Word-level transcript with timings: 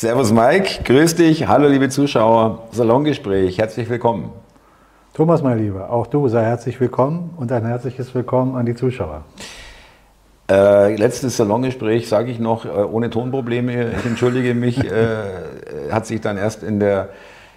Servus 0.00 0.30
Mike, 0.30 0.84
grüß 0.84 1.16
dich. 1.16 1.48
Hallo 1.48 1.66
liebe 1.66 1.88
Zuschauer, 1.88 2.68
Salongespräch, 2.70 3.58
herzlich 3.58 3.88
willkommen. 3.88 4.30
Thomas, 5.12 5.42
mein 5.42 5.58
Lieber, 5.58 5.90
auch 5.90 6.06
du 6.06 6.28
sei 6.28 6.44
herzlich 6.44 6.78
willkommen 6.78 7.34
und 7.36 7.50
ein 7.50 7.66
herzliches 7.66 8.14
Willkommen 8.14 8.54
an 8.54 8.64
die 8.64 8.76
Zuschauer. 8.76 9.24
Äh, 10.48 10.94
letztes 10.94 11.36
Salongespräch, 11.36 12.08
sage 12.08 12.30
ich 12.30 12.38
noch, 12.38 12.64
äh, 12.64 12.68
ohne 12.68 13.10
Tonprobleme, 13.10 13.90
ich 13.98 14.06
entschuldige 14.06 14.54
mich, 14.54 14.78
äh, 14.84 15.90
hat 15.90 16.06
sich 16.06 16.20
dann 16.20 16.36
erst 16.36 16.62
in 16.62 16.78
der 16.78 17.08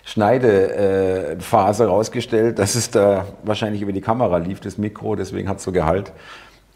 Schneidephase 0.04 1.84
herausgestellt, 1.84 2.58
dass 2.58 2.74
es 2.74 2.90
da 2.90 3.26
wahrscheinlich 3.44 3.84
über 3.84 3.92
die 3.92 4.02
Kamera 4.02 4.38
lief, 4.38 4.62
das 4.62 4.80
Mikro, 4.80 5.16
deswegen 5.16 5.48
hat 5.48 5.58
es 5.60 5.64
so 5.64 5.72
Gehalt. 5.72 6.12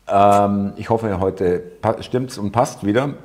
Ähm, 0.08 0.74
ich 0.76 0.92
hoffe, 0.92 1.20
heute 1.20 1.64
stimmt 2.02 2.30
es 2.30 2.38
und 2.38 2.52
passt 2.52 2.86
wieder. 2.86 3.16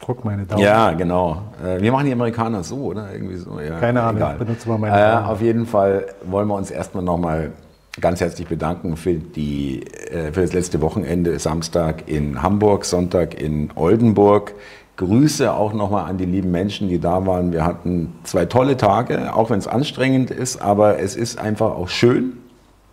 Druck 0.00 0.24
meine 0.24 0.44
Daumen. 0.44 0.62
Ja, 0.62 0.92
genau. 0.92 1.42
Äh, 1.64 1.80
wir 1.80 1.92
machen 1.92 2.06
die 2.06 2.12
Amerikaner 2.12 2.62
so, 2.62 2.76
oder? 2.76 3.12
Irgendwie 3.12 3.36
so. 3.36 3.60
Ja, 3.60 3.78
Keine 3.78 4.02
Ahnung, 4.02 4.16
egal. 4.22 4.36
benutze 4.36 4.68
mal 4.68 4.78
meine 4.78 4.96
Daumen. 4.96 5.24
Äh, 5.24 5.28
auf 5.28 5.40
jeden 5.42 5.66
Fall 5.66 6.06
wollen 6.24 6.48
wir 6.48 6.54
uns 6.54 6.70
erstmal 6.70 7.02
nochmal 7.02 7.52
ganz 8.00 8.20
herzlich 8.20 8.46
bedanken 8.46 8.96
für, 8.96 9.14
die, 9.14 9.82
äh, 9.82 10.32
für 10.32 10.42
das 10.42 10.52
letzte 10.52 10.80
Wochenende, 10.80 11.38
Samstag 11.38 12.08
in 12.08 12.42
Hamburg, 12.42 12.84
Sonntag 12.84 13.40
in 13.40 13.70
Oldenburg. 13.74 14.54
Grüße 14.96 15.52
auch 15.52 15.72
nochmal 15.72 16.10
an 16.10 16.18
die 16.18 16.24
lieben 16.24 16.50
Menschen, 16.50 16.88
die 16.88 16.98
da 16.98 17.24
waren. 17.24 17.52
Wir 17.52 17.64
hatten 17.64 18.14
zwei 18.24 18.46
tolle 18.46 18.76
Tage, 18.76 19.32
auch 19.34 19.50
wenn 19.50 19.58
es 19.58 19.68
anstrengend 19.68 20.30
ist, 20.32 20.60
aber 20.60 20.98
es 20.98 21.14
ist 21.14 21.38
einfach 21.38 21.76
auch 21.76 21.88
schön. 21.88 22.38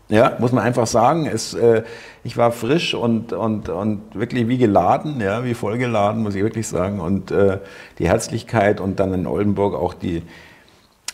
Ja, 0.08 0.34
muss 0.40 0.52
man 0.52 0.64
einfach 0.64 0.86
sagen. 0.86 1.26
Es, 1.26 1.56
äh, 1.56 1.82
ich 2.26 2.36
war 2.38 2.52
frisch 2.52 2.94
und, 2.96 3.32
und, 3.34 3.70
und 3.70 4.02
wirklich 4.16 4.48
wie 4.48 4.58
geladen, 4.58 5.22
ja, 5.22 5.46
wie 5.46 5.54
vollgeladen, 5.54 6.24
muss 6.24 6.34
ich 6.34 6.42
wirklich 6.42 6.68
sagen. 6.68 7.00
Und 7.00 7.30
äh, 7.30 7.60
die 8.00 8.10
Herzlichkeit 8.10 8.82
und 8.82 9.00
dann 9.00 9.14
in 9.14 9.28
Oldenburg 9.28 9.76
auch 9.76 9.94
die 9.94 10.24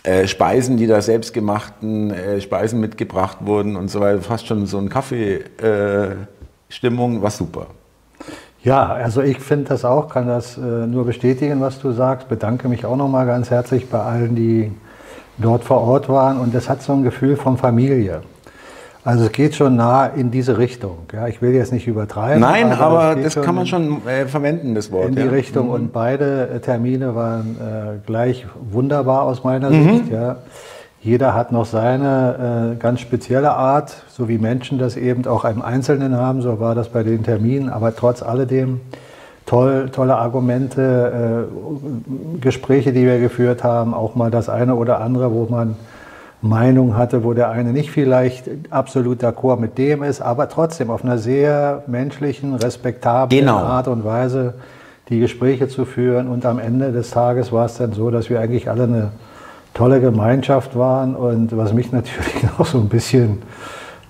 äh, 0.04 0.26
Speisen, 0.26 0.78
die 0.78 0.88
da 0.88 1.02
selbstgemachten 1.02 2.12
äh, 2.12 2.40
Speisen 2.40 2.80
mitgebracht 2.80 3.40
wurden 3.42 3.76
und 3.76 3.90
so 3.90 4.00
weiter. 4.00 4.22
Fast 4.22 4.48
schon 4.48 4.66
so 4.68 4.78
ein 4.78 4.88
Kaffeestimmung, 4.88 5.50
äh, 7.18 7.22
war 7.22 7.32
super. 7.32 7.68
Ja, 8.64 8.86
also 8.86 9.22
ich 9.22 9.40
finde 9.40 9.66
das 9.66 9.84
auch, 9.84 10.08
kann 10.08 10.28
das 10.28 10.58
äh, 10.58 10.62
nur 10.62 11.04
bestätigen, 11.06 11.60
was 11.60 11.78
du 11.80 11.92
sagst. 11.92 12.30
Bedanke 12.30 12.70
mich 12.70 12.86
auch 12.86 12.96
nochmal 12.96 13.26
ganz 13.26 13.50
herzlich 13.50 13.90
bei 13.90 14.00
allen, 14.00 14.36
die 14.36 14.72
dort 15.38 15.66
vor 15.66 15.82
Ort 15.82 16.08
waren. 16.08 16.40
Und 16.40 16.56
es 16.56 16.70
hat 16.70 16.82
so 16.82 16.94
ein 16.94 17.04
Gefühl 17.04 17.36
von 17.36 17.58
Familie. 17.58 18.22
Also 19.04 19.26
es 19.26 19.32
geht 19.32 19.56
schon 19.56 19.76
nah 19.76 20.06
in 20.06 20.30
diese 20.30 20.60
Richtung. 20.60 21.00
Ja, 21.12 21.28
ich 21.28 21.42
will 21.42 21.54
jetzt 21.54 21.74
nicht 21.74 21.88
übertreiben. 21.88 22.40
Nein, 22.40 22.72
aber, 22.72 23.00
aber 23.00 23.22
das 23.22 23.36
kann 23.36 23.56
man 23.56 23.66
schon 23.66 24.06
äh, 24.06 24.28
verwenden, 24.28 24.76
das 24.76 24.92
Wort. 24.92 25.10
In 25.10 25.16
die 25.16 25.22
ja. 25.22 25.30
Richtung. 25.30 25.68
Mhm. 25.68 25.74
Und 25.74 25.94
beide 25.94 26.50
äh, 26.50 26.60
Termine 26.60 27.16
waren 27.16 27.58
äh, 27.60 28.06
gleich 28.06 28.46
wunderbar 28.72 29.24
aus 29.24 29.44
meiner 29.44 29.72
mhm. 29.72 29.98
Sicht. 29.98 30.12
Ja. 30.12 30.38
Jeder 31.02 31.34
hat 31.34 31.52
noch 31.52 31.66
seine 31.66 32.74
äh, 32.74 32.76
ganz 32.76 33.00
spezielle 33.00 33.54
Art, 33.54 34.04
so 34.08 34.30
wie 34.30 34.38
Menschen 34.38 34.78
das 34.78 34.98
eben 34.98 35.26
auch 35.26 35.46
im 35.46 35.64
Einzelnen 35.64 36.16
haben. 36.16 36.44
So 36.44 36.60
war 36.60 36.76
das 36.76 36.90
bei 36.90 37.02
den 37.02 37.24
Terminen. 37.24 37.70
Aber 37.70 37.96
trotz 37.96 38.22
alledem 38.22 38.82
toll, 39.48 39.90
tolle 39.92 40.16
Argumente, 40.16 41.48
äh, 41.48 42.40
Gespräche, 42.40 42.94
die 42.94 43.04
wir 43.06 43.20
geführt 43.20 43.64
haben. 43.64 43.96
Auch 43.96 44.14
mal 44.14 44.30
das 44.30 44.48
eine 44.48 44.76
oder 44.76 45.02
andere, 45.02 45.34
wo 45.34 45.48
man 45.50 45.76
Meinung 46.42 46.98
hatte, 46.98 47.24
wo 47.24 47.34
der 47.34 47.50
eine 47.50 47.72
nicht 47.72 47.92
vielleicht 47.92 48.50
absolut 48.72 49.24
d'accord 49.24 49.60
mit 49.60 49.78
dem 49.78 50.02
ist, 50.02 50.22
aber 50.22 50.50
trotzdem 50.50 50.90
auf 50.90 51.04
einer 51.04 51.20
sehr 51.20 51.84
menschlichen, 51.86 52.56
respektablen 52.56 53.42
genau. 53.42 53.58
Art 53.58 53.88
und 53.88 54.04
Weise 54.04 54.56
die 55.10 55.20
Gespräche 55.20 55.68
zu 55.68 55.86
führen. 55.86 56.28
Und 56.28 56.46
am 56.46 56.58
Ende 56.58 56.92
des 56.92 57.12
Tages 57.12 57.52
war 57.52 57.66
es 57.66 57.78
dann 57.78 57.94
so, 57.94 58.10
dass 58.10 58.30
wir 58.30 58.40
eigentlich 58.40 58.70
alle 58.70 58.84
eine 58.84 59.12
tolle 59.74 60.00
Gemeinschaft 60.00 60.76
waren. 60.76 61.16
Und 61.16 61.56
was 61.56 61.74
mich 61.74 61.92
natürlich 61.92 62.34
auch 62.58 62.66
so 62.66 62.80
ein 62.80 62.90
bisschen 62.90 63.44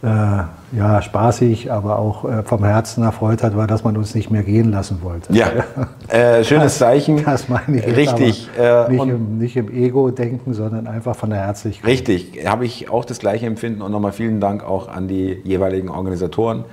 ja, 0.03 1.01
spaßig, 1.01 1.71
aber 1.71 1.99
auch 1.99 2.25
äh, 2.25 2.43
vom 2.43 2.63
Herzen 2.63 3.03
erfreut 3.03 3.43
hat, 3.43 3.55
war, 3.55 3.67
dass 3.67 3.83
man 3.83 3.97
uns 3.97 4.15
nicht 4.15 4.31
mehr 4.31 4.41
gehen 4.41 4.71
lassen 4.71 5.01
wollte. 5.03 5.31
Ja, 5.33 5.49
äh, 6.07 6.43
schönes 6.43 6.63
das, 6.63 6.77
Zeichen. 6.79 7.23
Das 7.23 7.49
meine 7.49 7.77
ich. 7.77 7.95
Richtig. 7.95 8.49
Äh, 8.57 8.89
nicht, 8.89 9.03
im, 9.03 9.37
nicht 9.37 9.55
im 9.57 9.71
Ego-Denken, 9.71 10.53
sondern 10.53 10.87
einfach 10.87 11.15
von 11.15 11.29
der 11.29 11.39
Herzlichkeit. 11.39 11.87
Richtig, 11.87 12.47
habe 12.47 12.65
ich 12.65 12.89
auch 12.89 13.05
das 13.05 13.19
gleiche 13.19 13.45
Empfinden 13.45 13.83
und 13.83 13.91
nochmal 13.91 14.11
vielen 14.11 14.39
Dank 14.39 14.63
auch 14.63 14.87
an 14.87 15.07
die 15.07 15.39
jeweiligen 15.43 15.89
Organisatoren, 15.89 16.63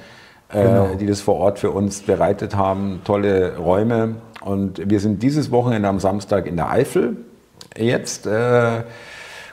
äh, 0.50 0.62
genau. 0.62 0.88
die 0.98 1.06
das 1.06 1.20
vor 1.20 1.34
Ort 1.36 1.58
für 1.58 1.70
uns 1.70 2.00
bereitet 2.00 2.56
haben. 2.56 3.00
Tolle 3.04 3.58
Räume. 3.58 4.14
Und 4.40 4.88
wir 4.88 5.00
sind 5.00 5.22
dieses 5.22 5.50
Wochenende 5.50 5.88
am 5.88 5.98
Samstag 5.98 6.46
in 6.46 6.56
der 6.56 6.70
Eifel 6.70 7.16
jetzt. 7.76 8.26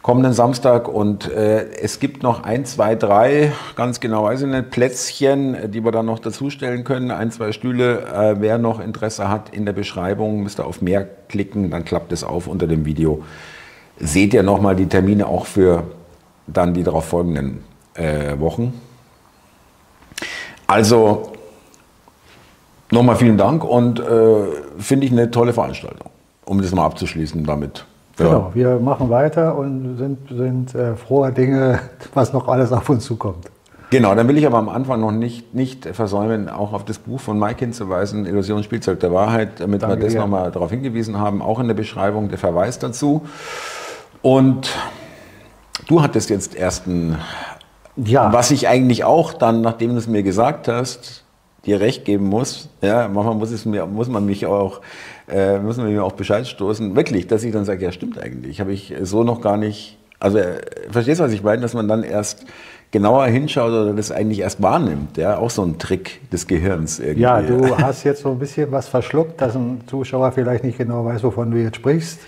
Kommenden 0.05 0.33
Samstag. 0.33 0.87
Und 0.87 1.31
äh, 1.31 1.67
es 1.81 1.99
gibt 1.99 2.21
noch 2.21 2.43
ein, 2.43 2.63
zwei, 2.65 2.93
drei, 2.93 3.51
ganz 3.75 3.99
genau 3.99 4.25
weiß 4.25 4.43
ich 4.43 4.47
nicht, 4.47 4.69
Plätzchen, 4.69 5.55
äh, 5.55 5.67
die 5.67 5.83
wir 5.83 5.91
dann 5.91 6.05
noch 6.05 6.19
dazustellen 6.19 6.83
können. 6.83 7.09
Ein, 7.09 7.31
zwei 7.31 7.51
Stühle. 7.51 8.01
Äh, 8.01 8.35
wer 8.39 8.59
noch 8.59 8.79
Interesse 8.79 9.29
hat, 9.29 9.49
in 9.49 9.65
der 9.65 9.73
Beschreibung 9.73 10.43
müsst 10.43 10.59
ihr 10.59 10.67
auf 10.67 10.79
mehr 10.79 11.07
klicken, 11.27 11.71
dann 11.71 11.85
klappt 11.85 12.11
es 12.11 12.23
auf 12.23 12.45
unter 12.45 12.67
dem 12.67 12.85
Video. 12.85 13.23
Seht 13.97 14.35
ihr 14.35 14.43
nochmal 14.43 14.75
die 14.75 14.85
Termine 14.85 15.25
auch 15.25 15.47
für 15.47 15.85
dann 16.45 16.75
die 16.75 16.83
darauf 16.83 17.05
folgenden 17.05 17.63
äh, 17.95 18.39
Wochen. 18.39 18.79
Also 20.67 21.33
nochmal 22.91 23.15
vielen 23.15 23.39
Dank 23.39 23.63
und 23.63 23.99
äh, 23.99 24.03
finde 24.77 25.07
ich 25.07 25.11
eine 25.11 25.31
tolle 25.31 25.51
Veranstaltung, 25.51 26.11
um 26.45 26.61
das 26.61 26.75
mal 26.75 26.85
abzuschließen 26.85 27.43
damit. 27.43 27.87
Ja. 28.17 28.25
Genau, 28.25 28.51
wir 28.53 28.79
machen 28.79 29.09
weiter 29.09 29.57
und 29.57 29.97
sind, 29.97 30.29
sind 30.29 30.73
äh, 30.73 30.95
froher 30.95 31.31
Dinge, 31.31 31.79
was 32.13 32.33
noch 32.33 32.47
alles 32.47 32.71
auf 32.71 32.89
uns 32.89 33.03
zukommt. 33.03 33.49
Genau, 33.91 34.15
dann 34.15 34.27
will 34.27 34.37
ich 34.37 34.45
aber 34.47 34.57
am 34.57 34.69
Anfang 34.69 34.99
noch 34.99 35.11
nicht, 35.11 35.53
nicht 35.53 35.85
versäumen, 35.85 36.49
auch 36.49 36.73
auf 36.73 36.85
das 36.85 36.97
Buch 36.97 37.19
von 37.19 37.37
Mike 37.37 37.59
hinzuweisen, 37.59 38.25
Illusion 38.25 38.63
Spielzeug 38.63 38.99
der 38.99 39.13
Wahrheit, 39.13 39.59
damit 39.59 39.83
Danke, 39.83 39.97
wir 39.97 40.05
das 40.05 40.15
nochmal 40.15 40.51
darauf 40.51 40.71
hingewiesen 40.71 41.19
haben, 41.19 41.41
auch 41.41 41.59
in 41.59 41.67
der 41.67 41.75
Beschreibung 41.75 42.29
der 42.29 42.37
Verweis 42.37 42.79
dazu. 42.79 43.21
Und 44.21 44.69
du 45.87 46.01
hattest 46.01 46.29
jetzt 46.29 46.55
erst 46.55 46.87
ein, 46.87 47.17
ja. 47.95 48.33
was 48.33 48.49
ich 48.51 48.67
eigentlich 48.67 49.03
auch 49.03 49.33
dann, 49.33 49.61
nachdem 49.61 49.91
du 49.91 49.97
es 49.97 50.07
mir 50.07 50.23
gesagt 50.23 50.67
hast, 50.67 51.23
dir 51.65 51.79
recht 51.79 52.05
geben 52.05 52.25
muss. 52.25 52.69
Ja, 52.81 53.07
manchmal 53.07 53.35
muss, 53.35 53.51
es 53.51 53.65
mir, 53.65 53.85
muss 53.85 54.07
man 54.07 54.25
mich 54.25 54.45
auch 54.45 54.81
äh, 55.27 55.59
müssen 55.59 55.85
wir 55.85 55.91
mir 55.91 56.03
auch 56.03 56.13
Bescheid 56.13 56.47
stoßen. 56.47 56.95
Wirklich, 56.95 57.27
dass 57.27 57.43
ich 57.43 57.51
dann 57.51 57.65
sage, 57.65 57.83
ja 57.83 57.91
stimmt 57.91 58.19
eigentlich, 58.19 58.59
habe 58.59 58.73
ich 58.73 58.93
so 59.01 59.23
noch 59.23 59.41
gar 59.41 59.57
nicht, 59.57 59.97
also 60.19 60.37
äh, 60.37 60.61
verstehst 60.89 61.19
du, 61.19 61.23
was 61.23 61.33
ich 61.33 61.43
meine, 61.43 61.61
dass 61.61 61.73
man 61.73 61.87
dann 61.87 62.03
erst 62.03 62.45
genauer 62.91 63.25
hinschaut 63.25 63.71
oder 63.71 63.93
das 63.93 64.11
eigentlich 64.11 64.39
erst 64.39 64.61
wahrnimmt. 64.61 65.17
Ja, 65.17 65.37
auch 65.37 65.49
so 65.49 65.63
ein 65.63 65.77
Trick 65.77 66.29
des 66.31 66.47
Gehirns 66.47 66.99
irgendwie. 66.99 67.21
Ja, 67.21 67.41
du 67.41 67.77
hast 67.77 68.03
jetzt 68.03 68.21
so 68.21 68.31
ein 68.31 68.39
bisschen 68.39 68.71
was 68.71 68.87
verschluckt, 68.87 69.41
dass 69.41 69.55
ein 69.55 69.81
Zuschauer 69.87 70.31
vielleicht 70.31 70.63
nicht 70.63 70.77
genau 70.77 71.03
weiß, 71.03 71.23
wovon 71.23 71.51
du 71.51 71.57
jetzt 71.57 71.75
sprichst. 71.75 72.19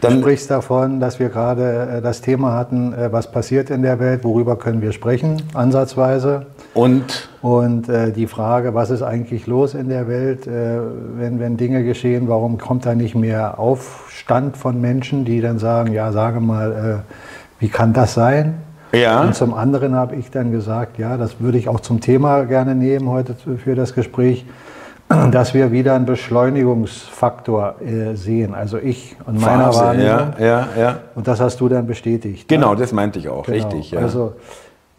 Du 0.00 0.08
Dann, 0.08 0.20
sprichst 0.20 0.50
davon, 0.50 1.00
dass 1.00 1.18
wir 1.18 1.28
gerade 1.28 1.96
äh, 1.98 2.02
das 2.02 2.20
Thema 2.20 2.54
hatten, 2.54 2.92
äh, 2.92 3.12
was 3.12 3.32
passiert 3.32 3.70
in 3.70 3.82
der 3.82 3.98
Welt, 3.98 4.24
worüber 4.24 4.56
können 4.56 4.82
wir 4.82 4.92
sprechen, 4.92 5.42
ansatzweise. 5.54 6.46
Und? 6.74 7.28
Und 7.42 7.88
äh, 7.88 8.12
die 8.12 8.26
Frage, 8.26 8.74
was 8.74 8.90
ist 8.90 9.02
eigentlich 9.02 9.46
los 9.46 9.74
in 9.74 9.88
der 9.88 10.08
Welt, 10.08 10.46
äh, 10.46 10.78
wenn, 11.16 11.38
wenn 11.38 11.56
Dinge 11.56 11.84
geschehen, 11.84 12.28
warum 12.28 12.56
kommt 12.56 12.86
da 12.86 12.94
nicht 12.94 13.14
mehr 13.14 13.58
Aufstand 13.58 14.56
von 14.56 14.80
Menschen, 14.80 15.24
die 15.24 15.40
dann 15.40 15.58
sagen, 15.58 15.92
ja, 15.92 16.12
sage 16.12 16.40
mal, 16.40 17.02
äh, 17.08 17.12
wie 17.60 17.68
kann 17.68 17.92
das 17.92 18.14
sein? 18.14 18.54
Ja. 18.92 19.22
Und 19.22 19.34
zum 19.34 19.54
anderen 19.54 19.94
habe 19.94 20.16
ich 20.16 20.30
dann 20.30 20.52
gesagt, 20.52 20.98
ja, 20.98 21.16
das 21.16 21.40
würde 21.40 21.58
ich 21.58 21.68
auch 21.68 21.80
zum 21.80 22.00
Thema 22.00 22.44
gerne 22.44 22.74
nehmen 22.74 23.08
heute 23.08 23.34
für 23.34 23.74
das 23.74 23.94
Gespräch, 23.94 24.44
dass 25.30 25.54
wir 25.54 25.72
wieder 25.72 25.94
einen 25.94 26.06
Beschleunigungsfaktor 26.06 27.76
äh, 27.80 28.14
sehen. 28.14 28.54
Also 28.54 28.78
ich 28.78 29.16
und 29.26 29.40
meiner 29.40 29.72
Phase, 29.72 29.80
Wahrnehmung. 29.80 30.34
Ja, 30.38 30.46
ja, 30.46 30.68
ja. 30.78 30.96
Und 31.14 31.26
das 31.26 31.40
hast 31.40 31.60
du 31.60 31.68
dann 31.68 31.86
bestätigt. 31.86 32.48
Genau, 32.48 32.70
ja? 32.70 32.80
das 32.80 32.92
meinte 32.92 33.18
ich 33.18 33.28
auch, 33.28 33.44
genau. 33.44 33.56
richtig. 33.56 33.90
Ja. 33.92 34.00
Also 34.00 34.34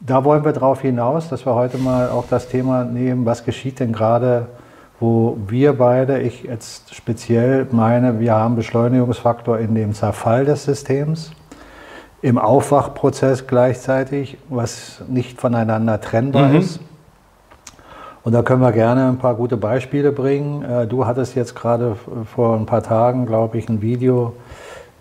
da 0.05 0.25
wollen 0.25 0.43
wir 0.43 0.51
darauf 0.51 0.81
hinaus, 0.81 1.29
dass 1.29 1.45
wir 1.45 1.55
heute 1.55 1.77
mal 1.77 2.09
auch 2.09 2.25
das 2.29 2.49
Thema 2.49 2.83
nehmen, 2.83 3.25
was 3.25 3.45
geschieht 3.45 3.79
denn 3.79 3.93
gerade, 3.93 4.47
wo 4.99 5.37
wir 5.47 5.73
beide, 5.77 6.19
ich 6.19 6.43
jetzt 6.43 6.93
speziell 6.93 7.67
meine, 7.71 8.19
wir 8.19 8.33
haben 8.33 8.55
Beschleunigungsfaktor 8.55 9.59
in 9.59 9.75
dem 9.75 9.93
Zerfall 9.93 10.45
des 10.45 10.65
Systems, 10.65 11.31
im 12.21 12.37
Aufwachprozess 12.37 13.47
gleichzeitig, 13.47 14.37
was 14.49 15.01
nicht 15.07 15.39
voneinander 15.39 15.99
trennbar 15.99 16.49
mhm. 16.49 16.55
ist. 16.55 16.79
Und 18.23 18.31
da 18.33 18.41
können 18.41 18.61
wir 18.61 18.71
gerne 18.71 19.09
ein 19.09 19.17
paar 19.17 19.35
gute 19.35 19.57
Beispiele 19.57 20.13
bringen. 20.13 20.63
Äh, 20.63 20.87
du 20.87 21.05
hattest 21.05 21.35
jetzt 21.35 21.55
gerade 21.55 21.97
vor 22.33 22.55
ein 22.55 22.65
paar 22.65 22.81
Tagen, 22.81 23.25
glaube 23.25 23.57
ich, 23.57 23.67
ein 23.67 23.81
Video 23.81 24.33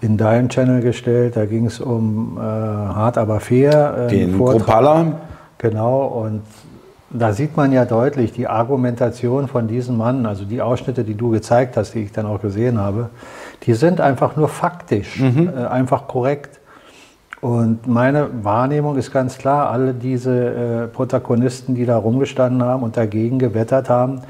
in 0.03 0.17
deinen 0.19 0.49
Channel 0.51 0.83
gestellt. 0.83 1.37
Da 1.37 1.47
ging 1.47 1.67
es 1.67 1.81
um 1.81 2.37
äh, 2.37 2.41
Hart 2.41 3.17
aber 3.17 3.41
fair. 3.41 4.09
Äh, 4.09 4.09
Den 4.09 4.37
Propala. 4.37 5.13
Genau, 5.59 6.07
und 6.07 6.43
da 7.09 7.33
sieht 7.33 7.57
man 7.57 7.73
ja 7.73 7.85
deutlich 7.85 8.33
die 8.33 8.49
Argumentation 8.49 9.47
von 9.47 9.69
diesem 9.69 9.97
Mann, 9.97 10.27
also 10.27 10.45
die 10.45 10.61
Ausschnitte, 10.61 11.05
die 11.05 11.15
du 11.15 11.31
gezeigt 11.31 11.77
hast, 11.77 11.95
die 11.95 12.01
ich 12.01 12.13
dann 12.13 12.27
auch 12.27 12.41
gesehen 12.41 12.79
habe, 12.79 13.11
die 13.63 13.75
sind 13.75 14.01
einfach 14.01 14.35
nur 14.37 14.49
faktisch, 14.49 15.21
mhm. 15.21 15.51
äh, 15.57 15.67
einfach 15.67 16.09
korrekt. 16.09 16.59
Und 17.41 17.87
meine 17.87 18.29
Wahrnehmung 18.45 18.97
ist 18.97 19.13
ganz 19.13 19.39
klar, 19.39 19.71
alle 19.71 19.95
diese 19.95 20.33
äh, 20.33 20.87
Protagonisten, 20.89 21.75
die 21.75 21.87
da 21.87 21.97
rumgestanden 21.97 22.63
haben 22.63 22.83
und 22.83 22.97
dagegen 22.97 23.39
gewettert 23.39 23.89
haben, 23.89 24.23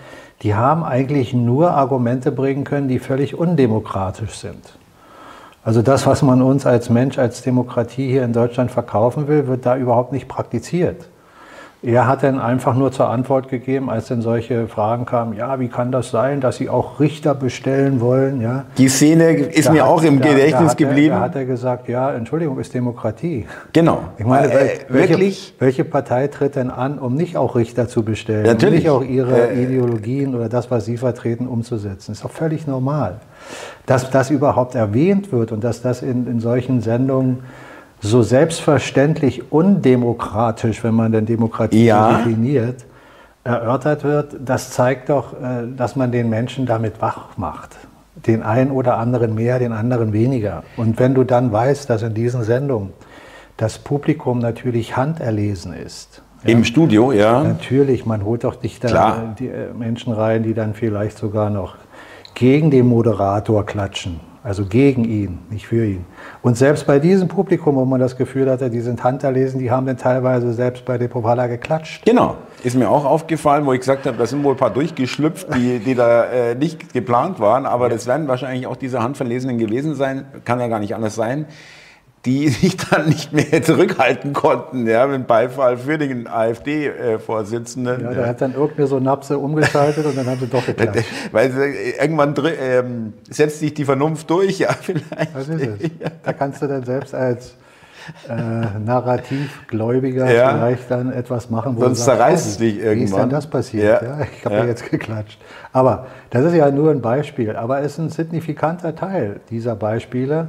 die 0.42 0.54
haben 0.54 0.82
eigentlich 0.82 1.32
nur 1.32 1.70
Argumente 1.70 2.32
bringen 2.32 2.64
können, 2.64 2.88
die 2.88 2.98
völlig 2.98 3.38
undemokratisch 3.38 4.34
sind. 4.34 4.76
Also 5.64 5.80
das, 5.82 6.06
was 6.06 6.22
man 6.22 6.42
uns 6.42 6.66
als 6.66 6.90
Mensch, 6.90 7.18
als 7.18 7.42
Demokratie 7.42 8.08
hier 8.08 8.24
in 8.24 8.32
Deutschland 8.32 8.70
verkaufen 8.70 9.28
will, 9.28 9.46
wird 9.46 9.64
da 9.64 9.76
überhaupt 9.76 10.12
nicht 10.12 10.26
praktiziert. 10.26 11.08
Er 11.84 12.06
hat 12.06 12.22
dann 12.22 12.38
einfach 12.38 12.76
nur 12.76 12.92
zur 12.92 13.08
Antwort 13.08 13.48
gegeben, 13.48 13.90
als 13.90 14.06
dann 14.06 14.22
solche 14.22 14.68
Fragen 14.68 15.04
kamen, 15.04 15.36
ja, 15.36 15.58
wie 15.58 15.66
kann 15.66 15.90
das 15.90 16.12
sein, 16.12 16.40
dass 16.40 16.56
Sie 16.56 16.68
auch 16.68 17.00
Richter 17.00 17.34
bestellen 17.34 18.00
wollen? 18.00 18.40
Ja. 18.40 18.66
Die 18.78 18.88
Szene 18.88 19.32
ist 19.32 19.66
da 19.66 19.72
mir 19.72 19.82
hat, 19.82 19.90
auch 19.90 20.02
im 20.04 20.20
da, 20.20 20.28
Gedächtnis 20.28 20.68
da 20.68 20.74
geblieben. 20.74 21.14
Er, 21.14 21.18
da 21.18 21.24
hat 21.24 21.34
er 21.34 21.44
gesagt, 21.44 21.88
ja, 21.88 22.12
Entschuldigung, 22.12 22.60
ist 22.60 22.72
Demokratie. 22.72 23.46
Genau. 23.72 24.04
Ich 24.16 24.24
meine, 24.24 24.52
äh, 24.52 24.78
welche, 24.88 25.10
wirklich? 25.10 25.54
welche 25.58 25.84
Partei 25.84 26.28
tritt 26.28 26.54
denn 26.54 26.70
an, 26.70 27.00
um 27.00 27.16
nicht 27.16 27.36
auch 27.36 27.56
Richter 27.56 27.88
zu 27.88 28.04
bestellen, 28.04 28.46
Natürlich. 28.46 28.88
um 28.88 29.00
nicht 29.00 29.08
auch 29.08 29.10
ihre 29.10 29.50
äh, 29.50 29.64
Ideologien 29.64 30.36
oder 30.36 30.48
das, 30.48 30.70
was 30.70 30.84
sie 30.84 30.96
vertreten, 30.96 31.48
umzusetzen? 31.48 32.12
Ist 32.12 32.22
doch 32.22 32.30
völlig 32.30 32.68
normal. 32.68 33.16
Dass 33.86 34.10
das 34.10 34.30
überhaupt 34.30 34.74
erwähnt 34.74 35.32
wird 35.32 35.52
und 35.52 35.64
dass 35.64 35.82
das 35.82 36.02
in, 36.02 36.26
in 36.26 36.40
solchen 36.40 36.80
Sendungen 36.80 37.40
so 38.00 38.22
selbstverständlich 38.22 39.52
undemokratisch, 39.52 40.82
wenn 40.82 40.94
man 40.94 41.12
denn 41.12 41.26
Demokratie 41.26 41.86
ja. 41.86 42.18
definiert, 42.18 42.84
erörtert 43.44 44.04
wird, 44.04 44.36
das 44.44 44.70
zeigt 44.70 45.08
doch, 45.08 45.32
äh, 45.32 45.66
dass 45.76 45.96
man 45.96 46.12
den 46.12 46.28
Menschen 46.28 46.66
damit 46.66 47.00
wach 47.00 47.36
macht. 47.36 47.76
Den 48.14 48.42
einen 48.42 48.70
oder 48.70 48.98
anderen 48.98 49.34
mehr, 49.34 49.58
den 49.58 49.72
anderen 49.72 50.12
weniger. 50.12 50.64
Und 50.76 50.98
wenn 50.98 51.14
du 51.14 51.24
dann 51.24 51.50
weißt, 51.50 51.88
dass 51.88 52.02
in 52.02 52.14
diesen 52.14 52.42
Sendungen 52.42 52.90
das 53.56 53.78
Publikum 53.78 54.38
natürlich 54.38 54.96
handerlesen 54.96 55.72
ist. 55.72 56.22
Im 56.44 56.58
ja, 56.58 56.64
Studio, 56.64 57.12
ja. 57.12 57.42
Natürlich, 57.42 58.04
man 58.04 58.24
holt 58.24 58.44
doch 58.44 58.60
nicht 58.62 58.82
da 58.82 59.34
die 59.38 59.48
äh, 59.48 59.72
Menschen 59.72 60.12
rein, 60.12 60.42
die 60.42 60.54
dann 60.54 60.74
vielleicht 60.74 61.16
sogar 61.18 61.50
noch 61.50 61.76
gegen 62.34 62.70
den 62.70 62.86
Moderator 62.86 63.64
klatschen. 63.64 64.20
Also 64.44 64.66
gegen 64.66 65.04
ihn, 65.04 65.38
nicht 65.50 65.68
für 65.68 65.86
ihn. 65.86 66.04
Und 66.42 66.56
selbst 66.56 66.84
bei 66.84 66.98
diesem 66.98 67.28
Publikum, 67.28 67.76
wo 67.76 67.84
man 67.84 68.00
das 68.00 68.16
Gefühl 68.16 68.50
hatte, 68.50 68.70
die 68.70 68.80
sind 68.80 69.04
Handerlesen, 69.04 69.60
die 69.60 69.70
haben 69.70 69.86
dann 69.86 69.98
teilweise 69.98 70.52
selbst 70.52 70.84
bei 70.84 70.98
der 70.98 71.06
Propala 71.06 71.46
geklatscht. 71.46 72.04
Genau, 72.04 72.36
ist 72.64 72.74
mir 72.74 72.90
auch 72.90 73.04
aufgefallen, 73.04 73.64
wo 73.66 73.72
ich 73.72 73.78
gesagt 73.78 74.04
habe, 74.04 74.16
da 74.16 74.26
sind 74.26 74.42
wohl 74.42 74.54
ein 74.54 74.58
paar 74.58 74.72
durchgeschlüpft, 74.72 75.54
die, 75.54 75.78
die 75.86 75.94
da 75.94 76.24
äh, 76.24 76.54
nicht 76.56 76.92
geplant 76.92 77.38
waren, 77.38 77.66
aber 77.66 77.88
das 77.88 78.08
werden 78.08 78.26
wahrscheinlich 78.26 78.66
auch 78.66 78.74
diese 78.74 79.00
Handverlesenen 79.00 79.58
gewesen 79.58 79.94
sein, 79.94 80.24
kann 80.44 80.58
ja 80.58 80.66
gar 80.66 80.80
nicht 80.80 80.96
anders 80.96 81.14
sein 81.14 81.46
die 82.24 82.48
sich 82.50 82.76
dann 82.76 83.08
nicht 83.08 83.32
mehr 83.32 83.62
zurückhalten 83.62 84.32
konnten, 84.32 84.86
ja, 84.86 85.06
mit 85.06 85.26
Beifall 85.26 85.76
für 85.76 85.98
den 85.98 86.26
AfD-Vorsitzenden. 86.26 88.02
Ja, 88.02 88.14
der 88.14 88.26
hat 88.26 88.40
dann 88.40 88.54
irgendwie 88.54 88.86
so 88.86 89.00
Napse 89.00 89.38
umgeschaltet 89.38 90.06
und 90.06 90.16
dann 90.16 90.26
hat 90.26 90.40
er 90.40 90.46
doch 90.46 90.64
geklappt. 90.64 91.04
Weil 91.32 91.52
irgendwann 92.00 92.34
ähm, 92.60 93.12
setzt 93.28 93.58
sich 93.58 93.74
die 93.74 93.84
Vernunft 93.84 94.30
durch, 94.30 94.60
ja, 94.60 94.72
vielleicht. 94.80 95.34
Das 95.34 95.48
ist 95.48 95.62
es. 95.62 95.90
Da 96.22 96.32
kannst 96.32 96.62
du 96.62 96.68
dann 96.68 96.84
selbst 96.84 97.14
als 97.14 97.54
äh, 98.28 98.34
Narrativgläubiger 98.84 100.30
ja. 100.30 100.54
vielleicht 100.54 100.90
dann 100.90 101.12
etwas 101.12 101.50
machen, 101.50 101.76
wo 101.76 101.82
Sonst 101.82 102.04
zerreißt 102.04 102.46
es 102.46 102.58
dich 102.58 102.78
irgendwann. 102.78 102.98
Wie 102.98 103.04
ist 103.04 103.16
denn 103.16 103.30
das 103.30 103.46
passiert? 103.48 104.02
Ja. 104.02 104.18
ja 104.18 104.26
ich 104.36 104.44
habe 104.44 104.56
ja. 104.56 104.64
jetzt 104.64 104.90
geklatscht. 104.90 105.40
Aber 105.72 106.06
das 106.30 106.44
ist 106.44 106.54
ja 106.54 106.70
nur 106.70 106.90
ein 106.90 107.00
Beispiel. 107.00 107.56
Aber 107.56 107.80
es 107.80 107.92
ist 107.92 107.98
ein 107.98 108.10
signifikanter 108.10 108.94
Teil 108.94 109.40
dieser 109.50 109.76
Beispiele 109.76 110.48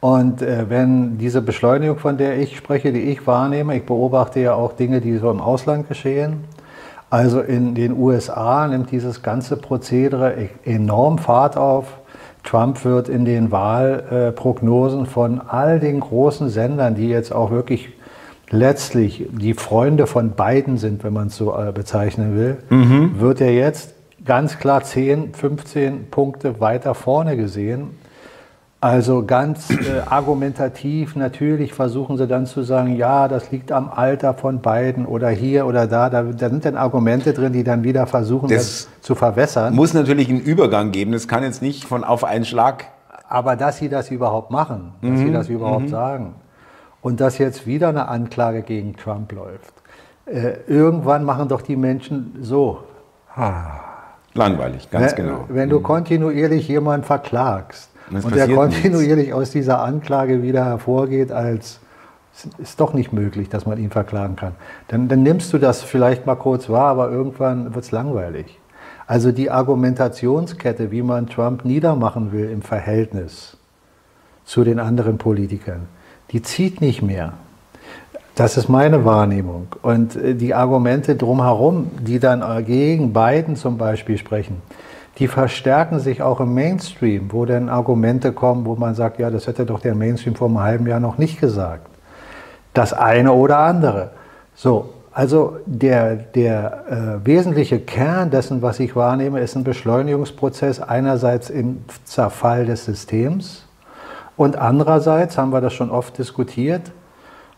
und 0.00 0.42
äh, 0.42 0.68
wenn 0.68 1.18
diese 1.18 1.42
Beschleunigung, 1.42 1.98
von 1.98 2.18
der 2.18 2.38
ich 2.38 2.56
spreche, 2.56 2.92
die 2.92 3.02
ich 3.02 3.26
wahrnehme, 3.26 3.76
ich 3.76 3.84
beobachte 3.84 4.40
ja 4.40 4.54
auch 4.54 4.72
Dinge, 4.74 5.00
die 5.00 5.16
so 5.18 5.30
im 5.30 5.40
Ausland 5.40 5.88
geschehen. 5.88 6.44
Also 7.10 7.40
in 7.40 7.74
den 7.74 7.98
USA 7.98 8.68
nimmt 8.68 8.90
dieses 8.92 9.22
ganze 9.22 9.56
Prozedere 9.56 10.50
enorm 10.64 11.18
Fahrt 11.18 11.56
auf. 11.56 11.98
Trump 12.44 12.84
wird 12.84 13.08
in 13.08 13.24
den 13.24 13.50
Wahlprognosen 13.50 15.06
von 15.06 15.40
all 15.40 15.80
den 15.80 16.00
großen 16.00 16.48
Sendern, 16.48 16.94
die 16.94 17.08
jetzt 17.08 17.32
auch 17.32 17.50
wirklich 17.50 17.88
letztlich 18.50 19.26
die 19.32 19.54
Freunde 19.54 20.06
von 20.06 20.30
Biden 20.30 20.78
sind, 20.78 21.02
wenn 21.02 21.12
man 21.12 21.26
es 21.26 21.36
so 21.36 21.54
äh, 21.58 21.72
bezeichnen 21.72 22.36
will, 22.36 22.58
mhm. 22.70 23.20
wird 23.20 23.40
er 23.40 23.52
jetzt 23.52 23.94
ganz 24.24 24.58
klar 24.58 24.82
10, 24.82 25.34
15 25.34 26.10
Punkte 26.10 26.60
weiter 26.60 26.94
vorne 26.94 27.36
gesehen. 27.36 27.90
Also 28.80 29.24
ganz 29.24 29.70
äh, 29.70 30.02
argumentativ, 30.08 31.16
natürlich 31.16 31.74
versuchen 31.74 32.16
sie 32.16 32.28
dann 32.28 32.46
zu 32.46 32.62
sagen, 32.62 32.94
ja, 32.94 33.26
das 33.26 33.50
liegt 33.50 33.72
am 33.72 33.90
Alter 33.90 34.34
von 34.34 34.60
beiden 34.60 35.04
oder 35.04 35.30
hier 35.30 35.66
oder 35.66 35.88
da. 35.88 36.08
Da, 36.08 36.22
da 36.22 36.48
sind 36.48 36.64
dann 36.64 36.76
Argumente 36.76 37.32
drin, 37.32 37.52
die 37.52 37.64
dann 37.64 37.82
wieder 37.82 38.06
versuchen, 38.06 38.48
das, 38.48 38.86
das 38.86 38.88
zu 39.00 39.16
verwässern. 39.16 39.74
Muss 39.74 39.94
natürlich 39.94 40.28
einen 40.28 40.40
Übergang 40.40 40.92
geben. 40.92 41.10
Das 41.10 41.26
kann 41.26 41.42
jetzt 41.42 41.60
nicht 41.60 41.86
von 41.86 42.04
auf 42.04 42.22
einen 42.22 42.44
Schlag. 42.44 42.84
Aber 43.28 43.56
dass 43.56 43.78
sie 43.78 43.88
das 43.88 44.12
überhaupt 44.12 44.52
machen, 44.52 44.92
dass 45.02 45.10
mhm. 45.10 45.16
sie 45.18 45.32
das 45.32 45.48
überhaupt 45.48 45.82
mhm. 45.82 45.88
sagen 45.88 46.34
und 47.02 47.20
dass 47.20 47.38
jetzt 47.38 47.66
wieder 47.66 47.88
eine 47.88 48.06
Anklage 48.06 48.62
gegen 48.62 48.96
Trump 48.96 49.32
läuft. 49.32 49.74
Äh, 50.26 50.52
irgendwann 50.68 51.24
machen 51.24 51.48
doch 51.48 51.62
die 51.62 51.76
Menschen 51.76 52.38
so. 52.42 52.78
Langweilig, 54.34 54.88
ganz 54.90 55.16
wenn, 55.16 55.26
genau. 55.26 55.44
Wenn 55.48 55.68
du 55.68 55.80
mhm. 55.80 55.82
kontinuierlich 55.82 56.68
jemanden 56.68 57.04
verklagst, 57.04 57.90
und, 58.10 58.24
und 58.24 58.34
der 58.34 58.48
kontinuierlich 58.48 59.26
nichts. 59.26 59.34
aus 59.34 59.50
dieser 59.50 59.82
Anklage 59.82 60.42
wieder 60.42 60.64
hervorgeht 60.64 61.32
als 61.32 61.80
ist 62.58 62.78
doch 62.80 62.94
nicht 62.94 63.12
möglich, 63.12 63.48
dass 63.48 63.66
man 63.66 63.78
ihn 63.78 63.90
verklagen 63.90 64.36
kann. 64.36 64.52
Dann, 64.88 65.08
dann 65.08 65.22
nimmst 65.22 65.52
du 65.52 65.58
das 65.58 65.82
vielleicht 65.82 66.26
mal 66.26 66.36
kurz 66.36 66.68
wahr, 66.68 66.90
aber 66.90 67.10
irgendwann 67.10 67.74
wird 67.74 67.84
es 67.84 67.90
langweilig. 67.90 68.58
Also 69.06 69.32
die 69.32 69.50
Argumentationskette, 69.50 70.90
wie 70.90 71.02
man 71.02 71.26
Trump 71.26 71.64
niedermachen 71.64 72.30
will 72.30 72.50
im 72.50 72.62
Verhältnis 72.62 73.56
zu 74.44 74.64
den 74.64 74.78
anderen 74.78 75.18
Politikern, 75.18 75.88
die 76.30 76.42
zieht 76.42 76.80
nicht 76.80 77.02
mehr. 77.02 77.32
Das 78.34 78.56
ist 78.56 78.68
meine 78.68 79.04
Wahrnehmung. 79.04 79.66
Und 79.82 80.14
äh, 80.14 80.34
die 80.34 80.54
Argumente 80.54 81.16
drumherum, 81.16 81.90
die 82.00 82.20
dann 82.20 82.64
gegen 82.64 83.12
Biden 83.12 83.56
zum 83.56 83.78
Beispiel 83.78 84.16
sprechen, 84.16 84.62
die 85.18 85.28
verstärken 85.28 85.98
sich 85.98 86.22
auch 86.22 86.40
im 86.40 86.54
Mainstream, 86.54 87.32
wo 87.32 87.44
dann 87.44 87.68
Argumente 87.68 88.32
kommen, 88.32 88.64
wo 88.64 88.76
man 88.76 88.94
sagt, 88.94 89.18
ja, 89.18 89.30
das 89.30 89.46
hätte 89.46 89.66
doch 89.66 89.80
der 89.80 89.94
Mainstream 89.94 90.36
vor 90.36 90.48
einem 90.48 90.60
halben 90.60 90.86
Jahr 90.86 91.00
noch 91.00 91.18
nicht 91.18 91.40
gesagt. 91.40 91.88
Das 92.72 92.92
eine 92.92 93.32
oder 93.32 93.58
andere. 93.58 94.10
So, 94.54 94.90
also 95.12 95.56
der, 95.66 96.14
der 96.14 97.20
äh, 97.22 97.26
wesentliche 97.26 97.80
Kern 97.80 98.30
dessen, 98.30 98.62
was 98.62 98.78
ich 98.78 98.94
wahrnehme, 98.94 99.40
ist 99.40 99.56
ein 99.56 99.64
Beschleunigungsprozess 99.64 100.80
einerseits 100.80 101.50
im 101.50 101.84
Zerfall 102.04 102.66
des 102.66 102.84
Systems 102.84 103.64
und 104.36 104.56
andererseits 104.56 105.36
haben 105.36 105.50
wir 105.50 105.60
das 105.60 105.72
schon 105.72 105.90
oft 105.90 106.16
diskutiert 106.16 106.92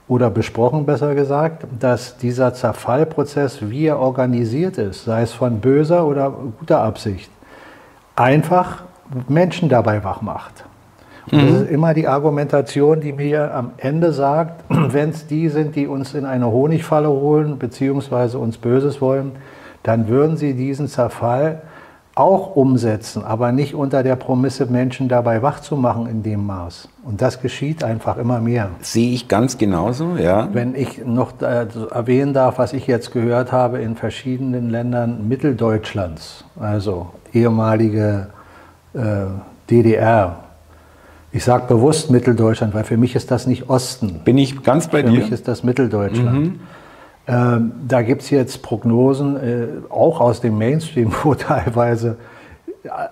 oder 0.09 0.31
besprochen, 0.31 0.87
besser 0.87 1.15
gesagt, 1.15 1.67
dass 1.79 2.17
dieser 2.17 2.55
Zerfallprozess, 2.55 3.69
wie 3.69 3.85
er 3.85 3.99
organisiert 3.99 4.79
ist, 4.79 5.05
sei 5.05 5.21
es 5.23 5.35
von 5.35 5.61
böser 5.61 6.07
oder 6.07 6.33
guter 6.59 6.81
Absicht, 6.81 7.31
einfach 8.17 8.83
Menschen 9.29 9.69
dabei 9.69 10.05
wach 10.05 10.23
macht. 10.23 10.65
Und 11.31 11.43
mhm. 11.43 11.47
das 11.47 11.61
ist 11.63 11.71
immer 11.71 11.95
die 11.95 12.09
Argumentation, 12.09 13.01
die 13.01 13.13
mir 13.13 13.55
am 13.55 13.73
Ende 13.77 14.13
sagt, 14.13 14.65
wenn 14.69 15.11
es 15.11 15.27
die 15.27 15.49
sind, 15.49 15.77
die 15.77 15.87
uns 15.87 16.15
in 16.15 16.27
eine 16.27 16.51
Honigfalle 16.51 17.09
holen, 17.09 17.59
beziehungsweise 17.59 18.39
uns 18.39 18.59
Böses 18.59 19.01
wollen, 19.01 19.33
dann 19.83 20.09
würden 20.09 20.37
sie 20.37 20.55
diesen 20.55 20.89
Zerfall 20.89 21.63
auch 22.21 22.55
umsetzen, 22.55 23.25
aber 23.25 23.51
nicht 23.51 23.75
unter 23.75 24.03
der 24.03 24.15
Promisse, 24.17 24.67
Menschen 24.67 25.09
dabei 25.09 25.41
wach 25.43 25.61
zu 25.61 25.75
machen 25.75 26.07
in 26.07 26.23
dem 26.23 26.45
Maß. 26.45 26.89
Und 27.03 27.23
das 27.23 27.41
geschieht 27.41 27.83
einfach 27.83 28.19
immer 28.19 28.41
mehr. 28.41 28.71
Sehe 28.83 29.13
ich 29.13 29.27
ganz 29.27 29.57
genauso, 29.57 30.17
ja. 30.17 30.49
Wenn 30.53 30.75
ich 30.75 31.05
noch 31.05 31.41
äh, 31.41 31.67
erwähnen 31.91 32.35
darf, 32.35 32.59
was 32.59 32.75
ich 32.75 32.87
jetzt 32.87 33.13
gehört 33.13 33.53
habe 33.53 33.81
in 33.81 33.97
verschiedenen 33.97 34.69
Ländern 34.69 35.29
Mitteldeutschlands, 35.29 36.45
also 36.61 37.09
ehemalige 37.33 38.27
äh, 38.93 39.01
DDR. 39.71 40.41
Ich 41.33 41.45
sage 41.45 41.67
bewusst 41.69 42.11
Mitteldeutschland, 42.11 42.75
weil 42.75 42.85
für 42.85 42.97
mich 42.97 43.15
ist 43.15 43.31
das 43.31 43.47
nicht 43.47 43.71
Osten. 43.71 44.21
Bin 44.25 44.37
ich 44.37 44.63
ganz 44.63 44.89
bei 44.89 45.03
für 45.03 45.09
dir? 45.09 45.15
Für 45.15 45.23
mich 45.23 45.33
ist 45.33 45.49
das 45.49 45.63
Mitteldeutschland. 45.63 46.39
Mhm. 46.39 46.61
Ähm, 47.27 47.73
da 47.87 48.03
gibt 48.03 48.23
es 48.23 48.31
jetzt 48.31 48.63
Prognosen, 48.63 49.37
äh, 49.37 49.67
auch 49.89 50.21
aus 50.21 50.41
dem 50.41 50.59
Mainstream, 50.59 51.13
wo 51.23 51.35
teilweise 51.35 52.17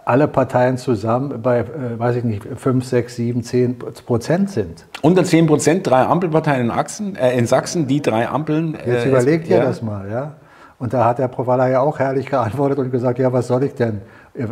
alle 0.04 0.28
Parteien 0.28 0.78
zusammen 0.78 1.42
bei, 1.42 1.60
äh, 1.60 1.98
weiß 1.98 2.16
ich 2.16 2.24
nicht, 2.24 2.42
5, 2.56 2.84
6, 2.84 3.16
7, 3.16 3.42
10 3.42 3.78
Prozent 3.78 4.50
sind. 4.50 4.86
Unter 5.02 5.24
10 5.24 5.46
Prozent, 5.46 5.86
drei 5.86 6.02
Ampelparteien 6.02 6.62
in, 6.62 6.70
Achsen, 6.70 7.16
äh, 7.16 7.36
in 7.36 7.46
Sachsen, 7.46 7.86
die 7.86 8.00
drei 8.00 8.28
Ampeln. 8.28 8.76
Jetzt 8.86 9.06
überlegt 9.06 9.48
ihr 9.48 9.58
ja. 9.58 9.64
das 9.64 9.82
mal, 9.82 10.10
ja. 10.10 10.32
Und 10.78 10.94
da 10.94 11.04
hat 11.04 11.18
der 11.18 11.28
Provalla 11.28 11.68
ja 11.68 11.80
auch 11.80 11.98
herrlich 11.98 12.26
geantwortet 12.26 12.78
und 12.78 12.90
gesagt, 12.90 13.18
ja, 13.18 13.32
was 13.32 13.48
soll 13.48 13.64
ich 13.64 13.74
denn? 13.74 14.00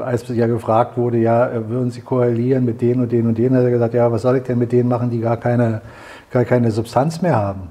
Als 0.00 0.26
ja 0.28 0.46
gefragt 0.46 0.96
wurde, 0.96 1.18
ja, 1.18 1.50
würden 1.68 1.90
Sie 1.90 2.00
koalieren 2.00 2.64
mit 2.64 2.80
denen 2.80 3.02
und 3.02 3.12
denen 3.12 3.28
und 3.28 3.38
denen, 3.38 3.56
hat 3.56 3.64
er 3.64 3.70
gesagt, 3.70 3.94
ja, 3.94 4.10
was 4.10 4.22
soll 4.22 4.36
ich 4.36 4.42
denn 4.42 4.58
mit 4.58 4.72
denen 4.72 4.88
machen, 4.88 5.10
die 5.10 5.20
gar 5.20 5.36
keine 5.36 5.80
gar 6.30 6.44
keine 6.44 6.70
Substanz 6.70 7.22
mehr 7.22 7.36
haben. 7.36 7.70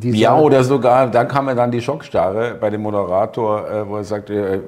ja, 0.00 0.36
oder 0.36 0.64
sogar, 0.64 1.08
da 1.08 1.24
kam 1.24 1.48
ja 1.48 1.54
dann 1.54 1.70
die 1.70 1.80
Schockstarre 1.80 2.56
bei 2.58 2.70
dem 2.70 2.82
Moderator, 2.82 3.70
äh, 3.70 3.88
wo 3.88 3.96
er 3.96 4.04
sagte, 4.04 4.34
äh, 4.34 4.58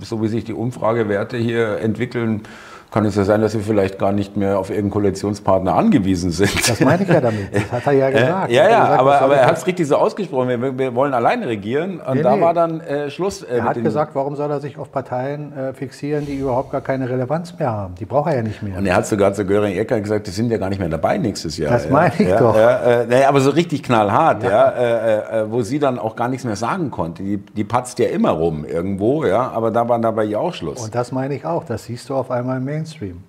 so 0.00 0.22
wie 0.22 0.28
sich 0.28 0.44
die 0.44 0.54
Umfragewerte 0.54 1.36
hier 1.36 1.78
entwickeln, 1.78 2.42
kann 2.90 3.04
es 3.04 3.16
ja 3.16 3.24
sein, 3.24 3.42
dass 3.42 3.52
wir 3.54 3.60
vielleicht 3.60 3.98
gar 3.98 4.12
nicht 4.12 4.36
mehr 4.36 4.58
auf 4.58 4.70
irgendeinen 4.70 4.90
Koalitionspartner 4.92 5.74
angewiesen 5.74 6.30
sind. 6.30 6.68
Das 6.68 6.80
meine 6.80 7.02
ich 7.02 7.08
ja 7.08 7.20
damit. 7.20 7.48
Das 7.58 7.72
hat 7.72 7.86
er 7.86 7.92
ja 7.92 8.10
gesagt. 8.10 8.50
Äh, 8.50 8.54
ja, 8.54 8.62
ja, 8.62 8.80
gesagt, 8.80 9.00
aber, 9.00 9.20
aber 9.20 9.36
er 9.36 9.46
hat 9.46 9.58
es 9.58 9.66
richtig 9.66 9.86
so 9.86 9.96
ausgesprochen. 9.96 10.48
Wir, 10.48 10.78
wir, 10.78 10.94
wollen 10.94 11.12
alleine 11.12 11.46
regieren. 11.48 12.00
Und 12.00 12.16
nee, 12.16 12.22
da 12.22 12.36
nee. 12.36 12.42
war 12.42 12.54
dann 12.54 12.80
äh, 12.80 13.10
Schluss. 13.10 13.42
Äh, 13.42 13.58
er 13.58 13.64
hat 13.64 13.82
gesagt, 13.82 14.14
warum 14.14 14.36
soll 14.36 14.50
er 14.50 14.60
sich 14.60 14.78
auf 14.78 14.90
Parteien 14.90 15.52
äh, 15.52 15.74
fixieren, 15.74 16.24
die 16.24 16.36
überhaupt 16.38 16.70
gar 16.72 16.80
keine 16.80 17.08
Relevanz 17.08 17.58
mehr 17.58 17.70
haben? 17.70 17.94
Die 17.96 18.06
braucht 18.06 18.30
er 18.30 18.36
ja 18.36 18.42
nicht 18.42 18.62
mehr. 18.62 18.78
Und 18.78 18.86
er 18.86 18.96
hat 18.96 19.06
sogar 19.06 19.34
zu 19.34 19.44
Göring-Ecker 19.44 20.00
gesagt, 20.00 20.26
die 20.26 20.30
sind 20.30 20.50
ja 20.50 20.56
gar 20.56 20.70
nicht 20.70 20.78
mehr 20.78 20.88
dabei 20.88 21.18
nächstes 21.18 21.58
Jahr. 21.58 21.72
Das 21.72 21.90
meine 21.90 22.14
ich 22.18 22.28
ja, 22.28 22.38
doch. 22.38 22.56
Ja, 22.56 23.02
äh, 23.02 23.06
nee, 23.06 23.24
aber 23.24 23.40
so 23.40 23.50
richtig 23.50 23.82
knallhart, 23.82 24.42
ja. 24.44 24.68
Äh, 24.68 25.50
wo 25.50 25.62
sie 25.62 25.78
dann 25.78 25.98
auch 25.98 26.16
gar 26.16 26.28
nichts 26.28 26.44
mehr 26.44 26.56
sagen 26.56 26.90
konnte. 26.90 27.22
Die, 27.22 27.36
die 27.38 27.64
patzt 27.64 27.98
ja 27.98 28.08
immer 28.08 28.30
rum 28.30 28.64
irgendwo, 28.64 29.24
ja. 29.24 29.50
Aber 29.50 29.70
da 29.70 29.88
war 29.88 29.98
dabei 29.98 30.24
ja 30.24 30.38
auch 30.38 30.54
Schluss. 30.54 30.82
Und 30.82 30.94
das 30.94 31.12
meine 31.12 31.34
ich 31.34 31.44
auch. 31.44 31.64
Das 31.64 31.84
siehst 31.84 32.08
du 32.08 32.14
auf 32.14 32.30
einmal 32.30 32.58
im 32.58 32.64
Mainstream. 32.78 33.24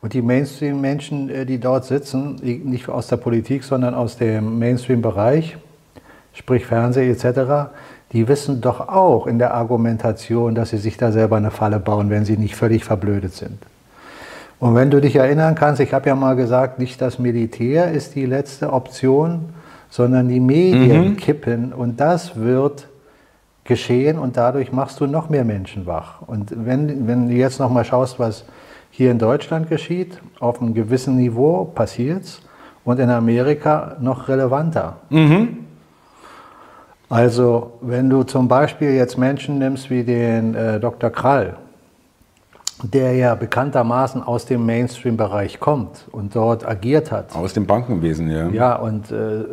Und 0.00 0.12
die 0.12 0.22
Mainstream-Menschen, 0.22 1.30
äh, 1.30 1.46
die 1.46 1.58
dort 1.58 1.84
sitzen, 1.84 2.36
nicht 2.42 2.88
aus 2.88 3.06
der 3.06 3.16
Politik, 3.16 3.62
sondern 3.62 3.94
aus 3.94 4.16
dem 4.16 4.58
Mainstream-Bereich, 4.58 5.56
sprich 6.32 6.66
Fernsehen 6.66 7.10
etc., 7.10 7.70
die 8.12 8.26
wissen 8.26 8.60
doch 8.60 8.88
auch 8.88 9.26
in 9.26 9.38
der 9.38 9.54
Argumentation, 9.54 10.54
dass 10.54 10.70
sie 10.70 10.78
sich 10.78 10.96
da 10.96 11.12
selber 11.12 11.36
eine 11.36 11.50
Falle 11.50 11.78
bauen, 11.78 12.10
wenn 12.10 12.24
sie 12.24 12.36
nicht 12.36 12.56
völlig 12.56 12.84
verblödet 12.84 13.34
sind. 13.34 13.58
Und 14.58 14.74
wenn 14.74 14.90
du 14.90 15.00
dich 15.00 15.14
erinnern 15.14 15.54
kannst, 15.54 15.80
ich 15.80 15.92
habe 15.92 16.08
ja 16.08 16.16
mal 16.16 16.34
gesagt, 16.34 16.78
nicht 16.78 17.00
das 17.00 17.18
Militär 17.18 17.92
ist 17.92 18.14
die 18.14 18.26
letzte 18.26 18.72
Option, 18.72 19.50
sondern 19.90 20.28
die 20.28 20.40
Medien 20.40 21.10
mhm. 21.10 21.16
kippen 21.16 21.72
und 21.72 22.00
das 22.00 22.34
wird 22.36 22.88
geschehen 23.64 24.18
und 24.18 24.36
dadurch 24.36 24.72
machst 24.72 24.98
du 25.00 25.06
noch 25.06 25.28
mehr 25.28 25.44
Menschen 25.44 25.86
wach. 25.86 26.22
Und 26.26 26.52
wenn, 26.66 27.06
wenn 27.06 27.28
du 27.28 27.34
jetzt 27.34 27.60
noch 27.60 27.70
mal 27.70 27.84
schaust, 27.84 28.18
was 28.18 28.44
hier 28.98 29.12
in 29.12 29.20
Deutschland 29.20 29.68
geschieht, 29.68 30.20
auf 30.40 30.60
einem 30.60 30.74
gewissen 30.74 31.14
Niveau 31.14 31.66
passiert 31.66 32.24
es 32.24 32.40
und 32.84 32.98
in 32.98 33.10
Amerika 33.10 33.96
noch 34.00 34.26
relevanter. 34.26 34.96
Mhm. 35.08 35.58
Also 37.08 37.74
wenn 37.80 38.10
du 38.10 38.24
zum 38.24 38.48
Beispiel 38.48 38.90
jetzt 38.90 39.16
Menschen 39.16 39.60
nimmst 39.60 39.88
wie 39.88 40.02
den 40.02 40.56
äh, 40.56 40.80
Dr. 40.80 41.10
Krall, 41.10 41.58
der 42.82 43.14
ja 43.14 43.36
bekanntermaßen 43.36 44.20
aus 44.20 44.46
dem 44.46 44.66
Mainstream-Bereich 44.66 45.60
kommt 45.60 46.08
und 46.10 46.34
dort 46.34 46.66
agiert 46.66 47.12
hat. 47.12 47.36
Aus 47.36 47.52
dem 47.52 47.66
Bankenwesen, 47.66 48.28
ja. 48.28 48.48
Ja, 48.48 48.74
und 48.74 49.12
äh, 49.12 49.44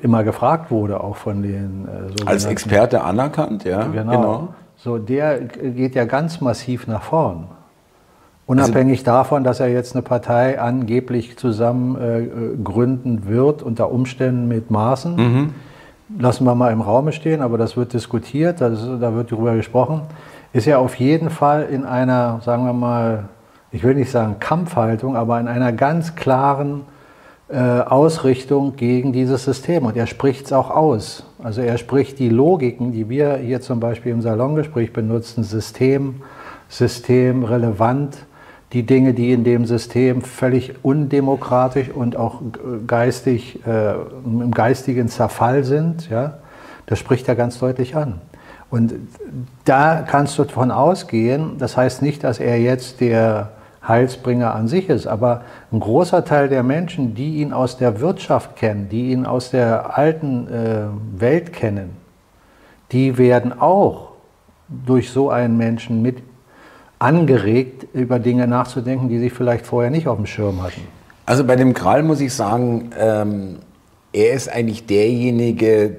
immer 0.00 0.22
gefragt 0.22 0.70
wurde, 0.70 1.02
auch 1.02 1.16
von 1.16 1.42
den. 1.42 1.88
Äh, 2.20 2.24
Als 2.24 2.44
Experte 2.44 3.02
anerkannt, 3.02 3.64
ja. 3.64 3.82
Genau. 3.82 4.12
genau. 4.12 4.48
So, 4.76 4.98
der 4.98 5.40
geht 5.40 5.96
ja 5.96 6.04
ganz 6.04 6.40
massiv 6.40 6.86
nach 6.86 7.02
vorn. 7.02 7.48
Unabhängig 8.46 9.00
also, 9.00 9.10
davon, 9.10 9.44
dass 9.44 9.58
er 9.58 9.68
jetzt 9.68 9.94
eine 9.94 10.02
Partei 10.02 10.60
angeblich 10.60 11.36
zusammen 11.36 11.96
äh, 11.96 12.62
gründen 12.62 13.26
wird, 13.26 13.62
unter 13.62 13.90
Umständen 13.90 14.46
mit 14.46 14.70
Maßen, 14.70 15.16
mhm. 15.16 15.54
lassen 16.18 16.44
wir 16.44 16.54
mal 16.54 16.72
im 16.72 16.80
Raume 16.80 17.12
stehen, 17.12 17.42
aber 17.42 17.58
das 17.58 17.76
wird 17.76 17.92
diskutiert, 17.92 18.60
das, 18.60 18.86
da 19.00 19.14
wird 19.14 19.32
darüber 19.32 19.56
gesprochen, 19.56 20.02
ist 20.52 20.68
er 20.68 20.78
auf 20.78 20.94
jeden 20.94 21.30
Fall 21.30 21.64
in 21.64 21.84
einer, 21.84 22.40
sagen 22.44 22.64
wir 22.64 22.72
mal, 22.72 23.24
ich 23.72 23.82
will 23.82 23.94
nicht 23.94 24.10
sagen 24.10 24.36
Kampfhaltung, 24.38 25.16
aber 25.16 25.40
in 25.40 25.48
einer 25.48 25.72
ganz 25.72 26.14
klaren 26.14 26.82
äh, 27.48 27.58
Ausrichtung 27.58 28.76
gegen 28.76 29.12
dieses 29.12 29.44
System. 29.44 29.86
Und 29.86 29.96
er 29.96 30.06
spricht 30.06 30.46
es 30.46 30.52
auch 30.52 30.70
aus. 30.70 31.24
Also 31.42 31.60
er 31.60 31.78
spricht 31.78 32.18
die 32.18 32.28
Logiken, 32.28 32.92
die 32.92 33.08
wir 33.08 33.36
hier 33.36 33.60
zum 33.60 33.80
Beispiel 33.80 34.12
im 34.12 34.22
Salongespräch 34.22 34.92
benutzen, 34.92 35.44
System, 35.44 36.22
systemrelevant, 36.68 38.25
die 38.72 38.84
Dinge, 38.84 39.14
die 39.14 39.32
in 39.32 39.44
dem 39.44 39.64
System 39.64 40.22
völlig 40.22 40.84
undemokratisch 40.84 41.90
und 41.90 42.16
auch 42.16 42.40
geistig, 42.86 43.64
äh, 43.66 43.94
im 44.24 44.50
geistigen 44.50 45.08
Zerfall 45.08 45.64
sind, 45.64 46.10
ja, 46.10 46.38
das 46.86 46.98
spricht 46.98 47.28
er 47.28 47.36
ganz 47.36 47.58
deutlich 47.58 47.96
an. 47.96 48.20
Und 48.70 48.94
da 49.64 50.02
kannst 50.02 50.38
du 50.38 50.44
davon 50.44 50.70
ausgehen, 50.70 51.58
das 51.58 51.76
heißt 51.76 52.02
nicht, 52.02 52.24
dass 52.24 52.40
er 52.40 52.60
jetzt 52.60 53.00
der 53.00 53.50
Heilsbringer 53.86 54.52
an 54.54 54.66
sich 54.66 54.88
ist, 54.88 55.06
aber 55.06 55.42
ein 55.70 55.78
großer 55.78 56.24
Teil 56.24 56.48
der 56.48 56.64
Menschen, 56.64 57.14
die 57.14 57.36
ihn 57.36 57.52
aus 57.52 57.78
der 57.78 58.00
Wirtschaft 58.00 58.56
kennen, 58.56 58.88
die 58.88 59.12
ihn 59.12 59.24
aus 59.24 59.50
der 59.50 59.96
alten 59.96 60.48
äh, 60.48 61.20
Welt 61.20 61.52
kennen, 61.52 61.90
die 62.90 63.18
werden 63.18 63.60
auch 63.60 64.12
durch 64.68 65.10
so 65.10 65.30
einen 65.30 65.56
Menschen 65.56 66.02
mit 66.02 66.25
angeregt, 66.98 67.86
über 67.92 68.18
Dinge 68.18 68.46
nachzudenken, 68.46 69.08
die 69.08 69.18
sie 69.18 69.30
vielleicht 69.30 69.66
vorher 69.66 69.90
nicht 69.90 70.08
auf 70.08 70.16
dem 70.16 70.26
Schirm 70.26 70.62
hatten? 70.62 70.80
Also 71.26 71.44
bei 71.44 71.56
dem 71.56 71.74
Kral 71.74 72.02
muss 72.02 72.20
ich 72.20 72.32
sagen, 72.32 72.90
ähm, 72.98 73.56
er 74.12 74.32
ist 74.32 74.48
eigentlich 74.48 74.86
derjenige, 74.86 75.96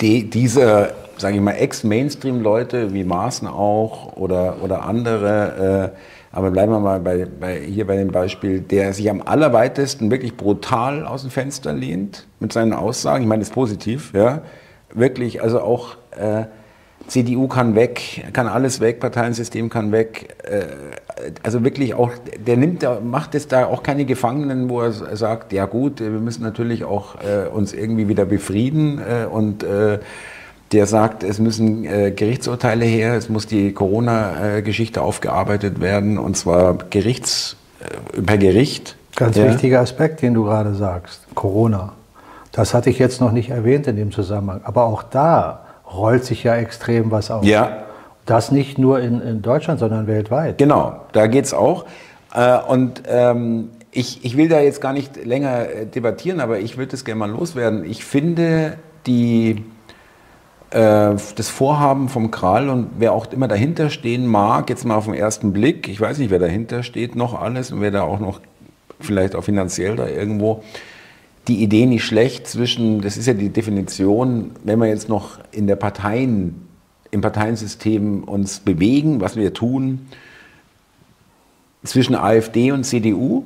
die, 0.00 0.30
dieser, 0.30 0.90
sage 1.16 1.36
ich 1.36 1.40
mal, 1.40 1.52
Ex-Mainstream-Leute 1.52 2.92
wie 2.92 3.04
Maaßen 3.04 3.48
auch 3.48 4.16
oder, 4.16 4.56
oder 4.62 4.84
andere, 4.84 5.92
äh, 5.94 5.98
aber 6.30 6.50
bleiben 6.50 6.70
wir 6.72 6.78
mal 6.78 7.00
bei, 7.00 7.24
bei, 7.24 7.58
hier 7.60 7.86
bei 7.86 7.96
dem 7.96 8.12
Beispiel, 8.12 8.60
der 8.60 8.92
sich 8.92 9.10
am 9.10 9.22
allerweitesten 9.22 10.10
wirklich 10.10 10.36
brutal 10.36 11.06
aus 11.06 11.22
dem 11.22 11.30
Fenster 11.30 11.72
lehnt 11.72 12.26
mit 12.38 12.52
seinen 12.52 12.74
Aussagen. 12.74 13.22
Ich 13.22 13.28
meine, 13.28 13.40
das 13.40 13.48
ist 13.48 13.54
positiv, 13.54 14.12
ja. 14.14 14.42
Wirklich, 14.92 15.42
also 15.42 15.60
auch 15.60 15.96
äh, 16.10 16.44
CDU 17.08 17.48
kann 17.48 17.74
weg, 17.74 18.26
kann 18.32 18.46
alles 18.46 18.80
weg, 18.80 19.00
Parteiensystem 19.00 19.70
kann 19.70 19.92
weg. 19.92 20.36
Äh, 20.44 20.66
also 21.42 21.64
wirklich 21.64 21.94
auch, 21.94 22.12
der 22.46 22.56
nimmt, 22.56 22.82
der 22.82 23.00
macht 23.00 23.34
es 23.34 23.48
da 23.48 23.66
auch 23.66 23.82
keine 23.82 24.04
Gefangenen, 24.04 24.68
wo 24.68 24.82
er 24.82 24.92
sagt, 24.92 25.52
ja 25.52 25.64
gut, 25.64 26.00
wir 26.00 26.10
müssen 26.10 26.42
natürlich 26.42 26.84
auch 26.84 27.16
äh, 27.16 27.48
uns 27.48 27.72
irgendwie 27.72 28.08
wieder 28.08 28.24
befrieden 28.24 29.00
äh, 29.00 29.26
und 29.26 29.64
der 30.72 30.86
sagt, 30.86 31.22
es 31.24 31.38
müssen 31.38 31.84
Gerichtsurteile 32.14 32.84
her, 32.84 33.14
es 33.14 33.30
muss 33.30 33.46
die 33.46 33.72
Corona-Geschichte 33.72 35.00
aufgearbeitet 35.00 35.80
werden 35.80 36.18
und 36.18 36.36
zwar 36.36 36.76
Gerichts, 36.90 37.56
per 38.26 38.36
Gericht. 38.36 38.96
Ganz 39.16 39.36
ja. 39.36 39.46
wichtiger 39.46 39.80
Aspekt, 39.80 40.20
den 40.20 40.34
du 40.34 40.44
gerade 40.44 40.74
sagst, 40.74 41.22
Corona. 41.34 41.94
Das 42.52 42.74
hatte 42.74 42.90
ich 42.90 42.98
jetzt 42.98 43.20
noch 43.20 43.32
nicht 43.32 43.48
erwähnt 43.48 43.86
in 43.86 43.96
dem 43.96 44.12
Zusammenhang. 44.12 44.60
Aber 44.64 44.84
auch 44.84 45.02
da 45.02 45.67
rollt 45.92 46.24
sich 46.24 46.44
ja 46.44 46.56
extrem 46.56 47.10
was 47.10 47.30
auf. 47.30 47.44
Ja. 47.44 47.84
Das 48.26 48.52
nicht 48.52 48.78
nur 48.78 49.00
in, 49.00 49.20
in 49.20 49.42
Deutschland, 49.42 49.80
sondern 49.80 50.06
weltweit. 50.06 50.58
Genau, 50.58 51.00
da 51.12 51.26
geht 51.26 51.46
es 51.46 51.54
auch. 51.54 51.86
Äh, 52.34 52.58
und 52.68 53.02
ähm, 53.08 53.70
ich, 53.90 54.24
ich 54.24 54.36
will 54.36 54.48
da 54.48 54.60
jetzt 54.60 54.80
gar 54.80 54.92
nicht 54.92 55.24
länger 55.24 55.68
äh, 55.68 55.86
debattieren, 55.86 56.40
aber 56.40 56.60
ich 56.60 56.76
würde 56.76 56.94
es 56.94 57.04
gerne 57.04 57.18
mal 57.18 57.30
loswerden. 57.30 57.84
Ich 57.84 58.04
finde 58.04 58.76
die, 59.06 59.64
äh, 60.70 61.14
das 61.36 61.48
Vorhaben 61.48 62.08
vom 62.08 62.30
Kral 62.30 62.68
und 62.68 62.90
wer 62.98 63.12
auch 63.12 63.32
immer 63.32 63.48
dahinter 63.48 63.88
stehen 63.88 64.26
mag, 64.26 64.68
jetzt 64.68 64.84
mal 64.84 64.96
auf 64.96 65.06
den 65.06 65.14
ersten 65.14 65.52
Blick, 65.52 65.88
ich 65.88 66.00
weiß 66.00 66.18
nicht, 66.18 66.30
wer 66.30 66.38
dahinter 66.38 66.82
steht, 66.82 67.16
noch 67.16 67.40
alles 67.40 67.72
und 67.72 67.80
wer 67.80 67.90
da 67.90 68.02
auch 68.02 68.20
noch 68.20 68.40
vielleicht 69.00 69.34
auch 69.34 69.44
finanziell 69.44 69.96
da 69.96 70.06
irgendwo 70.06 70.62
die 71.48 71.62
Idee 71.62 71.86
nicht 71.86 72.04
schlecht 72.04 72.46
zwischen, 72.46 73.00
das 73.00 73.16
ist 73.16 73.26
ja 73.26 73.34
die 73.34 73.48
Definition, 73.48 74.52
wenn 74.64 74.78
wir 74.78 74.86
jetzt 74.86 75.08
noch 75.08 75.38
in 75.50 75.66
der 75.66 75.76
Parteien, 75.76 76.68
im 77.10 77.22
Parteiensystem 77.22 78.24
uns 78.24 78.60
bewegen, 78.60 79.20
was 79.20 79.36
wir 79.36 79.54
tun, 79.54 80.06
zwischen 81.84 82.14
AfD 82.14 82.70
und 82.70 82.84
CDU. 82.84 83.44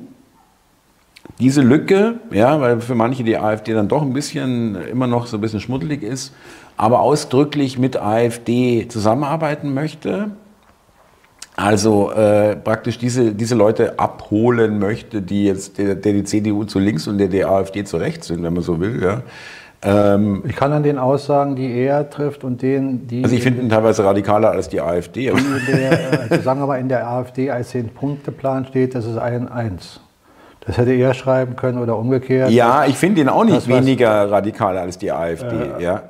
Diese 1.39 1.61
Lücke, 1.61 2.19
ja, 2.31 2.59
weil 2.59 2.81
für 2.81 2.95
manche 2.95 3.23
die 3.23 3.37
AfD 3.37 3.73
dann 3.73 3.87
doch 3.87 4.01
ein 4.01 4.11
bisschen, 4.11 4.75
immer 4.75 5.07
noch 5.07 5.25
so 5.25 5.37
ein 5.37 5.41
bisschen 5.41 5.61
schmuddelig 5.61 6.03
ist, 6.03 6.33
aber 6.75 6.99
ausdrücklich 6.99 7.79
mit 7.79 7.95
AfD 7.95 8.87
zusammenarbeiten 8.89 9.73
möchte, 9.73 10.31
also 11.55 12.11
äh, 12.11 12.55
praktisch 12.55 12.97
diese, 12.97 13.31
diese 13.33 13.55
Leute 13.55 13.99
abholen 13.99 14.79
möchte, 14.79 15.21
die 15.21 15.45
jetzt 15.45 15.77
der, 15.77 15.95
der 15.95 16.13
die 16.13 16.23
CDU 16.23 16.63
zu 16.63 16.79
links 16.79 17.07
und 17.07 17.19
der 17.19 17.27
die 17.27 17.45
AfD 17.45 17.83
zu 17.83 17.97
rechts 17.97 18.27
sind, 18.27 18.41
wenn 18.43 18.53
man 18.53 18.63
so 18.63 18.79
will. 18.79 19.01
Ja. 19.03 19.21
Ähm, 19.83 20.43
ich 20.47 20.55
kann 20.55 20.71
an 20.71 20.81
den 20.81 20.97
Aussagen, 20.97 21.55
die 21.55 21.71
er 21.71 22.09
trifft 22.09 22.43
und 22.43 22.61
den, 22.61 23.05
die. 23.07 23.23
Also 23.23 23.35
ich 23.35 23.43
finde 23.43 23.61
ihn 23.61 23.69
teilweise 23.69 24.03
radikaler 24.03 24.51
als 24.51 24.69
die 24.69 24.81
AfD. 24.81 25.31
Der, 25.67 26.21
also 26.29 26.41
sagen 26.41 26.59
wir 26.61 26.67
mal, 26.67 26.79
in 26.79 26.89
der 26.89 27.07
AfD 27.07 27.51
als 27.51 27.69
Zehn-Punkte-Plan 27.69 28.65
steht, 28.65 28.95
das 28.95 29.05
ist 29.05 29.17
ein 29.17 29.49
Eins. 29.49 29.99
Das 30.61 30.77
hätte 30.77 30.93
er 30.93 31.13
schreiben 31.13 31.57
können 31.57 31.77
oder 31.77 31.97
umgekehrt. 31.97 32.49
Ja, 32.51 32.85
ich 32.85 32.95
finde 32.95 33.21
ihn 33.21 33.29
auch 33.29 33.43
nicht 33.43 33.67
weniger 33.67 34.31
radikal 34.31 34.77
als 34.77 34.97
die 34.97 35.11
AfD. 35.11 35.55
Äh, 35.77 35.83
ja. 35.83 36.03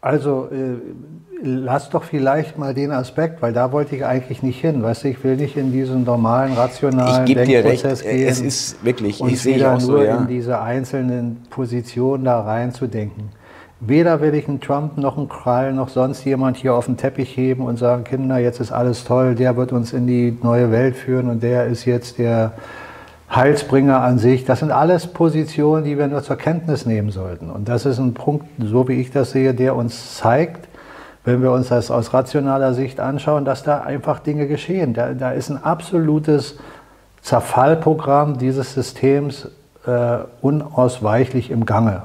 Also 0.00 0.48
äh, 0.52 1.25
lass 1.42 1.90
doch 1.90 2.04
vielleicht 2.04 2.58
mal 2.58 2.74
den 2.74 2.90
Aspekt, 2.92 3.42
weil 3.42 3.52
da 3.52 3.72
wollte 3.72 3.96
ich 3.96 4.04
eigentlich 4.04 4.42
nicht 4.42 4.60
hin. 4.60 4.82
Weißt 4.82 5.04
du, 5.04 5.08
ich 5.08 5.22
will 5.22 5.36
nicht 5.36 5.56
in 5.56 5.72
diesen 5.72 6.04
normalen, 6.04 6.54
rationalen 6.54 7.26
ich 7.26 7.34
Denkprozess 7.34 8.00
dir 8.00 8.08
recht, 8.08 8.16
gehen. 8.18 8.28
Es 8.28 8.40
ist 8.40 8.84
wirklich, 8.84 9.20
und 9.20 9.30
ich 9.30 9.40
sehe 9.40 9.56
wieder 9.56 9.74
auch 9.74 9.80
so, 9.80 9.92
nur 9.92 10.04
ja. 10.04 10.16
in 10.16 10.26
diese 10.26 10.60
einzelnen 10.60 11.42
Positionen 11.50 12.24
da 12.24 12.40
reinzudenken. 12.40 13.30
Weder 13.80 14.22
will 14.22 14.34
ich 14.34 14.48
einen 14.48 14.60
Trump 14.60 14.96
noch 14.96 15.18
einen 15.18 15.28
Krall 15.28 15.74
noch 15.74 15.90
sonst 15.90 16.24
jemand 16.24 16.56
hier 16.56 16.74
auf 16.74 16.86
den 16.86 16.96
Teppich 16.96 17.36
heben 17.36 17.66
und 17.66 17.78
sagen, 17.78 18.04
Kinder, 18.04 18.38
jetzt 18.38 18.58
ist 18.58 18.72
alles 18.72 19.04
toll, 19.04 19.34
der 19.34 19.56
wird 19.58 19.72
uns 19.72 19.92
in 19.92 20.06
die 20.06 20.36
neue 20.42 20.70
Welt 20.70 20.96
führen 20.96 21.28
und 21.28 21.42
der 21.42 21.66
ist 21.66 21.84
jetzt 21.84 22.18
der 22.18 22.52
Heilsbringer 23.30 24.00
an 24.00 24.18
sich. 24.18 24.46
Das 24.46 24.60
sind 24.60 24.70
alles 24.70 25.08
Positionen, 25.08 25.84
die 25.84 25.98
wir 25.98 26.06
nur 26.06 26.22
zur 26.22 26.36
Kenntnis 26.36 26.86
nehmen 26.86 27.10
sollten. 27.10 27.50
Und 27.50 27.68
das 27.68 27.84
ist 27.84 27.98
ein 27.98 28.14
Punkt, 28.14 28.46
so 28.58 28.88
wie 28.88 28.94
ich 28.94 29.10
das 29.10 29.32
sehe, 29.32 29.52
der 29.52 29.76
uns 29.76 30.16
zeigt, 30.16 30.68
wenn 31.26 31.42
wir 31.42 31.50
uns 31.50 31.68
das 31.68 31.90
aus 31.90 32.14
rationaler 32.14 32.72
Sicht 32.72 33.00
anschauen, 33.00 33.44
dass 33.44 33.64
da 33.64 33.80
einfach 33.80 34.20
Dinge 34.20 34.46
geschehen. 34.46 34.94
Da, 34.94 35.12
da 35.12 35.32
ist 35.32 35.50
ein 35.50 35.62
absolutes 35.62 36.56
Zerfallprogramm 37.20 38.38
dieses 38.38 38.74
Systems 38.74 39.48
äh, 39.86 40.18
unausweichlich 40.40 41.50
im 41.50 41.66
Gange. 41.66 42.02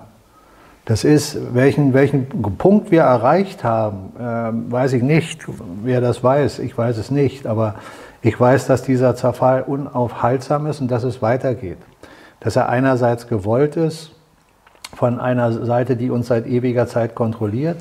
Das 0.86 1.04
ist, 1.04 1.54
welchen, 1.54 1.94
welchen 1.94 2.28
Punkt 2.58 2.90
wir 2.90 3.04
erreicht 3.04 3.64
haben, 3.64 4.12
äh, 4.18 4.72
weiß 4.74 4.94
ich 4.94 5.04
nicht. 5.04 5.46
Wer 5.84 6.02
das 6.02 6.24
weiß, 6.24 6.58
ich 6.58 6.76
weiß 6.76 6.98
es 6.98 7.12
nicht. 7.12 7.46
Aber 7.46 7.76
ich 8.24 8.40
weiß, 8.40 8.66
dass 8.66 8.82
dieser 8.82 9.16
Zerfall 9.16 9.62
unaufhaltsam 9.62 10.66
ist 10.66 10.82
und 10.82 10.90
dass 10.90 11.04
es 11.04 11.22
weitergeht. 11.22 11.78
Dass 12.40 12.56
er 12.56 12.70
einerseits 12.70 13.28
gewollt 13.28 13.76
ist, 13.76 14.14
von 14.96 15.20
einer 15.20 15.52
Seite, 15.64 15.96
die 15.96 16.10
uns 16.10 16.28
seit 16.28 16.48
ewiger 16.48 16.88
Zeit 16.88 17.14
kontrolliert, 17.14 17.78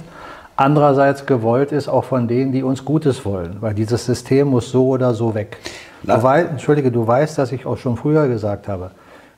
andererseits 0.61 1.25
gewollt 1.25 1.73
ist 1.73 1.89
auch 1.89 2.05
von 2.05 2.29
denen, 2.29 2.53
die 2.53 2.63
uns 2.63 2.85
Gutes 2.85 3.25
wollen, 3.25 3.57
weil 3.61 3.73
dieses 3.73 4.05
System 4.05 4.49
muss 4.49 4.71
so 4.71 4.89
oder 4.89 5.15
so 5.15 5.35
weg. 5.35 5.57
Du 6.03 6.23
wei 6.23 6.43
Entschuldige, 6.43 6.93
du 6.93 7.07
weißt, 7.07 7.39
dass 7.39 7.51
ich 7.53 7.65
auch 7.65 7.79
schon 7.79 7.97
früher 7.97 8.29
gesagt 8.29 8.69
habe, 8.69 8.91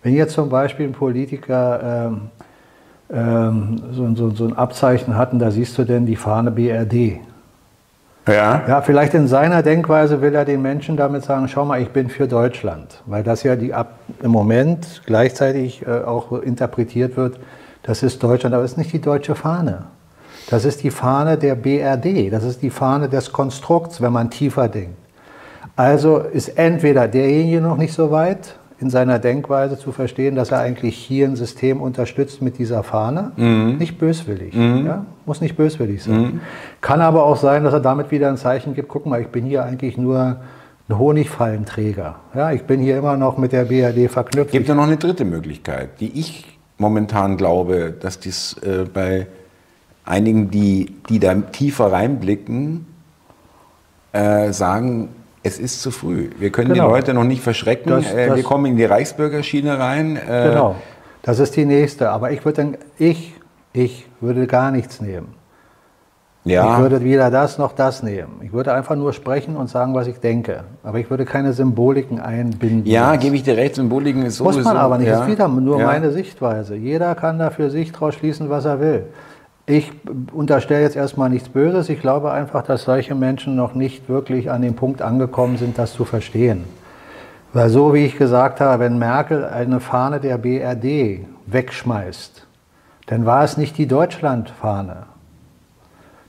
wenn 0.03 0.15
jetzt 0.15 0.35
zum 0.35 0.49
Beispiel 0.49 0.87
ein 0.87 0.93
Politiker 0.93 2.11
ähm, 2.11 2.21
ähm, 3.13 3.83
so, 3.93 4.15
so, 4.17 4.31
so, 4.31 4.45
ein 4.47 4.57
Abzeichen 4.57 5.17
hatten, 5.17 5.39
da 5.39 5.53
siehst 5.53 5.79
du 5.79 5.85
denn 5.85 6.07
die 6.07 6.17
Fahne 6.17 6.51
BRD. 6.51 7.21
Ja. 8.27 8.63
ja, 8.69 8.83
vielleicht 8.83 9.15
in 9.15 9.27
seiner 9.27 9.63
Denkweise 9.63 10.23
will 10.23 10.35
er 10.35 10.45
den 10.45 10.63
Menschen 10.63 10.97
damit 10.97 11.25
sagen, 11.25 11.49
schau 11.49 11.65
mal, 11.65 11.83
ich 11.83 11.91
bin 11.91 12.09
für 12.09 12.27
Deutschland, 12.27 13.03
weil 13.07 13.23
das 13.23 13.43
ja 13.43 13.57
die 13.57 13.75
ab, 13.75 13.99
im 14.23 14.31
Moment 14.31 15.03
gleichzeitig 15.07 15.85
äh, 15.87 16.03
auch 16.05 16.33
interpretiert 16.33 17.17
wird, 17.17 17.39
das 17.83 18.03
ist 18.03 18.23
Deutschland, 18.23 18.55
aber 18.55 18.65
es 18.65 18.73
ist 18.73 18.77
nicht 18.79 18.93
die 18.93 19.01
deutsche 19.01 19.35
Fahne. 19.35 19.87
Das 20.49 20.65
ist 20.65 20.83
die 20.83 20.91
Fahne 20.91 21.39
der 21.39 21.55
BRD, 21.55 22.33
das 22.33 22.45
ist 22.45 22.63
die 22.63 22.71
Fahne 22.71 23.09
des 23.09 23.33
Konstrukts, 23.33 24.01
wenn 24.01 24.13
man 24.13 24.31
tiefer 24.31 24.69
denkt. 24.69 24.97
Also 25.77 26.19
ist 26.19 26.59
entweder 26.59 27.09
derjenige 27.09 27.61
noch 27.61 27.77
nicht 27.77 27.95
so 27.95 28.11
weit, 28.11 28.57
in 28.83 28.91
seiner 28.91 29.21
Denkweise 29.21 29.79
zu 29.79 29.93
verstehen, 29.93 30.35
dass 30.35 30.51
er 30.51 30.59
eigentlich 30.59 30.97
hier 30.97 31.27
ein 31.29 31.37
System 31.37 31.81
unterstützt 31.81 32.43
mit 32.43 32.59
dieser 32.59 32.83
Fahne. 32.83 33.31
Mhm. 33.37 33.77
Nicht 33.79 33.99
böswillig. 33.99 34.55
Mhm. 34.55 34.87
Ja? 34.87 35.07
Muss 35.25 35.41
nicht 35.41 35.57
böswillig 35.57 36.03
sein. 36.03 36.21
Mhm. 36.21 36.41
Kann 36.81 37.01
aber 37.01 37.25
auch 37.25 37.37
sein, 37.37 37.63
dass 37.63 37.73
er 37.73 37.81
damit 37.81 38.11
wieder 38.11 38.29
ein 38.29 38.37
Zeichen 38.37 38.75
gibt, 38.75 38.89
guck 38.89 39.07
mal, 39.07 39.21
ich 39.21 39.29
bin 39.29 39.45
hier 39.45 39.65
eigentlich 39.65 39.97
nur 39.97 40.41
ein 40.89 40.99
Honigfallenträger. 40.99 42.17
Ja, 42.35 42.51
ich 42.51 42.65
bin 42.65 42.81
hier 42.81 42.99
immer 42.99 43.17
noch 43.17 43.39
mit 43.39 43.53
der 43.53 43.67
BRD 43.67 44.11
verknüpft. 44.11 44.51
Gibt 44.51 44.69
ja 44.69 44.75
noch 44.75 44.83
eine 44.83 44.97
dritte 44.97 45.25
Möglichkeit, 45.25 46.01
die 46.01 46.19
ich 46.19 46.59
momentan 46.79 47.37
glaube, 47.37 47.95
dass 47.99 48.19
dies 48.19 48.57
äh, 48.65 48.85
bei 48.93 49.29
einigen, 50.05 50.51
die, 50.51 50.97
die 51.09 51.19
da 51.19 51.35
tiefer 51.35 51.93
reinblicken, 51.93 52.87
äh, 54.13 54.53
sagen, 54.53 55.09
es 55.43 55.59
ist 55.59 55.83
zu 55.83 55.91
früh. 55.91 56.31
Wir 56.39 56.51
können 56.51 56.73
genau. 56.73 56.89
die 56.89 56.93
Leute 56.93 57.15
noch 57.15 57.25
nicht 57.25 57.43
verschrecken. 57.43 57.91
Das, 57.91 58.13
äh, 58.13 58.29
das 58.29 58.37
wir 58.37 58.43
kommen 58.45 58.67
in 58.67 58.77
die 58.77 58.85
Reichsbürgerschiene 58.85 59.79
rein. 59.79 60.17
Äh 60.17 60.49
genau, 60.51 60.77
das 61.23 61.39
ist 61.39 61.57
die 61.57 61.65
nächste. 61.65 62.11
Aber 62.11 62.31
ich 62.31 62.45
würde 62.45 62.63
dann, 62.63 62.79
ich, 62.99 63.35
ich 63.73 64.07
würde 64.21 64.47
gar 64.47 64.71
nichts 64.71 65.01
nehmen. 65.01 65.35
Ja. 66.45 66.75
Ich 66.75 66.83
würde 66.83 67.05
weder 67.05 67.31
das 67.31 67.59
noch 67.59 67.73
das 67.73 68.03
nehmen. 68.03 68.41
Ich 68.43 68.53
würde 68.53 68.75
einfach 68.75 68.97
nur 68.97 69.13
sprechen 69.13 69.57
und 69.57 69.69
sagen, 69.69 69.95
was 69.95 70.09
ich 70.09 70.19
denke. 70.19 70.65
Aber 70.83 70.99
ich 70.99 71.09
würde 71.09 71.25
keine 71.25 71.53
Symboliken 71.53 72.21
einbinden. 72.21 72.85
Ja, 72.85 73.15
gebe 73.15 73.37
ich 73.37 73.45
dir 73.45 73.57
recht, 73.57 73.77
Symboliken 73.77 74.27
ist 74.27 74.39
sowieso. 74.39 74.59
Muss 74.59 74.65
man 74.65 74.77
aber 74.77 74.99
nicht. 74.99 75.07
Ja. 75.07 75.19
Das 75.19 75.29
ist 75.29 75.33
wieder 75.33 75.47
nur 75.47 75.79
ja. 75.79 75.87
meine 75.87 76.11
Sichtweise. 76.11 76.75
Jeder 76.75 77.15
kann 77.15 77.39
da 77.39 77.51
für 77.51 77.71
sich 77.71 77.93
draus 77.93 78.15
schließen, 78.15 78.51
was 78.51 78.65
er 78.65 78.81
will. 78.81 79.05
Ich 79.67 79.93
unterstelle 80.33 80.83
jetzt 80.83 80.97
erstmal 80.97 81.31
nichts 81.31 81.49
Böses. 81.49 81.89
Ich 81.89 82.01
glaube 82.01 82.33
einfach, 82.33 82.65
dass 82.65 82.83
solche 82.83 83.15
Menschen 83.15 83.55
noch 83.55 83.75
nicht 83.75 84.09
wirklich 84.09 84.51
an 84.51 84.63
dem 84.63 84.75
Punkt 84.75 85.03
angekommen 85.03 85.57
sind, 85.57 85.79
das 85.79 85.93
zu 85.93 86.05
verstehen. 86.05 86.65
Weil 87.53 87.69
so 87.69 87.95
wie 87.95 88.05
ich 88.05 88.17
gesagt 88.17 88.61
habe, 88.61 88.83
wenn 88.83 88.99
Merkel 88.99 89.45
eine 89.45 89.79
Fahne 89.79 90.19
der 90.21 90.39
BRD 90.39 91.27
wegschmeißt, 91.47 92.47
dann 93.07 93.27
war 93.27 93.45
es 93.45 93.57
nicht 93.57 93.79
die 93.79 93.87
Deutschlandfahne. 93.87 95.05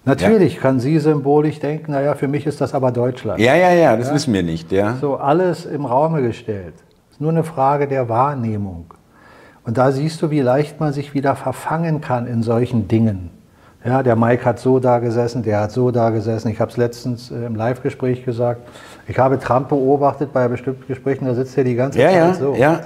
Natürlich 0.05 0.55
ja. 0.55 0.61
kann 0.61 0.79
sie 0.79 0.99
symbolisch 0.99 1.59
denken, 1.59 1.93
naja, 1.93 2.13
für 2.13 2.27
mich 2.27 2.45
ist 2.45 2.59
das 2.59 2.73
aber 2.73 2.91
Deutschland. 2.91 3.39
Ja, 3.39 3.55
ja, 3.55 3.71
ja, 3.71 3.95
das 3.95 4.09
ja? 4.09 4.15
wissen 4.15 4.33
wir 4.33 4.43
nicht. 4.43 4.71
Ja. 4.71 4.95
So 4.99 5.15
alles 5.15 5.65
im 5.65 5.85
Raume 5.85 6.21
gestellt. 6.21 6.73
Es 7.09 7.15
ist 7.15 7.21
nur 7.21 7.31
eine 7.31 7.43
Frage 7.43 7.87
der 7.87 8.09
Wahrnehmung. 8.09 8.93
Und 9.65 9.77
da 9.77 9.91
siehst 9.91 10.21
du, 10.21 10.29
wie 10.29 10.41
leicht 10.41 10.79
man 10.79 10.91
sich 10.93 11.13
wieder 11.13 11.35
verfangen 11.35 12.01
kann 12.01 12.27
in 12.27 12.43
solchen 12.43 12.87
Dingen. 12.87 13.29
Ja, 13.85 14.01
der 14.01 14.15
Mike 14.15 14.45
hat 14.45 14.59
so 14.59 14.79
da 14.79 14.99
gesessen, 14.99 15.43
der 15.43 15.59
hat 15.61 15.71
so 15.71 15.91
da 15.91 16.09
gesessen. 16.09 16.47
Ich 16.49 16.61
habe 16.61 16.71
es 16.71 16.77
letztens 16.77 17.31
äh, 17.31 17.45
im 17.45 17.55
Live-Gespräch 17.55 18.23
gesagt. 18.23 18.61
Ich 19.07 19.19
habe 19.19 19.39
Trump 19.39 19.69
beobachtet 19.69 20.31
bei 20.31 20.47
bestimmten 20.47 20.87
Gesprächen, 20.87 21.25
da 21.25 21.33
sitzt 21.33 21.57
er 21.57 21.65
die 21.65 21.75
ganze 21.75 21.99
ja, 21.99 22.07
Zeit 22.07 22.15
ja, 22.15 22.33
so. 22.33 22.55
Ja. 22.55 22.79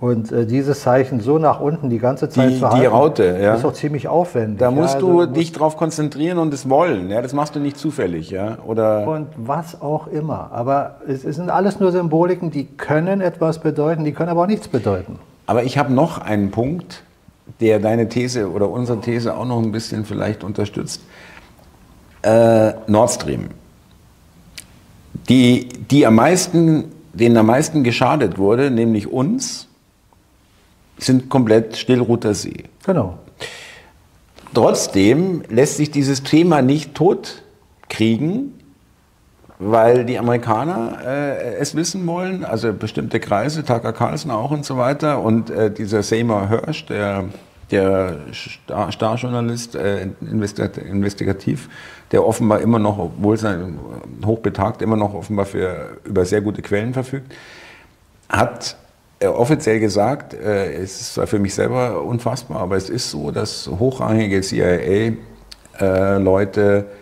Und 0.00 0.32
äh, 0.32 0.46
dieses 0.46 0.80
Zeichen 0.80 1.20
so 1.20 1.38
nach 1.38 1.60
unten 1.60 1.90
die 1.90 1.98
ganze 1.98 2.28
Zeit 2.28 2.50
die, 2.50 2.58
zu 2.58 2.68
halten, 2.68 2.80
die 2.80 2.86
Raute, 2.86 3.38
ja. 3.40 3.54
ist 3.54 3.64
doch 3.64 3.74
ziemlich 3.74 4.08
aufwendig. 4.08 4.58
Da 4.58 4.70
musst 4.70 4.94
ja, 4.94 5.06
also, 5.06 5.26
du 5.26 5.32
dich 5.32 5.52
drauf 5.52 5.76
konzentrieren 5.76 6.38
und 6.38 6.54
es 6.54 6.68
wollen. 6.68 7.10
Ja, 7.10 7.20
das 7.22 7.32
machst 7.32 7.54
du 7.54 7.60
nicht 7.60 7.76
zufällig, 7.76 8.30
ja. 8.30 8.58
Oder 8.66 9.06
und 9.06 9.28
was 9.36 9.80
auch 9.80 10.06
immer. 10.06 10.50
Aber 10.52 10.96
es, 11.06 11.22
es 11.22 11.36
sind 11.36 11.50
alles 11.50 11.78
nur 11.80 11.92
Symboliken, 11.92 12.50
die 12.50 12.64
können 12.64 13.20
etwas 13.20 13.58
bedeuten, 13.58 14.04
die 14.04 14.12
können 14.12 14.30
aber 14.30 14.42
auch 14.42 14.46
nichts 14.46 14.68
bedeuten. 14.68 15.18
Aber 15.50 15.64
ich 15.64 15.76
habe 15.78 15.92
noch 15.92 16.18
einen 16.18 16.52
Punkt, 16.52 17.02
der 17.58 17.80
deine 17.80 18.08
These 18.08 18.52
oder 18.52 18.70
unsere 18.70 19.00
These 19.00 19.36
auch 19.36 19.44
noch 19.44 19.60
ein 19.60 19.72
bisschen 19.72 20.04
vielleicht 20.04 20.44
unterstützt. 20.44 21.02
Äh, 22.22 22.74
Nord 22.86 23.10
Stream. 23.10 23.48
Die, 25.28 25.68
die 25.68 26.06
am 26.06 26.14
meisten, 26.14 26.92
denen 27.14 27.36
am 27.36 27.46
meisten 27.46 27.82
geschadet 27.82 28.38
wurde, 28.38 28.70
nämlich 28.70 29.08
uns, 29.08 29.66
sind 30.98 31.28
komplett 31.28 31.76
Stillroter 31.76 32.32
See. 32.34 32.66
Genau. 32.86 33.18
Trotzdem 34.54 35.42
lässt 35.48 35.78
sich 35.78 35.90
dieses 35.90 36.22
Thema 36.22 36.62
nicht 36.62 36.94
totkriegen, 36.94 38.59
weil 39.60 40.04
die 40.06 40.18
Amerikaner 40.18 40.98
äh, 41.04 41.54
es 41.56 41.74
wissen 41.76 42.06
wollen, 42.06 42.44
also 42.44 42.72
bestimmte 42.72 43.20
Kreise, 43.20 43.62
Tucker 43.62 43.92
Carlson 43.92 44.30
auch 44.30 44.50
und 44.50 44.64
so 44.64 44.78
weiter. 44.78 45.20
Und 45.22 45.50
äh, 45.50 45.70
dieser 45.70 46.02
Seymour 46.02 46.48
Hirsch, 46.48 46.86
der, 46.86 47.24
der 47.70 48.16
Starjournalist, 48.32 49.74
äh, 49.74 50.08
investigativ, 50.22 51.68
der 52.10 52.26
offenbar 52.26 52.62
immer 52.62 52.78
noch, 52.78 52.98
obwohl 52.98 53.36
sein 53.36 53.78
hochbetagt, 54.24 54.80
immer 54.80 54.96
noch 54.96 55.12
offenbar 55.12 55.44
für, 55.44 55.98
über 56.04 56.24
sehr 56.24 56.40
gute 56.40 56.62
Quellen 56.62 56.94
verfügt, 56.94 57.30
hat 58.30 58.76
äh, 59.18 59.26
offiziell 59.26 59.78
gesagt, 59.78 60.32
äh, 60.32 60.72
es 60.72 61.02
ist 61.02 61.14
zwar 61.14 61.26
für 61.26 61.38
mich 61.38 61.54
selber 61.54 62.02
unfassbar, 62.02 62.60
aber 62.60 62.76
es 62.76 62.88
ist 62.88 63.10
so, 63.10 63.30
dass 63.30 63.68
hochrangige 63.68 64.40
CIA-Leute 64.40 65.18
äh, 66.88 66.99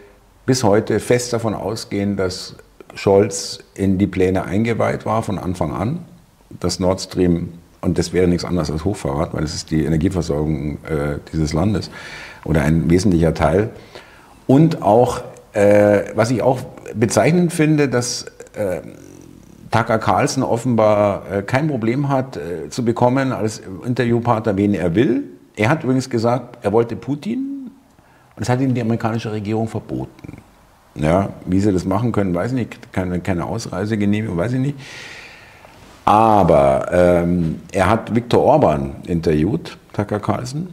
bis 0.48 0.64
heute 0.64 0.98
fest 0.98 1.34
davon 1.34 1.52
ausgehen, 1.52 2.16
dass 2.16 2.54
Scholz 2.94 3.58
in 3.74 3.98
die 3.98 4.06
Pläne 4.06 4.44
eingeweiht 4.44 5.04
war 5.04 5.22
von 5.22 5.38
Anfang 5.38 5.74
an, 5.74 6.06
dass 6.58 6.80
Nord 6.80 7.02
Stream, 7.02 7.50
und 7.82 7.98
das 7.98 8.14
wäre 8.14 8.26
nichts 8.26 8.46
anderes 8.46 8.70
als 8.70 8.82
Hochverrat, 8.82 9.34
weil 9.34 9.44
es 9.44 9.54
ist 9.54 9.70
die 9.70 9.84
Energieversorgung 9.84 10.78
äh, 10.84 11.18
dieses 11.30 11.52
Landes 11.52 11.90
oder 12.46 12.62
ein 12.62 12.88
wesentlicher 12.88 13.34
Teil. 13.34 13.68
Und 14.46 14.80
auch, 14.80 15.20
äh, 15.52 16.04
was 16.14 16.30
ich 16.30 16.40
auch 16.40 16.60
bezeichnend 16.94 17.52
finde, 17.52 17.90
dass 17.90 18.24
äh, 18.54 18.80
Tucker 19.70 19.98
Carlson 19.98 20.42
offenbar 20.42 21.30
äh, 21.30 21.42
kein 21.42 21.68
Problem 21.68 22.08
hat 22.08 22.38
äh, 22.38 22.70
zu 22.70 22.86
bekommen 22.86 23.32
als 23.32 23.60
Interviewpartner, 23.84 24.56
wen 24.56 24.72
er 24.72 24.94
will. 24.94 25.24
Er 25.56 25.68
hat 25.68 25.84
übrigens 25.84 26.08
gesagt, 26.08 26.64
er 26.64 26.72
wollte 26.72 26.96
Putin 26.96 27.57
und 28.38 28.42
das 28.42 28.50
hat 28.50 28.60
ihnen 28.60 28.72
die 28.72 28.80
amerikanische 28.80 29.32
Regierung 29.32 29.66
verboten. 29.66 30.36
Ja, 30.94 31.30
wie 31.44 31.58
sie 31.58 31.72
das 31.72 31.84
machen 31.84 32.12
können, 32.12 32.32
weiß 32.32 32.52
ich 32.52 32.56
nicht. 32.56 32.92
Keine, 32.92 33.18
keine 33.18 33.44
Ausreisegenehmigung, 33.44 34.36
weiß 34.36 34.52
ich 34.52 34.60
nicht. 34.60 34.78
Aber 36.04 36.86
ähm, 36.92 37.60
er 37.72 37.90
hat 37.90 38.14
Viktor 38.14 38.44
Orban 38.44 38.94
interviewt, 39.08 39.76
Tucker 39.92 40.20
Carlson. 40.20 40.68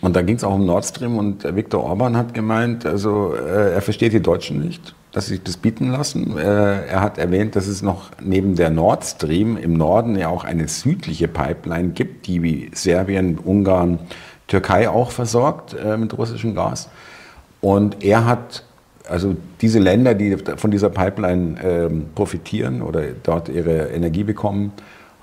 Und 0.00 0.16
da 0.16 0.22
ging 0.22 0.34
es 0.34 0.42
auch 0.42 0.54
um 0.54 0.66
Nord 0.66 0.84
Stream 0.84 1.16
und 1.16 1.44
Viktor 1.54 1.84
Orban 1.84 2.16
hat 2.16 2.34
gemeint, 2.34 2.86
also 2.86 3.36
äh, 3.36 3.74
er 3.74 3.82
versteht 3.82 4.12
die 4.12 4.20
Deutschen 4.20 4.60
nicht, 4.60 4.96
dass 5.12 5.26
sie 5.26 5.34
sich 5.34 5.44
das 5.44 5.56
bieten 5.56 5.92
lassen. 5.92 6.36
Äh, 6.36 6.86
er 6.86 7.02
hat 7.02 7.18
erwähnt, 7.18 7.54
dass 7.54 7.68
es 7.68 7.82
noch 7.82 8.10
neben 8.20 8.56
der 8.56 8.70
Nord 8.70 9.04
Stream 9.04 9.56
im 9.56 9.74
Norden 9.74 10.16
ja 10.16 10.28
auch 10.28 10.42
eine 10.42 10.66
südliche 10.66 11.28
Pipeline 11.28 11.90
gibt, 11.90 12.26
die 12.26 12.42
wie 12.42 12.72
Serbien, 12.74 13.38
Ungarn, 13.38 14.00
Türkei 14.52 14.86
auch 14.86 15.12
versorgt 15.12 15.74
äh, 15.74 15.96
mit 15.96 16.16
russischem 16.18 16.54
Gas. 16.54 16.90
Und 17.62 18.04
er 18.04 18.26
hat 18.26 18.64
also 19.08 19.34
diese 19.62 19.78
Länder, 19.78 20.14
die 20.14 20.36
von 20.56 20.70
dieser 20.70 20.90
Pipeline 20.90 21.58
ähm, 21.64 22.06
profitieren 22.14 22.82
oder 22.82 23.02
dort 23.22 23.48
ihre 23.48 23.88
Energie 23.88 24.24
bekommen, 24.24 24.72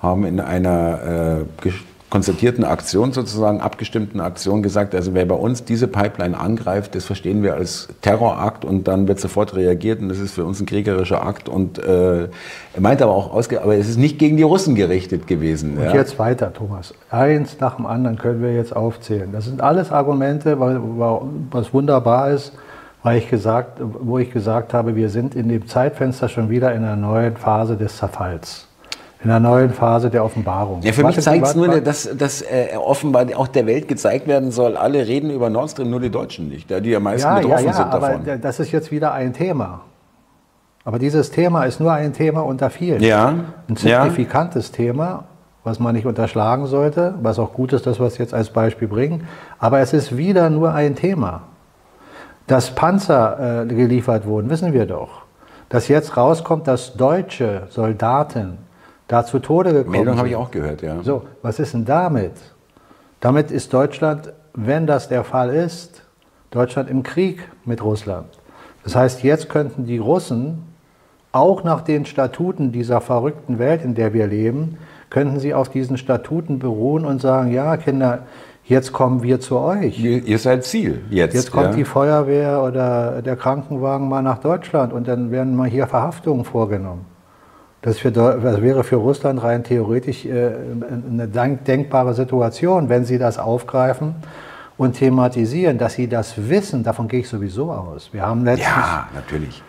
haben 0.02 0.24
in 0.24 0.40
einer 0.40 1.44
äh, 1.62 1.70
konzertierten 2.10 2.64
Aktion 2.64 3.12
sozusagen, 3.12 3.60
abgestimmten 3.60 4.20
Aktion 4.20 4.62
gesagt, 4.62 4.94
also 4.96 5.14
wer 5.14 5.24
bei 5.24 5.36
uns 5.36 5.64
diese 5.64 5.86
Pipeline 5.86 6.38
angreift, 6.38 6.96
das 6.96 7.04
verstehen 7.04 7.44
wir 7.44 7.54
als 7.54 7.88
Terrorakt 8.02 8.64
und 8.64 8.88
dann 8.88 9.06
wird 9.06 9.20
sofort 9.20 9.54
reagiert 9.54 10.00
und 10.00 10.08
das 10.08 10.18
ist 10.18 10.34
für 10.34 10.44
uns 10.44 10.60
ein 10.60 10.66
kriegerischer 10.66 11.24
Akt 11.24 11.48
und 11.48 11.78
äh, 11.78 12.24
er 12.24 12.80
meint 12.80 13.00
aber 13.00 13.12
auch, 13.12 13.32
ausge 13.32 13.62
aber 13.62 13.76
es 13.76 13.88
ist 13.88 13.96
nicht 13.96 14.18
gegen 14.18 14.36
die 14.36 14.42
Russen 14.42 14.74
gerichtet 14.74 15.28
gewesen. 15.28 15.78
Und 15.78 15.84
ja. 15.84 15.94
jetzt 15.94 16.18
weiter, 16.18 16.52
Thomas. 16.52 16.92
Eins 17.10 17.58
nach 17.60 17.76
dem 17.76 17.86
anderen 17.86 18.18
können 18.18 18.42
wir 18.42 18.54
jetzt 18.54 18.74
aufzählen. 18.74 19.30
Das 19.32 19.44
sind 19.44 19.60
alles 19.60 19.92
Argumente, 19.92 20.58
was 20.58 21.72
wunderbar 21.72 22.32
ist, 22.32 22.52
weil 23.04 23.18
ich 23.18 23.30
gesagt, 23.30 23.80
wo 23.80 24.18
ich 24.18 24.32
gesagt 24.32 24.74
habe, 24.74 24.96
wir 24.96 25.10
sind 25.10 25.36
in 25.36 25.48
dem 25.48 25.68
Zeitfenster 25.68 26.28
schon 26.28 26.50
wieder 26.50 26.74
in 26.74 26.82
einer 26.82 26.96
neuen 26.96 27.36
Phase 27.36 27.76
des 27.76 27.96
Zerfalls 27.96 28.66
in 29.22 29.30
einer 29.30 29.40
neuen 29.40 29.70
Phase 29.70 30.08
der 30.08 30.24
Offenbarung. 30.24 30.80
Ja, 30.82 30.92
für 30.92 31.04
mich 31.04 31.20
zeigt 31.20 31.46
es 31.46 31.54
nur, 31.54 31.80
dass, 31.80 32.08
dass 32.16 32.40
äh, 32.42 32.68
offenbar 32.76 33.26
auch 33.36 33.48
der 33.48 33.66
Welt 33.66 33.86
gezeigt 33.86 34.26
werden 34.26 34.50
soll, 34.50 34.76
alle 34.76 35.06
reden 35.06 35.30
über 35.30 35.50
Nord 35.50 35.70
Stream, 35.70 35.90
nur 35.90 36.00
die 36.00 36.10
Deutschen 36.10 36.48
nicht, 36.48 36.70
die 36.70 36.96
am 36.96 37.02
meisten 37.02 37.28
ja, 37.28 37.34
betroffen 37.36 37.64
ja, 37.64 37.70
ja, 37.70 37.76
sind 37.76 37.92
davon. 37.92 38.14
Aber 38.22 38.38
das 38.38 38.60
ist 38.60 38.72
jetzt 38.72 38.90
wieder 38.90 39.12
ein 39.12 39.34
Thema. 39.34 39.82
Aber 40.84 40.98
dieses 40.98 41.30
Thema 41.30 41.64
ist 41.64 41.80
nur 41.80 41.92
ein 41.92 42.14
Thema 42.14 42.40
unter 42.40 42.70
vielen. 42.70 43.02
Ja. 43.02 43.34
Ein 43.68 43.76
signifikantes. 43.76 44.72
Thema, 44.72 45.24
was 45.64 45.78
man 45.78 45.94
nicht 45.94 46.06
unterschlagen 46.06 46.66
sollte, 46.66 47.14
was 47.20 47.38
auch 47.38 47.52
gut 47.52 47.74
ist, 47.74 47.86
dass 47.86 48.00
wir 48.00 48.06
es 48.06 48.16
jetzt 48.16 48.32
als 48.32 48.50
Beispiel 48.50 48.88
bringen. 48.88 49.26
Aber 49.58 49.80
es 49.80 49.92
ist 49.92 50.16
wieder 50.16 50.48
nur 50.48 50.72
ein 50.72 50.94
Thema. 50.94 51.42
Dass 52.46 52.74
Panzer 52.74 53.62
äh, 53.62 53.66
geliefert 53.66 54.26
wurden, 54.26 54.48
wissen 54.48 54.72
wir 54.72 54.86
doch. 54.86 55.22
Dass 55.68 55.88
jetzt 55.88 56.16
rauskommt, 56.16 56.66
dass 56.66 56.94
deutsche 56.94 57.66
Soldaten 57.68 58.58
da 59.10 59.26
zu 59.26 59.40
Tode 59.40 59.72
gekommen 59.72 59.90
Meldung 59.90 60.18
habe 60.18 60.28
ich 60.28 60.36
auch 60.36 60.52
gehört, 60.52 60.82
ja. 60.82 61.02
So, 61.02 61.22
was 61.42 61.58
ist 61.58 61.74
denn 61.74 61.84
damit? 61.84 62.32
Damit 63.18 63.50
ist 63.50 63.72
Deutschland, 63.72 64.32
wenn 64.54 64.86
das 64.86 65.08
der 65.08 65.24
Fall 65.24 65.50
ist, 65.50 66.04
Deutschland 66.52 66.88
im 66.88 67.02
Krieg 67.02 67.42
mit 67.64 67.82
Russland. 67.82 68.28
Das 68.84 68.94
heißt, 68.94 69.24
jetzt 69.24 69.48
könnten 69.48 69.84
die 69.84 69.98
Russen 69.98 70.62
auch 71.32 71.64
nach 71.64 71.80
den 71.80 72.06
Statuten 72.06 72.70
dieser 72.70 73.00
verrückten 73.00 73.58
Welt, 73.58 73.84
in 73.84 73.96
der 73.96 74.14
wir 74.14 74.28
leben, 74.28 74.78
könnten 75.10 75.40
sie 75.40 75.54
auf 75.54 75.68
diesen 75.68 75.96
Statuten 75.96 76.60
beruhen 76.60 77.04
und 77.04 77.20
sagen, 77.20 77.50
ja, 77.50 77.76
Kinder, 77.78 78.26
jetzt 78.64 78.92
kommen 78.92 79.24
wir 79.24 79.40
zu 79.40 79.58
euch. 79.58 79.98
Ihr, 79.98 80.38
seid 80.38 80.62
Ziel 80.62 81.02
jetzt. 81.10 81.34
Jetzt 81.34 81.50
kommt 81.50 81.70
ja. 81.70 81.72
die 81.72 81.84
Feuerwehr 81.84 82.62
oder 82.62 83.22
der 83.22 83.34
Krankenwagen 83.34 84.08
mal 84.08 84.22
nach 84.22 84.38
Deutschland 84.38 84.92
und 84.92 85.08
dann 85.08 85.32
werden 85.32 85.56
mal 85.56 85.68
hier 85.68 85.88
Verhaftungen 85.88 86.44
vorgenommen. 86.44 87.09
Das, 87.82 87.98
für, 87.98 88.12
das, 88.12 88.60
wäre 88.60 88.84
für 88.84 88.96
Russland 88.96 89.42
rein 89.42 89.64
theoretisch 89.64 90.26
äh, 90.26 90.50
eine 91.10 91.28
denkbare 91.28 92.12
Situation, 92.12 92.90
wenn 92.90 93.06
sie 93.06 93.18
das 93.18 93.38
aufgreifen 93.38 94.16
und 94.76 94.94
thematisieren, 94.94 95.78
dass 95.78 95.94
sie 95.94 96.06
das 96.06 96.48
wissen. 96.48 96.82
Davon 96.82 97.08
gehe 97.08 97.20
ich 97.20 97.28
sowieso 97.28 97.70
aus. 97.70 98.10
Wir 98.12 98.26
haben 98.26 98.44
letztens 98.44 98.68
ja, 98.68 99.08
natürlich. 99.14 99.62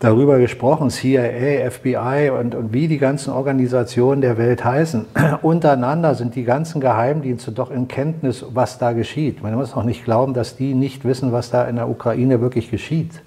darüber 0.00 0.38
gesprochen, 0.38 0.90
CIA, 0.90 1.70
FBI 1.70 2.30
und, 2.30 2.56
und 2.56 2.72
wie 2.72 2.88
die 2.88 2.98
ganzen 2.98 3.32
Organisationen 3.32 4.20
der 4.20 4.36
Welt 4.36 4.64
heißen. 4.64 5.06
Untereinander 5.42 6.16
sind 6.16 6.34
die 6.34 6.44
ganzen 6.44 6.80
Geheimdienste 6.80 7.52
doch 7.52 7.70
in 7.70 7.86
Kenntnis, 7.86 8.44
was 8.52 8.78
da 8.78 8.92
geschieht. 8.92 9.44
Man 9.44 9.54
muss 9.54 9.76
auch 9.76 9.84
nicht 9.84 10.04
glauben, 10.04 10.34
dass 10.34 10.56
die 10.56 10.74
nicht 10.74 11.04
wissen, 11.04 11.30
was 11.30 11.50
da 11.50 11.64
in 11.66 11.76
der 11.76 11.88
Ukraine 11.88 12.40
wirklich 12.40 12.72
geschieht. 12.72 13.22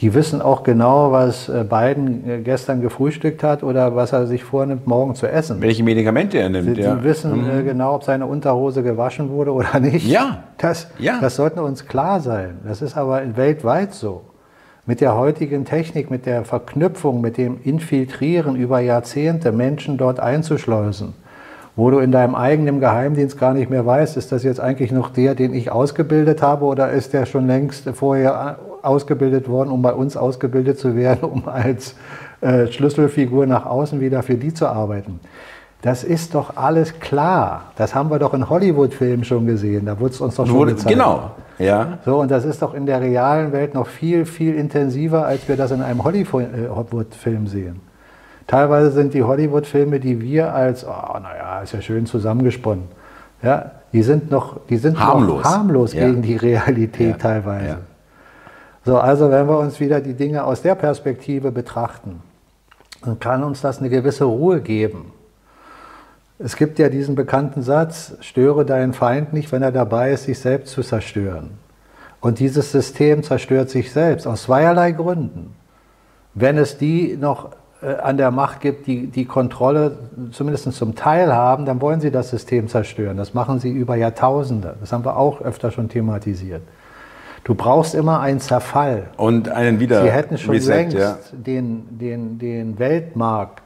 Die 0.00 0.14
wissen 0.14 0.40
auch 0.40 0.62
genau, 0.62 1.12
was 1.12 1.50
äh, 1.50 1.62
Biden 1.68 2.28
äh, 2.28 2.38
gestern 2.38 2.80
gefrühstückt 2.80 3.42
hat 3.42 3.62
oder 3.62 3.94
was 3.94 4.12
er 4.12 4.26
sich 4.26 4.44
vornimmt, 4.44 4.86
morgen 4.86 5.14
zu 5.14 5.26
essen. 5.26 5.60
Welche 5.60 5.84
Medikamente 5.84 6.38
er 6.38 6.48
nimmt. 6.48 6.76
Sie, 6.76 6.80
ja. 6.80 7.04
wissen 7.04 7.44
mhm. 7.44 7.60
Äh, 7.60 7.62
genau, 7.64 7.96
ob 7.96 8.04
seine 8.04 8.24
Unterhose 8.24 8.82
gewaschen 8.82 9.28
wurde 9.28 9.52
oder 9.52 9.78
nicht. 9.78 10.06
Ja. 10.06 10.44
Das, 10.56 10.88
ja. 10.98 11.18
das 11.20 11.36
sollte 11.36 11.62
uns 11.62 11.86
klar 11.86 12.20
sein. 12.20 12.60
Das 12.66 12.80
ist 12.80 12.96
aber 12.96 13.20
weltweit 13.36 13.92
so. 13.92 14.22
Mit 14.86 15.02
der 15.02 15.16
heutigen 15.16 15.66
Technik, 15.66 16.10
mit 16.10 16.24
der 16.24 16.46
Verknüpfung, 16.46 17.20
mit 17.20 17.36
dem 17.36 17.58
Infiltrieren 17.62 18.56
über 18.56 18.80
Jahrzehnte 18.80 19.52
Menschen 19.52 19.98
dort 19.98 20.18
einzuschleusen, 20.18 21.12
wo 21.76 21.90
du 21.90 21.98
in 21.98 22.10
deinem 22.10 22.34
eigenen 22.34 22.80
Geheimdienst 22.80 23.38
gar 23.38 23.52
nicht 23.52 23.68
mehr 23.68 23.84
weißt, 23.84 24.16
ist 24.16 24.32
das 24.32 24.44
jetzt 24.44 24.60
eigentlich 24.60 24.92
noch 24.92 25.10
der, 25.10 25.34
den 25.34 25.52
ich 25.52 25.70
ausgebildet 25.70 26.40
habe 26.40 26.64
oder 26.64 26.90
ist 26.90 27.12
der 27.12 27.26
schon 27.26 27.46
längst 27.46 27.88
vorher 27.90 28.58
ausgebildet 28.82 29.48
worden, 29.48 29.70
um 29.70 29.82
bei 29.82 29.92
uns 29.92 30.16
ausgebildet 30.16 30.78
zu 30.78 30.96
werden, 30.96 31.24
um 31.30 31.48
als 31.48 31.94
äh, 32.40 32.66
Schlüsselfigur 32.66 33.46
nach 33.46 33.66
außen 33.66 34.00
wieder 34.00 34.22
für 34.22 34.36
die 34.36 34.54
zu 34.54 34.66
arbeiten. 34.66 35.20
Das 35.82 36.04
ist 36.04 36.34
doch 36.34 36.56
alles 36.56 37.00
klar. 37.00 37.72
Das 37.76 37.94
haben 37.94 38.10
wir 38.10 38.18
doch 38.18 38.34
in 38.34 38.50
Hollywood-Filmen 38.50 39.24
schon 39.24 39.46
gesehen. 39.46 39.86
Da 39.86 39.98
wurde 39.98 40.12
es 40.12 40.20
uns 40.20 40.34
doch 40.34 40.46
schon 40.46 40.56
wurde, 40.56 40.72
gezeigt. 40.72 40.90
Genau. 40.90 41.30
Ja. 41.58 41.98
So, 42.04 42.20
und 42.20 42.30
das 42.30 42.44
ist 42.44 42.60
doch 42.60 42.74
in 42.74 42.84
der 42.84 43.00
realen 43.00 43.52
Welt 43.52 43.74
noch 43.74 43.86
viel, 43.86 44.26
viel 44.26 44.54
intensiver, 44.54 45.26
als 45.26 45.48
wir 45.48 45.56
das 45.56 45.70
in 45.70 45.80
einem 45.80 46.04
Hollywood-Film 46.04 47.46
sehen. 47.46 47.80
Teilweise 48.46 48.90
sind 48.90 49.14
die 49.14 49.22
Hollywood-Filme, 49.22 50.00
die 50.00 50.20
wir 50.20 50.52
als, 50.52 50.84
oh, 50.84 51.18
naja, 51.22 51.60
ist 51.62 51.72
ja 51.72 51.80
schön 51.80 52.04
zusammengesponnen, 52.04 52.84
ja, 53.42 53.70
die 53.92 54.02
sind 54.02 54.30
noch, 54.30 54.60
die 54.68 54.76
sind 54.76 54.98
harmlos, 54.98 55.44
harmlos 55.44 55.92
ja. 55.94 56.06
gegen 56.06 56.22
die 56.22 56.36
Realität 56.36 57.10
ja. 57.10 57.16
teilweise. 57.16 57.66
Ja. 57.68 57.78
So, 58.84 58.98
also 58.98 59.30
wenn 59.30 59.46
wir 59.46 59.58
uns 59.58 59.78
wieder 59.80 60.00
die 60.00 60.14
Dinge 60.14 60.44
aus 60.44 60.62
der 60.62 60.74
Perspektive 60.74 61.52
betrachten, 61.52 62.22
dann 63.04 63.18
kann 63.18 63.44
uns 63.44 63.60
das 63.60 63.78
eine 63.78 63.90
gewisse 63.90 64.24
Ruhe 64.24 64.60
geben. 64.60 65.12
Es 66.38 66.56
gibt 66.56 66.78
ja 66.78 66.88
diesen 66.88 67.14
bekannten 67.14 67.62
Satz, 67.62 68.14
störe 68.20 68.64
deinen 68.64 68.94
Feind 68.94 69.34
nicht, 69.34 69.52
wenn 69.52 69.62
er 69.62 69.72
dabei 69.72 70.12
ist, 70.12 70.24
sich 70.24 70.38
selbst 70.38 70.72
zu 70.72 70.82
zerstören. 70.82 71.50
Und 72.20 72.38
dieses 72.38 72.72
System 72.72 73.22
zerstört 73.22 73.68
sich 73.70 73.92
selbst 73.92 74.26
aus 74.26 74.44
zweierlei 74.44 74.92
Gründen. 74.92 75.54
Wenn 76.32 76.56
es 76.56 76.78
die 76.78 77.16
noch 77.18 77.50
äh, 77.82 77.94
an 77.94 78.16
der 78.16 78.30
Macht 78.30 78.60
gibt, 78.60 78.86
die 78.86 79.08
die 79.08 79.24
Kontrolle 79.24 79.98
zumindest 80.32 80.72
zum 80.72 80.94
Teil 80.94 81.34
haben, 81.34 81.66
dann 81.66 81.80
wollen 81.80 82.00
sie 82.00 82.10
das 82.10 82.30
System 82.30 82.68
zerstören. 82.68 83.16
Das 83.16 83.34
machen 83.34 83.58
sie 83.58 83.70
über 83.70 83.96
Jahrtausende. 83.96 84.76
Das 84.80 84.92
haben 84.92 85.04
wir 85.04 85.16
auch 85.16 85.40
öfter 85.40 85.70
schon 85.70 85.88
thematisiert. 85.88 86.62
Du 87.44 87.54
brauchst 87.54 87.94
immer 87.94 88.20
einen 88.20 88.40
Zerfall. 88.40 89.08
Und 89.16 89.48
einen 89.48 89.80
wieder. 89.80 90.02
Sie 90.02 90.10
hätten 90.10 90.38
schon 90.38 90.54
Reset, 90.54 90.68
längst 90.68 90.96
ja. 90.96 91.18
den, 91.32 91.98
den, 91.98 92.38
den 92.38 92.78
Weltmarkt 92.78 93.62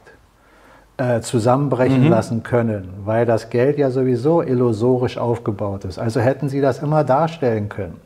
äh, 0.97 1.19
zusammenbrechen 1.19 2.05
mhm. 2.05 2.09
lassen 2.09 2.43
können, 2.43 2.89
weil 3.03 3.25
das 3.25 3.49
Geld 3.49 3.77
ja 3.77 3.91
sowieso 3.91 4.41
illusorisch 4.41 5.17
aufgebaut 5.17 5.83
ist. 5.85 5.99
Also 5.99 6.21
hätten 6.21 6.47
sie 6.47 6.61
das 6.61 6.81
immer 6.81 7.03
darstellen 7.03 7.67
können. 7.69 7.99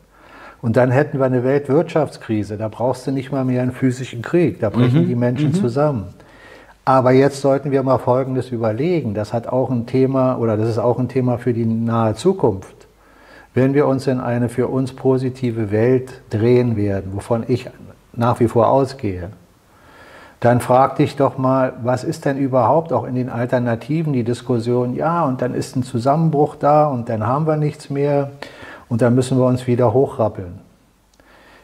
Und 0.61 0.75
dann 0.75 0.91
hätten 0.91 1.19
wir 1.19 1.25
eine 1.25 1.43
Weltwirtschaftskrise. 1.43 2.57
Da 2.57 2.67
brauchst 2.67 3.07
du 3.07 3.11
nicht 3.11 3.31
mal 3.31 3.45
mehr 3.45 3.61
einen 3.61 3.71
physischen 3.71 4.21
Krieg. 4.21 4.59
Da 4.59 4.69
brechen 4.69 5.03
mhm. 5.03 5.07
die 5.07 5.15
Menschen 5.15 5.49
mhm. 5.49 5.53
zusammen. 5.53 6.05
Aber 6.83 7.11
jetzt 7.11 7.41
sollten 7.41 7.71
wir 7.71 7.83
mal 7.83 7.99
Folgendes 7.99 8.49
überlegen. 8.49 9.13
Das 9.13 9.31
hat 9.31 9.47
auch 9.47 9.69
ein 9.69 9.85
Thema 9.85 10.37
oder 10.37 10.57
das 10.57 10.67
ist 10.67 10.79
auch 10.79 10.97
ein 10.97 11.07
Thema 11.07 11.37
für 11.37 11.53
die 11.53 11.65
nahe 11.65 12.15
Zukunft 12.15 12.78
wenn 13.53 13.73
wir 13.73 13.87
uns 13.87 14.07
in 14.07 14.19
eine 14.19 14.49
für 14.49 14.67
uns 14.67 14.93
positive 14.93 15.71
Welt 15.71 16.21
drehen 16.29 16.75
werden, 16.75 17.11
wovon 17.13 17.43
ich 17.47 17.69
nach 18.13 18.39
wie 18.39 18.47
vor 18.47 18.67
ausgehe, 18.67 19.29
dann 20.39 20.61
frag 20.61 20.95
dich 20.95 21.17
doch 21.17 21.37
mal, 21.37 21.73
was 21.83 22.03
ist 22.03 22.23
denn 22.25 22.37
überhaupt 22.37 22.93
auch 22.93 23.03
in 23.03 23.15
den 23.15 23.29
Alternativen 23.29 24.13
die 24.13 24.23
Diskussion, 24.23 24.95
ja, 24.95 25.25
und 25.25 25.41
dann 25.41 25.53
ist 25.53 25.75
ein 25.75 25.83
Zusammenbruch 25.83 26.55
da 26.55 26.87
und 26.87 27.09
dann 27.09 27.27
haben 27.27 27.45
wir 27.45 27.57
nichts 27.57 27.89
mehr 27.89 28.31
und 28.87 29.01
dann 29.01 29.15
müssen 29.15 29.37
wir 29.37 29.45
uns 29.45 29.67
wieder 29.67 29.93
hochrappeln. 29.93 30.59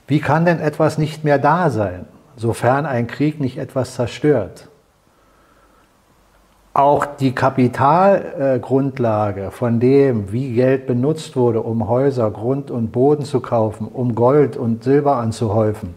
Wie 0.07 0.19
kann 0.19 0.45
denn 0.45 0.59
etwas 0.59 0.97
nicht 0.97 1.23
mehr 1.23 1.39
da 1.39 1.69
sein, 1.69 2.05
sofern 2.35 2.85
ein 2.85 3.07
Krieg 3.07 3.39
nicht 3.39 3.57
etwas 3.57 3.95
zerstört? 3.95 4.67
Auch 6.75 7.05
die 7.05 7.31
Kapitalgrundlage 7.31 9.49
von 9.51 9.79
dem, 9.79 10.33
wie 10.33 10.53
Geld 10.53 10.87
benutzt 10.87 11.37
wurde, 11.37 11.61
um 11.61 11.87
Häuser, 11.87 12.29
Grund 12.29 12.69
und 12.69 12.91
Boden 12.91 13.23
zu 13.23 13.39
kaufen, 13.39 13.87
um 13.87 14.13
Gold 14.13 14.57
und 14.57 14.83
Silber 14.83 15.15
anzuhäufen. 15.15 15.93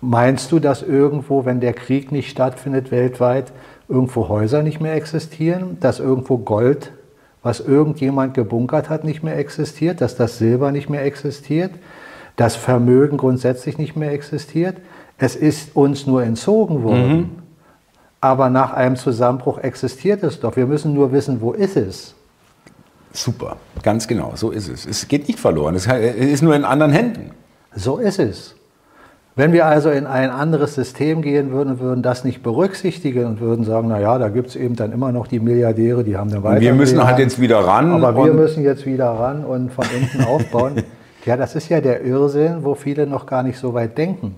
Meinst 0.00 0.52
du, 0.52 0.60
dass 0.60 0.84
irgendwo, 0.84 1.44
wenn 1.44 1.58
der 1.58 1.72
Krieg 1.72 2.12
nicht 2.12 2.30
stattfindet 2.30 2.92
weltweit, 2.92 3.52
irgendwo 3.88 4.28
Häuser 4.28 4.62
nicht 4.62 4.80
mehr 4.80 4.94
existieren, 4.94 5.78
dass 5.80 5.98
irgendwo 5.98 6.38
Gold, 6.38 6.92
was 7.42 7.58
irgendjemand 7.58 8.34
gebunkert 8.34 8.88
hat, 8.88 9.02
nicht 9.02 9.24
mehr 9.24 9.36
existiert, 9.36 10.00
dass 10.00 10.14
das 10.14 10.38
Silber 10.38 10.70
nicht 10.70 10.88
mehr 10.88 11.04
existiert, 11.04 11.72
das 12.36 12.54
Vermögen 12.54 13.16
grundsätzlich 13.16 13.78
nicht 13.78 13.96
mehr 13.96 14.12
existiert. 14.12 14.76
Es 15.18 15.34
ist 15.34 15.74
uns 15.74 16.06
nur 16.06 16.22
entzogen 16.22 16.84
worden. 16.84 17.16
Mhm. 17.16 17.47
Aber 18.20 18.50
nach 18.50 18.72
einem 18.72 18.96
Zusammenbruch 18.96 19.58
existiert 19.58 20.22
es 20.22 20.40
doch. 20.40 20.56
Wir 20.56 20.66
müssen 20.66 20.92
nur 20.94 21.12
wissen, 21.12 21.40
wo 21.40 21.52
ist 21.52 21.76
es. 21.76 22.14
Super, 23.12 23.56
ganz 23.82 24.06
genau, 24.06 24.32
so 24.34 24.50
ist 24.50 24.68
es. 24.68 24.86
Es 24.86 25.08
geht 25.08 25.28
nicht 25.28 25.40
verloren, 25.40 25.74
es 25.74 25.86
ist 25.86 26.42
nur 26.42 26.54
in 26.54 26.64
anderen 26.64 26.92
Händen. 26.92 27.30
So 27.74 27.98
ist 27.98 28.18
es. 28.18 28.54
Wenn 29.34 29.52
wir 29.52 29.66
also 29.66 29.90
in 29.90 30.06
ein 30.06 30.30
anderes 30.30 30.74
System 30.74 31.22
gehen 31.22 31.52
würden, 31.52 31.78
würden 31.78 32.02
das 32.02 32.24
nicht 32.24 32.42
berücksichtigen 32.42 33.24
und 33.24 33.40
würden 33.40 33.64
sagen, 33.64 33.86
naja, 33.86 34.18
da 34.18 34.30
gibt 34.30 34.48
es 34.48 34.56
eben 34.56 34.74
dann 34.74 34.90
immer 34.90 35.12
noch 35.12 35.28
die 35.28 35.38
Milliardäre, 35.38 36.02
die 36.02 36.16
haben 36.16 36.30
eine 36.30 36.42
weiter. 36.42 36.60
Wir 36.60 36.74
müssen 36.74 37.02
halt 37.04 37.20
jetzt 37.20 37.40
wieder 37.40 37.60
ran. 37.60 38.02
Aber 38.02 38.24
wir 38.24 38.32
müssen 38.34 38.64
jetzt 38.64 38.84
wieder 38.84 39.10
ran 39.10 39.44
und 39.44 39.72
von 39.72 39.86
unten 39.96 40.24
aufbauen. 40.24 40.82
Ja, 41.24 41.36
das 41.36 41.54
ist 41.56 41.68
ja 41.68 41.82
der 41.82 42.04
Irrsinn, 42.04 42.64
wo 42.64 42.74
viele 42.74 43.06
noch 43.06 43.26
gar 43.26 43.42
nicht 43.42 43.58
so 43.58 43.74
weit 43.74 43.98
denken. 43.98 44.36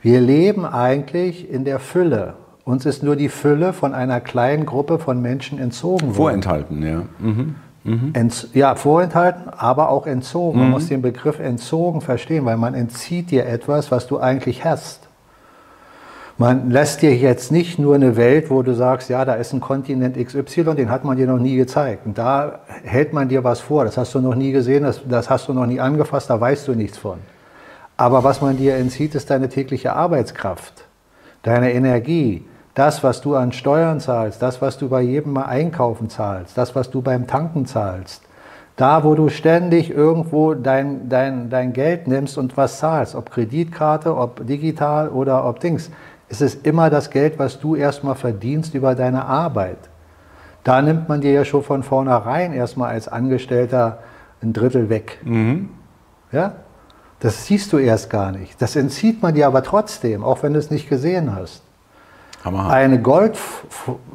Wir 0.00 0.18
leben 0.18 0.64
eigentlich 0.64 1.50
in 1.50 1.66
der 1.66 1.78
Fülle. 1.78 2.34
Uns 2.64 2.86
ist 2.86 3.02
nur 3.02 3.16
die 3.16 3.28
Fülle 3.28 3.72
von 3.72 3.92
einer 3.92 4.20
kleinen 4.20 4.66
Gruppe 4.66 4.98
von 4.98 5.20
Menschen 5.20 5.58
entzogen 5.58 6.02
worden. 6.02 6.14
Vorenthalten, 6.14 6.82
ja. 6.86 7.02
Mhm. 7.18 7.56
Mhm. 7.84 8.12
ja, 8.52 8.76
vorenthalten, 8.76 9.48
aber 9.48 9.88
auch 9.88 10.06
entzogen. 10.06 10.58
Man 10.58 10.68
mhm. 10.68 10.72
muss 10.72 10.86
den 10.86 11.02
Begriff 11.02 11.40
entzogen 11.40 12.00
verstehen, 12.00 12.44
weil 12.44 12.56
man 12.56 12.74
entzieht 12.74 13.32
dir 13.32 13.46
etwas, 13.46 13.90
was 13.90 14.06
du 14.06 14.20
eigentlich 14.20 14.64
hast. 14.64 15.08
Man 16.38 16.70
lässt 16.70 17.02
dir 17.02 17.14
jetzt 17.14 17.52
nicht 17.52 17.78
nur 17.78 17.94
eine 17.94 18.16
Welt, 18.16 18.50
wo 18.50 18.62
du 18.62 18.74
sagst, 18.74 19.10
ja, 19.10 19.24
da 19.24 19.34
ist 19.34 19.52
ein 19.52 19.60
Kontinent 19.60 20.16
XY, 20.16 20.74
den 20.76 20.90
hat 20.90 21.04
man 21.04 21.16
dir 21.16 21.26
noch 21.26 21.38
nie 21.38 21.56
gezeigt. 21.56 22.06
Und 22.06 22.16
da 22.16 22.60
hält 22.84 23.12
man 23.12 23.28
dir 23.28 23.44
was 23.44 23.60
vor, 23.60 23.84
das 23.84 23.96
hast 23.96 24.14
du 24.14 24.20
noch 24.20 24.34
nie 24.34 24.52
gesehen, 24.52 24.84
das, 24.84 25.02
das 25.06 25.28
hast 25.28 25.48
du 25.48 25.52
noch 25.52 25.66
nie 25.66 25.80
angefasst, 25.80 26.30
da 26.30 26.40
weißt 26.40 26.68
du 26.68 26.74
nichts 26.74 26.98
von. 26.98 27.18
Aber 27.96 28.24
was 28.24 28.40
man 28.40 28.56
dir 28.56 28.76
entzieht, 28.76 29.14
ist 29.14 29.28
deine 29.30 29.48
tägliche 29.48 29.92
Arbeitskraft, 29.92 30.84
deine 31.42 31.72
Energie, 31.72 32.44
das, 32.74 33.04
was 33.04 33.20
du 33.20 33.36
an 33.36 33.52
Steuern 33.52 34.00
zahlst, 34.00 34.40
das, 34.40 34.62
was 34.62 34.78
du 34.78 34.88
bei 34.88 35.02
jedem 35.02 35.34
Mal 35.34 35.44
einkaufen 35.44 36.08
zahlst, 36.08 36.56
das, 36.56 36.74
was 36.74 36.90
du 36.90 37.02
beim 37.02 37.26
Tanken 37.26 37.66
zahlst, 37.66 38.22
da, 38.76 39.04
wo 39.04 39.14
du 39.14 39.28
ständig 39.28 39.90
irgendwo 39.90 40.54
dein, 40.54 41.08
dein, 41.08 41.50
dein 41.50 41.72
Geld 41.74 42.08
nimmst 42.08 42.38
und 42.38 42.56
was 42.56 42.78
zahlst, 42.78 43.14
ob 43.14 43.30
Kreditkarte, 43.30 44.16
ob 44.16 44.46
digital 44.46 45.10
oder 45.10 45.44
ob 45.44 45.60
Dings, 45.60 45.90
ist 46.28 46.40
es 46.40 46.54
immer 46.54 46.88
das 46.88 47.10
Geld, 47.10 47.38
was 47.38 47.60
du 47.60 47.76
erstmal 47.76 48.14
verdienst 48.14 48.74
über 48.74 48.94
deine 48.94 49.26
Arbeit. 49.26 49.76
Da 50.64 50.80
nimmt 50.80 51.08
man 51.08 51.20
dir 51.20 51.32
ja 51.32 51.44
schon 51.44 51.62
von 51.62 51.82
vornherein 51.82 52.54
erstmal 52.54 52.90
als 52.90 53.08
Angestellter 53.08 53.98
ein 54.42 54.54
Drittel 54.54 54.88
weg. 54.88 55.18
Mhm. 55.24 55.68
Ja? 56.30 56.54
Das 57.20 57.46
siehst 57.46 57.72
du 57.72 57.78
erst 57.78 58.08
gar 58.08 58.32
nicht. 58.32 58.60
Das 58.62 58.74
entzieht 58.74 59.22
man 59.22 59.34
dir 59.34 59.46
aber 59.46 59.62
trotzdem, 59.62 60.24
auch 60.24 60.42
wenn 60.42 60.54
du 60.54 60.58
es 60.58 60.70
nicht 60.70 60.88
gesehen 60.88 61.36
hast. 61.36 61.62
Hammerhart. 62.44 62.72
Eine 62.72 63.00
Gold 63.00 63.38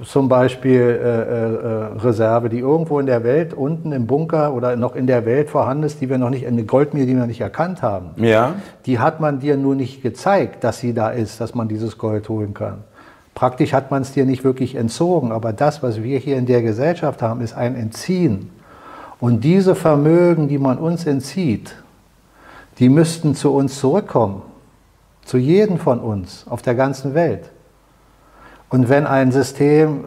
zum 0.03 0.27
Beispiel 0.27 0.81
äh, 0.81 1.99
äh, 1.99 2.05
Reserve, 2.05 2.49
die 2.49 2.59
irgendwo 2.59 2.99
in 2.99 3.05
der 3.05 3.23
Welt 3.23 3.53
unten 3.53 3.93
im 3.93 4.05
Bunker 4.05 4.53
oder 4.53 4.75
noch 4.75 4.95
in 4.95 5.07
der 5.07 5.25
Welt 5.25 5.49
vorhanden 5.49 5.83
ist, 5.83 6.01
die 6.01 6.09
wir 6.09 6.17
noch 6.17 6.29
nicht, 6.29 6.45
eine 6.45 6.63
Goldmine, 6.63 7.05
die 7.05 7.15
wir 7.15 7.25
nicht 7.25 7.41
erkannt 7.41 7.81
haben. 7.81 8.09
Ja. 8.17 8.55
Die 8.85 8.99
hat 8.99 9.21
man 9.21 9.39
dir 9.39 9.55
nur 9.55 9.75
nicht 9.75 10.01
gezeigt, 10.01 10.63
dass 10.63 10.79
sie 10.79 10.93
da 10.93 11.09
ist, 11.09 11.39
dass 11.39 11.55
man 11.55 11.67
dieses 11.69 11.97
Gold 11.97 12.27
holen 12.27 12.53
kann. 12.53 12.83
Praktisch 13.33 13.71
hat 13.71 13.91
man 13.91 14.01
es 14.01 14.11
dir 14.11 14.25
nicht 14.25 14.43
wirklich 14.43 14.75
entzogen, 14.75 15.31
aber 15.31 15.53
das, 15.53 15.83
was 15.83 16.01
wir 16.03 16.17
hier 16.17 16.37
in 16.37 16.47
der 16.47 16.63
Gesellschaft 16.63 17.21
haben, 17.21 17.41
ist 17.41 17.55
ein 17.55 17.75
Entziehen. 17.75 18.49
Und 19.19 19.43
diese 19.43 19.75
Vermögen, 19.75 20.47
die 20.47 20.57
man 20.57 20.77
uns 20.77 21.05
entzieht, 21.05 21.75
die 22.79 22.89
müssten 22.89 23.35
zu 23.35 23.53
uns 23.53 23.79
zurückkommen. 23.79 24.41
Zu 25.23 25.37
jedem 25.37 25.77
von 25.77 25.99
uns 25.99 26.45
auf 26.47 26.61
der 26.61 26.75
ganzen 26.75 27.13
Welt. 27.13 27.49
Und 28.69 28.89
wenn 28.89 29.07
ein 29.07 29.31
System 29.31 30.05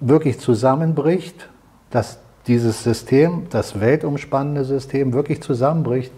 wirklich 0.00 0.40
zusammenbricht, 0.40 1.48
dass 1.90 2.18
dieses 2.46 2.82
System, 2.82 3.46
das 3.50 3.80
weltumspannende 3.80 4.64
System 4.64 5.12
wirklich 5.12 5.42
zusammenbricht, 5.42 6.12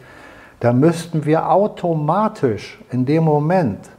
dann 0.60 0.80
müssten 0.80 1.26
wir 1.26 1.50
automatisch 1.50 2.80
in 2.90 3.04
dem 3.04 3.24
Moment, 3.24 3.90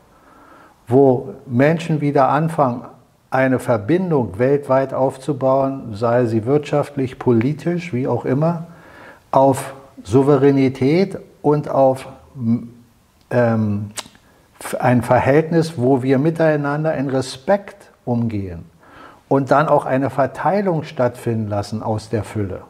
wo 0.88 1.34
Menschen 1.46 2.02
wieder 2.02 2.30
anfangen, 2.30 2.86
eine 3.30 3.60
Verbindung 3.60 4.40
weltweit 4.40 4.94
aufzubauen, 4.94 5.94
sei 5.94 6.26
sie 6.26 6.46
wirtschaftlich, 6.46 7.20
politisch, 7.20 7.94
wie 7.94 8.08
auch 8.08 8.26
immer, 8.26 8.68
auf 9.32 9.74
Souveränität 10.04 11.18
und 11.42 11.70
auf 11.70 12.08
ähm, 13.30 13.92
ein 14.80 15.02
Verhältnis, 15.02 15.78
wo 15.78 16.04
wir 16.04 16.18
miteinander 16.18 16.96
in 16.96 17.10
Respekt 17.10 17.92
umgehen 18.06 18.66
und 19.28 19.52
dann 19.52 19.68
auch 19.68 19.86
eine 19.86 20.10
Verteilung 20.10 20.84
stattfinden 20.84 21.48
lassen 21.48 21.84
aus 21.84 22.10
der 22.10 22.24
Fülle. 22.24 22.62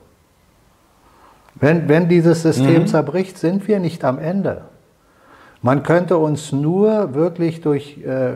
Wenn, 1.56 1.88
wenn 1.88 2.08
dieses 2.08 2.43
System 2.43 2.84
mhm. 2.84 2.88
zerbricht, 2.88 3.38
sind 3.38 3.67
wir 3.67 3.80
nicht 3.80 4.04
am 4.04 4.19
Ende. 4.19 4.62
Man 5.62 5.84
könnte 5.84 6.17
uns 6.17 6.52
nur 6.52 7.15
wirklich 7.15 7.62
durch 7.62 7.97
äh, 8.04 8.34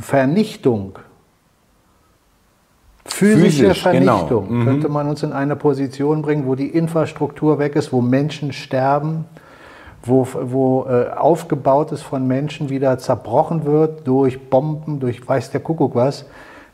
Vernichtung, 0.00 0.98
physische 3.04 3.74
Physisch, 3.74 3.84
genau. 3.84 4.18
Vernichtung, 4.18 4.48
genau. 4.48 4.60
mhm. 4.60 4.64
könnte 4.64 4.88
man 4.88 5.08
uns 5.08 5.22
in 5.22 5.32
eine 5.32 5.56
Position 5.56 6.22
bringen, 6.22 6.46
wo 6.46 6.54
die 6.54 6.68
Infrastruktur 6.68 7.58
weg 7.58 7.74
ist, 7.74 7.92
wo 7.92 8.00
Menschen 8.00 8.52
sterben, 8.52 9.24
wo, 10.06 10.26
wo 10.42 10.86
äh, 10.88 11.10
aufgebaut 11.10 11.92
ist 11.92 12.02
von 12.02 12.26
Menschen 12.26 12.68
wieder 12.68 12.98
zerbrochen 12.98 13.64
wird 13.64 14.06
durch 14.06 14.48
Bomben, 14.50 15.00
durch 15.00 15.26
weiß 15.26 15.50
der 15.50 15.60
Kuckuck 15.60 15.94
was, 15.94 16.26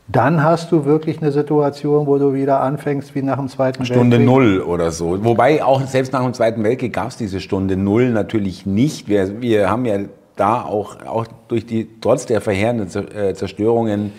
dann 0.07 0.43
hast 0.43 0.71
du 0.71 0.85
wirklich 0.85 1.21
eine 1.21 1.31
Situation, 1.31 2.07
wo 2.07 2.17
du 2.17 2.33
wieder 2.33 2.61
anfängst 2.61 3.15
wie 3.15 3.21
nach 3.21 3.37
dem 3.37 3.47
Zweiten 3.47 3.85
Stunde 3.85 4.17
Weltkrieg. 4.17 4.29
Stunde 4.29 4.59
Null 4.59 4.61
oder 4.61 4.91
so. 4.91 5.23
Wobei 5.23 5.63
auch 5.63 5.81
selbst 5.81 6.11
nach 6.11 6.23
dem 6.23 6.33
Zweiten 6.33 6.63
Weltkrieg 6.63 6.93
gab 6.93 7.07
es 7.07 7.17
diese 7.17 7.39
Stunde 7.39 7.77
Null 7.77 8.09
natürlich 8.09 8.65
nicht. 8.65 9.07
Wir, 9.07 9.41
wir 9.41 9.69
haben 9.69 9.85
ja 9.85 9.99
da 10.35 10.61
auch, 10.61 10.97
auch 11.05 11.25
durch 11.47 11.65
die, 11.65 11.87
trotz 12.01 12.25
der 12.25 12.41
verheerenden 12.41 12.89
äh, 13.15 13.33
Zerstörungen 13.33 14.11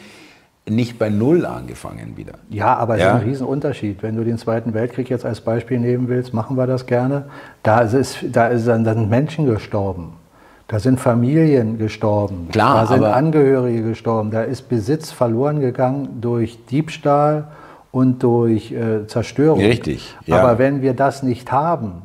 nicht 0.69 0.99
bei 0.99 1.11
Null 1.11 1.45
angefangen 1.45 2.17
wieder. 2.17 2.35
Ja, 2.49 2.75
aber 2.77 2.95
es 2.95 3.03
ja. 3.03 3.17
ist 3.17 3.23
ein 3.23 3.29
Riesenunterschied. 3.29 4.03
Wenn 4.03 4.17
du 4.17 4.25
den 4.25 4.39
Zweiten 4.39 4.73
Weltkrieg 4.73 5.11
jetzt 5.11 5.27
als 5.27 5.41
Beispiel 5.43 5.79
nehmen 5.79 6.09
willst, 6.09 6.33
machen 6.33 6.57
wir 6.57 6.67
das 6.67 6.87
gerne. 6.87 7.27
Da, 7.63 7.81
ist, 7.81 8.19
da, 8.33 8.49
ist, 8.49 8.67
da 8.67 8.95
sind 8.95 9.11
Menschen 9.11 9.47
gestorben. 9.47 10.15
Da 10.67 10.79
sind 10.79 10.99
Familien 10.99 11.77
gestorben. 11.77 12.49
Klar, 12.51 12.83
da 12.83 12.87
sind 12.87 13.05
Angehörige 13.05 13.83
gestorben. 13.83 14.31
Da 14.31 14.43
ist 14.43 14.71
Besitz 14.71 15.11
verloren 15.11 15.61
gegangen 15.61 16.21
durch 16.23 16.59
Diebstahl 16.67 17.49
und 17.93 18.23
durch 18.23 18.73
äh, 18.73 19.07
Zerstörung. 19.07 19.61
Richtig. 19.61 20.17
Ja. 20.25 20.39
Aber 20.39 20.59
wenn 20.59 20.81
wir 20.81 20.95
das 20.95 21.23
nicht 21.23 21.53
haben, 21.53 22.03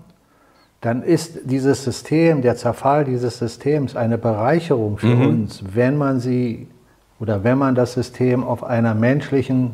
dann 0.81 1.03
ist 1.03 1.39
dieses 1.45 1.83
System, 1.83 2.41
der 2.41 2.57
Zerfall 2.57 3.05
dieses 3.05 3.39
Systems 3.39 3.95
eine 3.95 4.17
Bereicherung 4.17 4.97
für 4.97 5.07
mhm. 5.07 5.27
uns, 5.27 5.63
wenn 5.73 5.97
man 5.97 6.19
sie 6.19 6.67
oder 7.19 7.43
wenn 7.43 7.57
man 7.57 7.75
das 7.75 7.93
System 7.93 8.43
auf 8.43 8.63
einer 8.63 8.93
menschlichen, 8.93 9.73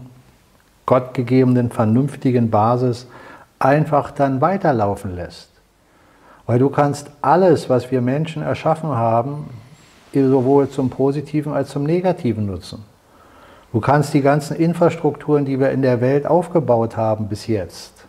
gottgegebenen, 0.85 1.71
vernünftigen 1.71 2.49
Basis 2.49 3.07
einfach 3.59 4.11
dann 4.11 4.41
weiterlaufen 4.41 5.15
lässt. 5.15 5.49
Weil 6.45 6.59
du 6.59 6.69
kannst 6.69 7.09
alles, 7.21 7.69
was 7.69 7.89
wir 7.91 8.01
Menschen 8.01 8.43
erschaffen 8.43 8.89
haben, 8.89 9.49
sowohl 10.13 10.69
zum 10.69 10.89
Positiven 10.89 11.53
als 11.53 11.69
zum 11.69 11.83
Negativen 11.83 12.45
nutzen. 12.45 12.85
Du 13.73 13.81
kannst 13.81 14.13
die 14.13 14.21
ganzen 14.21 14.55
Infrastrukturen, 14.55 15.43
die 15.43 15.59
wir 15.59 15.71
in 15.71 15.81
der 15.81 15.99
Welt 15.99 16.25
aufgebaut 16.25 16.95
haben 16.95 17.27
bis 17.27 17.47
jetzt, 17.47 18.05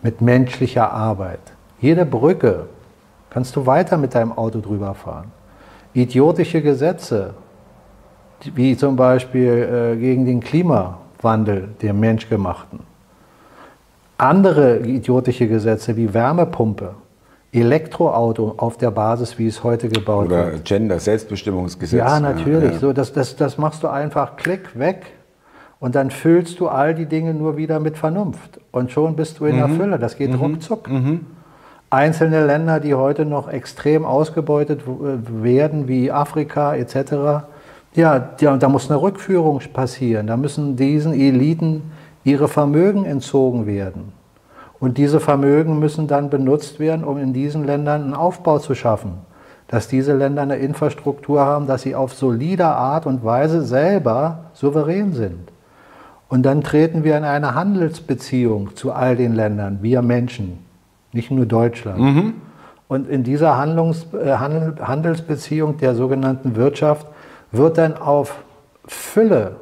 mit 0.00 0.22
menschlicher 0.22 0.90
Arbeit, 0.90 1.40
jede 1.78 2.06
Brücke, 2.06 2.68
kannst 3.28 3.54
du 3.56 3.66
weiter 3.66 3.98
mit 3.98 4.14
deinem 4.14 4.32
Auto 4.32 4.60
drüber 4.60 4.94
fahren. 4.94 5.30
Idiotische 5.92 6.62
Gesetze, 6.62 7.34
wie 8.54 8.76
zum 8.76 8.96
Beispiel 8.96 9.94
äh, 9.94 9.96
gegen 9.96 10.26
den 10.26 10.40
Klimawandel, 10.40 11.68
den 11.80 12.00
menschgemachten. 12.00 12.80
Andere 14.18 14.78
idiotische 14.78 15.48
Gesetze 15.48 15.96
wie 15.96 16.12
Wärmepumpe, 16.12 16.94
Elektroauto 17.52 18.54
auf 18.56 18.76
der 18.78 18.90
Basis, 18.90 19.38
wie 19.38 19.46
es 19.46 19.62
heute 19.62 19.88
gebaut 19.88 20.26
Oder 20.26 20.36
wird. 20.36 20.54
Oder 20.54 20.62
Gender, 20.62 20.98
Selbstbestimmungsgesetz. 20.98 21.98
Ja, 21.98 22.20
natürlich. 22.20 22.64
Ja, 22.64 22.72
ja. 22.72 22.78
So, 22.78 22.92
das, 22.92 23.12
das, 23.12 23.36
das 23.36 23.58
machst 23.58 23.82
du 23.82 23.88
einfach 23.88 24.36
klick 24.36 24.78
weg 24.78 25.06
und 25.80 25.94
dann 25.96 26.10
füllst 26.10 26.60
du 26.60 26.68
all 26.68 26.94
die 26.94 27.06
Dinge 27.06 27.34
nur 27.34 27.56
wieder 27.56 27.80
mit 27.80 27.98
Vernunft. 27.98 28.60
Und 28.70 28.92
schon 28.92 29.16
bist 29.16 29.40
du 29.40 29.46
in 29.46 29.56
mhm. 29.56 29.58
der 29.58 29.68
Fülle. 29.70 29.98
Das 29.98 30.16
geht 30.16 30.30
mhm. 30.30 30.36
ruckzuck. 30.36 30.88
Mhm. 30.88 31.26
Einzelne 31.90 32.46
Länder, 32.46 32.80
die 32.80 32.94
heute 32.94 33.26
noch 33.26 33.48
extrem 33.48 34.04
ausgebeutet 34.04 34.82
werden, 34.86 35.88
wie 35.88 36.10
Afrika 36.10 36.74
etc., 36.74 37.44
ja, 37.94 38.30
ja, 38.40 38.56
da 38.56 38.68
muss 38.68 38.90
eine 38.90 39.00
Rückführung 39.00 39.60
passieren. 39.72 40.26
Da 40.26 40.36
müssen 40.36 40.76
diesen 40.76 41.12
Eliten 41.12 41.82
ihre 42.24 42.48
Vermögen 42.48 43.04
entzogen 43.04 43.66
werden. 43.66 44.12
Und 44.80 44.98
diese 44.98 45.20
Vermögen 45.20 45.78
müssen 45.78 46.08
dann 46.08 46.30
benutzt 46.30 46.80
werden, 46.80 47.04
um 47.04 47.18
in 47.18 47.32
diesen 47.32 47.64
Ländern 47.64 48.02
einen 48.02 48.14
Aufbau 48.14 48.58
zu 48.58 48.74
schaffen. 48.74 49.12
Dass 49.68 49.88
diese 49.88 50.14
Länder 50.14 50.42
eine 50.42 50.56
Infrastruktur 50.56 51.40
haben, 51.40 51.66
dass 51.66 51.82
sie 51.82 51.94
auf 51.94 52.14
solider 52.14 52.76
Art 52.76 53.06
und 53.06 53.24
Weise 53.24 53.62
selber 53.62 54.46
souverän 54.54 55.12
sind. 55.12 55.52
Und 56.28 56.44
dann 56.44 56.62
treten 56.62 57.04
wir 57.04 57.16
in 57.16 57.24
eine 57.24 57.54
Handelsbeziehung 57.54 58.74
zu 58.74 58.92
all 58.92 59.16
den 59.16 59.34
Ländern, 59.34 59.78
wir 59.82 60.00
Menschen, 60.02 60.58
nicht 61.12 61.30
nur 61.30 61.44
Deutschland. 61.46 62.00
Mhm. 62.00 62.34
Und 62.88 63.08
in 63.08 63.22
dieser 63.22 63.56
Handlungs, 63.58 64.06
äh, 64.14 64.32
Handelsbeziehung 64.32 65.76
der 65.76 65.94
sogenannten 65.94 66.56
Wirtschaft 66.56 67.06
wird 67.52 67.78
dann 67.78 67.96
auf 67.96 68.42
Fülle, 68.86 69.56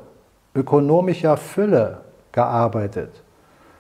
ökonomischer 0.55 1.37
Fülle 1.37 1.99
gearbeitet. 2.33 3.11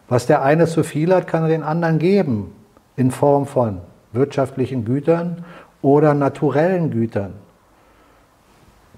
Was 0.09 0.27
der 0.27 0.43
eine 0.43 0.67
zu 0.67 0.83
viel 0.83 1.15
hat, 1.15 1.27
kann 1.27 1.45
er 1.45 1.49
den 1.49 1.63
anderen 1.63 1.99
geben 1.99 2.53
in 2.97 3.11
Form 3.11 3.47
von 3.47 3.79
wirtschaftlichen 4.13 4.85
Gütern 4.85 5.45
oder 5.83 6.15
naturellen 6.15 6.91
Gütern. 6.91 7.35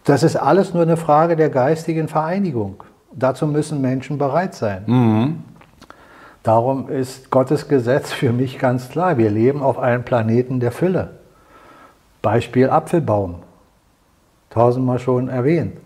Das 0.05 0.23
ist 0.23 0.37
alles 0.37 0.75
nur 0.75 0.83
eine 0.83 0.97
Frage 0.97 1.37
der 1.37 1.51
geistigen 1.51 2.09
Vereinigung. 2.09 2.83
Dazu 3.13 3.47
müssen 3.47 3.81
Menschen 3.81 4.19
bereit 4.19 4.55
sein. 4.55 4.83
Mhm. 4.87 5.45
Darum 6.43 6.89
ist 6.89 7.31
Gottes 7.31 7.69
Gesetz 7.69 8.13
für 8.13 8.33
mich 8.33 8.59
ganz 8.59 8.89
klar. 8.89 9.17
Wir 9.17 9.31
leben 9.31 9.63
auf 9.63 9.79
einem 9.79 10.03
Planeten 10.03 10.59
der 10.59 10.73
Fülle. 10.73 11.11
Beispiel 12.21 12.69
Apfelbaum. 12.69 13.37
Tausendmal 14.53 14.99
schon 14.99 15.29
erwähnt. 15.29 15.77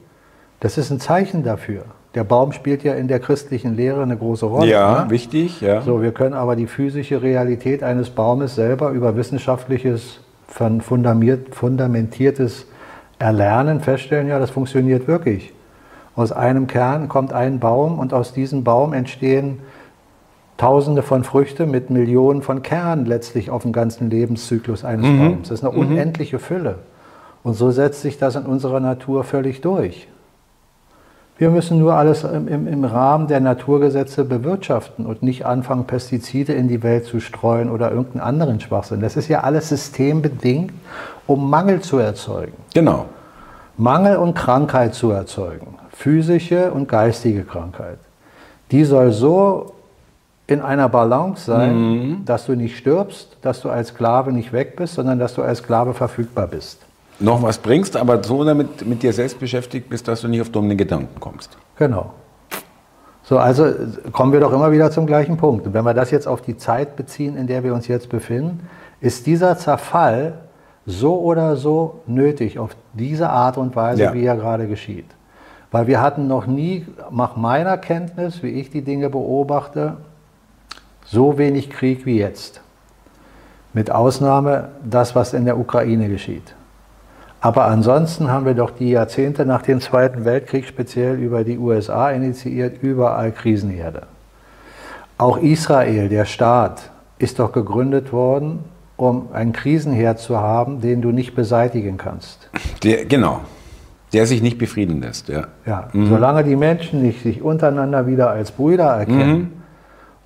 Das 0.61 0.79
ist 0.79 0.90
ein 0.90 1.00
Zeichen 1.00 1.44
dafür. 1.44 1.85
Der 2.14 2.24
Baum 2.24 2.52
spielt 2.52 2.83
ja 2.83 2.94
in 2.94 3.09
der 3.09 3.20
christlichen 3.20 3.76
Lehre 3.76 4.02
eine 4.02 4.16
große 4.16 4.46
Rolle. 4.46 4.70
Ja, 4.70 5.05
ne? 5.05 5.11
wichtig. 5.11 5.61
Ja. 5.61 5.83
So, 5.83 6.02
wir 6.02 6.12
können 6.12 6.35
aber 6.35 6.57
die 6.57 6.66
physische 6.66 7.22
Realität 7.22 7.83
eines 7.83 8.11
Baumes 8.11 8.55
selber 8.55 8.90
über 8.90 9.16
wissenschaftliches, 9.16 10.20
fundamentiertes 10.48 12.66
Erlernen 13.18 13.81
feststellen, 13.81 14.29
ja, 14.29 14.38
das 14.38 14.50
funktioniert 14.50 15.07
wirklich. 15.07 15.52
Aus 16.14 16.33
einem 16.33 16.66
Kern 16.66 17.09
kommt 17.09 17.33
ein 17.33 17.61
Baum 17.61 17.98
und 17.98 18.14
aus 18.14 18.33
diesem 18.33 18.64
Baum 18.64 18.92
entstehen 18.92 19.61
Tausende 20.57 21.02
von 21.02 21.22
Früchten 21.22 21.70
mit 21.70 21.90
Millionen 21.90 22.40
von 22.40 22.62
Kernen 22.62 23.05
letztlich 23.05 23.50
auf 23.50 23.62
dem 23.62 23.72
ganzen 23.72 24.09
Lebenszyklus 24.09 24.87
eines 24.87 25.07
mhm. 25.07 25.18
Baums. 25.18 25.48
Das 25.50 25.61
ist 25.61 25.66
eine 25.66 25.74
mhm. 25.74 25.81
unendliche 25.81 26.38
Fülle. 26.38 26.79
Und 27.47 27.55
so 27.55 27.71
setzt 27.71 28.03
sich 28.03 28.19
das 28.19 28.35
in 28.35 28.43
unserer 28.43 28.81
Natur 28.81 29.23
völlig 29.23 29.61
durch. 29.61 30.09
Wir 31.39 31.49
müssen 31.49 31.79
nur 31.79 31.95
alles 31.95 32.25
im, 32.25 32.49
im, 32.49 32.67
im, 32.67 32.85
Rahmen 32.85 33.29
der 33.29 33.39
Naturgesetze 33.39 34.25
bewirtschaften 34.25 35.07
und 35.07 35.23
nicht 35.23 35.47
anfangen, 35.47 35.85
Pestizide 35.85 36.55
in 36.55 36.67
die 36.67 36.83
Welt 36.83 37.05
zu 37.05 37.21
streuen 37.21 37.71
oder 37.71 37.93
irgendeinen 37.93 38.23
anderen 38.23 38.59
Schwachsinn. 38.59 39.01
Das 39.01 39.17
ist 39.17 39.29
ja 39.29 39.45
alles 39.45 39.69
systembedingt, 39.69 40.73
um 41.29 41.49
Mangel 41.49 41.83
zu 41.83 41.99
erzeugen. 41.99 42.55
Genau. 42.75 43.05
Mangel 43.77 44.17
und 44.17 44.35
Krankheit 44.35 44.95
zu 44.95 45.13
erzeugen. 45.13 45.77
Physische 45.93 46.73
und 46.73 46.89
geistige 46.89 47.45
Krankheit. 47.45 47.99
Die 48.73 48.83
soll 48.83 49.13
so 49.13 49.73
in 50.49 50.61
einer 50.63 50.89
Balance 50.89 51.45
sein, 51.45 51.77
mhm. 51.77 52.25
dass 52.25 52.47
du 52.47 52.57
nicht 52.57 52.77
stirbst, 52.77 53.37
dass 53.41 53.61
du 53.61 53.71
als 53.71 53.91
Sklave 53.91 54.33
nicht 54.33 54.53
weg 54.53 54.75
bist, 54.75 54.95
sondern 54.95 55.21
dass 55.21 55.35
du 55.35 55.43
als 55.43 55.59
Sklave 55.59 55.95
verfügbar 55.95 56.49
bist. 56.49 56.86
Noch 57.18 57.42
was 57.42 57.59
bringst, 57.59 57.96
aber 57.96 58.22
so 58.22 58.44
damit 58.44 58.87
mit 58.87 59.02
dir 59.02 59.12
selbst 59.12 59.38
beschäftigt 59.40 59.88
bist, 59.88 60.07
dass 60.07 60.20
du 60.20 60.29
nicht 60.29 60.40
auf 60.40 60.50
dumme 60.50 60.76
Gedanken 60.76 61.18
kommst. 61.18 61.57
Genau. 61.76 62.12
So, 63.22 63.38
also 63.38 63.72
kommen 64.12 64.33
wir 64.33 64.40
doch 64.40 64.52
immer 64.52 64.70
wieder 64.70 64.90
zum 64.90 65.07
gleichen 65.07 65.37
Punkt. 65.37 65.66
Und 65.66 65.74
wenn 65.74 65.85
wir 65.85 65.94
das 65.94 66.11
jetzt 66.11 66.29
auf 66.29 66.42
die 66.42 66.57
Zeit 66.57 66.94
beziehen, 66.94 67.37
in 67.37 67.46
der 67.46 67.64
wir 67.64 67.74
uns 67.74 67.88
jetzt 67.88 68.09
befinden, 68.09 68.68
ist 69.00 69.26
dieser 69.26 69.57
Zerfall 69.57 70.35
so 70.85 71.20
oder 71.20 71.57
so 71.57 72.02
nötig, 72.07 72.59
auf 72.59 72.76
diese 72.92 73.29
Art 73.31 73.59
und 73.59 73.74
Weise, 73.74 74.02
ja. 74.05 74.14
wie 74.14 74.24
er 74.24 74.37
gerade 74.37 74.68
geschieht. 74.68 75.07
Weil 75.72 75.87
wir 75.87 76.00
hatten 76.00 76.29
noch 76.29 76.46
nie, 76.46 76.87
nach 77.11 77.37
meiner 77.37 77.76
Kenntnis, 77.79 78.42
wie 78.42 78.50
ich 78.50 78.70
die 78.70 78.83
Dinge 78.83 79.11
beobachte, 79.11 79.96
so 81.05 81.38
wenig 81.38 81.70
Krieg 81.70 82.07
wie 82.07 82.18
jetzt. 82.18 82.61
Mit 83.72 83.90
Ausnahme 83.90 84.68
das, 84.88 85.14
was 85.14 85.35
in 85.35 85.44
der 85.44 85.59
Ukraine 85.59 86.09
geschieht. 86.09 86.56
Aber 87.40 87.66
ansonsten 87.66 88.31
haben 88.31 88.46
wir 88.46 88.55
doch 88.55 88.70
die 88.70 88.90
Jahrzehnte 88.90 89.44
nach 89.44 89.62
dem 89.62 89.81
Zweiten 89.81 90.25
Weltkrieg 90.25 90.66
speziell 90.66 91.16
über 91.16 91.44
die 91.44 91.59
USA 91.59 92.11
initiiert, 92.11 92.83
überall 92.83 93.33
Krisenherde. 93.33 94.03
Auch 95.18 95.38
Israel, 95.38 96.09
der 96.09 96.25
Staat, 96.25 96.90
ist 97.18 97.38
doch 97.38 97.53
gegründet 97.53 98.12
worden, 98.12 98.61
um 98.96 99.29
einen 99.33 99.53
Krisenherd 99.53 100.18
zu 100.18 100.38
haben, 100.38 100.81
den 100.81 101.03
du 101.03 101.11
nicht 101.12 101.35
beseitigen 101.35 101.99
kannst. 101.99 102.51
Der, 102.83 103.05
genau. 103.05 103.40
Der 104.12 104.27
sich 104.27 104.40
nicht 104.40 104.59
befrieden 104.59 105.03
lässt, 105.03 105.29
ja. 105.29 105.49
Ja, 105.66 105.88
mhm. 105.92 106.09
solange 106.09 106.44
die 106.44 106.57
Menschen 106.57 107.03
nicht 107.03 107.22
sich 107.22 107.42
untereinander 107.42 108.07
wieder 108.07 108.31
als 108.31 108.51
Brüder 108.51 108.87
erkennen, 108.87 109.38
mhm 109.38 109.53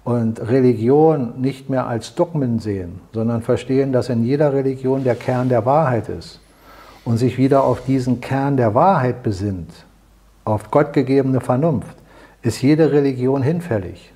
und 0.03 0.41
Religion 0.41 1.35
nicht 1.41 1.69
mehr 1.69 1.87
als 1.87 2.15
Dogmen 2.15 2.59
sehen, 2.59 3.01
sondern 3.13 3.43
verstehen, 3.43 3.93
dass 3.93 4.09
in 4.09 4.25
jeder 4.25 4.53
Religion 4.55 5.05
der 5.05 5.15
Kern 5.15 5.51
der 5.51 5.67
Wahrheit 5.67 6.09
ist 6.09 6.41
und 7.05 7.17
sich 7.17 7.39
wieder 7.39 7.65
auf 7.65 7.85
diesen 7.85 8.21
Kern 8.21 8.57
der 8.57 8.75
Wahrheit 8.75 9.23
besinnt, 9.23 9.71
auf 10.45 10.71
gottgegebene 10.71 11.41
Vernunft, 11.41 11.97
ist 12.43 12.63
jede 12.63 12.93
Religion 12.93 13.43
hinfällig. 13.43 14.13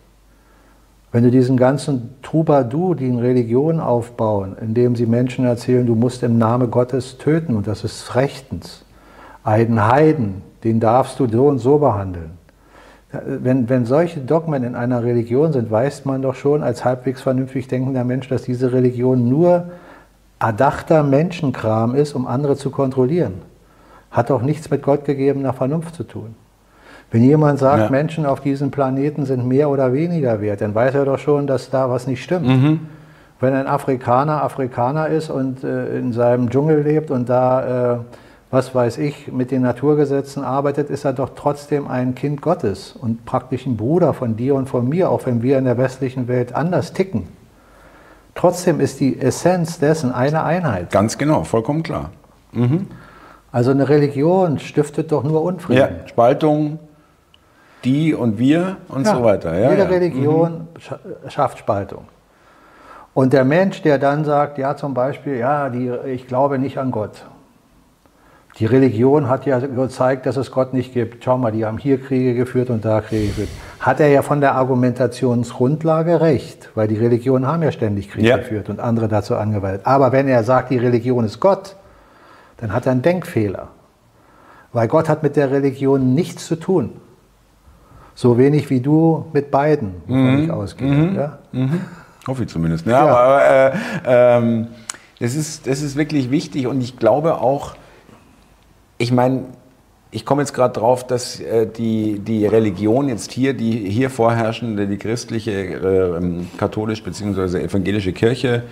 Wenn 1.12 1.24
du 1.24 1.30
diesen 1.30 1.56
ganzen 1.56 2.16
Troubadour, 2.22 2.96
die 2.96 3.06
in 3.06 3.18
Religion 3.18 3.78
aufbauen, 3.78 4.56
indem 4.60 4.96
sie 4.96 5.06
Menschen 5.06 5.44
erzählen, 5.44 5.86
du 5.86 5.94
musst 5.94 6.22
im 6.22 6.38
Namen 6.38 6.70
Gottes 6.70 7.18
töten 7.18 7.56
und 7.56 7.66
das 7.66 7.84
ist 7.84 8.16
rechtens, 8.16 8.84
einen 9.44 9.86
Heiden, 9.86 10.42
den 10.64 10.80
darfst 10.80 11.20
du 11.20 11.28
so 11.28 11.46
und 11.46 11.58
so 11.58 11.78
behandeln 11.78 12.32
wenn, 13.24 13.68
wenn 13.68 13.84
solche 13.84 14.20
Dogmen 14.20 14.64
in 14.64 14.74
einer 14.74 15.02
Religion 15.02 15.52
sind, 15.52 15.70
weiß 15.70 16.04
man 16.04 16.22
doch 16.22 16.34
schon 16.34 16.62
als 16.62 16.84
halbwegs 16.84 17.22
vernünftig 17.22 17.68
denkender 17.68 18.04
Mensch, 18.04 18.28
dass 18.28 18.42
diese 18.42 18.72
Religion 18.72 19.28
nur 19.28 19.70
erdachter 20.44 21.02
Menschenkram 21.02 21.94
ist, 21.94 22.14
um 22.14 22.26
andere 22.26 22.56
zu 22.56 22.70
kontrollieren. 22.70 23.42
Hat 24.10 24.30
auch 24.30 24.42
nichts 24.42 24.70
mit 24.70 24.82
gottgegebener 24.82 25.54
Vernunft 25.54 25.94
zu 25.94 26.04
tun. 26.04 26.34
Wenn 27.10 27.22
jemand 27.22 27.58
sagt, 27.58 27.84
ja. 27.84 27.90
Menschen 27.90 28.26
auf 28.26 28.40
diesem 28.40 28.70
Planeten 28.70 29.24
sind 29.24 29.46
mehr 29.46 29.70
oder 29.70 29.92
weniger 29.92 30.40
wert, 30.40 30.60
dann 30.60 30.74
weiß 30.74 30.94
er 30.94 31.04
doch 31.04 31.18
schon, 31.18 31.46
dass 31.46 31.70
da 31.70 31.88
was 31.88 32.06
nicht 32.06 32.22
stimmt. 32.22 32.46
Mhm. 32.46 32.80
Wenn 33.40 33.54
ein 33.54 33.66
Afrikaner 33.66 34.42
Afrikaner 34.42 35.08
ist 35.08 35.30
und 35.30 35.64
äh, 35.64 35.98
in 35.98 36.12
seinem 36.12 36.50
Dschungel 36.50 36.82
lebt 36.82 37.10
und 37.10 37.28
da 37.28 37.94
äh, 37.94 37.98
was 38.50 38.72
weiß 38.72 38.98
ich, 38.98 39.32
mit 39.32 39.50
den 39.50 39.62
Naturgesetzen 39.62 40.44
arbeitet, 40.44 40.88
ist 40.88 41.04
er 41.04 41.12
doch 41.12 41.30
trotzdem 41.34 41.88
ein 41.88 42.14
Kind 42.14 42.40
Gottes 42.40 42.94
und 42.94 43.24
praktisch 43.24 43.66
ein 43.66 43.76
Bruder 43.76 44.14
von 44.14 44.36
dir 44.36 44.54
und 44.54 44.68
von 44.68 44.88
mir, 44.88 45.10
auch 45.10 45.26
wenn 45.26 45.42
wir 45.42 45.58
in 45.58 45.64
der 45.64 45.76
westlichen 45.76 46.28
Welt 46.28 46.54
anders 46.54 46.92
ticken. 46.92 47.26
Trotzdem 48.34 48.80
ist 48.80 49.00
die 49.00 49.20
Essenz 49.20 49.78
dessen 49.78 50.12
eine 50.12 50.42
Einheit. 50.42 50.90
Ganz 50.90 51.18
genau, 51.18 51.44
vollkommen 51.44 51.82
klar. 51.82 52.10
Mhm. 52.52 52.88
Also 53.52 53.70
eine 53.70 53.88
Religion 53.88 54.58
stiftet 54.58 55.12
doch 55.12 55.22
nur 55.22 55.42
Unfrieden. 55.42 55.78
Ja, 55.78 56.08
Spaltung, 56.08 56.80
die 57.84 58.14
und 58.14 58.38
wir 58.38 58.76
und 58.88 59.06
ja, 59.06 59.14
so 59.14 59.22
weiter. 59.22 59.56
Ja, 59.56 59.70
jede. 59.70 59.88
Religion 59.88 60.68
mhm. 60.74 61.30
schafft 61.30 61.58
Spaltung. 61.58 62.06
Und 63.12 63.32
der 63.32 63.44
Mensch, 63.44 63.82
der 63.82 63.98
dann 63.98 64.24
sagt, 64.24 64.58
ja 64.58 64.76
zum 64.76 64.92
Beispiel, 64.92 65.36
ja, 65.36 65.68
die, 65.68 65.88
ich 66.06 66.26
glaube 66.26 66.58
nicht 66.58 66.78
an 66.78 66.90
Gott. 66.90 67.24
Die 68.58 68.66
Religion 68.66 69.28
hat 69.28 69.46
ja 69.46 69.58
gezeigt, 69.58 70.26
dass 70.26 70.36
es 70.36 70.52
Gott 70.52 70.74
nicht 70.74 70.94
gibt. 70.94 71.24
Schau 71.24 71.36
mal, 71.38 71.50
die 71.50 71.64
haben 71.64 71.78
hier 71.78 72.00
Kriege 72.00 72.34
geführt 72.34 72.70
und 72.70 72.84
da 72.84 73.00
Kriege 73.00 73.26
geführt. 73.26 73.48
Hat 73.80 73.98
er 73.98 74.08
ja 74.08 74.22
von 74.22 74.40
der 74.40 74.54
Argumentationsgrundlage 74.54 76.20
recht, 76.20 76.70
weil 76.76 76.86
die 76.86 76.96
Religionen 76.96 77.48
haben 77.48 77.64
ja 77.64 77.72
ständig 77.72 78.10
Kriege 78.10 78.28
ja. 78.28 78.36
geführt 78.36 78.68
und 78.68 78.78
andere 78.78 79.08
dazu 79.08 79.34
angewendet. 79.34 79.80
Aber 79.84 80.12
wenn 80.12 80.28
er 80.28 80.44
sagt, 80.44 80.70
die 80.70 80.78
Religion 80.78 81.24
ist 81.24 81.40
Gott, 81.40 81.74
dann 82.58 82.72
hat 82.72 82.86
er 82.86 82.92
einen 82.92 83.02
Denkfehler. 83.02 83.68
Weil 84.72 84.86
Gott 84.86 85.08
hat 85.08 85.24
mit 85.24 85.34
der 85.34 85.50
Religion 85.50 86.14
nichts 86.14 86.46
zu 86.46 86.54
tun. 86.54 86.92
So 88.14 88.38
wenig 88.38 88.70
wie 88.70 88.80
du 88.80 89.26
mit 89.32 89.50
beiden, 89.50 89.94
wovon 90.06 90.36
mhm. 90.36 90.44
ich 90.44 90.50
ausgehe. 90.52 90.92
Mhm. 90.92 91.16
Ja? 91.16 91.38
Mhm. 91.50 91.80
Hoffe 92.28 92.44
ich 92.44 92.48
zumindest. 92.48 92.86
Ja, 92.86 93.04
ja. 93.04 93.16
Aber 93.16 93.44
äh, 93.44 93.72
ähm, 94.06 94.68
das, 95.18 95.34
ist, 95.34 95.66
das 95.66 95.82
ist 95.82 95.96
wirklich 95.96 96.30
wichtig 96.30 96.68
und 96.68 96.80
ich 96.80 96.96
glaube 96.96 97.40
auch, 97.40 97.74
ich 98.98 99.12
meine, 99.12 99.44
ich 100.10 100.24
komme 100.24 100.42
jetzt 100.42 100.54
gerade 100.54 100.72
drauf, 100.72 101.06
dass 101.06 101.40
äh, 101.40 101.66
die, 101.66 102.20
die 102.20 102.46
Religion 102.46 103.08
jetzt 103.08 103.32
hier, 103.32 103.52
die 103.52 103.90
hier 103.90 104.10
vorherrschende, 104.10 104.86
die 104.86 104.96
christliche, 104.96 105.52
äh, 105.52 106.20
katholisch 106.56 107.02
bzw. 107.02 107.58
evangelische 107.64 108.12
Kirche, 108.12 108.62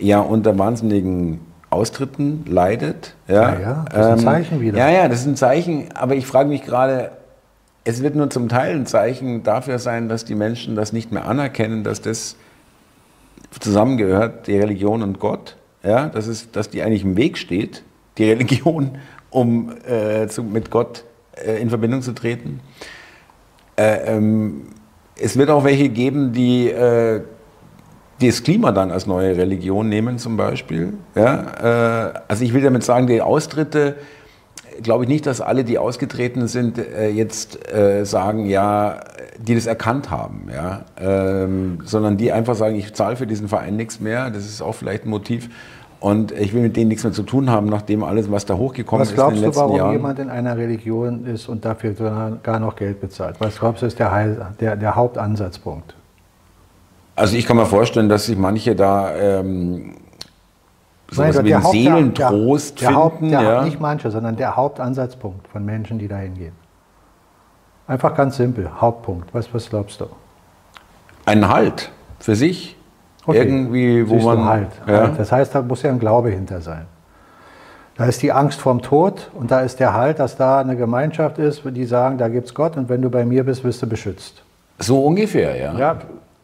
ja 0.00 0.20
unter 0.20 0.58
wahnsinnigen 0.58 1.40
Austritten 1.68 2.44
leidet. 2.48 3.14
Ja, 3.28 3.34
ja, 3.34 3.60
ja 3.60 3.84
das 3.90 3.98
ist 3.98 4.06
ein 4.06 4.18
ähm, 4.18 4.24
Zeichen 4.24 4.60
wieder. 4.60 4.78
Ja, 4.78 4.90
ja, 4.90 5.08
das 5.08 5.20
ist 5.20 5.26
ein 5.26 5.36
Zeichen, 5.36 5.88
aber 5.94 6.14
ich 6.14 6.26
frage 6.26 6.48
mich 6.48 6.62
gerade, 6.62 7.10
es 7.84 8.02
wird 8.02 8.16
nur 8.16 8.30
zum 8.30 8.48
Teil 8.48 8.74
ein 8.74 8.86
Zeichen 8.86 9.42
dafür 9.42 9.78
sein, 9.78 10.08
dass 10.08 10.24
die 10.24 10.34
Menschen 10.34 10.76
das 10.76 10.92
nicht 10.92 11.12
mehr 11.12 11.26
anerkennen, 11.26 11.84
dass 11.84 12.00
das 12.00 12.36
zusammengehört, 13.60 14.46
die 14.46 14.58
Religion 14.58 15.02
und 15.02 15.20
Gott. 15.20 15.56
Ja, 15.82 16.08
dass, 16.08 16.26
es, 16.26 16.50
dass 16.50 16.68
die 16.68 16.82
eigentlich 16.82 17.04
im 17.04 17.16
Weg 17.16 17.38
steht, 17.38 17.84
die 18.18 18.24
Religion, 18.24 18.98
um 19.30 19.72
äh, 19.86 20.26
zu, 20.28 20.42
mit 20.42 20.70
Gott 20.70 21.04
äh, 21.36 21.60
in 21.60 21.68
Verbindung 21.68 22.02
zu 22.02 22.12
treten. 22.12 22.60
Äh, 23.76 24.16
ähm, 24.16 24.62
es 25.18 25.36
wird 25.36 25.50
auch 25.50 25.64
welche 25.64 25.88
geben, 25.88 26.32
die, 26.32 26.70
äh, 26.70 27.22
das 28.20 28.42
Klima 28.42 28.72
dann 28.72 28.90
als 28.90 29.06
neue 29.06 29.36
Religion 29.36 29.88
nehmen, 29.88 30.18
zum 30.18 30.36
Beispiel. 30.36 30.94
Ja? 31.14 32.08
Äh, 32.08 32.20
also 32.28 32.44
ich 32.44 32.54
will 32.54 32.62
damit 32.62 32.84
sagen, 32.84 33.06
die 33.06 33.20
Austritte 33.20 33.96
glaube 34.82 35.04
ich 35.04 35.08
nicht, 35.08 35.24
dass 35.24 35.40
alle, 35.40 35.64
die 35.64 35.78
ausgetreten 35.78 36.48
sind, 36.48 36.78
äh, 36.78 37.08
jetzt 37.08 37.58
sagen, 38.02 38.44
ja, 38.44 39.00
die 39.38 39.54
das 39.54 39.66
erkannt 39.66 40.10
haben, 40.10 40.48
ja, 40.52 40.84
ähm, 40.98 41.78
sondern 41.84 42.16
die 42.16 42.32
einfach 42.32 42.54
sagen, 42.54 42.76
ich 42.76 42.94
zahle 42.94 43.16
für 43.16 43.26
diesen 43.26 43.48
Verein 43.48 43.76
nichts 43.76 44.00
mehr. 44.00 44.30
Das 44.30 44.44
ist 44.44 44.62
auch 44.62 44.74
vielleicht 44.74 45.04
ein 45.04 45.10
Motiv. 45.10 45.48
Und 45.98 46.32
ich 46.32 46.52
will 46.52 46.62
mit 46.62 46.76
denen 46.76 46.88
nichts 46.88 47.04
mehr 47.04 47.12
zu 47.12 47.22
tun 47.22 47.50
haben, 47.50 47.68
nachdem 47.68 48.04
alles, 48.04 48.30
was 48.30 48.44
da 48.44 48.54
hochgekommen 48.54 49.00
was 49.06 49.12
ist 49.12 49.18
in 49.18 49.30
den 49.30 49.40
letzten 49.40 49.52
du, 49.52 49.56
warum 49.60 49.76
Jahren. 49.76 49.92
jemand 49.92 50.18
in 50.18 50.28
einer 50.28 50.56
Religion 50.56 51.24
ist 51.26 51.48
und 51.48 51.64
dafür 51.64 52.38
gar 52.42 52.60
noch 52.60 52.76
Geld 52.76 53.00
bezahlt? 53.00 53.36
Was 53.38 53.58
glaubst 53.58 53.82
du, 53.82 53.86
ist 53.86 53.98
der, 53.98 54.12
Heil, 54.12 54.46
der, 54.60 54.76
der 54.76 54.94
Hauptansatzpunkt? 54.94 55.94
Also 57.14 57.36
ich 57.36 57.46
kann 57.46 57.56
mir 57.56 57.64
vorstellen, 57.64 58.10
dass 58.10 58.26
sich 58.26 58.36
manche 58.36 58.76
da 58.76 59.14
ähm, 59.16 59.94
sowas 61.10 61.36
Nein, 61.36 61.44
wie 61.44 61.48
der 61.48 61.58
einen 61.58 61.66
Seelentrost 61.72 62.80
der, 62.82 62.90
der 62.90 63.10
finden. 63.10 63.30
der, 63.30 63.42
ja. 63.42 63.64
Nicht 63.64 63.80
manche, 63.80 64.10
sondern 64.10 64.36
der 64.36 64.54
Hauptansatzpunkt 64.54 65.48
von 65.48 65.64
Menschen, 65.64 65.98
die 65.98 66.08
da 66.08 66.18
hingehen. 66.18 66.52
Einfach 67.86 68.14
ganz 68.14 68.36
simpel, 68.36 68.68
Hauptpunkt. 68.80 69.32
Was, 69.32 69.52
was 69.54 69.70
glaubst 69.70 70.00
du? 70.00 70.06
Einen 71.24 71.48
Halt 71.48 71.90
für 72.18 72.36
sich. 72.36 72.75
Okay. 73.26 73.38
Irgendwie, 73.38 74.08
wo 74.08 74.14
Siehst 74.14 74.26
man. 74.26 74.44
halt, 74.44 74.68
ja. 74.86 75.00
halt. 75.00 75.18
Das 75.18 75.32
heißt, 75.32 75.54
da 75.54 75.62
muss 75.62 75.82
ja 75.82 75.90
ein 75.90 75.98
Glaube 75.98 76.30
hinter 76.30 76.60
sein. 76.60 76.86
Da 77.96 78.04
ist 78.04 78.22
die 78.22 78.30
Angst 78.30 78.60
vorm 78.60 78.82
Tod 78.82 79.30
und 79.34 79.50
da 79.50 79.60
ist 79.60 79.80
der 79.80 79.94
Halt, 79.94 80.18
dass 80.18 80.36
da 80.36 80.60
eine 80.60 80.76
Gemeinschaft 80.76 81.38
ist, 81.38 81.62
die 81.64 81.86
sagen, 81.86 82.18
da 82.18 82.28
gibt 82.28 82.46
es 82.46 82.54
Gott 82.54 82.76
und 82.76 82.88
wenn 82.88 83.00
du 83.00 83.08
bei 83.08 83.24
mir 83.24 83.44
bist, 83.44 83.64
wirst 83.64 83.82
du 83.82 83.86
beschützt. 83.86 84.42
So 84.78 85.02
ungefähr, 85.02 85.56
ja. 85.56 85.74
Ja, 85.78 85.98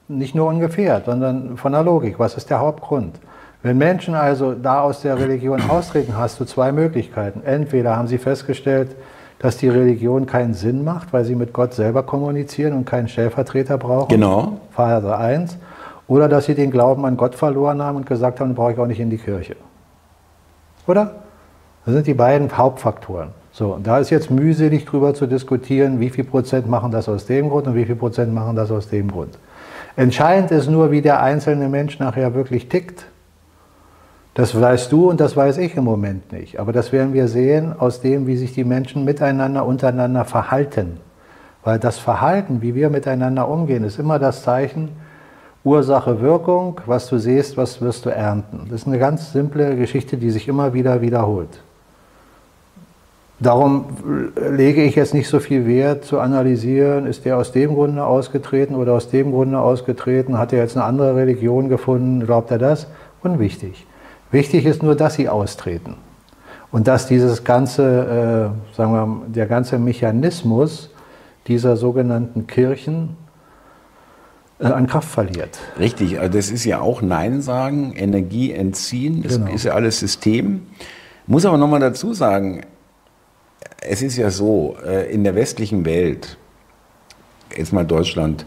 nicht 0.09 0.35
nur 0.35 0.49
ungefähr, 0.49 1.03
sondern 1.05 1.57
von 1.59 1.73
der 1.73 1.83
Logik. 1.83 2.19
Was 2.19 2.37
ist 2.37 2.49
der 2.49 2.61
Hauptgrund? 2.61 3.17
Wenn 3.63 3.79
Menschen 3.79 4.15
also 4.15 4.55
da 4.55 4.81
aus 4.81 5.03
der 5.03 5.19
Religion 5.19 5.61
austreten, 5.69 6.17
hast 6.17 6.41
du 6.41 6.45
zwei 6.45 6.73
Möglichkeiten. 6.73 7.43
Entweder 7.45 7.97
haben 7.97 8.09
sie 8.09 8.19
festgestellt, 8.19 8.97
dass 9.39 9.57
die 9.57 9.69
Religion 9.69 10.27
keinen 10.27 10.55
Sinn 10.55 10.85
macht, 10.85 11.13
weil 11.13 11.25
sie 11.25 11.35
mit 11.35 11.53
Gott 11.53 11.75
selber 11.75 12.03
kommunizieren 12.03 12.73
und 12.73 12.87
keinen 12.87 13.09
Stellvertreter 13.09 13.77
brauchen. 13.77 14.09
Genau. 14.09 14.59
Phase 14.71 15.17
1. 15.17 15.59
Oder 16.13 16.29
dass 16.29 16.45
sie 16.45 16.55
den 16.55 16.71
Glauben 16.71 17.07
an 17.07 17.17
Gott 17.17 17.35
verloren 17.35 17.81
haben 17.81 17.97
und 17.97 18.05
gesagt 18.05 18.39
haben, 18.39 18.55
brauche 18.55 18.73
ich 18.73 18.79
auch 18.79 18.87
nicht 18.87 19.01
in 19.01 19.09
die 19.09 19.17
Kirche. 19.17 19.57
Oder? 20.87 21.23
Das 21.87 21.95
sind 21.95 22.07
die 22.07 22.13
beiden 22.13 22.55
Hauptfaktoren. 22.55 23.31
So, 23.51 23.73
und 23.73 23.87
da 23.87 23.97
ist 23.97 24.11
jetzt 24.11 24.31
mühselig 24.31 24.85
drüber 24.85 25.15
zu 25.15 25.27
diskutieren, 25.27 26.01
wie 26.01 26.11
viel 26.11 26.25
Prozent 26.25 26.69
machen 26.69 26.91
das 26.91 27.09
aus 27.09 27.25
dem 27.25 27.49
Grund 27.49 27.67
und 27.67 27.77
wie 27.77 27.87
viel 27.87 27.97
Prozent 27.97 28.35
machen 28.35 28.57
das 28.57 28.71
aus 28.71 28.91
dem 28.91 29.11
Grund. 29.11 29.39
Entscheidend 29.97 30.51
ist 30.51 30.69
nur, 30.69 30.91
wie 30.91 31.01
der 31.01 31.23
einzelne 31.23 31.71
Mensch 31.71 31.99
nachher 31.99 32.35
wirklich 32.35 32.69
tickt. 32.69 33.07
Das 34.35 34.61
weißt 34.61 34.93
du 34.93 35.09
und 35.09 35.19
das 35.19 35.35
weiß 35.35 35.57
ich 35.57 35.79
im 35.79 35.85
Moment 35.85 36.31
nicht. 36.31 36.61
Aber 36.61 36.75
das 36.75 36.93
werden 36.93 37.15
wir 37.15 37.27
sehen 37.27 37.73
aus 37.79 38.03
dem, 38.03 38.27
wie 38.27 38.37
sich 38.37 38.53
die 38.53 38.65
Menschen 38.65 39.07
miteinander, 39.07 39.65
untereinander 39.65 40.27
verhalten. 40.27 40.99
Weil 41.65 41.79
das 41.79 41.97
Verhalten, 41.97 42.61
wie 42.61 42.75
wir 42.75 42.91
miteinander 42.91 43.49
umgehen, 43.49 43.85
ist 43.85 43.99
immer 43.99 44.19
das 44.19 44.43
Zeichen 44.43 44.91
Ursache, 45.65 46.21
Wirkung. 46.21 46.81
Was 46.87 47.09
du 47.09 47.19
siehst, 47.19 47.57
was 47.57 47.81
wirst 47.81 48.07
du 48.07 48.11
ernten. 48.11 48.67
Das 48.71 48.83
ist 48.83 48.87
eine 48.87 48.99
ganz 48.99 49.33
simple 49.33 49.77
Geschichte, 49.77 50.17
die 50.17 50.31
sich 50.31 50.49
immer 50.49 50.75
wieder 50.75 51.01
wiederholt. 51.01 51.61
Darum 53.43 53.87
lege 54.37 54.85
ich 54.85 54.95
jetzt 54.95 55.15
nicht 55.15 55.29
so 55.29 55.41
viel 55.41 55.67
Wert 55.67 56.05
zu 56.05 56.21
analysieren, 56.21 57.07
ist 57.07 57.25
der 57.25 57.37
aus 57.37 57.51
dem 57.51 57.75
Grunde 57.75 58.05
ausgetreten 58.05 58.77
oder 58.77 58.93
aus 58.93 59.09
dem 59.09 59.33
Grunde 59.33 59.59
ausgetreten, 59.59 60.39
hat 60.39 60.53
er 60.53 60.61
jetzt 60.61 60.77
eine 60.77 60.85
andere 60.85 61.17
Religion 61.17 61.69
gefunden, 61.69 62.25
glaubt 62.25 62.53
er 62.53 62.59
das? 62.59 62.87
Unwichtig. 63.21 63.85
Wichtig 64.31 64.65
ist 64.65 64.85
nur, 64.85 64.95
dass 64.95 65.15
sie 65.15 65.29
austreten. 65.29 65.97
Und 66.71 66.87
dass 66.87 67.09
dieses 67.09 67.43
ganze, 67.43 68.53
äh, 68.73 68.77
sagen 68.77 68.93
wir, 68.93 69.23
der 69.27 69.47
ganze 69.47 69.79
Mechanismus 69.79 70.91
dieser 71.49 71.77
sogenannten 71.77 72.47
Kirchen 72.47 73.17
an 74.71 74.87
Kraft 74.87 75.09
verliert. 75.09 75.59
Richtig, 75.79 76.21
also 76.21 76.33
das 76.37 76.51
ist 76.51 76.65
ja 76.65 76.81
auch 76.81 77.03
Nein 77.03 77.43
sagen, 77.43 77.93
Energie 77.97 78.53
entziehen, 78.53 79.23
das 79.23 79.39
Genau. 79.39 79.53
ist 79.53 79.65
ja 79.65 79.73
alles 79.73 79.99
System. 79.99 80.63
Muss 81.27 81.45
aber 81.45 81.59
nochmal 81.59 81.81
dazu 81.81 82.13
sagen, 82.15 82.63
es 83.81 84.03
ist 84.03 84.17
ja 84.17 84.31
so, 84.31 84.77
äh, 84.87 85.13
in 85.13 85.25
der 85.25 85.35
westlichen 85.35 85.85
Welt, 85.85 86.37
jetzt 87.57 87.73
mal 87.73 87.85
Deutschland, 87.85 88.47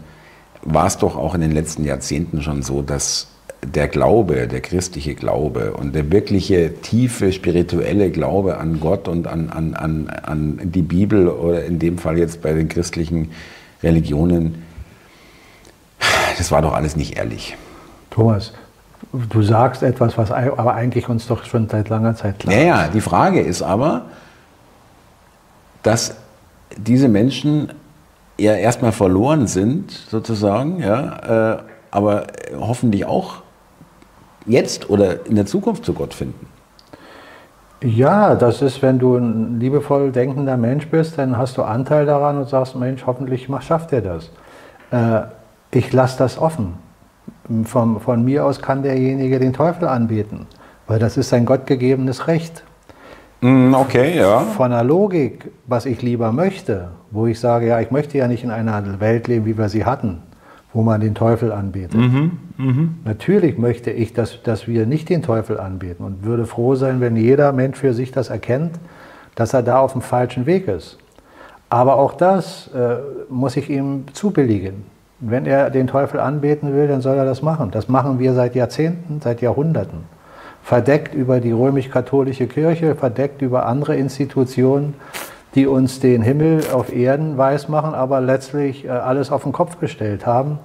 war 0.62 0.86
es 0.86 0.96
doch 0.98 1.16
auch 1.16 1.34
in 1.34 1.40
den 1.40 1.52
letzten 1.52 1.84
Jahrzehnten 1.84 2.42
schon 2.42 2.62
so, 2.62 2.82
dass 2.82 3.28
der 3.64 3.88
Glaube, 3.88 4.46
der 4.48 4.60
christliche 4.60 5.14
Glaube 5.14 5.72
und 5.72 5.94
der 5.94 6.10
wirkliche 6.10 6.74
tiefe 6.82 7.32
spirituelle 7.32 8.10
Glaube 8.10 8.58
an 8.58 8.80
Gott 8.80 9.08
und 9.08 9.26
an, 9.26 9.50
an, 9.50 9.74
an, 9.74 10.08
an 10.08 10.60
die 10.64 10.82
Bibel 10.82 11.28
oder 11.28 11.64
in 11.64 11.78
dem 11.78 11.98
Fall 11.98 12.18
jetzt 12.18 12.42
bei 12.42 12.52
den 12.52 12.68
christlichen 12.68 13.30
Religionen, 13.82 14.62
das 16.38 16.50
war 16.52 16.62
doch 16.62 16.72
alles 16.74 16.96
nicht 16.96 17.16
ehrlich. 17.16 17.56
Thomas, 18.10 18.52
du 19.12 19.42
sagst 19.42 19.82
etwas, 19.82 20.16
was 20.18 20.30
aber 20.30 20.74
eigentlich 20.74 21.08
uns 21.08 21.26
doch 21.26 21.44
schon 21.44 21.68
seit 21.68 21.88
langer 21.88 22.14
Zeit 22.14 22.38
klar 22.38 22.54
ist. 22.54 22.64
ja, 22.64 22.88
die 22.88 23.00
Frage 23.00 23.40
ist 23.40 23.62
aber, 23.62 24.02
dass 25.82 26.16
diese 26.76 27.08
Menschen 27.08 27.72
ja 28.38 28.54
erstmal 28.54 28.92
verloren 28.92 29.46
sind, 29.46 29.90
sozusagen, 29.90 30.80
ja, 30.80 31.54
äh, 31.54 31.62
aber 31.90 32.26
hoffentlich 32.58 33.06
auch 33.06 33.42
jetzt 34.46 34.90
oder 34.90 35.26
in 35.26 35.36
der 35.36 35.46
Zukunft 35.46 35.84
zu 35.84 35.94
Gott 35.94 36.14
finden. 36.14 36.46
Ja, 37.82 38.34
das 38.34 38.62
ist, 38.62 38.80
wenn 38.82 38.98
du 38.98 39.16
ein 39.16 39.60
liebevoll 39.60 40.10
denkender 40.10 40.56
Mensch 40.56 40.88
bist, 40.88 41.18
dann 41.18 41.36
hast 41.36 41.56
du 41.58 41.62
Anteil 41.62 42.06
daran 42.06 42.38
und 42.38 42.48
sagst, 42.48 42.74
Mensch, 42.74 43.04
hoffentlich 43.06 43.48
schafft 43.60 43.92
er 43.92 44.00
das. 44.00 44.30
Äh, 44.90 45.28
ich 45.76 45.92
lasse 45.92 46.18
das 46.18 46.38
offen. 46.38 46.74
Von, 47.64 48.00
von 48.00 48.24
mir 48.24 48.44
aus 48.44 48.60
kann 48.60 48.82
derjenige 48.82 49.38
den 49.38 49.52
Teufel 49.52 49.86
anbeten, 49.86 50.46
weil 50.86 50.98
das 50.98 51.16
ist 51.16 51.28
sein 51.28 51.44
gottgegebenes 51.44 52.26
Recht. 52.26 52.64
Mm, 53.40 53.74
Okay, 53.74 54.16
ja. 54.16 54.40
Von 54.40 54.70
der 54.70 54.82
Logik, 54.82 55.50
was 55.66 55.86
ich 55.86 56.02
lieber 56.02 56.32
möchte, 56.32 56.88
wo 57.10 57.26
ich 57.26 57.38
sage, 57.38 57.68
ja, 57.68 57.80
ich 57.80 57.90
möchte 57.90 58.18
ja 58.18 58.26
nicht 58.26 58.42
in 58.42 58.50
einer 58.50 59.00
Welt 59.00 59.28
leben, 59.28 59.46
wie 59.46 59.56
wir 59.56 59.68
sie 59.68 59.84
hatten, 59.84 60.22
wo 60.72 60.82
man 60.82 61.00
den 61.00 61.14
Teufel 61.14 61.52
anbetet. 61.52 62.00
Natürlich 63.04 63.58
möchte 63.58 63.90
ich, 63.90 64.12
dass, 64.12 64.42
dass 64.42 64.66
wir 64.66 64.86
nicht 64.86 65.08
den 65.08 65.22
Teufel 65.22 65.60
anbeten 65.60 66.04
und 66.04 66.24
würde 66.24 66.46
froh 66.46 66.74
sein, 66.74 67.00
wenn 67.00 67.14
jeder 67.16 67.52
Mensch 67.52 67.78
für 67.78 67.92
sich 67.92 68.10
das 68.10 68.30
erkennt, 68.30 68.72
dass 69.34 69.52
er 69.52 69.62
da 69.62 69.78
auf 69.80 69.92
dem 69.92 70.00
falschen 70.00 70.46
Weg 70.46 70.66
ist. 70.66 70.98
Aber 71.68 71.96
auch 71.96 72.14
das 72.14 72.68
äh, 72.68 72.96
muss 73.28 73.56
ich 73.56 73.68
ihm 73.68 74.04
zubilligen. 74.14 74.95
Wenn 75.18 75.46
er 75.46 75.70
den 75.70 75.86
Teufel 75.86 76.20
anbeten 76.20 76.74
will, 76.74 76.88
dann 76.88 77.00
soll 77.00 77.16
er 77.16 77.24
das 77.24 77.40
machen. 77.42 77.70
Das 77.70 77.88
machen 77.88 78.18
wir 78.18 78.34
seit 78.34 78.54
Jahrzehnten, 78.54 79.20
seit 79.22 79.40
Jahrhunderten. 79.40 80.04
Verdeckt 80.62 81.14
über 81.14 81.40
die 81.40 81.52
römisch-katholische 81.52 82.46
Kirche, 82.46 82.94
verdeckt 82.94 83.40
über 83.40 83.66
andere 83.66 83.96
Institutionen, 83.96 84.94
die 85.54 85.66
uns 85.66 86.00
den 86.00 86.20
Himmel 86.20 86.64
auf 86.70 86.94
Erden 86.94 87.38
weismachen, 87.38 87.94
aber 87.94 88.20
letztlich 88.20 88.84
äh, 88.84 88.88
alles 88.90 89.32
auf 89.32 89.44
den 89.44 89.52
Kopf 89.52 89.80
gestellt 89.80 90.26
haben. 90.26 90.58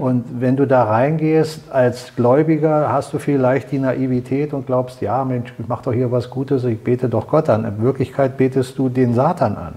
Und 0.00 0.40
wenn 0.40 0.56
du 0.56 0.66
da 0.66 0.84
reingehst 0.84 1.72
als 1.72 2.14
Gläubiger, 2.14 2.92
hast 2.92 3.14
du 3.14 3.18
vielleicht 3.18 3.72
die 3.72 3.78
Naivität 3.78 4.52
und 4.52 4.66
glaubst, 4.66 5.00
ja 5.00 5.24
Mensch, 5.24 5.54
ich 5.58 5.66
mache 5.66 5.84
doch 5.84 5.92
hier 5.92 6.12
was 6.12 6.28
Gutes, 6.28 6.64
ich 6.64 6.84
bete 6.84 7.08
doch 7.08 7.28
Gott 7.28 7.48
an. 7.48 7.64
In 7.64 7.82
Wirklichkeit 7.82 8.36
betest 8.36 8.78
du 8.78 8.90
den 8.90 9.14
Satan 9.14 9.56
an. 9.56 9.74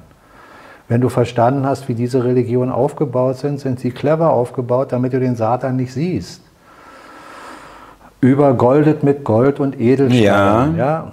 Wenn 0.89 1.01
du 1.01 1.09
verstanden 1.09 1.67
hast, 1.67 1.87
wie 1.87 1.93
diese 1.93 2.23
Religionen 2.23 2.71
aufgebaut 2.71 3.37
sind, 3.37 3.59
sind 3.59 3.79
sie 3.79 3.91
clever 3.91 4.33
aufgebaut, 4.33 4.91
damit 4.91 5.13
du 5.13 5.19
den 5.19 5.35
Satan 5.35 5.75
nicht 5.75 5.93
siehst. 5.93 6.41
Übergoldet 8.21 9.03
mit 9.03 9.23
Gold 9.23 9.59
und 9.59 9.79
Edelsteinen. 9.79 10.75
Ja. 10.75 11.11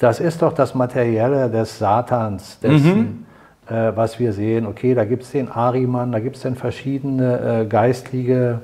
Das 0.00 0.18
ist 0.18 0.42
doch 0.42 0.52
das 0.52 0.74
Materielle 0.74 1.48
des 1.48 1.78
Satans, 1.78 2.58
dessen, 2.60 3.24
äh, 3.68 3.92
was 3.94 4.18
wir 4.18 4.32
sehen. 4.32 4.66
Okay, 4.66 4.94
da 4.94 5.04
gibt 5.04 5.22
es 5.22 5.30
den 5.30 5.48
Ariman, 5.48 6.10
da 6.10 6.18
gibt 6.18 6.36
es 6.36 6.42
dann 6.42 6.56
verschiedene 6.56 7.62
äh, 7.62 7.66
geistliche 7.66 8.60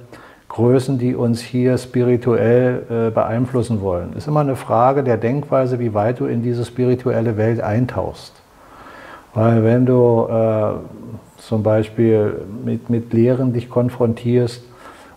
Größen, 0.49 0.99
die 0.99 1.15
uns 1.15 1.41
hier 1.41 1.79
spirituell 1.79 2.83
äh, 2.91 3.11
beeinflussen 3.11 3.81
wollen. 3.81 4.13
Ist 4.15 4.27
immer 4.27 4.41
eine 4.41 4.57
Frage 4.57 5.05
der 5.05 5.17
Denkweise, 5.17 5.79
wie 5.79 5.95
weit 5.95 6.19
du 6.19 6.27
in 6.27 6.43
diese 6.43 6.65
spirituelle 6.65 7.37
Welt 7.37 7.61
eintauchst. 7.61 8.44
Weil 9.35 9.65
wenn 9.65 9.85
du 9.85 10.27
äh, 10.31 10.73
zum 11.39 11.63
Beispiel 11.63 12.47
mit, 12.65 12.89
mit 12.89 13.13
Lehren 13.13 13.53
dich 13.53 13.69
konfrontierst, 13.69 14.63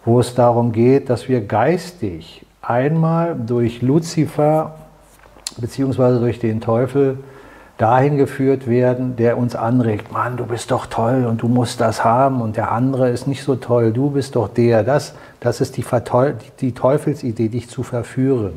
wo 0.03 0.19
es 0.19 0.33
darum 0.33 0.71
geht, 0.71 1.09
dass 1.09 1.29
wir 1.29 1.41
geistig 1.41 2.45
einmal 2.61 3.35
durch 3.35 3.81
Luzifer 3.81 4.75
beziehungsweise 5.57 6.19
durch 6.19 6.39
den 6.39 6.61
Teufel 6.61 7.19
dahin 7.77 8.17
geführt 8.17 8.67
werden, 8.67 9.15
der 9.15 9.37
uns 9.37 9.55
anregt, 9.55 10.11
Mann, 10.11 10.35
du 10.35 10.45
bist 10.45 10.71
doch 10.71 10.87
toll 10.87 11.25
und 11.25 11.43
du 11.43 11.47
musst 11.47 11.79
das 11.79 12.03
haben 12.03 12.41
und 12.41 12.57
der 12.57 12.71
andere 12.71 13.09
ist 13.09 13.27
nicht 13.27 13.43
so 13.43 13.55
toll, 13.55 13.91
du 13.91 14.09
bist 14.09 14.35
doch 14.35 14.47
der. 14.47 14.83
Das, 14.83 15.13
das 15.39 15.61
ist 15.61 15.77
die, 15.77 15.85
die 16.59 16.73
Teufelsidee, 16.73 17.49
dich 17.49 17.69
zu 17.69 17.83
verführen. 17.83 18.53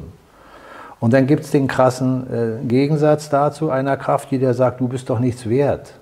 Und 1.00 1.14
dann 1.14 1.26
gibt 1.26 1.44
es 1.44 1.50
den 1.50 1.66
krassen 1.66 2.26
äh, 2.30 2.66
Gegensatz 2.66 3.30
dazu, 3.30 3.70
einer 3.70 3.96
Kraft, 3.96 4.30
die 4.30 4.38
dir 4.38 4.52
sagt, 4.52 4.80
du 4.80 4.88
bist 4.88 5.08
doch 5.08 5.18
nichts 5.18 5.48
wert. 5.48 5.94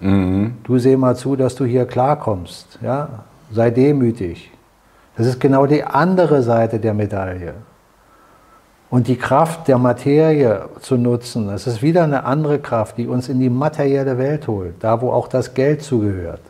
Mhm. 0.00 0.58
Du 0.62 0.78
seh 0.78 0.96
mal 0.96 1.16
zu, 1.16 1.36
dass 1.36 1.54
du 1.54 1.64
hier 1.64 1.86
klarkommst. 1.86 2.78
Ja? 2.82 3.24
Sei 3.50 3.70
demütig. 3.70 4.50
Das 5.16 5.26
ist 5.26 5.40
genau 5.40 5.64
die 5.64 5.82
andere 5.82 6.42
Seite 6.42 6.78
der 6.78 6.92
Medaille. 6.92 7.54
Und 8.90 9.08
die 9.08 9.16
Kraft 9.16 9.66
der 9.68 9.78
Materie 9.78 10.68
zu 10.80 10.96
nutzen, 10.96 11.48
das 11.48 11.66
ist 11.66 11.82
wieder 11.82 12.04
eine 12.04 12.24
andere 12.24 12.58
Kraft, 12.58 12.98
die 12.98 13.08
uns 13.08 13.28
in 13.28 13.40
die 13.40 13.50
materielle 13.50 14.16
Welt 14.18 14.46
holt, 14.46 14.74
da 14.80 15.00
wo 15.00 15.10
auch 15.10 15.28
das 15.28 15.54
Geld 15.54 15.82
zugehört. 15.82 16.42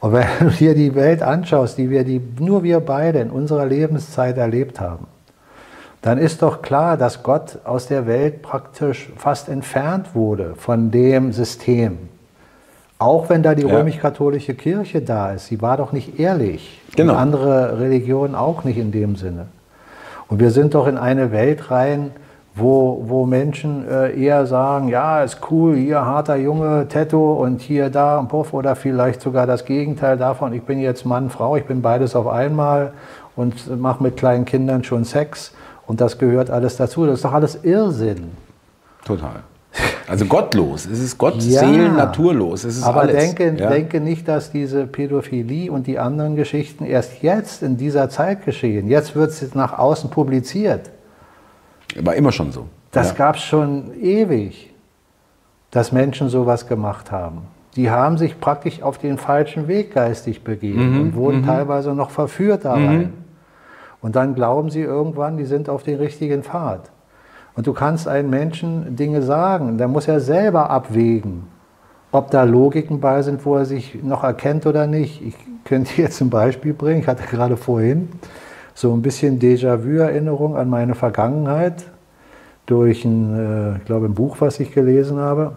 Und 0.00 0.12
wenn 0.12 0.26
du 0.40 0.50
dir 0.50 0.74
die 0.74 0.94
Welt 0.94 1.22
anschaust, 1.22 1.76
die 1.78 1.90
wir, 1.90 2.04
die 2.04 2.22
nur 2.38 2.62
wir 2.62 2.80
beide 2.80 3.18
in 3.18 3.30
unserer 3.30 3.66
Lebenszeit 3.66 4.38
erlebt 4.38 4.80
haben, 4.80 5.08
dann 6.02 6.18
ist 6.18 6.42
doch 6.42 6.62
klar, 6.62 6.96
dass 6.96 7.22
Gott 7.22 7.58
aus 7.64 7.86
der 7.86 8.06
Welt 8.06 8.42
praktisch 8.42 9.10
fast 9.16 9.48
entfernt 9.48 10.14
wurde 10.14 10.54
von 10.56 10.90
dem 10.90 11.32
System. 11.32 11.98
Auch 12.98 13.28
wenn 13.28 13.42
da 13.42 13.54
die 13.54 13.66
ja. 13.66 13.76
römisch-katholische 13.76 14.54
Kirche 14.54 15.02
da 15.02 15.32
ist, 15.32 15.46
sie 15.46 15.60
war 15.60 15.76
doch 15.76 15.92
nicht 15.92 16.18
ehrlich. 16.18 16.80
Genau. 16.96 17.12
Und 17.12 17.18
andere 17.18 17.78
Religionen 17.78 18.34
auch 18.34 18.64
nicht 18.64 18.78
in 18.78 18.92
dem 18.92 19.16
Sinne. 19.16 19.46
Und 20.28 20.40
wir 20.40 20.50
sind 20.50 20.74
doch 20.74 20.86
in 20.86 20.96
eine 20.96 21.30
Welt 21.30 21.70
rein, 21.70 22.12
wo, 22.56 23.02
wo 23.06 23.26
Menschen 23.26 23.86
äh, 23.86 24.18
eher 24.18 24.46
sagen, 24.46 24.88
ja, 24.88 25.22
ist 25.22 25.40
cool, 25.50 25.76
hier 25.76 26.06
harter 26.06 26.36
Junge, 26.36 26.88
Tattoo 26.88 27.34
und 27.34 27.60
hier 27.60 27.90
da 27.90 28.18
ein 28.18 28.28
Puff 28.28 28.54
oder 28.54 28.74
vielleicht 28.76 29.20
sogar 29.20 29.46
das 29.46 29.66
Gegenteil 29.66 30.16
davon, 30.16 30.54
ich 30.54 30.62
bin 30.62 30.80
jetzt 30.80 31.04
Mann, 31.04 31.28
Frau, 31.28 31.56
ich 31.56 31.66
bin 31.66 31.82
beides 31.82 32.16
auf 32.16 32.26
einmal 32.26 32.92
und 33.36 33.78
mache 33.78 34.02
mit 34.02 34.16
kleinen 34.16 34.46
Kindern 34.46 34.84
schon 34.84 35.04
Sex 35.04 35.52
und 35.86 36.00
das 36.00 36.18
gehört 36.18 36.50
alles 36.50 36.76
dazu. 36.76 37.06
Das 37.06 37.16
ist 37.16 37.24
doch 37.24 37.32
alles 37.32 37.58
Irrsinn. 37.62 38.30
Total. 39.04 39.42
Also 40.08 40.24
gottlos. 40.24 40.86
Es 40.86 41.00
ist 41.00 41.18
Gott, 41.18 41.42
ja, 41.42 41.60
Seelen, 41.60 41.96
naturlos. 41.96 42.64
Es 42.64 42.76
ist 42.78 42.84
aber 42.84 43.02
alles. 43.02 43.16
Denke, 43.16 43.60
ja? 43.60 43.68
denke 43.68 44.00
nicht, 44.00 44.26
dass 44.26 44.50
diese 44.50 44.86
Pädophilie 44.86 45.70
und 45.70 45.86
die 45.86 45.98
anderen 45.98 46.36
Geschichten 46.36 46.84
erst 46.84 47.22
jetzt 47.22 47.62
in 47.62 47.76
dieser 47.76 48.08
Zeit 48.08 48.44
geschehen. 48.44 48.88
Jetzt 48.88 49.14
wird 49.14 49.30
es 49.30 49.54
nach 49.54 49.78
außen 49.78 50.10
publiziert. 50.10 50.90
War 52.00 52.14
immer 52.14 52.32
schon 52.32 52.52
so. 52.52 52.66
Das 52.92 53.08
ja. 53.08 53.14
gab 53.14 53.36
es 53.36 53.42
schon 53.42 53.94
ewig, 54.00 54.72
dass 55.70 55.92
Menschen 55.92 56.28
sowas 56.28 56.66
gemacht 56.66 57.10
haben. 57.10 57.42
Die 57.74 57.90
haben 57.90 58.16
sich 58.16 58.40
praktisch 58.40 58.82
auf 58.82 58.96
den 58.96 59.18
falschen 59.18 59.68
Weg 59.68 59.92
geistig 59.92 60.42
begeben 60.42 60.94
mhm, 60.94 61.00
und 61.00 61.14
wurden 61.14 61.40
mhm. 61.42 61.46
teilweise 61.46 61.94
noch 61.94 62.10
verführt 62.10 62.64
da 62.64 62.74
rein. 62.74 62.98
Mhm. 62.98 63.12
Und 64.06 64.14
dann 64.14 64.36
glauben 64.36 64.70
sie 64.70 64.82
irgendwann, 64.82 65.36
die 65.36 65.46
sind 65.46 65.68
auf 65.68 65.82
den 65.82 65.96
richtigen 65.98 66.44
Pfad. 66.44 66.92
Und 67.56 67.66
du 67.66 67.72
kannst 67.72 68.06
einem 68.06 68.30
Menschen 68.30 68.94
Dinge 68.94 69.20
sagen, 69.20 69.78
der 69.78 69.88
muss 69.88 70.06
ja 70.06 70.20
selber 70.20 70.70
abwägen, 70.70 71.48
ob 72.12 72.30
da 72.30 72.44
Logiken 72.44 73.00
bei 73.00 73.22
sind, 73.22 73.44
wo 73.44 73.56
er 73.56 73.64
sich 73.64 74.00
noch 74.04 74.22
erkennt 74.22 74.64
oder 74.64 74.86
nicht. 74.86 75.22
Ich 75.26 75.34
könnte 75.64 76.00
jetzt 76.00 76.20
ein 76.20 76.30
Beispiel 76.30 76.72
bringen, 76.72 77.00
ich 77.00 77.08
hatte 77.08 77.24
gerade 77.24 77.56
vorhin 77.56 78.08
so 78.74 78.92
ein 78.92 79.02
bisschen 79.02 79.40
Déjà-vu-Erinnerung 79.40 80.56
an 80.56 80.70
meine 80.70 80.94
Vergangenheit 80.94 81.82
durch 82.66 83.04
ein, 83.04 83.34
äh, 83.36 83.76
ich 83.78 83.86
glaube, 83.86 84.06
ein 84.06 84.14
Buch, 84.14 84.36
was 84.38 84.60
ich 84.60 84.70
gelesen 84.70 85.18
habe. 85.18 85.54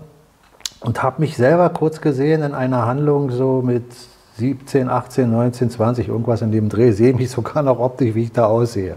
Und 0.79 1.03
habe 1.03 1.21
mich 1.21 1.37
selber 1.37 1.69
kurz 1.69 2.01
gesehen 2.01 2.41
in 2.41 2.55
einer 2.55 2.87
Handlung 2.87 3.29
so 3.29 3.61
mit 3.61 3.83
17, 4.39 4.89
18, 4.89 5.29
19, 5.29 5.69
20, 5.69 6.07
irgendwas 6.07 6.41
in 6.41 6.51
dem 6.51 6.69
Dreh. 6.69 6.91
Sehe 6.91 7.13
mich 7.13 7.29
sogar 7.31 7.61
noch 7.63 7.79
optisch, 7.79 8.15
wie 8.15 8.23
ich 8.23 8.31
da 8.31 8.45
aussehe. 8.45 8.95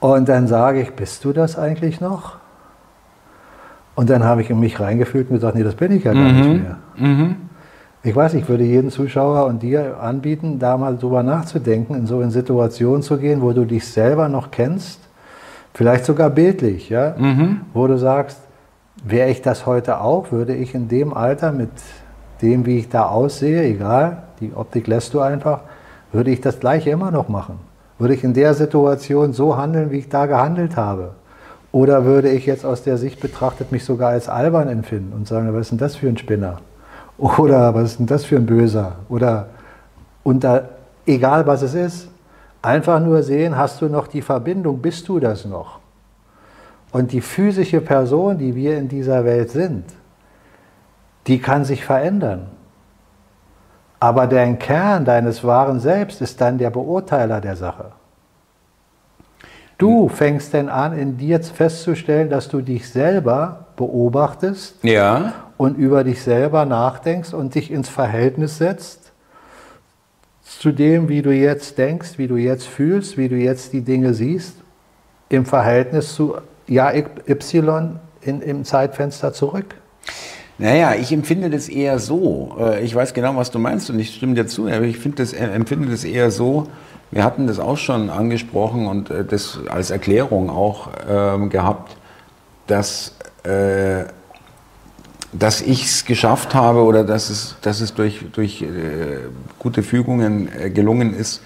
Und 0.00 0.28
dann 0.28 0.46
sage 0.46 0.80
ich, 0.80 0.92
bist 0.92 1.24
du 1.24 1.32
das 1.32 1.58
eigentlich 1.58 2.00
noch? 2.00 2.36
Und 3.94 4.08
dann 4.08 4.24
habe 4.24 4.40
ich 4.40 4.48
in 4.48 4.58
mich 4.58 4.80
reingefühlt 4.80 5.28
und 5.28 5.36
gesagt, 5.36 5.56
nee, 5.56 5.62
das 5.62 5.74
bin 5.74 5.92
ich 5.92 6.04
ja 6.04 6.14
gar 6.14 6.32
mhm. 6.32 6.36
nicht 6.36 6.62
mehr. 6.62 6.76
Mhm. 6.96 7.36
Ich 8.02 8.16
weiß, 8.16 8.32
ich 8.32 8.48
würde 8.48 8.64
jedem 8.64 8.90
Zuschauer 8.90 9.44
und 9.44 9.62
dir 9.62 10.00
anbieten, 10.00 10.58
da 10.58 10.78
mal 10.78 10.96
drüber 10.96 11.22
nachzudenken, 11.22 11.94
in 11.94 12.06
so 12.06 12.20
eine 12.20 12.30
Situation 12.30 13.02
zu 13.02 13.18
gehen, 13.18 13.42
wo 13.42 13.52
du 13.52 13.66
dich 13.66 13.86
selber 13.86 14.30
noch 14.30 14.50
kennst, 14.50 15.00
vielleicht 15.74 16.06
sogar 16.06 16.30
bildlich, 16.30 16.88
ja, 16.88 17.14
mhm. 17.18 17.60
wo 17.74 17.86
du 17.86 17.98
sagst, 17.98 18.40
wäre 19.04 19.28
ich 19.28 19.42
das 19.42 19.66
heute 19.66 20.00
auch, 20.00 20.32
würde 20.32 20.54
ich 20.54 20.74
in 20.74 20.88
dem 20.88 21.12
Alter 21.12 21.52
mit 21.52 21.70
dem, 22.42 22.66
wie 22.66 22.78
ich 22.78 22.88
da 22.88 23.06
aussehe, 23.06 23.62
egal, 23.62 24.22
die 24.40 24.52
Optik 24.54 24.86
lässt 24.86 25.14
du 25.14 25.20
einfach, 25.20 25.60
würde 26.12 26.30
ich 26.30 26.40
das 26.40 26.60
gleiche 26.60 26.90
immer 26.90 27.10
noch 27.10 27.28
machen. 27.28 27.58
Würde 27.98 28.14
ich 28.14 28.24
in 28.24 28.34
der 28.34 28.54
Situation 28.54 29.32
so 29.32 29.56
handeln, 29.56 29.90
wie 29.90 29.98
ich 29.98 30.08
da 30.08 30.26
gehandelt 30.26 30.76
habe? 30.76 31.12
Oder 31.72 32.04
würde 32.04 32.30
ich 32.30 32.46
jetzt 32.46 32.64
aus 32.64 32.82
der 32.82 32.96
Sicht 32.96 33.20
betrachtet 33.20 33.70
mich 33.70 33.84
sogar 33.84 34.10
als 34.10 34.28
albern 34.28 34.68
empfinden 34.68 35.12
und 35.12 35.28
sagen, 35.28 35.52
was 35.54 35.62
ist 35.62 35.70
denn 35.70 35.78
das 35.78 35.96
für 35.96 36.08
ein 36.08 36.16
Spinner? 36.16 36.58
Oder 37.18 37.74
was 37.74 37.92
ist 37.92 37.98
denn 37.98 38.06
das 38.06 38.24
für 38.24 38.36
ein 38.36 38.46
Böser? 38.46 38.96
Oder 39.08 39.48
unter, 40.22 40.70
egal 41.06 41.46
was 41.46 41.62
es 41.62 41.74
ist, 41.74 42.08
einfach 42.62 43.00
nur 43.00 43.22
sehen, 43.22 43.56
hast 43.56 43.80
du 43.82 43.88
noch 43.88 44.06
die 44.06 44.22
Verbindung, 44.22 44.80
bist 44.80 45.08
du 45.08 45.20
das 45.20 45.44
noch? 45.44 45.78
Und 46.92 47.12
die 47.12 47.20
physische 47.20 47.80
Person, 47.80 48.38
die 48.38 48.54
wir 48.54 48.78
in 48.78 48.88
dieser 48.88 49.24
Welt 49.24 49.50
sind, 49.50 49.84
die 51.26 51.40
kann 51.40 51.64
sich 51.64 51.84
verändern. 51.84 52.46
Aber 53.98 54.26
dein 54.26 54.58
Kern 54.58 55.04
deines 55.04 55.44
wahren 55.44 55.78
Selbst 55.78 56.22
ist 56.22 56.40
dann 56.40 56.58
der 56.58 56.70
Beurteiler 56.70 57.40
der 57.40 57.56
Sache. 57.56 57.92
Du 59.76 60.08
fängst 60.08 60.52
denn 60.52 60.68
an, 60.68 60.98
in 60.98 61.16
dir 61.16 61.42
festzustellen, 61.42 62.28
dass 62.28 62.48
du 62.48 62.60
dich 62.60 62.88
selber 62.90 63.66
beobachtest 63.76 64.82
ja. 64.82 65.32
und 65.56 65.76
über 65.78 66.04
dich 66.04 66.22
selber 66.22 66.66
nachdenkst 66.66 67.32
und 67.32 67.54
dich 67.54 67.70
ins 67.70 67.88
Verhältnis 67.88 68.58
setzt 68.58 69.10
zu 70.58 70.72
dem, 70.72 71.08
wie 71.08 71.22
du 71.22 71.32
jetzt 71.32 71.78
denkst, 71.78 72.18
wie 72.18 72.26
du 72.26 72.36
jetzt 72.36 72.66
fühlst, 72.66 73.16
wie 73.16 73.28
du 73.28 73.36
jetzt 73.36 73.72
die 73.72 73.80
Dinge 73.82 74.12
siehst, 74.12 74.56
im 75.28 75.46
Verhältnis 75.46 76.14
zu 76.14 76.36
ja, 76.66 76.92
Y 76.92 77.98
in, 78.20 78.42
im 78.42 78.64
Zeitfenster 78.64 79.32
zurück. 79.32 79.76
Naja, 80.60 80.94
ich 80.94 81.10
empfinde 81.10 81.48
das 81.48 81.70
eher 81.70 81.98
so. 81.98 82.54
Äh, 82.60 82.84
ich 82.84 82.94
weiß 82.94 83.14
genau, 83.14 83.34
was 83.34 83.50
du 83.50 83.58
meinst 83.58 83.88
und 83.88 83.98
ich 83.98 84.14
stimme 84.14 84.34
dir 84.34 84.46
zu, 84.46 84.68
aber 84.68 84.82
ich 84.82 84.98
das, 85.14 85.32
äh, 85.32 85.46
empfinde 85.46 85.88
das 85.88 86.04
eher 86.04 86.30
so. 86.30 86.66
Wir 87.10 87.24
hatten 87.24 87.46
das 87.46 87.58
auch 87.58 87.78
schon 87.78 88.10
angesprochen 88.10 88.86
und 88.86 89.08
äh, 89.08 89.24
das 89.24 89.58
als 89.70 89.88
Erklärung 89.90 90.50
auch 90.50 90.90
ähm, 91.08 91.48
gehabt, 91.48 91.96
dass, 92.66 93.14
dass 95.32 95.60
ich 95.62 95.84
es 95.86 96.04
geschafft 96.04 96.54
habe 96.54 96.84
oder 96.84 97.02
dass 97.02 97.30
es, 97.30 97.56
dass 97.62 97.80
es 97.80 97.94
durch, 97.94 98.26
durch 98.32 98.64
gute 99.58 99.82
Fügungen 99.82 100.48
gelungen 100.72 101.12
ist, 101.12 101.42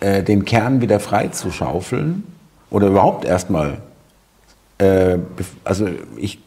den 0.00 0.44
Kern 0.44 0.80
wieder 0.80 1.00
frei 1.00 1.26
zu 1.26 1.50
schaufeln 1.50 2.22
oder 2.70 2.86
überhaupt 2.86 3.24
erstmal. 3.24 3.78
also 5.64 5.88
ich 6.16 6.38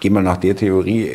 gehe 0.00 0.10
mal 0.10 0.22
nach 0.22 0.38
der 0.38 0.56
Theorie, 0.56 1.10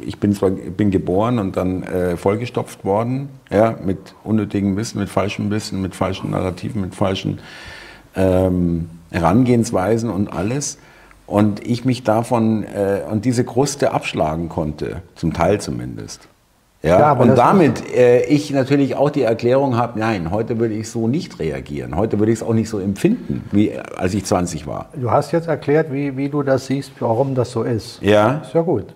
ich 0.00 0.18
bin 0.18 0.34
zwar 0.34 0.50
bin 0.50 0.90
geboren 0.90 1.38
und 1.38 1.56
dann 1.56 1.82
äh, 1.82 2.16
vollgestopft 2.16 2.84
worden, 2.84 3.28
ja, 3.50 3.76
mit 3.84 3.98
unnötigem 4.24 4.76
Wissen, 4.76 4.98
mit 4.98 5.08
falschem 5.08 5.50
Wissen, 5.50 5.80
mit 5.80 5.94
falschen 5.94 6.30
Narrativen, 6.30 6.80
mit 6.80 6.94
falschen 6.94 7.38
ähm, 8.16 8.90
Herangehensweisen 9.10 10.10
und 10.10 10.32
alles. 10.32 10.78
Und 11.26 11.66
ich 11.66 11.84
mich 11.84 12.02
davon 12.02 12.64
äh, 12.64 13.02
und 13.10 13.24
diese 13.24 13.44
Kruste 13.44 13.92
abschlagen 13.92 14.48
konnte, 14.48 15.02
zum 15.14 15.32
Teil 15.32 15.60
zumindest. 15.60 16.28
Ja, 16.82 16.98
ja 16.98 17.12
und 17.12 17.36
damit 17.36 17.94
äh, 17.94 18.24
ich 18.24 18.50
natürlich 18.50 18.96
auch 18.96 19.10
die 19.10 19.22
Erklärung 19.22 19.76
habe, 19.76 19.98
nein, 19.98 20.32
heute 20.32 20.58
würde 20.58 20.74
ich 20.74 20.90
so 20.90 21.06
nicht 21.06 21.38
reagieren. 21.38 21.96
Heute 21.96 22.18
würde 22.18 22.32
ich 22.32 22.40
es 22.40 22.42
auch 22.42 22.54
nicht 22.54 22.68
so 22.68 22.80
empfinden, 22.80 23.44
wie 23.52 23.78
als 23.96 24.14
ich 24.14 24.24
20 24.24 24.66
war. 24.66 24.86
Du 24.94 25.10
hast 25.10 25.30
jetzt 25.30 25.46
erklärt, 25.46 25.92
wie, 25.92 26.16
wie 26.16 26.28
du 26.28 26.42
das 26.42 26.66
siehst, 26.66 26.92
warum 26.98 27.36
das 27.36 27.52
so 27.52 27.62
ist. 27.62 28.02
Ja. 28.02 28.42
Ist 28.42 28.52
ja 28.52 28.62
gut. 28.62 28.86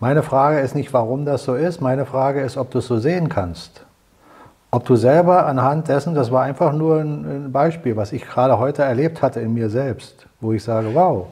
Meine 0.00 0.22
Frage 0.22 0.60
ist 0.60 0.74
nicht, 0.74 0.92
warum 0.92 1.24
das 1.24 1.44
so 1.44 1.54
ist. 1.54 1.80
Meine 1.80 2.06
Frage 2.06 2.40
ist, 2.40 2.56
ob 2.56 2.70
du 2.72 2.78
es 2.78 2.86
so 2.86 2.98
sehen 2.98 3.28
kannst. 3.28 3.84
Ob 4.70 4.84
du 4.84 4.96
selber 4.96 5.46
anhand 5.46 5.88
dessen, 5.88 6.14
das 6.14 6.30
war 6.30 6.42
einfach 6.42 6.72
nur 6.72 7.00
ein, 7.00 7.46
ein 7.46 7.52
Beispiel, 7.52 7.96
was 7.96 8.12
ich 8.12 8.26
gerade 8.26 8.58
heute 8.58 8.82
erlebt 8.82 9.22
hatte 9.22 9.40
in 9.40 9.54
mir 9.54 9.70
selbst, 9.70 10.26
wo 10.40 10.52
ich 10.52 10.62
sage, 10.62 10.88
wow, 10.92 11.28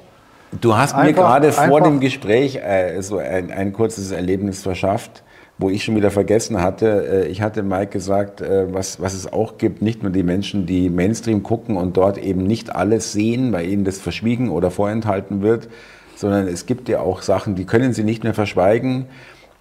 Du 0.60 0.76
hast 0.76 0.96
mir 0.96 1.12
gerade 1.12 1.50
vor 1.52 1.80
dem 1.80 1.98
Gespräch 1.98 2.56
äh, 2.56 3.00
so 3.02 3.18
ein, 3.18 3.50
ein 3.50 3.72
kurzes 3.72 4.12
Erlebnis 4.12 4.62
verschafft 4.62 5.24
wo 5.58 5.70
ich 5.70 5.84
schon 5.84 5.96
wieder 5.96 6.10
vergessen 6.10 6.60
hatte, 6.60 7.24
äh, 7.24 7.28
ich 7.28 7.40
hatte 7.40 7.62
Mike 7.62 7.92
gesagt, 7.92 8.40
äh, 8.40 8.72
was, 8.72 9.00
was 9.00 9.14
es 9.14 9.32
auch 9.32 9.58
gibt, 9.58 9.80
nicht 9.82 10.02
nur 10.02 10.12
die 10.12 10.22
Menschen, 10.22 10.66
die 10.66 10.90
Mainstream 10.90 11.42
gucken 11.42 11.76
und 11.76 11.96
dort 11.96 12.18
eben 12.18 12.44
nicht 12.44 12.74
alles 12.74 13.12
sehen, 13.12 13.52
weil 13.52 13.66
ihnen 13.66 13.84
das 13.84 13.98
verschwiegen 13.98 14.50
oder 14.50 14.70
vorenthalten 14.70 15.40
wird, 15.40 15.68
sondern 16.14 16.46
es 16.46 16.66
gibt 16.66 16.88
ja 16.88 17.00
auch 17.00 17.22
Sachen, 17.22 17.54
die 17.54 17.64
können 17.64 17.92
sie 17.92 18.04
nicht 18.04 18.22
mehr 18.24 18.34
verschweigen. 18.34 19.06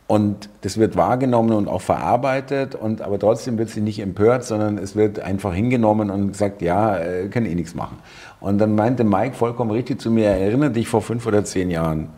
Und 0.07 0.49
das 0.61 0.77
wird 0.77 0.95
wahrgenommen 0.95 1.53
und 1.53 1.67
auch 1.67 1.81
verarbeitet, 1.81 2.75
und, 2.75 3.01
aber 3.01 3.17
trotzdem 3.17 3.57
wird 3.57 3.69
sie 3.69 3.81
nicht 3.81 3.99
empört, 3.99 4.43
sondern 4.43 4.77
es 4.77 4.95
wird 4.95 5.19
einfach 5.19 5.51
hingenommen 5.51 6.11
und 6.11 6.33
gesagt, 6.33 6.61
ja, 6.61 6.95
äh, 6.99 7.27
können 7.29 7.47
eh 7.47 7.55
nichts 7.55 7.73
machen. 7.73 7.97
Und 8.39 8.59
dann 8.59 8.75
meinte 8.75 9.03
Mike 9.03 9.33
vollkommen 9.33 9.71
richtig 9.71 9.99
zu 9.99 10.11
mir, 10.11 10.27
erinnere 10.27 10.69
dich 10.69 10.87
vor 10.87 11.01
fünf 11.01 11.25
oder 11.25 11.43
zehn 11.43 11.71
Jahren, 11.71 12.09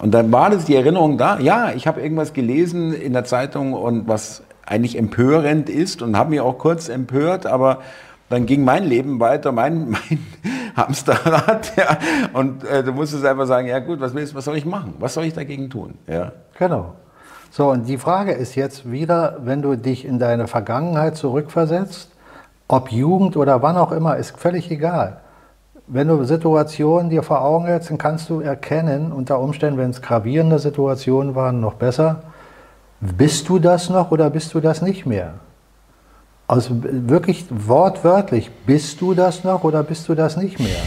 und 0.00 0.12
dann 0.12 0.32
war 0.32 0.48
das 0.48 0.64
die 0.64 0.74
Erinnerung 0.74 1.18
da, 1.18 1.38
ja, 1.38 1.72
ich 1.72 1.86
habe 1.86 2.00
irgendwas 2.00 2.32
gelesen 2.32 2.94
in 2.94 3.12
der 3.12 3.24
Zeitung 3.24 3.74
und 3.74 4.08
was 4.08 4.42
eigentlich 4.64 4.96
empörend 4.96 5.68
ist 5.68 6.00
und 6.00 6.16
habe 6.16 6.30
mich 6.30 6.40
auch 6.40 6.56
kurz 6.56 6.88
empört, 6.88 7.44
aber 7.44 7.80
dann 8.30 8.46
ging 8.46 8.64
mein 8.64 8.84
Leben 8.84 9.20
weiter, 9.20 9.52
mein, 9.52 9.90
mein 9.90 10.26
Hamsterrad, 10.74 11.76
ja, 11.76 11.98
und 12.32 12.64
äh, 12.64 12.82
du 12.82 12.92
musstest 12.92 13.26
einfach 13.26 13.46
sagen, 13.46 13.66
ja 13.66 13.78
gut, 13.80 14.00
was 14.00 14.14
willst, 14.14 14.34
was 14.34 14.46
soll 14.46 14.56
ich 14.56 14.64
machen? 14.64 14.94
Was 14.98 15.14
soll 15.14 15.24
ich 15.24 15.34
dagegen 15.34 15.68
tun? 15.68 15.98
Ja. 16.06 16.32
Genau. 16.58 16.94
So, 17.50 17.68
und 17.70 17.86
die 17.86 17.98
Frage 17.98 18.32
ist 18.32 18.54
jetzt 18.54 18.90
wieder, 18.90 19.38
wenn 19.42 19.60
du 19.60 19.76
dich 19.76 20.06
in 20.06 20.18
deine 20.18 20.46
Vergangenheit 20.46 21.16
zurückversetzt, 21.16 22.10
ob 22.68 22.90
Jugend 22.90 23.36
oder 23.36 23.60
wann 23.60 23.76
auch 23.76 23.92
immer, 23.92 24.16
ist 24.16 24.38
völlig 24.38 24.70
egal 24.70 25.20
wenn 25.92 26.06
du 26.06 26.22
Situationen 26.22 27.10
dir 27.10 27.22
vor 27.22 27.42
Augen 27.42 27.66
hältst, 27.66 27.90
dann 27.90 27.98
kannst 27.98 28.30
du 28.30 28.40
erkennen, 28.40 29.12
unter 29.12 29.40
Umständen, 29.40 29.78
wenn 29.78 29.90
es 29.90 30.00
gravierende 30.00 30.60
Situationen 30.60 31.34
waren, 31.34 31.60
noch 31.60 31.74
besser, 31.74 32.22
bist 33.00 33.48
du 33.48 33.58
das 33.58 33.90
noch 33.90 34.12
oder 34.12 34.30
bist 34.30 34.54
du 34.54 34.60
das 34.60 34.82
nicht 34.82 35.04
mehr? 35.04 35.34
Also 36.46 36.76
wirklich 36.82 37.46
wortwörtlich, 37.50 38.50
bist 38.66 39.00
du 39.00 39.14
das 39.14 39.42
noch 39.42 39.64
oder 39.64 39.82
bist 39.82 40.08
du 40.08 40.14
das 40.14 40.36
nicht 40.36 40.60
mehr? 40.60 40.80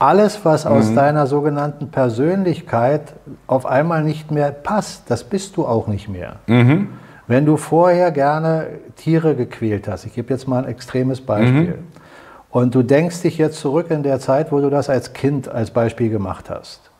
Alles, 0.00 0.44
was 0.44 0.64
mhm. 0.64 0.72
aus 0.72 0.94
deiner 0.94 1.26
sogenannten 1.26 1.90
Persönlichkeit 1.90 3.14
auf 3.46 3.64
einmal 3.64 4.02
nicht 4.02 4.30
mehr 4.30 4.50
passt, 4.50 5.04
das 5.08 5.22
bist 5.22 5.56
du 5.56 5.66
auch 5.66 5.86
nicht 5.86 6.08
mehr. 6.08 6.36
Mhm. 6.46 6.88
Wenn 7.28 7.46
du 7.46 7.56
vorher 7.56 8.10
gerne 8.10 8.66
Tiere 8.96 9.36
gequält 9.36 9.86
hast, 9.86 10.04
ich 10.04 10.14
gebe 10.14 10.32
jetzt 10.32 10.48
mal 10.48 10.64
ein 10.64 10.68
extremes 10.68 11.20
Beispiel. 11.20 11.76
Mhm 11.76 11.99
und 12.50 12.74
du 12.74 12.82
denkst 12.82 13.22
dich 13.22 13.38
jetzt 13.38 13.60
zurück 13.60 13.90
in 13.90 14.02
der 14.02 14.20
Zeit, 14.20 14.52
wo 14.52 14.60
du 14.60 14.70
das 14.70 14.90
als 14.90 15.12
Kind 15.12 15.48
als 15.48 15.70
Beispiel 15.70 16.10
gemacht 16.10 16.50
hast. 16.50 16.90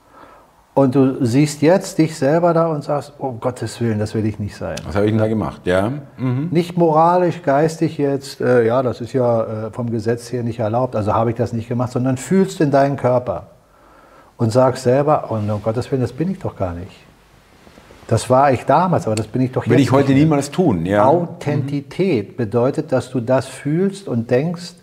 Und 0.72 0.94
du 0.94 1.24
siehst 1.24 1.62
jetzt 1.62 1.98
dich 1.98 2.16
selber 2.16 2.55
da 2.55 2.68
und 2.68 2.84
sagst, 2.84 3.14
oh 3.18 3.32
Gottes 3.32 3.80
Willen, 3.80 3.98
das 3.98 4.14
will 4.14 4.24
ich 4.24 4.38
nicht 4.38 4.57
sein. 4.57 4.76
Was 4.86 4.94
habe 4.94 5.07
ich 5.07 5.12
denn 5.12 5.18
da 5.18 5.26
gemacht? 5.26 5.62
Ja. 5.64 5.92
Mhm. 6.16 6.48
Nicht 6.53 6.78
moralisch, 6.78 7.42
geistig 7.42 7.98
jetzt, 7.98 8.40
äh, 8.40 8.64
ja, 8.64 8.82
das 8.82 9.01
ist 9.01 9.12
ja 9.12 9.66
äh, 9.66 9.70
vom 9.72 9.90
Gesetz 9.90 10.30
her 10.32 10.44
nicht 10.44 10.61
erlaubt, 10.61 10.94
also 10.94 11.12
habe 11.12 11.30
ich 11.30 11.36
das 11.36 11.53
nicht 11.53 11.68
gemacht, 11.68 11.90
sondern 11.90 12.16
fühlst 12.16 12.61
in 12.61 12.70
deinen 12.70 12.96
Körper 12.96 13.48
und 14.36 14.53
sagst 14.53 14.84
selber, 14.84 15.26
oh 15.30 15.34
um 15.34 15.62
Gottes 15.62 15.90
Willen, 15.90 16.03
das 16.03 16.12
bin 16.12 16.30
ich 16.30 16.38
doch 16.38 16.57
gar 16.57 16.72
nicht. 16.72 16.92
Das 18.07 18.30
war 18.30 18.53
ich 18.53 18.64
damals, 18.64 19.07
aber 19.07 19.16
das 19.16 19.26
bin 19.26 19.42
ich 19.42 19.53
doch 19.53 19.64
jetzt. 19.64 19.72
Will 19.72 19.80
ich 19.80 19.92
heute 19.92 20.12
niemals 20.12 20.51
tun, 20.51 20.86
ja. 20.86 21.05
Authentität 21.05 22.32
mhm. 22.32 22.36
bedeutet, 22.36 22.92
dass 22.92 23.11
du 23.11 23.20
das 23.20 23.46
fühlst 23.46 24.09
und 24.09 24.30
denkst, 24.30 24.74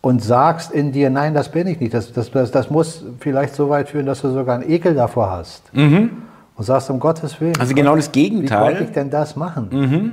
und 0.00 0.22
sagst 0.22 0.70
in 0.70 0.92
dir, 0.92 1.10
nein, 1.10 1.34
das 1.34 1.50
bin 1.50 1.66
ich 1.66 1.80
nicht. 1.80 1.92
Das, 1.92 2.12
das, 2.12 2.30
das, 2.30 2.50
das 2.50 2.70
muss 2.70 3.04
vielleicht 3.18 3.54
so 3.54 3.68
weit 3.68 3.88
führen, 3.88 4.06
dass 4.06 4.22
du 4.22 4.30
sogar 4.30 4.54
einen 4.54 4.68
Ekel 4.68 4.94
davor 4.94 5.30
hast. 5.30 5.74
Mhm. 5.74 6.22
Und 6.56 6.64
sagst, 6.64 6.90
um 6.90 6.98
Gottes 6.98 7.40
Willen. 7.40 7.58
Also 7.60 7.74
genau 7.74 7.94
das 7.94 8.10
Gegenteil. 8.10 8.60
Wie 8.60 8.64
konnte 8.64 8.84
ich 8.84 8.90
denn 8.90 9.10
das 9.10 9.36
machen? 9.36 9.68
Mhm. 9.70 10.12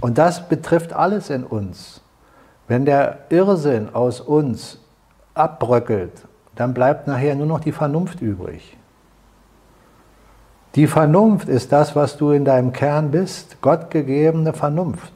Und 0.00 0.18
das 0.18 0.48
betrifft 0.48 0.92
alles 0.92 1.30
in 1.30 1.44
uns. 1.44 2.02
Wenn 2.68 2.84
der 2.84 3.18
Irrsinn 3.30 3.94
aus 3.94 4.20
uns 4.20 4.80
abbröckelt, 5.34 6.12
dann 6.56 6.74
bleibt 6.74 7.06
nachher 7.06 7.34
nur 7.34 7.46
noch 7.46 7.60
die 7.60 7.72
Vernunft 7.72 8.20
übrig. 8.20 8.76
Die 10.74 10.86
Vernunft 10.86 11.48
ist 11.48 11.72
das, 11.72 11.94
was 11.94 12.16
du 12.16 12.32
in 12.32 12.44
deinem 12.44 12.72
Kern 12.72 13.10
bist, 13.10 13.60
gottgegebene 13.62 14.52
Vernunft. 14.52 15.12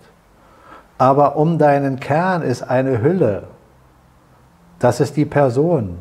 Aber 0.98 1.36
um 1.36 1.58
deinen 1.58 2.00
Kern 2.00 2.42
ist 2.42 2.62
eine 2.62 3.00
Hülle. 3.00 3.44
Das 4.80 5.00
ist 5.00 5.16
die 5.16 5.24
Person. 5.24 5.98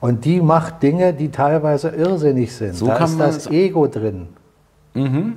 Und 0.00 0.24
die 0.24 0.40
macht 0.40 0.82
Dinge, 0.82 1.12
die 1.12 1.30
teilweise 1.30 1.88
irrsinnig 1.88 2.54
sind. 2.54 2.74
So 2.74 2.86
da 2.86 2.96
ist 3.04 3.18
das 3.18 3.46
Ego 3.48 3.86
drin. 3.86 4.28
Mhm. 4.94 5.34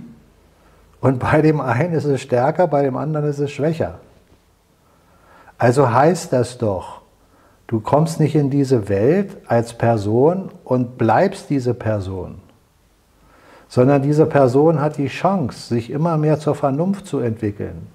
Und 1.02 1.20
bei 1.20 1.42
dem 1.42 1.60
einen 1.60 1.94
ist 1.94 2.06
es 2.06 2.22
stärker, 2.22 2.68
bei 2.68 2.84
dem 2.84 2.96
anderen 2.96 3.28
ist 3.28 3.40
es 3.40 3.52
schwächer. 3.52 4.00
Also 5.58 5.92
heißt 5.92 6.34
das 6.34 6.58
doch, 6.58 7.02
du 7.68 7.80
kommst 7.80 8.20
nicht 8.20 8.36
in 8.36 8.50
diese 8.50 8.90
Welt 8.90 9.38
als 9.48 9.74
Person 9.74 10.50
und 10.64 10.98
bleibst 10.98 11.50
diese 11.50 11.74
Person, 11.74 12.40
sondern 13.68 14.02
diese 14.02 14.26
Person 14.26 14.82
hat 14.82 14.98
die 14.98 15.08
Chance, 15.08 15.74
sich 15.74 15.90
immer 15.90 16.18
mehr 16.18 16.40
zur 16.40 16.56
Vernunft 16.56 17.06
zu 17.06 17.20
entwickeln. 17.20 17.88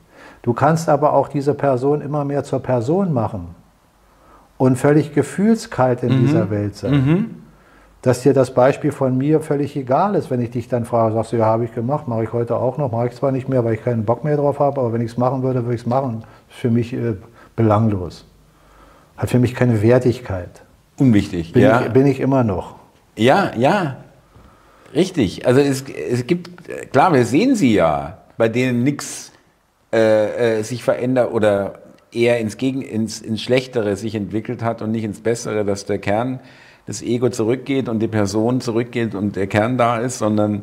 Du 0.49 0.55
kannst 0.55 0.89
aber 0.89 1.13
auch 1.13 1.29
diese 1.29 1.53
Person 1.53 2.01
immer 2.01 2.25
mehr 2.25 2.43
zur 2.43 2.61
Person 2.61 3.13
machen 3.13 3.49
und 4.57 4.77
völlig 4.77 5.13
gefühlskalt 5.13 6.03
in 6.03 6.17
mhm. 6.17 6.27
dieser 6.27 6.49
Welt 6.49 6.75
sein. 6.75 6.93
Mhm. 6.93 7.35
Dass 8.01 8.23
dir 8.23 8.33
das 8.33 8.55
Beispiel 8.55 8.91
von 8.91 9.19
mir 9.19 9.43
völlig 9.43 9.77
egal 9.77 10.15
ist, 10.15 10.31
wenn 10.31 10.41
ich 10.41 10.51
dich 10.51 10.67
dann 10.67 10.87
frage, 10.87 11.13
sagst 11.13 11.33
du, 11.33 11.37
ja, 11.37 11.45
habe 11.45 11.67
ich 11.67 11.75
gemacht, 11.75 12.09
mache 12.09 12.25
ich 12.25 12.33
heute 12.33 12.57
auch 12.57 12.79
noch, 12.79 12.91
mache 12.91 13.09
ich 13.09 13.15
zwar 13.15 13.31
nicht 13.31 13.51
mehr, 13.51 13.63
weil 13.63 13.75
ich 13.75 13.85
keinen 13.85 14.07
Bock 14.07 14.25
mehr 14.25 14.39
drauf 14.39 14.59
habe, 14.59 14.81
aber 14.81 14.95
wenn 14.95 15.03
ich 15.03 15.11
es 15.11 15.19
machen 15.19 15.43
würde, 15.43 15.65
würde 15.65 15.75
ich 15.75 15.83
es 15.83 15.87
machen. 15.87 16.25
Das 16.47 16.57
ist 16.57 16.61
für 16.63 16.71
mich 16.71 16.95
äh, 16.95 17.17
belanglos. 17.55 18.25
Hat 19.19 19.29
für 19.29 19.41
mich 19.41 19.55
keine 19.55 19.83
Wertigkeit. 19.83 20.63
Unwichtig, 20.99 21.53
bin 21.53 21.63
ja. 21.63 21.83
Ich, 21.83 21.93
bin 21.93 22.07
ich 22.07 22.21
immer 22.21 22.43
noch. 22.43 22.77
Ja, 23.17 23.51
ja, 23.55 23.99
richtig. 24.95 25.47
Also 25.47 25.61
es, 25.61 25.85
es 25.91 26.27
gibt, 26.27 26.51
klar, 26.91 27.13
wir 27.13 27.27
sehen 27.27 27.55
sie 27.55 27.75
ja, 27.75 28.17
bei 28.39 28.49
denen 28.49 28.83
nichts 28.83 29.33
äh, 29.93 30.59
äh, 30.59 30.63
sich 30.63 30.83
verändert 30.83 31.33
oder 31.33 31.81
eher 32.13 32.39
ins, 32.39 32.57
Gegen, 32.57 32.83
ins, 32.83 33.21
ins 33.21 33.43
Schlechtere 33.43 33.97
sich 33.97 34.15
entwickelt 34.15 34.63
hat 34.63 34.83
und 34.83 34.91
nicht 34.91 35.05
ins 35.05 35.21
Bessere, 35.21 35.65
dass 35.65 35.87
der 35.87 35.99
Kern, 35.99 36.41
das 36.87 37.03
Ego 37.03 37.29
zurückgeht 37.29 37.89
und 37.89 38.01
die 38.01 38.09
Person 38.09 38.63
zurückgeht 38.63 39.15
und 39.15 39.37
der 39.37 39.47
Kern 39.47 39.77
da 39.77 39.99
ist, 39.99 40.19
sondern 40.19 40.63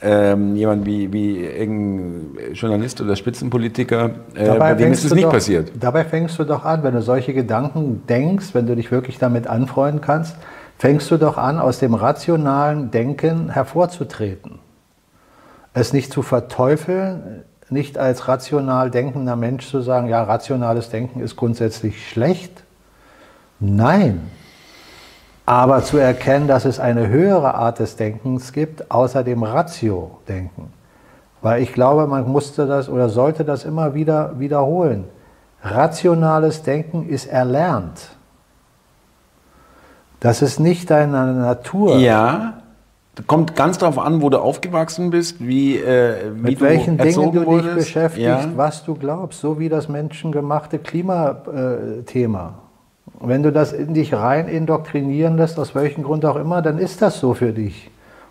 ähm, 0.00 0.56
jemand 0.56 0.86
wie, 0.86 1.12
wie 1.12 1.44
irgendein 1.44 2.54
Journalist 2.54 3.00
oder 3.00 3.16
Spitzenpolitiker, 3.16 4.10
äh, 4.34 4.56
bei 4.56 4.74
dem 4.74 4.92
ist 4.92 5.04
es 5.04 5.12
nicht 5.12 5.24
doch, 5.24 5.32
passiert. 5.32 5.72
Dabei 5.78 6.04
fängst 6.04 6.38
du 6.38 6.44
doch 6.44 6.64
an, 6.64 6.82
wenn 6.84 6.94
du 6.94 7.02
solche 7.02 7.34
Gedanken 7.34 8.02
denkst, 8.08 8.54
wenn 8.54 8.66
du 8.66 8.76
dich 8.76 8.90
wirklich 8.90 9.18
damit 9.18 9.46
anfreunden 9.46 10.00
kannst, 10.00 10.36
fängst 10.78 11.10
du 11.10 11.16
doch 11.16 11.36
an, 11.36 11.58
aus 11.58 11.80
dem 11.80 11.94
rationalen 11.94 12.90
Denken 12.90 13.50
hervorzutreten. 13.50 14.60
Es 15.74 15.92
nicht 15.92 16.12
zu 16.12 16.22
verteufeln, 16.22 17.44
nicht 17.70 17.98
als 17.98 18.28
rational 18.28 18.90
denkender 18.90 19.36
Mensch 19.36 19.68
zu 19.68 19.80
sagen, 19.80 20.08
ja, 20.08 20.22
rationales 20.22 20.90
Denken 20.90 21.20
ist 21.20 21.36
grundsätzlich 21.36 22.08
schlecht. 22.08 22.64
Nein. 23.60 24.30
Aber 25.46 25.82
zu 25.82 25.96
erkennen, 25.96 26.46
dass 26.46 26.64
es 26.64 26.78
eine 26.78 27.08
höhere 27.08 27.54
Art 27.54 27.78
des 27.78 27.96
Denkens 27.96 28.52
gibt, 28.52 28.90
außer 28.90 29.24
dem 29.24 29.42
Ratio-Denken. 29.42 30.72
Weil 31.40 31.62
ich 31.62 31.72
glaube, 31.72 32.06
man 32.06 32.28
musste 32.28 32.66
das 32.66 32.88
oder 32.88 33.08
sollte 33.08 33.44
das 33.44 33.64
immer 33.64 33.94
wieder 33.94 34.38
wiederholen. 34.38 35.04
Rationales 35.62 36.62
Denken 36.62 37.08
ist 37.08 37.26
erlernt. 37.26 38.10
Das 40.20 40.42
ist 40.42 40.58
nicht 40.58 40.90
deine 40.90 41.32
Natur. 41.32 41.96
Ja, 41.98 42.57
Kommt 43.26 43.56
ganz 43.56 43.78
darauf 43.78 43.98
an, 43.98 44.22
wo 44.22 44.30
du 44.30 44.38
aufgewachsen 44.38 45.10
bist, 45.10 45.36
wie, 45.40 45.76
äh, 45.76 46.32
wie 46.34 46.50
Mit 46.50 46.60
welchen 46.60 46.98
Dingen 46.98 47.32
du 47.32 47.44
wurdest. 47.46 47.68
dich 47.68 47.74
beschäftigst, 47.74 48.26
ja. 48.26 48.52
was 48.54 48.84
du 48.84 48.94
glaubst, 48.94 49.40
so 49.40 49.58
wie 49.58 49.68
das 49.68 49.88
menschengemachte 49.88 50.78
Klimathema. 50.78 52.54
Wenn 53.20 53.42
du 53.42 53.50
das 53.50 53.72
in 53.72 53.94
dich 53.94 54.14
rein 54.14 54.48
indoktrinieren 54.48 55.36
lässt, 55.36 55.58
aus 55.58 55.74
welchem 55.74 56.04
Grund 56.04 56.24
auch 56.24 56.36
immer, 56.36 56.62
dann 56.62 56.78
ist 56.78 57.02
das 57.02 57.18
so 57.18 57.34
für 57.34 57.52
dich. 57.52 57.90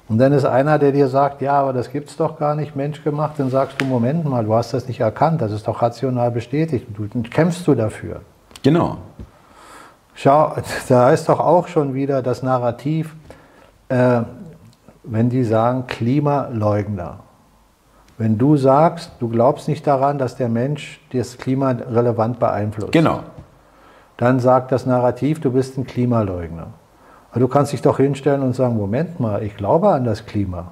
Und 0.10 0.20
dann 0.20 0.32
ist 0.32 0.46
einer, 0.46 0.80
der 0.80 0.94
dir 0.94 1.10
sagt, 1.10 1.42
ja, 1.42 1.54
aber 1.54 1.74
das 1.74 1.92
gibt 1.92 2.10
es 2.10 2.16
doch 2.16 2.40
gar 2.40 2.56
nicht 2.56 2.76
menschgemacht, 2.76 3.38
dann 3.38 3.50
sagst 3.50 3.82
du, 3.82 3.86
Moment 3.86 4.24
mal, 4.24 4.46
du 4.46 4.54
hast 4.54 4.74
das 4.74 4.88
nicht 4.88 5.02
erkannt, 5.02 5.42
das 5.42 5.52
ist 5.52 5.68
doch 5.68 5.82
rational 5.82 6.32
bestätigt, 6.32 6.88
du, 6.96 7.08
dann 7.08 7.24
kämpfst 7.24 7.68
du 7.68 7.76
dafür. 7.76 8.22
Genau. 8.64 8.98
Schau, 10.16 10.56
da 10.88 11.12
ist 11.12 11.28
doch 11.28 11.42
auch 11.42 11.68
schon 11.68 11.94
wieder 11.94 12.22
das 12.22 12.42
Narrativ, 12.42 13.16
äh, 13.90 14.22
wenn 15.10 15.30
die 15.30 15.44
sagen 15.44 15.88
Klimaleugner. 15.88 17.20
Wenn 18.18 18.38
du 18.38 18.58
sagst, 18.58 19.12
du 19.20 19.30
glaubst 19.30 19.68
nicht 19.68 19.86
daran, 19.86 20.18
dass 20.18 20.36
der 20.36 20.50
Mensch 20.50 21.00
das 21.14 21.38
Klima 21.38 21.72
relevant 21.72 22.40
beeinflusst. 22.40 22.92
Genau. 22.92 23.22
Dann 24.18 24.40
sagt 24.40 24.72
das 24.72 24.86
Narrativ, 24.86 25.40
du 25.40 25.52
bist 25.52 25.78
ein 25.78 25.86
Klimaleugner. 25.86 26.68
Aber 27.32 27.40
du 27.40 27.48
kannst 27.48 27.74
dich 27.74 27.82
doch 27.82 27.98
hinstellen 27.98 28.42
und 28.42 28.56
sagen, 28.56 28.76
Moment 28.76 29.20
mal, 29.20 29.44
ich 29.44 29.56
glaube 29.56 29.90
an 29.90 30.04
das 30.04 30.26
Klima. 30.26 30.72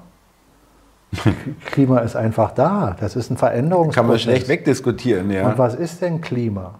Klima 1.66 2.00
ist 2.00 2.16
einfach 2.16 2.50
da. 2.50 2.96
Das 2.98 3.14
ist 3.14 3.30
ein 3.30 3.36
Veränderungsprozess. 3.36 3.94
Kann 3.94 4.06
man 4.08 4.18
schlecht 4.18 4.48
wegdiskutieren, 4.48 5.30
ja. 5.30 5.46
Und 5.46 5.58
was 5.58 5.74
ist 5.74 6.02
denn 6.02 6.20
Klima? 6.20 6.74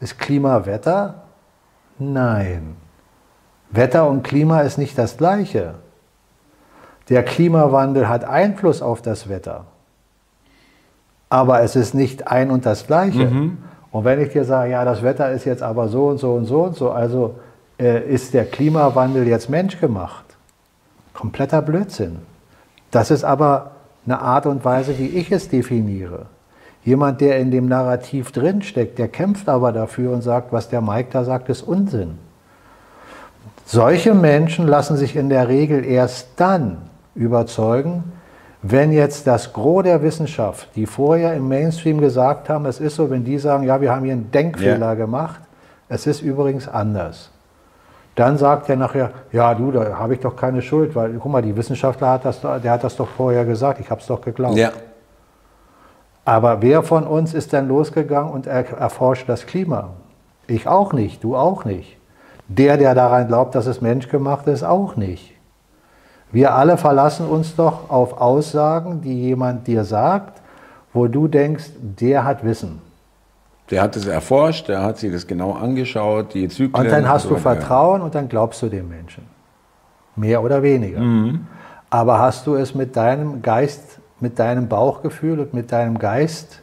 Ist 0.00 0.18
Klima 0.18 0.66
Wetter? 0.66 1.22
Nein. 1.98 2.76
Wetter 3.70 4.08
und 4.08 4.22
Klima 4.22 4.60
ist 4.60 4.76
nicht 4.76 4.98
das 4.98 5.16
gleiche. 5.16 5.74
Der 7.10 7.24
Klimawandel 7.24 8.08
hat 8.08 8.24
Einfluss 8.24 8.82
auf 8.82 9.02
das 9.02 9.28
Wetter. 9.28 9.64
Aber 11.28 11.60
es 11.62 11.74
ist 11.76 11.92
nicht 11.92 12.28
ein 12.28 12.50
und 12.50 12.64
das 12.64 12.86
gleiche. 12.86 13.26
Mhm. 13.26 13.58
Und 13.90 14.04
wenn 14.04 14.20
ich 14.20 14.32
dir 14.32 14.44
sage, 14.44 14.70
ja, 14.70 14.84
das 14.84 15.02
Wetter 15.02 15.30
ist 15.32 15.44
jetzt 15.44 15.62
aber 15.62 15.88
so 15.88 16.06
und 16.06 16.18
so 16.18 16.34
und 16.34 16.44
so 16.46 16.62
und 16.62 16.76
so, 16.76 16.92
also 16.92 17.34
äh, 17.78 18.08
ist 18.08 18.32
der 18.32 18.44
Klimawandel 18.44 19.26
jetzt 19.26 19.50
menschgemacht? 19.50 20.24
Kompletter 21.12 21.62
Blödsinn. 21.62 22.18
Das 22.92 23.10
ist 23.10 23.24
aber 23.24 23.72
eine 24.06 24.20
Art 24.20 24.46
und 24.46 24.64
Weise, 24.64 24.96
wie 24.98 25.08
ich 25.08 25.32
es 25.32 25.48
definiere. 25.48 26.26
Jemand, 26.84 27.20
der 27.20 27.38
in 27.40 27.50
dem 27.50 27.66
Narrativ 27.66 28.30
drinsteckt, 28.30 28.98
der 28.98 29.08
kämpft 29.08 29.48
aber 29.48 29.72
dafür 29.72 30.12
und 30.12 30.22
sagt, 30.22 30.52
was 30.52 30.68
der 30.68 30.80
Mike 30.80 31.10
da 31.12 31.24
sagt, 31.24 31.48
ist 31.48 31.62
Unsinn. 31.62 32.18
Solche 33.66 34.14
Menschen 34.14 34.66
lassen 34.66 34.96
sich 34.96 35.14
in 35.16 35.28
der 35.28 35.48
Regel 35.48 35.84
erst 35.84 36.28
dann 36.36 36.89
überzeugen, 37.14 38.04
wenn 38.62 38.92
jetzt 38.92 39.26
das 39.26 39.52
Gros 39.52 39.84
der 39.84 40.02
Wissenschaft, 40.02 40.68
die 40.76 40.86
vorher 40.86 41.34
im 41.34 41.48
Mainstream 41.48 42.00
gesagt 42.00 42.48
haben, 42.48 42.66
es 42.66 42.78
ist 42.78 42.96
so, 42.96 43.08
wenn 43.10 43.24
die 43.24 43.38
sagen, 43.38 43.64
ja, 43.64 43.80
wir 43.80 43.90
haben 43.90 44.04
hier 44.04 44.12
einen 44.12 44.30
Denkfehler 44.30 44.88
ja. 44.88 44.94
gemacht, 44.94 45.40
es 45.88 46.06
ist 46.06 46.20
übrigens 46.20 46.68
anders. 46.68 47.30
Dann 48.14 48.36
sagt 48.36 48.68
er 48.68 48.76
nachher, 48.76 49.12
ja 49.32 49.54
du, 49.54 49.70
da 49.72 49.98
habe 49.98 50.14
ich 50.14 50.20
doch 50.20 50.36
keine 50.36 50.60
Schuld, 50.60 50.94
weil 50.94 51.14
guck 51.14 51.32
mal, 51.32 51.42
die 51.42 51.56
Wissenschaftler 51.56 52.10
hat 52.10 52.24
das, 52.24 52.40
der 52.40 52.70
hat 52.70 52.84
das 52.84 52.96
doch 52.96 53.08
vorher 53.08 53.44
gesagt, 53.46 53.80
ich 53.80 53.90
habe 53.90 54.00
es 54.00 54.06
doch 54.06 54.20
geglaubt. 54.20 54.56
Ja. 54.56 54.72
Aber 56.24 56.60
wer 56.60 56.82
von 56.82 57.06
uns 57.06 57.32
ist 57.32 57.52
denn 57.52 57.66
losgegangen 57.66 58.30
und 58.30 58.46
er, 58.46 58.68
erforscht 58.78 59.28
das 59.28 59.46
Klima? 59.46 59.90
Ich 60.46 60.66
auch 60.68 60.92
nicht, 60.92 61.24
du 61.24 61.34
auch 61.34 61.64
nicht. 61.64 61.96
Der, 62.46 62.76
der 62.76 62.94
daran 62.94 63.28
glaubt, 63.28 63.54
dass 63.54 63.66
es 63.66 63.80
menschgemacht 63.80 64.46
ist, 64.48 64.64
auch 64.64 64.96
nicht. 64.96 65.32
Wir 66.32 66.54
alle 66.54 66.76
verlassen 66.76 67.26
uns 67.26 67.56
doch 67.56 67.90
auf 67.90 68.20
Aussagen, 68.20 69.00
die 69.00 69.22
jemand 69.22 69.66
dir 69.66 69.84
sagt, 69.84 70.40
wo 70.92 71.06
du 71.06 71.28
denkst, 71.28 71.70
der 71.78 72.24
hat 72.24 72.44
Wissen. 72.44 72.80
Der 73.70 73.82
hat 73.82 73.96
es 73.96 74.06
erforscht, 74.06 74.68
der 74.68 74.82
hat 74.82 74.98
sich 74.98 75.12
das 75.12 75.26
genau 75.26 75.52
angeschaut, 75.52 76.34
die 76.34 76.48
Zyklen. 76.48 76.84
Und 76.84 76.90
dann 76.90 77.08
hast 77.08 77.24
und 77.24 77.30
so 77.30 77.34
du 77.36 77.40
Vertrauen 77.40 78.02
und 78.02 78.14
dann 78.14 78.28
glaubst 78.28 78.62
du 78.62 78.68
dem 78.68 78.88
Menschen. 78.88 79.24
Mehr 80.16 80.42
oder 80.42 80.62
weniger. 80.62 81.00
Mhm. 81.00 81.46
Aber 81.88 82.18
hast 82.18 82.46
du 82.46 82.54
es 82.54 82.74
mit 82.74 82.96
deinem 82.96 83.42
Geist, 83.42 84.00
mit 84.18 84.38
deinem 84.38 84.68
Bauchgefühl 84.68 85.40
und 85.40 85.54
mit 85.54 85.72
deinem 85.72 85.98
Geist, 85.98 86.62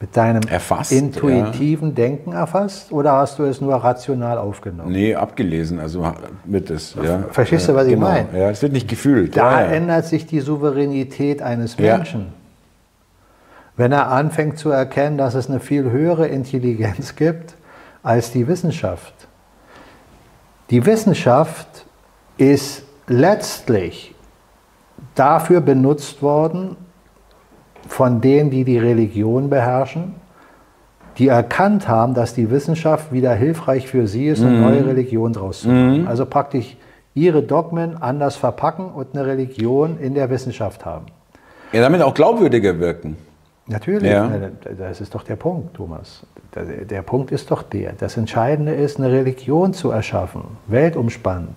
mit 0.00 0.16
deinem 0.16 0.42
erfasst, 0.42 0.92
intuitiven 0.92 1.88
ja. 1.88 1.94
Denken 1.94 2.32
erfasst 2.32 2.92
oder 2.92 3.12
hast 3.12 3.38
du 3.38 3.44
es 3.44 3.60
nur 3.60 3.74
rational 3.74 4.38
aufgenommen? 4.38 4.92
Nee, 4.92 5.14
abgelesen, 5.14 5.80
also 5.80 6.12
mit 6.44 6.70
es. 6.70 6.94
Ja. 7.02 7.24
Verstehst 7.30 7.68
du, 7.68 7.74
was 7.74 7.86
ich 7.86 7.94
genau. 7.94 8.06
meine? 8.06 8.28
Ja, 8.32 8.50
es 8.50 8.62
wird 8.62 8.72
nicht 8.72 8.88
gefühlt. 8.88 9.36
Da 9.36 9.62
ja, 9.62 9.66
ändert 9.68 10.06
sich 10.06 10.26
die 10.26 10.40
Souveränität 10.40 11.42
eines 11.42 11.78
Menschen. 11.78 12.32
Wenn 13.76 13.92
er 13.92 14.08
anfängt 14.08 14.58
zu 14.58 14.70
erkennen, 14.70 15.18
dass 15.18 15.34
es 15.34 15.48
eine 15.48 15.60
viel 15.60 15.90
höhere 15.90 16.26
Intelligenz 16.26 17.16
gibt 17.16 17.54
als 18.02 18.30
die 18.30 18.46
Wissenschaft. 18.46 19.14
Die 20.70 20.84
Wissenschaft 20.84 21.86
ist 22.36 22.82
letztlich 23.06 24.14
dafür 25.14 25.60
benutzt 25.60 26.22
worden, 26.22 26.76
von 27.88 28.20
denen, 28.20 28.50
die 28.50 28.64
die 28.64 28.78
Religion 28.78 29.50
beherrschen, 29.50 30.14
die 31.16 31.28
erkannt 31.28 31.88
haben, 31.88 32.14
dass 32.14 32.34
die 32.34 32.50
Wissenschaft 32.50 33.12
wieder 33.12 33.34
hilfreich 33.34 33.88
für 33.88 34.06
sie 34.06 34.28
ist, 34.28 34.40
um 34.40 34.54
mhm. 34.54 34.60
neue 34.60 34.86
Religion 34.86 35.32
draus 35.32 35.62
zu 35.62 35.68
machen. 35.68 36.02
Mhm. 36.02 36.08
Also 36.08 36.26
praktisch 36.26 36.76
ihre 37.14 37.42
Dogmen 37.42 38.00
anders 38.00 38.36
verpacken 38.36 38.86
und 38.86 39.08
eine 39.14 39.26
Religion 39.26 39.98
in 39.98 40.14
der 40.14 40.30
Wissenschaft 40.30 40.84
haben. 40.84 41.06
Ja, 41.72 41.80
damit 41.80 42.02
auch 42.02 42.14
glaubwürdiger 42.14 42.78
wirken. 42.78 43.16
Natürlich, 43.66 44.10
ja. 44.10 44.30
das 44.78 45.00
ist 45.00 45.14
doch 45.14 45.24
der 45.24 45.36
Punkt, 45.36 45.74
Thomas. 45.74 46.24
Der 46.54 47.02
Punkt 47.02 47.32
ist 47.32 47.50
doch 47.50 47.62
der. 47.62 47.92
Das 47.92 48.16
Entscheidende 48.16 48.72
ist, 48.72 48.98
eine 48.98 49.12
Religion 49.12 49.74
zu 49.74 49.90
erschaffen, 49.90 50.42
weltumspannend. 50.68 51.56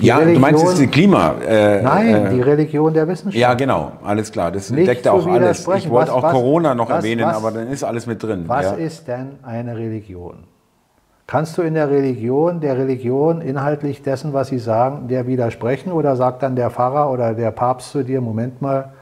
Die 0.00 0.06
ja, 0.06 0.16
Religion, 0.16 0.34
du 0.34 0.40
meinst 0.40 0.64
jetzt 0.64 0.78
die 0.78 0.86
Klima. 0.86 1.34
Äh, 1.46 1.82
Nein, 1.82 2.26
äh, 2.26 2.30
die 2.30 2.40
Religion 2.40 2.92
der 2.94 3.06
Wissenschaft. 3.06 3.36
Ja, 3.36 3.54
genau, 3.54 3.92
alles 4.02 4.32
klar. 4.32 4.50
Das 4.50 4.68
deckt 4.68 5.06
auch 5.06 5.26
alles. 5.26 5.66
Ich 5.76 5.90
wollte 5.90 6.12
auch 6.12 6.22
was, 6.22 6.32
Corona 6.32 6.74
noch 6.74 6.88
was, 6.88 6.96
erwähnen, 6.96 7.26
was, 7.26 7.36
aber 7.36 7.50
dann 7.50 7.68
ist 7.68 7.84
alles 7.84 8.06
mit 8.06 8.22
drin. 8.22 8.44
Was 8.46 8.64
ja. 8.64 8.72
ist 8.72 9.08
denn 9.08 9.38
eine 9.42 9.76
Religion? 9.76 10.44
Kannst 11.26 11.56
du 11.58 11.62
in 11.62 11.74
der 11.74 11.90
Religion, 11.90 12.60
der 12.60 12.76
Religion 12.76 13.40
inhaltlich 13.40 14.02
dessen, 14.02 14.32
was 14.32 14.48
sie 14.48 14.58
sagen, 14.58 15.06
der 15.06 15.28
widersprechen 15.28 15.92
oder 15.92 16.16
sagt 16.16 16.42
dann 16.42 16.56
der 16.56 16.70
Pfarrer 16.70 17.10
oder 17.10 17.34
der 17.34 17.52
Papst 17.52 17.92
zu 17.92 18.02
dir, 18.02 18.20
Moment 18.20 18.60
mal, 18.60 18.92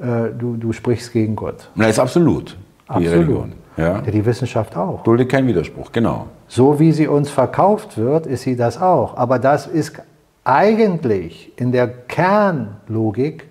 äh, 0.00 0.30
du, 0.38 0.56
du 0.56 0.72
sprichst 0.72 1.12
gegen 1.12 1.36
Gott? 1.36 1.68
Na, 1.74 1.86
ist 1.86 1.98
absolut. 1.98 2.56
Die 2.88 2.88
absolut. 2.88 3.12
Religion. 3.12 3.52
Ja. 3.76 4.00
Die 4.00 4.24
Wissenschaft 4.24 4.76
auch. 4.76 5.02
Dulde 5.02 5.26
kein 5.26 5.46
Widerspruch, 5.46 5.92
genau. 5.92 6.26
So 6.48 6.80
wie 6.80 6.92
sie 6.92 7.06
uns 7.06 7.30
verkauft 7.30 7.98
wird, 7.98 8.26
ist 8.26 8.42
sie 8.42 8.56
das 8.56 8.80
auch. 8.80 9.16
Aber 9.16 9.38
das 9.38 9.66
ist 9.66 10.00
eigentlich 10.44 11.52
in 11.56 11.72
der 11.72 11.88
Kernlogik 11.88 13.48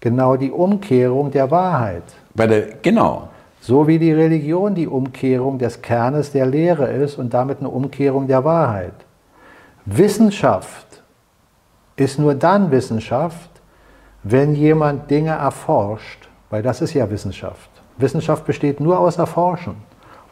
genau 0.00 0.36
die 0.36 0.50
Umkehrung 0.50 1.30
der 1.30 1.50
Wahrheit. 1.50 2.04
Bei 2.34 2.46
der, 2.46 2.76
genau. 2.82 3.28
So 3.60 3.86
wie 3.86 3.98
die 3.98 4.12
Religion 4.12 4.74
die 4.74 4.86
Umkehrung 4.86 5.58
des 5.58 5.80
Kernes 5.80 6.32
der 6.32 6.44
Lehre 6.44 6.92
ist 6.92 7.16
und 7.16 7.32
damit 7.32 7.60
eine 7.60 7.70
Umkehrung 7.70 8.26
der 8.26 8.44
Wahrheit. 8.44 8.92
Wissenschaft 9.86 11.02
ist 11.96 12.18
nur 12.18 12.34
dann 12.34 12.70
Wissenschaft, 12.70 13.50
wenn 14.22 14.54
jemand 14.54 15.10
Dinge 15.10 15.30
erforscht, 15.30 16.28
weil 16.50 16.62
das 16.62 16.82
ist 16.82 16.92
ja 16.92 17.08
Wissenschaft. 17.10 17.70
Wissenschaft 17.96 18.44
besteht 18.44 18.80
nur 18.80 18.98
aus 18.98 19.16
Erforschen 19.16 19.76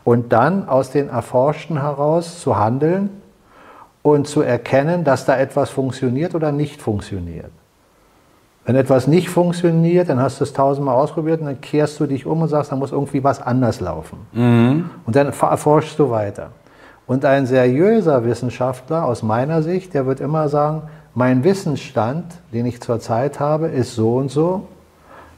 und 0.05 0.33
dann 0.33 0.69
aus 0.69 0.91
den 0.91 1.09
Erforschten 1.09 1.81
heraus 1.81 2.41
zu 2.41 2.59
handeln 2.59 3.22
und 4.03 4.27
zu 4.27 4.43
erkennen, 4.43 5.05
dass 5.05 5.25
da 5.25 5.37
etwas 5.37 5.71
funktioniert 5.71 6.35
oder 6.35 6.53
nicht 6.53 6.83
funktioniert. 6.83 7.51
Wenn 8.65 8.77
etwas 8.77 9.09
nicht 9.09 9.29
funktioniert, 9.29 10.09
dann 10.09 10.21
hast 10.21 10.41
du 10.41 10.45
es 10.45 10.53
tausendmal 10.53 10.95
ausprobiert 10.95 11.41
und 11.41 11.47
dann 11.47 11.61
kehrst 11.61 11.99
du 11.99 12.07
dich 12.07 12.27
um 12.27 12.43
und 12.43 12.49
sagst, 12.49 12.71
da 12.71 12.77
muss 12.77 12.93
irgendwie 12.93 13.25
was 13.25 13.43
anders 13.43 13.81
laufen. 13.81 14.19
Mhm. 14.33 14.91
Und 15.05 15.17
dann 15.17 15.27
erforschst 15.27 15.99
du 15.99 16.11
weiter. 16.11 16.51
Und 17.07 17.25
ein 17.25 17.47
seriöser 17.47 18.25
Wissenschaftler 18.25 19.05
aus 19.05 19.25
meiner 19.25 19.63
Sicht, 19.63 19.95
der 19.95 20.07
wird 20.07 20.21
immer 20.21 20.49
sagen, 20.49 20.83
mein 21.15 21.43
Wissensstand, 21.43 22.25
den 22.53 22.67
ich 22.67 22.81
zurzeit 22.81 23.41
habe, 23.41 23.67
ist 23.67 23.97
so 23.97 24.17
und 24.17 24.31
so. 24.31 24.69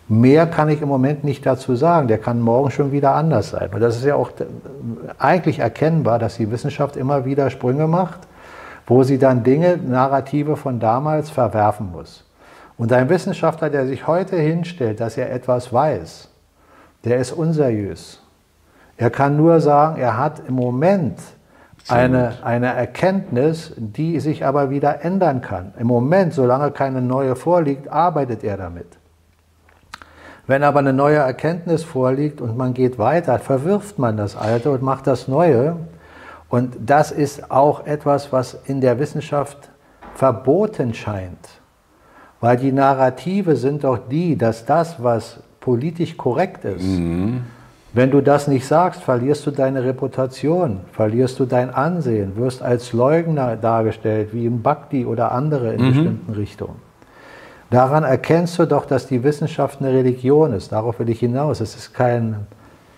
Mehr 0.07 0.47
kann 0.47 0.69
ich 0.69 0.83
im 0.83 0.89
Moment 0.89 1.25
nicht 1.25 1.47
dazu 1.47 1.75
sagen. 1.77 2.09
Der 2.09 2.19
kann 2.19 2.41
morgen 2.41 2.71
schon 2.71 2.93
wieder 2.93 3.15
anders 3.15 3.51
sein. 3.51 3.71
Und 3.73 3.81
das 3.81 3.97
ist 3.97 4.05
ja 4.05 4.17
auch 4.17 4.31
eigentlich 5.19 5.61
erkennbar, 5.61 6.19
dass 6.19 6.37
die 6.37 6.51
Wissenschaft 6.51 6.97
immer 6.97 7.25
wieder 7.25 7.49
Sprünge 7.49 7.87
macht 7.87 8.21
wo 8.87 9.03
sie 9.03 9.18
dann 9.18 9.43
Dinge, 9.43 9.76
Narrative 9.78 10.57
von 10.57 10.80
damals 10.80 11.30
verwerfen 11.30 11.91
muss. 11.91 12.24
Und 12.76 12.93
ein 12.93 13.09
Wissenschaftler, 13.09 13.70
der 13.70 13.87
sich 13.87 14.07
heute 14.07 14.37
hinstellt, 14.37 15.01
dass 15.01 15.16
er 15.16 15.32
etwas 15.32 15.72
weiß, 15.72 16.28
der 17.05 17.18
ist 17.18 17.32
unseriös. 17.32 18.20
Er 18.97 19.11
kann 19.11 19.37
nur 19.37 19.61
sagen, 19.61 20.01
er 20.01 20.18
hat 20.18 20.43
im 20.49 20.55
Moment 20.55 21.18
eine, 21.89 22.35
eine 22.43 22.72
Erkenntnis, 22.74 23.72
die 23.76 24.18
sich 24.20 24.45
aber 24.45 24.70
wieder 24.70 25.05
ändern 25.05 25.41
kann. 25.41 25.74
Im 25.78 25.87
Moment, 25.87 26.32
solange 26.32 26.70
keine 26.70 27.03
neue 27.03 27.37
vorliegt, 27.37 27.89
arbeitet 27.89 28.43
er 28.43 28.57
damit. 28.57 28.87
Wenn 30.47 30.62
aber 30.62 30.80
eine 30.80 30.93
neue 30.93 31.16
Erkenntnis 31.16 31.85
vorliegt 31.85 32.41
und 32.41 32.57
man 32.57 32.74
geht 32.74 32.99
weiter, 32.99 33.39
verwirft 33.39 33.99
man 33.99 34.16
das 34.16 34.37
Alte 34.37 34.70
und 34.70 34.82
macht 34.82 35.07
das 35.07 35.26
Neue, 35.26 35.76
und 36.55 36.76
das 36.86 37.11
ist 37.11 37.50
auch 37.50 37.84
etwas, 37.84 38.32
was 38.32 38.57
in 38.66 38.80
der 38.80 39.00
Wissenschaft 39.00 39.70
verboten 40.14 40.94
scheint. 40.94 41.48
Weil 42.40 42.59
die 42.59 42.70
Narrative 42.70 43.57
sind 43.57 43.82
doch 43.82 43.98
die, 44.09 44.38
dass 44.38 44.64
das, 44.64 45.02
was 45.02 45.40
politisch 45.59 46.16
korrekt 46.16 46.64
ist, 46.64 46.84
mhm. 46.84 47.42
wenn 47.92 48.12
du 48.12 48.20
das 48.20 48.46
nicht 48.46 48.68
sagst, 48.68 49.02
verlierst 49.02 49.44
du 49.46 49.50
deine 49.50 49.82
Reputation, 49.82 50.82
verlierst 50.92 51.40
du 51.40 51.44
dein 51.44 51.70
Ansehen, 51.74 52.36
wirst 52.36 52.62
als 52.62 52.92
Leugner 52.92 53.57
dargestellt, 53.57 54.28
wie 54.32 54.46
im 54.46 54.62
Bhakti 54.62 55.05
oder 55.05 55.32
andere 55.32 55.74
in 55.74 55.82
mhm. 55.82 55.88
bestimmten 55.88 56.32
Richtungen. 56.34 56.76
Daran 57.70 58.05
erkennst 58.05 58.61
du 58.61 58.66
doch, 58.66 58.86
dass 58.86 59.09
die 59.09 59.24
Wissenschaft 59.24 59.80
eine 59.80 59.92
Religion 59.92 60.52
ist. 60.52 60.70
Darauf 60.70 61.00
will 61.00 61.09
ich 61.09 61.18
hinaus. 61.18 61.59
Es 61.59 61.74
ist 61.74 61.94
kein, 61.94 62.46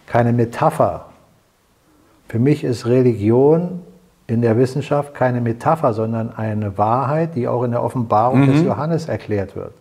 keine 0.07 0.34
Metapher. 0.34 1.07
Für 2.29 2.39
mich 2.39 2.64
ist 2.64 2.87
Religion 2.87 3.81
in 4.27 4.43
der 4.43 4.57
Wissenschaft 4.57 5.14
keine 5.14 5.41
Metapher, 5.41 5.93
sondern 5.93 6.35
eine 6.37 6.77
Wahrheit, 6.79 7.37
die 7.37 7.47
auch 7.47 7.62
in 7.62 7.70
der 7.70 7.83
Offenbarung 7.83 8.41
mhm. 8.41 8.53
des 8.53 8.62
Johannes 8.62 9.09
erklärt 9.09 9.55
wird. 9.55 9.72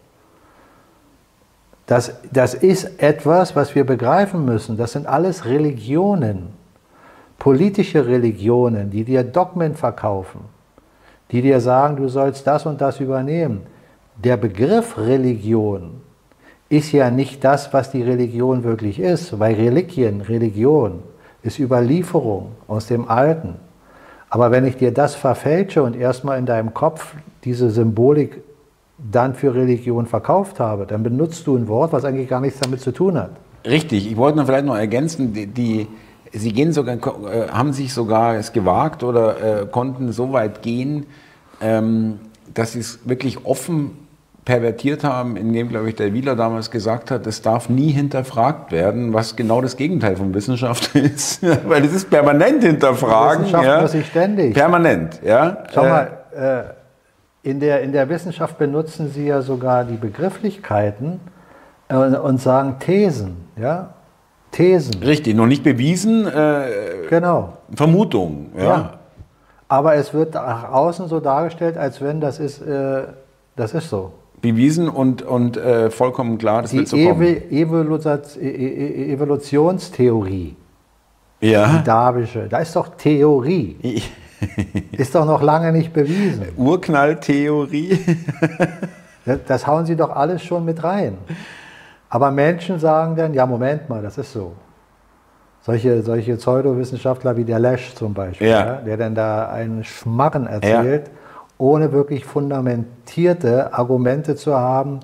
Das, 1.88 2.14
das 2.32 2.54
ist 2.54 3.02
etwas, 3.02 3.56
was 3.56 3.76
wir 3.76 3.86
begreifen 3.86 4.46
müssen. 4.46 4.78
Das 4.78 4.94
sind 4.94 5.08
alles 5.08 5.46
Religionen, 5.46 6.50
politische 7.38 8.08
Religionen, 8.08 8.90
die 8.90 9.04
dir 9.04 9.24
Dogmen 9.24 9.76
verkaufen, 9.76 10.42
die 11.32 11.42
dir 11.42 11.60
sagen, 11.60 11.96
du 11.96 12.08
sollst 12.08 12.48
das 12.48 12.66
und 12.66 12.82
das 12.82 13.00
übernehmen. 13.00 13.62
Der 14.24 14.38
Begriff 14.38 14.98
Religion 14.98 16.02
ist 16.70 16.92
ja 16.92 17.12
nicht 17.12 17.44
das, 17.44 17.74
was 17.74 17.92
die 17.92 18.02
Religion 18.02 18.64
wirklich 18.64 19.00
ist, 19.00 19.40
weil 19.40 19.56
Religien, 19.56 20.22
Religion, 20.22 21.04
ist 21.46 21.60
Überlieferung 21.60 22.52
aus 22.68 22.88
dem 22.88 23.08
Alten. 23.08 23.56
Aber 24.30 24.52
wenn 24.52 24.66
ich 24.66 24.78
dir 24.78 24.92
das 24.92 25.16
verfälsche 25.16 25.84
und 25.84 25.96
erstmal 25.96 26.40
in 26.40 26.46
deinem 26.46 26.74
Kopf 26.74 27.14
diese 27.44 27.70
Symbolik 27.70 28.42
dann 28.98 29.36
für 29.36 29.54
Religion 29.54 30.08
verkauft 30.08 30.60
habe, 30.60 30.86
dann 30.86 31.04
benutzt 31.04 31.46
du 31.48 31.56
ein 31.56 31.68
Wort, 31.68 31.94
was 31.94 32.04
eigentlich 32.04 32.28
gar 32.28 32.42
nichts 32.42 32.60
damit 32.60 32.82
zu 32.82 32.92
tun 32.92 33.18
hat. 33.18 33.32
Richtig, 33.66 34.10
ich 34.10 34.18
wollte 34.18 34.38
noch 34.38 34.46
vielleicht 34.46 34.66
noch 34.66 34.76
ergänzen, 34.76 35.34
die, 35.34 35.48
die 35.48 35.88
Sie 36.32 36.52
gehen 36.52 36.74
sogar, 36.74 36.98
äh, 36.98 37.48
haben 37.48 37.72
sich 37.72 37.94
sogar 37.94 38.36
es 38.36 38.52
gewagt 38.52 39.04
oder 39.04 39.62
äh, 39.62 39.66
konnten 39.68 40.12
so 40.12 40.34
weit 40.34 40.62
gehen, 40.62 41.06
ähm, 41.62 42.20
dass 42.54 42.74
sie 42.74 42.80
es 42.80 43.00
wirklich 43.06 43.46
offen 43.46 43.92
pervertiert 44.46 45.04
haben, 45.04 45.36
indem, 45.38 45.70
glaube 45.70 45.90
ich, 45.90 45.96
der 45.96 46.14
Wieler 46.14 46.36
damals 46.36 46.70
gesagt 46.70 47.10
hat, 47.10 47.26
es 47.26 47.42
darf 47.42 47.68
nie 47.68 47.90
hinterfragt 47.90 48.72
werden, 48.72 49.12
was 49.12 49.36
genau 49.36 49.60
das 49.60 49.76
Gegenteil 49.76 50.16
von 50.16 50.34
Wissenschaft 50.36 50.96
ist. 50.96 51.42
Weil 51.68 51.84
es 51.84 51.94
ist 51.94 52.10
permanent 52.12 52.64
hinterfragen. 52.64 53.46
Wissenschaft 53.46 53.66
ja. 53.66 53.82
muss 53.82 53.94
ich 53.96 54.06
ständig. 54.06 54.54
Permanent, 54.54 55.20
ja. 55.24 55.64
Schau 55.74 55.84
äh, 55.84 55.90
mal, 55.90 56.18
äh, 57.44 57.50
in, 57.50 57.60
der, 57.60 57.82
in 57.82 57.92
der 57.92 58.08
Wissenschaft 58.08 58.60
benutzen 58.60 59.10
sie 59.12 59.26
ja 59.26 59.42
sogar 59.42 59.84
die 59.84 59.98
Begrifflichkeiten 59.98 61.20
äh, 61.90 61.96
und 61.96 62.40
sagen 62.40 62.78
Thesen, 62.80 63.38
ja. 63.60 63.96
Thesen. 64.52 65.02
Richtig, 65.04 65.36
noch 65.36 65.48
nicht 65.48 65.64
bewiesen. 65.64 66.28
Äh, 66.28 67.08
genau. 67.10 67.54
Vermutung, 67.76 68.52
ja. 68.56 68.64
ja. 68.64 68.94
Aber 69.68 69.96
es 69.96 70.14
wird 70.14 70.36
nach 70.36 70.72
außen 70.72 71.08
so 71.08 71.20
dargestellt, 71.20 71.78
als 71.78 72.00
wenn 72.00 72.22
das 72.22 72.40
ist, 72.40 72.62
äh, 72.62 73.06
das 73.56 73.74
ist 73.74 73.90
so 73.90 74.14
bewiesen 74.42 74.90
und, 74.90 75.22
und 75.22 75.58
äh, 75.58 75.90
vollkommen 75.90 76.38
klar, 76.38 76.62
das 76.62 76.72
die 76.72 76.78
wird 76.78 76.88
so 76.88 76.98
kommen. 76.98 77.52
Evolu 77.52 77.98
e-, 77.98 78.48
e-, 78.48 79.14
Evolutionstheorie. 79.14 80.56
Ja. 81.42 81.78
Die 81.78 81.84
Darwische, 81.84 82.48
da 82.50 82.60
ist 82.60 82.76
doch 82.76 82.90
Theorie. 82.98 84.04
ist 84.92 85.16
doch 85.16 85.26
noch 85.26 85.42
lange 85.42 85.72
nicht 85.72 85.94
bewiesen. 85.94 86.48
Urknalltheorie. 86.58 88.00
das, 89.26 89.40
das 89.48 89.68
hauen 89.68 89.86
sie 89.86 89.96
doch 89.96 90.16
alles 90.16 90.44
schon 90.44 90.66
mit 90.66 90.84
rein. 90.84 91.18
Aber 92.10 92.32
Menschen 92.32 92.80
sagen 92.80 93.16
dann, 93.16 93.34
ja, 93.34 93.46
Moment 93.46 93.90
mal, 93.90 94.02
das 94.02 94.18
ist 94.18 94.32
so. 94.32 94.54
Solche, 95.62 96.04
solche 96.04 96.36
Pseudowissenschaftler 96.36 97.36
wie 97.38 97.44
der 97.44 97.60
Lesch 97.60 97.96
zum 97.96 98.14
Beispiel, 98.14 98.48
ja. 98.48 98.66
Ja, 98.66 98.76
der 98.82 98.98
dann 98.98 99.16
da 99.16 99.50
einen 99.50 99.84
Schmarren 99.84 100.46
erzählt. 100.46 101.08
Ja 101.08 101.14
ohne 101.58 101.92
wirklich 101.92 102.26
fundamentierte 102.26 103.74
Argumente 103.74 104.36
zu 104.36 104.56
haben, 104.56 105.00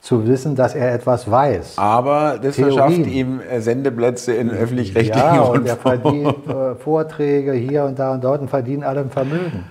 zu 0.00 0.26
wissen, 0.26 0.56
dass 0.56 0.74
er 0.74 0.92
etwas 0.92 1.30
weiß. 1.30 1.78
Aber 1.78 2.38
das 2.42 2.56
Theorien. 2.56 2.76
verschafft 2.76 3.06
ihm 3.06 3.40
äh, 3.40 3.60
Sendeplätze 3.60 4.32
in 4.32 4.50
öffentlich-rechtlichen 4.50 5.16
Ja, 5.16 5.42
und 5.42 5.66
er 5.66 5.76
verdient 5.76 6.46
äh, 6.48 6.74
Vorträge 6.74 7.52
hier 7.52 7.84
und 7.84 7.98
da 8.00 8.12
und 8.12 8.24
dort 8.24 8.40
und 8.40 8.48
verdient 8.48 8.82
allem 8.82 9.10
Vermögen. 9.10 9.64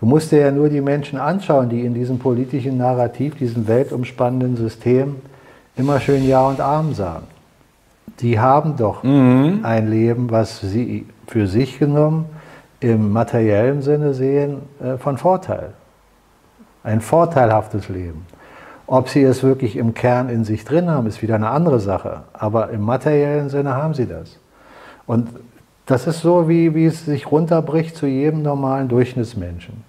Du 0.00 0.06
musst 0.06 0.32
dir 0.32 0.40
ja 0.40 0.50
nur 0.50 0.68
die 0.68 0.80
Menschen 0.80 1.18
anschauen, 1.20 1.68
die 1.68 1.84
in 1.84 1.94
diesem 1.94 2.18
politischen 2.18 2.78
Narrativ, 2.78 3.36
diesem 3.36 3.68
weltumspannenden 3.68 4.56
System 4.56 5.16
immer 5.76 6.00
schön 6.00 6.26
Ja 6.26 6.46
und 6.46 6.60
Arm 6.60 6.94
sagen. 6.94 7.26
Die 8.20 8.40
haben 8.40 8.76
doch 8.76 9.04
mhm. 9.04 9.60
ein 9.62 9.88
Leben, 9.88 10.30
was 10.30 10.60
sie 10.60 11.06
für 11.28 11.46
sich 11.46 11.78
genommen 11.78 12.26
im 12.80 13.12
materiellen 13.12 13.82
Sinne 13.82 14.14
sehen, 14.14 14.62
äh, 14.80 14.96
von 14.98 15.18
Vorteil. 15.18 15.70
Ein 16.82 17.00
vorteilhaftes 17.00 17.88
Leben. 17.88 18.26
Ob 18.86 19.08
sie 19.08 19.22
es 19.22 19.42
wirklich 19.42 19.76
im 19.76 19.92
Kern 19.94 20.30
in 20.30 20.44
sich 20.44 20.64
drin 20.64 20.88
haben, 20.88 21.06
ist 21.06 21.20
wieder 21.20 21.34
eine 21.34 21.50
andere 21.50 21.80
Sache. 21.80 22.22
Aber 22.32 22.70
im 22.70 22.82
materiellen 22.82 23.50
Sinne 23.50 23.74
haben 23.74 23.94
sie 23.94 24.06
das. 24.06 24.38
Und 25.06 25.28
das 25.86 26.06
ist 26.06 26.20
so, 26.20 26.48
wie, 26.48 26.74
wie 26.74 26.86
es 26.86 27.04
sich 27.04 27.30
runterbricht 27.30 27.96
zu 27.96 28.06
jedem 28.06 28.42
normalen 28.42 28.88
Durchschnittsmenschen. 28.88 29.84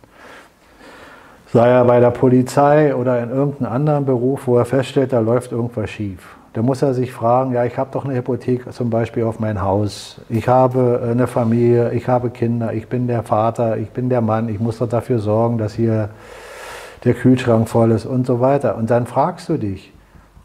Sei 1.52 1.68
er 1.68 1.86
bei 1.86 2.00
der 2.00 2.12
Polizei 2.12 2.94
oder 2.96 3.22
in 3.22 3.30
irgendeinem 3.30 3.72
anderen 3.72 4.06
Beruf, 4.06 4.48
wo 4.48 4.58
er 4.58 4.66
feststellt, 4.66 5.14
da 5.14 5.20
läuft 5.20 5.52
irgendwas 5.52 5.90
schief. 5.90 6.39
Da 6.54 6.64
muss 6.64 6.82
er 6.82 6.93
sich 6.93 7.12
fragen, 7.12 7.54
ja, 7.54 7.66
ich 7.66 7.78
habe 7.78 7.91
doch 7.93 8.06
eine 8.06 8.16
Hypothek 8.16 8.74
zum 8.74 8.89
Beispiel 8.89 9.24
auf 9.24 9.39
mein 9.39 9.62
Haus, 9.62 10.20
ich 10.30 10.47
habe 10.47 11.02
äh, 11.04 11.12
eine 11.12 11.28
Familie, 11.28 11.91
ich 11.93 12.08
habe 12.08 12.32
Kinder, 12.32 12.74
ich 12.74 12.88
bin 12.88 13.08
der 13.08 13.24
Vater, 13.24 13.78
ich 13.78 13.89
bin 13.89 14.10
der 14.10 14.22
Mann, 14.22 14.50
ich 14.50 14.60
muss 14.60 14.80
doch 14.80 14.89
dafür 14.89 15.20
sorgen, 15.20 15.58
dass 15.60 15.74
hier 15.74 16.10
der 17.04 17.14
Kühlschrank 17.14 17.70
voll 17.70 17.91
ist 17.91 18.06
und 18.06 18.26
so 18.26 18.39
weiter. 18.39 18.76
Und 18.78 18.89
dann 18.89 19.06
fragst 19.06 19.47
du 19.50 19.58
dich, 19.58 19.93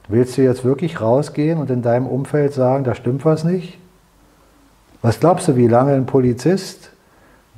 willst 0.09 0.37
du 0.37 0.43
jetzt 0.43 0.65
wirklich 0.65 1.01
rausgehen 1.01 1.59
und 1.59 1.71
in 1.71 1.83
deinem 1.83 2.07
Umfeld 2.07 2.53
sagen, 2.53 2.85
da 2.85 2.95
stimmt 2.95 3.25
was 3.25 3.45
nicht? 3.45 3.79
Was 5.01 5.21
glaubst 5.21 5.49
du, 5.49 5.57
wie 5.57 5.69
lange 5.69 5.95
ein 5.95 6.07
Polizist, 6.07 6.91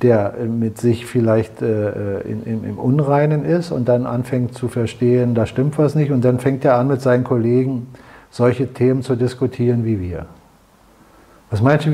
der 0.02 0.34
mit 0.48 0.78
sich 0.78 1.06
vielleicht 1.06 1.62
äh, 1.62 2.20
in, 2.20 2.44
in, 2.44 2.64
im 2.64 2.78
Unreinen 2.78 3.44
ist 3.44 3.70
und 3.70 3.88
dann 3.88 4.06
anfängt 4.06 4.54
zu 4.54 4.68
verstehen, 4.68 5.34
da 5.34 5.46
stimmt 5.46 5.78
was 5.78 5.94
nicht 5.94 6.12
und 6.12 6.24
dann 6.24 6.38
fängt 6.38 6.64
er 6.64 6.76
an 6.76 6.88
mit 6.88 7.00
seinen 7.00 7.24
Kollegen, 7.24 7.88
solche 8.30 8.72
Themen 8.72 9.02
zu 9.02 9.16
diskutieren 9.16 9.84
wie 9.84 10.00
wir. 10.00 10.26
Was 11.50 11.62
meinst 11.62 11.86
du, 11.86 11.90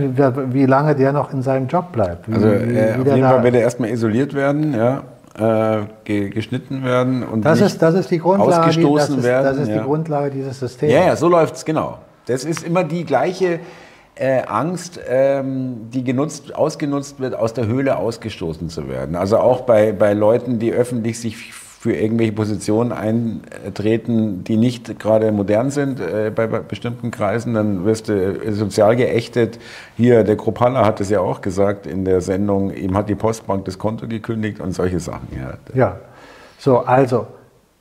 wie, 0.55 0.65
lange 0.65 0.95
der 0.95 1.13
noch 1.13 1.33
in 1.33 1.43
seinem 1.43 1.67
Job 1.69 1.93
bleibt? 1.93 2.29
Wie, 2.29 2.35
also 2.35 2.49
äh, 2.49 2.95
auf 2.99 3.07
jeden 3.07 3.23
Fall 3.23 3.43
wird 3.43 3.55
er 3.55 3.61
erstmal 3.61 3.91
isoliert 3.91 4.33
werden, 4.33 4.75
ja, 4.75 5.03
äh, 5.39 6.31
geschnitten 6.31 6.85
werden 6.85 7.23
und 7.23 7.45
das 7.45 7.61
ist, 7.61 7.81
das 7.81 7.95
ist 7.95 8.11
die 8.11 8.19
Grundlage, 8.19 8.69
ausgestoßen 8.69 9.17
das 9.17 9.19
ist, 9.19 9.23
werden. 9.23 9.45
Das 9.45 9.57
ist 9.59 9.69
ja. 9.69 9.79
die 9.79 9.85
Grundlage 9.85 10.31
dieses 10.31 10.59
Systems. 10.59 10.93
Ja, 10.93 11.05
ja, 11.07 11.17
so 11.17 11.29
läuft 11.29 11.57
es, 11.57 11.65
genau. 11.65 11.99
Das 12.27 12.45
ist 12.45 12.65
immer 12.65 12.85
die 12.85 13.05
gleiche 13.05 13.61
äh, 14.15 14.43
Angst, 14.47 15.01
ähm, 15.09 15.91
die 15.91 16.05
genutzt, 16.05 16.55
ausgenutzt 16.55 17.21
wird, 17.21 17.35
aus 17.35 17.55
der 17.55 17.67
Höhle 17.67 17.97
ausgestoßen 17.97 18.69
zu 18.69 18.89
werden. 18.89 19.17
Also 19.17 19.39
auch 19.39 19.63
bei, 19.63 19.93
bei 19.93 20.13
Leuten, 20.13 20.59
die 20.59 20.73
öffentlich 20.73 21.19
sich 21.19 21.53
für 21.83 21.97
irgendwelche 21.97 22.31
Positionen 22.31 22.93
eintreten, 22.93 24.45
die 24.45 24.57
nicht 24.57 25.01
gerade 25.01 25.33
modern 25.33 25.71
sind 25.71 25.99
äh, 25.99 26.31
bei, 26.33 26.47
bei, 26.47 26.61
bestimmten 26.61 27.11
Kreisen, 27.11 27.55
dann 27.55 27.85
wirst 27.85 28.09
du 28.09 28.13
äh, 28.13 28.53
sozial 28.53 28.95
geächtet. 28.95 29.59
Hier, 29.97 30.23
der 30.23 30.37
Kropalla 30.37 30.87
hat 30.87 31.01
es 31.01 31.11
ja 31.11 31.19
auch 31.19 31.41
gesagt 31.41 31.89
in 31.89 32.05
der 32.05 32.21
Sendung, 32.21 32.73
ihm 32.73 32.97
hat 32.97 33.09
die 33.09 33.17
Postbank 33.17 33.65
das 33.65 33.81
Konto 33.81 34.07
gekündigt 34.07 34.61
und 34.61 34.71
solche 34.71 35.01
Sachen. 35.01 35.27
Ja, 35.37 35.55
ja. 35.75 35.97
so, 36.57 36.79
also 36.79 37.27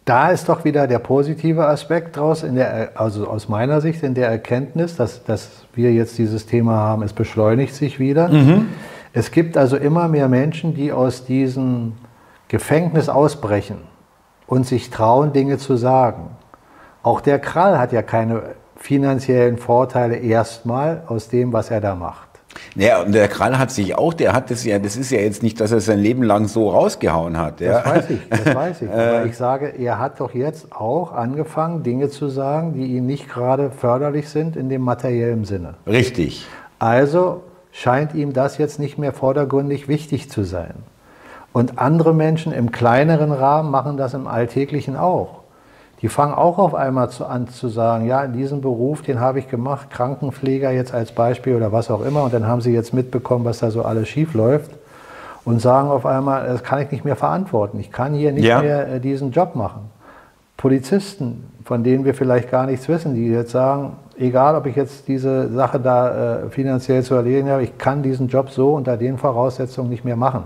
da 0.04 0.32
ist 0.32 0.50
doch 0.50 0.66
wieder 0.66 0.88
der 0.88 0.98
positive 0.98 1.68
Aspekt 1.68 2.18
draus, 2.18 2.42
der, 2.42 2.94
also 2.96 3.28
aus 3.28 3.50
meiner 3.50 3.82
Sicht 3.82 4.02
in 4.02 4.16
der 4.16 4.30
Erkenntnis, 4.30 4.96
dass, 4.96 5.24
dass 5.26 5.68
wir 5.76 5.94
jetzt 5.94 6.18
dieses 6.18 6.48
Thema 6.48 6.76
haben, 6.78 7.04
es 7.04 7.14
beschleunigt 7.14 7.76
sich 7.76 8.00
wieder. 8.00 8.30
Mhm. 8.30 8.70
Es 9.14 9.30
gibt 9.30 9.58
also 9.58 9.78
immer 9.78 10.08
mehr 10.08 10.28
Menschen, 10.28 10.74
die 10.74 10.92
aus 10.92 11.24
diesem 11.24 11.92
Gefängnis 12.48 13.08
ausbrechen 13.08 13.91
und 14.52 14.68
sich 14.68 14.90
trauen, 14.90 15.32
Dinge 15.32 15.58
zu 15.58 15.78
sagen. 15.78 16.32
Auch 17.04 17.22
der 17.22 17.40
Krall 17.40 17.80
hat 17.80 17.94
ja 17.94 18.02
keine 18.02 18.42
finanziellen 18.76 19.58
Vorteile 19.58 20.18
erstmal 20.18 21.04
aus 21.08 21.30
dem, 21.30 21.54
was 21.54 21.72
er 21.72 21.80
da 21.80 21.96
macht. 21.96 22.28
Ja, 22.76 23.02
und 23.02 23.14
der 23.14 23.30
Krall 23.30 23.58
hat 23.58 23.72
sich 23.72 23.98
auch, 23.98 24.14
der 24.14 24.34
hat 24.34 24.52
das 24.52 24.66
ja, 24.66 24.78
das 24.78 24.98
ist 24.98 25.10
ja 25.10 25.20
jetzt 25.22 25.42
nicht, 25.42 25.62
dass 25.62 25.72
er 25.72 25.80
sein 25.80 26.00
Leben 26.00 26.22
lang 26.22 26.50
so 26.50 26.70
rausgehauen 26.70 27.38
hat. 27.38 27.62
Ja. 27.62 27.80
Das 27.80 27.86
weiß 27.86 28.10
ich, 28.10 28.20
das 28.30 28.54
weiß 28.54 28.82
ich. 28.82 28.90
Aber 28.92 29.26
ich 29.26 29.38
sage, 29.38 29.68
er 29.70 30.00
hat 30.00 30.20
doch 30.20 30.34
jetzt 30.34 30.76
auch 30.76 31.14
angefangen, 31.14 31.84
Dinge 31.84 32.10
zu 32.10 32.28
sagen, 32.28 32.74
die 32.74 32.88
ihm 32.98 33.06
nicht 33.06 33.30
gerade 33.30 33.72
förderlich 33.72 34.28
sind 34.28 34.58
in 34.58 34.68
dem 34.68 34.82
materiellen 34.82 35.46
Sinne. 35.46 35.76
Richtig. 35.88 36.46
Also 36.78 37.44
scheint 37.72 38.14
ihm 38.16 38.34
das 38.34 38.58
jetzt 38.58 38.80
nicht 38.80 38.98
mehr 38.98 39.14
vordergründig 39.14 39.88
wichtig 39.88 40.30
zu 40.30 40.44
sein. 40.44 40.74
Und 41.54 41.80
andere 41.80 42.14
Menschen 42.14 42.54
im 42.54 42.72
kleineren 42.72 43.32
Rahmen 43.32 43.72
machen 43.72 43.98
das 43.98 44.14
im 44.14 44.28
Alltäglichen 44.28 44.96
auch. 44.96 45.42
Die 46.02 46.10
fangen 46.10 46.34
auch 46.34 46.58
auf 46.58 46.74
einmal 46.74 47.10
zu, 47.10 47.26
an 47.26 47.48
zu 47.48 47.68
sagen, 47.68 48.08
ja, 48.08 48.24
in 48.24 48.34
diesem 48.34 48.62
Beruf, 48.62 49.04
den 49.04 49.20
habe 49.20 49.40
ich 49.40 49.50
gemacht, 49.50 49.92
Krankenpfleger 49.92 50.72
jetzt 50.72 50.94
als 50.94 51.12
Beispiel 51.12 51.56
oder 51.56 51.72
was 51.72 51.92
auch 51.92 52.04
immer. 52.04 52.24
Und 52.24 52.34
dann 52.34 52.48
haben 52.48 52.62
sie 52.62 52.74
jetzt 52.74 52.94
mitbekommen, 52.94 53.46
was 53.46 53.60
da 53.60 53.70
so 53.70 53.84
alles 53.84 54.08
schief 54.08 54.34
läuft 54.34 54.72
und 55.46 55.62
sagen 55.62 55.90
auf 55.90 56.06
einmal, 56.06 56.48
das 56.48 56.64
kann 56.64 56.82
ich 56.82 56.92
nicht 56.92 57.06
mehr 57.06 57.16
verantworten. 57.16 57.80
Ich 57.80 57.92
kann 57.92 58.14
hier 58.14 58.32
nicht 58.32 58.46
ja. 58.46 58.62
mehr 58.62 58.94
äh, 58.94 59.00
diesen 59.00 59.32
Job 59.32 59.56
machen. 59.56 59.90
Polizisten, 60.58 61.52
von 61.66 61.84
denen 61.84 62.06
wir 62.06 62.14
vielleicht 62.14 62.50
gar 62.50 62.66
nichts 62.66 62.88
wissen, 62.88 63.14
die 63.14 63.28
jetzt 63.28 63.52
sagen, 63.52 63.94
egal 64.18 64.56
ob 64.56 64.66
ich 64.66 64.76
jetzt 64.76 65.08
diese 65.08 65.52
Sache 65.52 65.80
da 65.80 66.44
äh, 66.44 66.50
finanziell 66.50 67.04
zu 67.04 67.16
erledigen 67.16 67.50
habe, 67.50 67.64
ich 67.64 67.78
kann 67.78 68.04
diesen 68.04 68.28
Job 68.28 68.50
so 68.50 68.74
unter 68.74 68.98
den 68.98 69.18
Voraussetzungen 69.18 69.90
nicht 69.90 70.06
mehr 70.06 70.16
machen. 70.16 70.44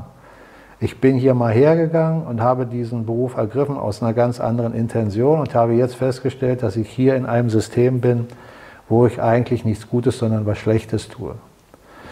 Ich 0.86 1.00
bin 1.02 1.16
hier 1.16 1.34
mal 1.34 1.52
hergegangen 1.52 2.28
und 2.28 2.42
habe 2.42 2.68
diesen 2.68 3.08
Beruf 3.08 3.38
ergriffen 3.38 3.76
aus 3.76 4.04
einer 4.04 4.14
ganz 4.14 4.40
anderen 4.40 4.76
Intention 4.76 5.40
und 5.40 5.56
habe 5.56 5.74
jetzt 5.74 5.96
festgestellt, 5.96 6.62
dass 6.62 6.76
ich 6.76 6.88
hier 6.88 7.16
in 7.16 7.26
einem 7.26 7.50
System 7.50 8.02
bin, 8.02 8.28
wo 8.88 9.08
ich 9.08 9.20
eigentlich 9.20 9.66
nichts 9.66 9.90
Gutes, 9.90 10.20
sondern 10.20 10.46
was 10.46 10.60
Schlechtes 10.60 11.10
tue. 11.10 11.34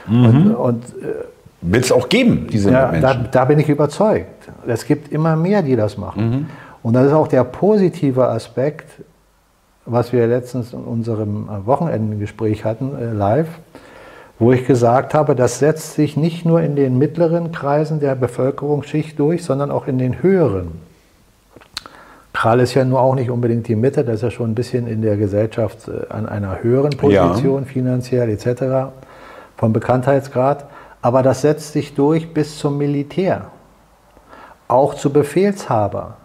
Mhm. 0.08 0.26
Und, 0.26 0.56
und 0.56 0.84
äh, 0.86 1.26
will 1.62 1.82
es 1.82 1.92
auch 1.92 2.10
geben, 2.10 2.48
diese 2.52 2.72
ja, 2.72 2.88
Menschen. 2.88 3.02
Da, 3.04 3.14
da, 3.14 3.46
bin 3.46 3.60
ich 3.60 3.70
überzeugt. 3.70 4.50
Es 4.66 4.88
gibt 4.88 5.12
immer 5.12 5.36
mehr, 5.36 5.62
die 5.62 5.76
das 5.76 6.00
machen. 6.00 6.30
Mhm. 6.30 6.46
Und 6.82 6.94
das 6.94 7.06
ist 7.06 7.14
auch 7.14 7.28
der 7.28 7.44
positive 7.44 8.28
Aspekt, 8.28 8.88
was 9.86 10.12
wir 10.12 10.26
letztens 10.26 10.74
in 10.74 10.80
unserem 10.80 11.48
Wochenendengespräch 11.68 12.66
hatten, 12.66 12.98
äh, 12.98 13.14
live, 13.14 13.50
wo 14.40 14.52
ich 14.52 14.66
gesagt 14.66 15.14
habe, 15.14 15.36
das 15.36 15.60
setzt 15.60 15.94
sich 15.94 16.18
nicht 16.18 16.46
nur 16.46 16.62
in 16.62 16.76
den 16.76 16.98
mittleren 16.98 17.52
Kreisen 17.52 18.00
der 18.00 18.16
Bevölkerungsschicht 18.16 19.18
durch, 19.20 19.44
sondern 19.44 19.72
auch 19.72 19.88
in 19.88 19.98
den 19.98 20.22
höheren. 20.22 20.82
Kral 22.34 22.60
ist 22.60 22.74
ja 22.74 22.84
nur 22.84 23.00
auch 23.00 23.16
nicht 23.16 23.30
unbedingt 23.30 23.68
die 23.68 23.76
Mitte, 23.76 24.04
das 24.04 24.16
ist 24.16 24.22
ja 24.24 24.32
schon 24.32 24.52
ein 24.52 24.56
bisschen 24.56 24.88
in 24.88 25.02
der 25.02 25.18
Gesellschaft 25.18 25.88
äh, 25.88 26.12
an 26.12 26.28
einer 26.28 26.64
höheren 26.64 26.92
Position, 26.92 27.62
ja. 27.62 27.68
finanziell 27.68 28.30
etc., 28.30 28.92
vom 29.56 29.72
Bekanntheitsgrad. 29.72 30.66
Aber 31.02 31.22
das 31.22 31.42
setzt 31.42 31.74
sich 31.74 31.94
durch 31.94 32.34
bis 32.34 32.58
zum 32.58 32.78
Militär, 32.78 33.50
auch 34.68 34.96
zu 34.96 35.14
Befehlshaber. 35.14 36.18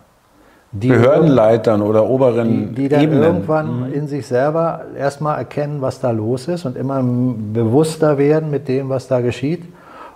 Behördenleitern 0.72 1.80
oder 1.80 2.06
oberen 2.06 2.74
die, 2.74 2.82
die 2.82 2.88
dann 2.88 3.02
Ebenen. 3.02 3.22
irgendwann 3.22 3.88
mhm. 3.88 3.92
in 3.92 4.06
sich 4.06 4.26
selber 4.26 4.82
erstmal 4.96 5.38
erkennen, 5.38 5.80
was 5.80 6.00
da 6.00 6.10
los 6.10 6.46
ist 6.46 6.66
und 6.66 6.76
immer 6.76 7.02
bewusster 7.02 8.18
werden 8.18 8.50
mit 8.50 8.68
dem, 8.68 8.90
was 8.90 9.08
da 9.08 9.20
geschieht 9.20 9.64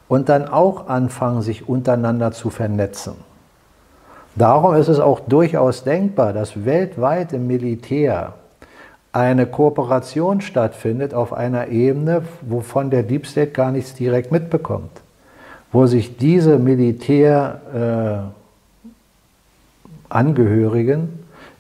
und 0.09 0.29
dann 0.29 0.47
auch 0.47 0.89
anfangen, 0.89 1.41
sich 1.41 1.69
untereinander 1.69 2.33
zu 2.33 2.51
vernetzen. 2.51 3.15
Darum 4.35 4.75
ist 4.75 4.89
es 4.89 5.01
auch 5.01 5.21
durchaus 5.21 5.85
denkbar, 5.85 6.33
dass 6.35 6.65
weltweit 6.65 7.33
im 7.33 7.47
Militär 7.47 8.35
eine 9.13 9.47
Kooperation 9.47 10.41
stattfindet 10.41 11.15
auf 11.15 11.33
einer 11.33 11.69
Ebene, 11.69 12.23
wovon 12.43 12.91
der 12.91 13.03
Deep 13.03 13.27
State 13.27 13.53
gar 13.53 13.71
nichts 13.71 13.95
direkt 13.95 14.33
mitbekommt, 14.33 14.91
wo 15.71 15.87
sich 15.87 16.17
diese 16.17 16.59
Militärangehörigen 16.59 18.29
äh, 18.29 18.42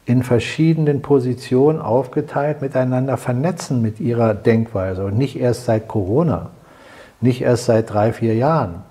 in 0.04 0.22
verschiedenen 0.22 1.00
Positionen 1.00 1.80
aufgeteilt 1.80 2.60
miteinander 2.60 3.16
vernetzen 3.16 3.82
mit 3.82 4.00
ihrer 4.00 4.34
Denkweise 4.34 5.04
und 5.04 5.16
nicht 5.16 5.38
erst 5.38 5.64
seit 5.64 5.86
Corona, 5.86 6.50
nicht 7.20 7.42
erst 7.42 7.66
seit 7.66 7.92
drei, 7.92 8.12
vier 8.12 8.34
Jahren, 8.34 8.82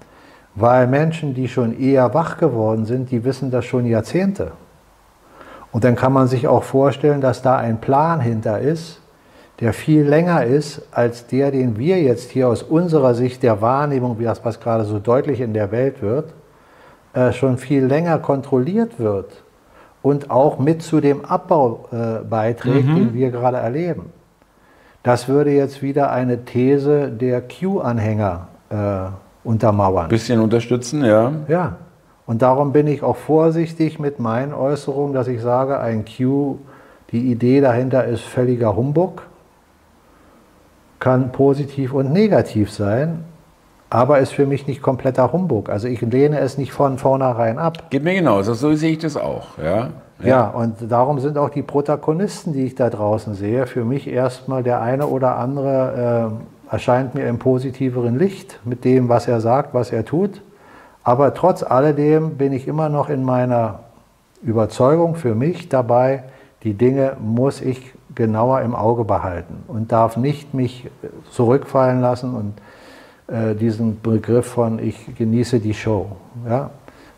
weil 0.55 0.87
Menschen, 0.87 1.33
die 1.33 1.47
schon 1.47 1.77
eher 1.77 2.13
wach 2.13 2.37
geworden 2.37 2.85
sind, 2.85 3.11
die 3.11 3.23
wissen 3.25 3.51
das 3.51 3.65
schon 3.65 3.85
Jahrzehnte. 3.85 4.51
Und 5.71 5.83
dann 5.83 5.95
kann 5.95 6.13
man 6.13 6.27
sich 6.27 6.47
auch 6.47 6.63
vorstellen, 6.63 7.21
dass 7.21 7.41
da 7.41 7.57
ein 7.57 7.79
Plan 7.79 8.19
hinter 8.19 8.59
ist, 8.59 8.99
der 9.59 9.73
viel 9.73 10.03
länger 10.03 10.45
ist 10.45 10.81
als 10.91 11.27
der, 11.27 11.51
den 11.51 11.77
wir 11.77 12.01
jetzt 12.01 12.31
hier 12.31 12.47
aus 12.47 12.63
unserer 12.63 13.13
Sicht 13.13 13.43
der 13.43 13.61
Wahrnehmung, 13.61 14.17
wie 14.17 14.23
das 14.23 14.43
was 14.43 14.59
gerade 14.59 14.85
so 14.85 14.99
deutlich 14.99 15.39
in 15.39 15.53
der 15.53 15.71
Welt 15.71 16.01
wird, 16.01 16.33
äh, 17.13 17.31
schon 17.31 17.57
viel 17.57 17.85
länger 17.85 18.17
kontrolliert 18.17 18.97
wird 18.97 19.43
und 20.01 20.31
auch 20.31 20.59
mit 20.59 20.81
zu 20.81 20.99
dem 20.99 21.25
Abbau 21.25 21.85
äh, 21.91 22.23
beiträgt, 22.23 22.87
mhm. 22.87 22.95
den 22.95 23.13
wir 23.13 23.31
gerade 23.31 23.57
erleben. 23.57 24.11
Das 25.03 25.27
würde 25.27 25.51
jetzt 25.51 25.81
wieder 25.81 26.11
eine 26.11 26.45
These 26.45 27.09
der 27.09 27.41
Q-Anhänger 27.41 28.47
äh, 28.69 29.47
untermauern. 29.47 30.09
Bisschen 30.09 30.39
unterstützen, 30.39 31.03
ja. 31.03 31.31
Ja. 31.47 31.77
Und 32.27 32.41
darum 32.41 32.71
bin 32.71 32.87
ich 32.87 33.03
auch 33.03 33.17
vorsichtig 33.17 33.99
mit 33.99 34.19
meinen 34.19 34.53
Äußerungen, 34.53 35.13
dass 35.13 35.27
ich 35.27 35.41
sage, 35.41 35.79
ein 35.79 36.05
Q, 36.05 36.59
die 37.11 37.31
Idee 37.31 37.61
dahinter 37.61 38.05
ist 38.05 38.21
völliger 38.21 38.75
Humbug, 38.75 39.23
kann 40.99 41.31
positiv 41.31 41.93
und 41.93 42.13
negativ 42.13 42.71
sein, 42.71 43.25
aber 43.91 44.19
ist 44.19 44.31
für 44.31 44.45
mich 44.45 44.67
nicht 44.67 44.81
kompletter 44.81 45.33
Humbug. 45.33 45.69
Also 45.69 45.87
ich 45.89 45.99
lehne 45.99 46.39
es 46.39 46.57
nicht 46.57 46.71
von 46.71 46.97
vornherein 46.97 47.59
ab. 47.59 47.89
Geht 47.89 48.05
mir 48.05 48.15
genauso, 48.15 48.53
so 48.53 48.73
sehe 48.73 48.93
ich 48.93 48.99
das 48.99 49.17
auch. 49.17 49.57
Ja, 49.57 49.89
ja. 50.19 50.27
ja, 50.27 50.47
und 50.47 50.75
darum 50.89 51.19
sind 51.19 51.37
auch 51.37 51.49
die 51.49 51.61
Protagonisten, 51.61 52.53
die 52.53 52.63
ich 52.63 52.75
da 52.75 52.89
draußen 52.89 53.35
sehe, 53.35 53.67
für 53.67 53.83
mich 53.83 54.07
erstmal 54.07 54.63
der 54.63 54.81
eine 54.81 55.07
oder 55.07 55.35
andere 55.35 56.31
äh, 56.69 56.73
erscheint 56.73 57.15
mir 57.15 57.27
im 57.27 57.37
positiveren 57.37 58.17
Licht 58.17 58.61
mit 58.63 58.85
dem, 58.85 59.09
was 59.09 59.27
er 59.27 59.41
sagt, 59.41 59.73
was 59.73 59.91
er 59.91 60.05
tut. 60.05 60.41
Aber 61.03 61.33
trotz 61.33 61.61
alledem 61.61 62.37
bin 62.37 62.53
ich 62.53 62.69
immer 62.69 62.87
noch 62.87 63.09
in 63.09 63.25
meiner 63.25 63.79
Überzeugung 64.41 65.15
für 65.15 65.35
mich 65.35 65.67
dabei, 65.67 66.23
die 66.63 66.75
Dinge 66.75 67.17
muss 67.19 67.59
ich 67.59 67.93
genauer 68.15 68.61
im 68.61 68.73
Auge 68.73 69.03
behalten 69.03 69.63
und 69.67 69.91
darf 69.91 70.15
nicht 70.15 70.53
mich 70.53 70.89
zurückfallen 71.31 71.99
lassen 71.99 72.35
und 72.35 72.53
äh, 73.31 73.55
diesen 73.55 74.01
Begriff 74.01 74.45
von 74.45 74.79
ich 74.79 75.15
genieße 75.15 75.59
die 75.59 75.73
Show. 75.73 76.07
Ja? 76.47 76.71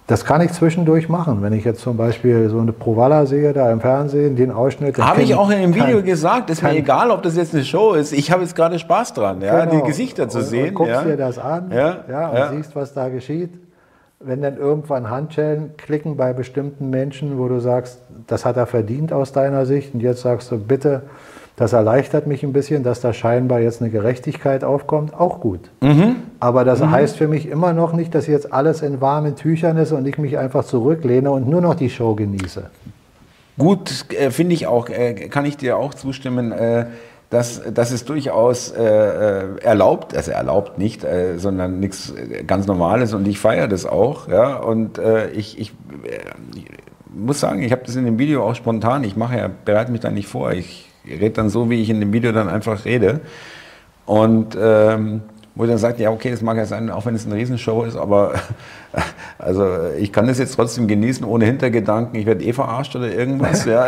Das 0.06 0.26
kann 0.26 0.42
ich 0.42 0.52
zwischendurch 0.52 1.08
machen, 1.08 1.42
wenn 1.42 1.54
ich 1.54 1.64
jetzt 1.64 1.80
zum 1.80 1.96
Beispiel 1.96 2.50
so 2.50 2.60
eine 2.60 2.74
Provalla 2.74 3.26
sehe, 3.26 3.54
da 3.54 3.72
im 3.72 3.80
Fernsehen, 3.80 4.36
den 4.36 4.52
Ausschnitt. 4.52 4.98
Habe 4.98 5.22
ich 5.22 5.34
auch 5.34 5.50
in 5.50 5.62
dem 5.62 5.74
Video 5.74 5.98
kann, 5.98 6.06
gesagt, 6.06 6.50
ist 6.50 6.62
mir 6.62 6.76
egal, 6.76 7.10
ob 7.10 7.24
das 7.24 7.38
jetzt 7.38 7.54
eine 7.54 7.64
Show 7.64 7.94
ist. 7.94 8.12
Ich 8.12 8.30
habe 8.30 8.42
jetzt 8.42 8.56
gerade 8.56 8.78
Spaß 8.78 9.14
dran, 9.14 9.42
ja, 9.42 9.66
genau. 9.66 9.82
die 9.82 9.88
Gesichter 9.88 10.28
zu 10.28 10.42
sehen. 10.42 10.70
Und 10.70 10.74
guckst 10.74 10.94
ja. 10.94 11.04
dir 11.04 11.16
das 11.16 11.40
an 11.40 11.72
ja, 11.72 12.04
ja, 12.10 12.30
und 12.30 12.38
ja. 12.38 12.52
siehst, 12.52 12.76
was 12.76 12.94
da 12.94 13.08
geschieht 13.08 13.52
wenn 14.26 14.42
dann 14.42 14.58
irgendwann 14.58 15.10
Handschellen 15.10 15.76
klicken 15.78 16.16
bei 16.16 16.34
bestimmten 16.34 16.90
Menschen, 16.90 17.38
wo 17.38 17.48
du 17.48 17.60
sagst, 17.60 18.00
das 18.28 18.46
hat 18.46 18.58
er 18.58 18.66
verdient 18.66 19.12
aus 19.12 19.34
deiner 19.34 19.66
Sicht 19.66 19.94
und 19.94 20.00
jetzt 20.00 20.22
sagst 20.22 20.52
du, 20.52 20.58
bitte, 20.58 21.04
das 21.56 21.74
erleichtert 21.74 22.26
mich 22.26 22.44
ein 22.44 22.52
bisschen, 22.52 22.84
dass 22.84 23.00
da 23.00 23.14
scheinbar 23.14 23.60
jetzt 23.60 23.82
eine 23.82 23.92
Gerechtigkeit 23.92 24.64
aufkommt, 24.64 25.14
auch 25.14 25.40
gut. 25.40 25.70
Mhm. 25.82 26.16
Aber 26.40 26.66
das 26.66 26.80
mhm. 26.80 26.92
heißt 26.92 27.18
für 27.18 27.28
mich 27.28 27.48
immer 27.48 27.74
noch 27.74 27.94
nicht, 27.94 28.16
dass 28.16 28.26
jetzt 28.26 28.52
alles 28.52 28.82
in 28.82 29.02
warmen 29.02 29.36
Tüchern 29.36 29.78
ist 29.78 29.92
und 29.92 30.08
ich 30.08 30.18
mich 30.18 30.38
einfach 30.38 30.66
zurücklehne 30.66 31.30
und 31.30 31.48
nur 31.48 31.62
noch 31.62 31.76
die 31.76 31.92
Show 31.92 32.16
genieße. 32.16 32.70
Gut, 33.58 34.06
äh, 34.18 34.32
finde 34.32 34.56
ich 34.56 34.66
auch, 34.66 34.90
äh, 34.90 35.14
kann 35.30 35.46
ich 35.46 35.58
dir 35.58 35.78
auch 35.78 35.94
zustimmen. 35.94 36.52
Äh, 36.52 36.88
das, 37.30 37.62
das 37.74 37.92
ist 37.92 38.10
durchaus 38.10 38.72
äh, 38.72 38.84
äh, 38.84 39.58
erlaubt, 39.62 40.16
also 40.16 40.32
erlaubt 40.32 40.78
nicht, 40.78 41.04
äh, 41.04 41.38
sondern 41.38 41.80
nichts 41.80 42.14
ganz 42.46 42.68
Normales 42.68 43.14
und 43.14 43.28
ich 43.28 43.40
feiere 43.40 43.68
das 43.68 43.86
auch. 43.86 44.28
Ja? 44.28 44.58
Und 44.58 44.98
äh, 45.00 45.30
ich, 45.32 45.60
ich, 45.60 45.74
ich, 46.56 46.66
muss 47.12 47.40
sagen, 47.40 47.62
ich 47.62 47.72
habe 47.72 47.84
das 47.86 47.96
in 47.96 48.06
dem 48.06 48.18
Video 48.18 48.44
auch 48.44 48.56
spontan, 48.56 49.04
ich 49.04 49.16
mache 49.16 49.38
ja, 49.38 49.50
bereite 49.66 49.92
mich 49.92 50.02
da 50.02 50.10
nicht 50.10 50.28
vor, 50.28 50.52
ich 50.52 50.93
rede 51.06 51.32
dann 51.32 51.50
so, 51.50 51.70
wie 51.70 51.82
ich 51.82 51.90
in 51.90 52.00
dem 52.00 52.14
Video 52.14 52.32
dann 52.32 52.50
einfach 52.50 52.86
rede. 52.86 53.22
Und 54.06 54.58
ähm, 54.60 55.22
wo 55.56 55.68
dann 55.68 55.78
sagt, 55.78 56.00
ja, 56.00 56.10
okay, 56.10 56.32
das 56.32 56.42
mag 56.42 56.58
ja 56.58 56.66
sein, 56.66 56.90
auch 56.90 57.06
wenn 57.06 57.14
es 57.14 57.28
eine 57.28 57.36
Riesenshow 57.36 57.84
ist, 57.84 57.96
aber 57.96 58.34
also 59.38 59.68
ich 60.00 60.12
kann 60.12 60.26
das 60.26 60.40
jetzt 60.40 60.56
trotzdem 60.56 60.88
genießen 60.88 61.24
ohne 61.24 61.46
Hintergedanken, 61.46 62.20
ich 62.20 62.26
werde 62.26 62.44
eh 62.44 62.54
verarscht 62.54 62.96
oder 62.96 63.14
irgendwas. 63.14 63.66
ja. 63.66 63.84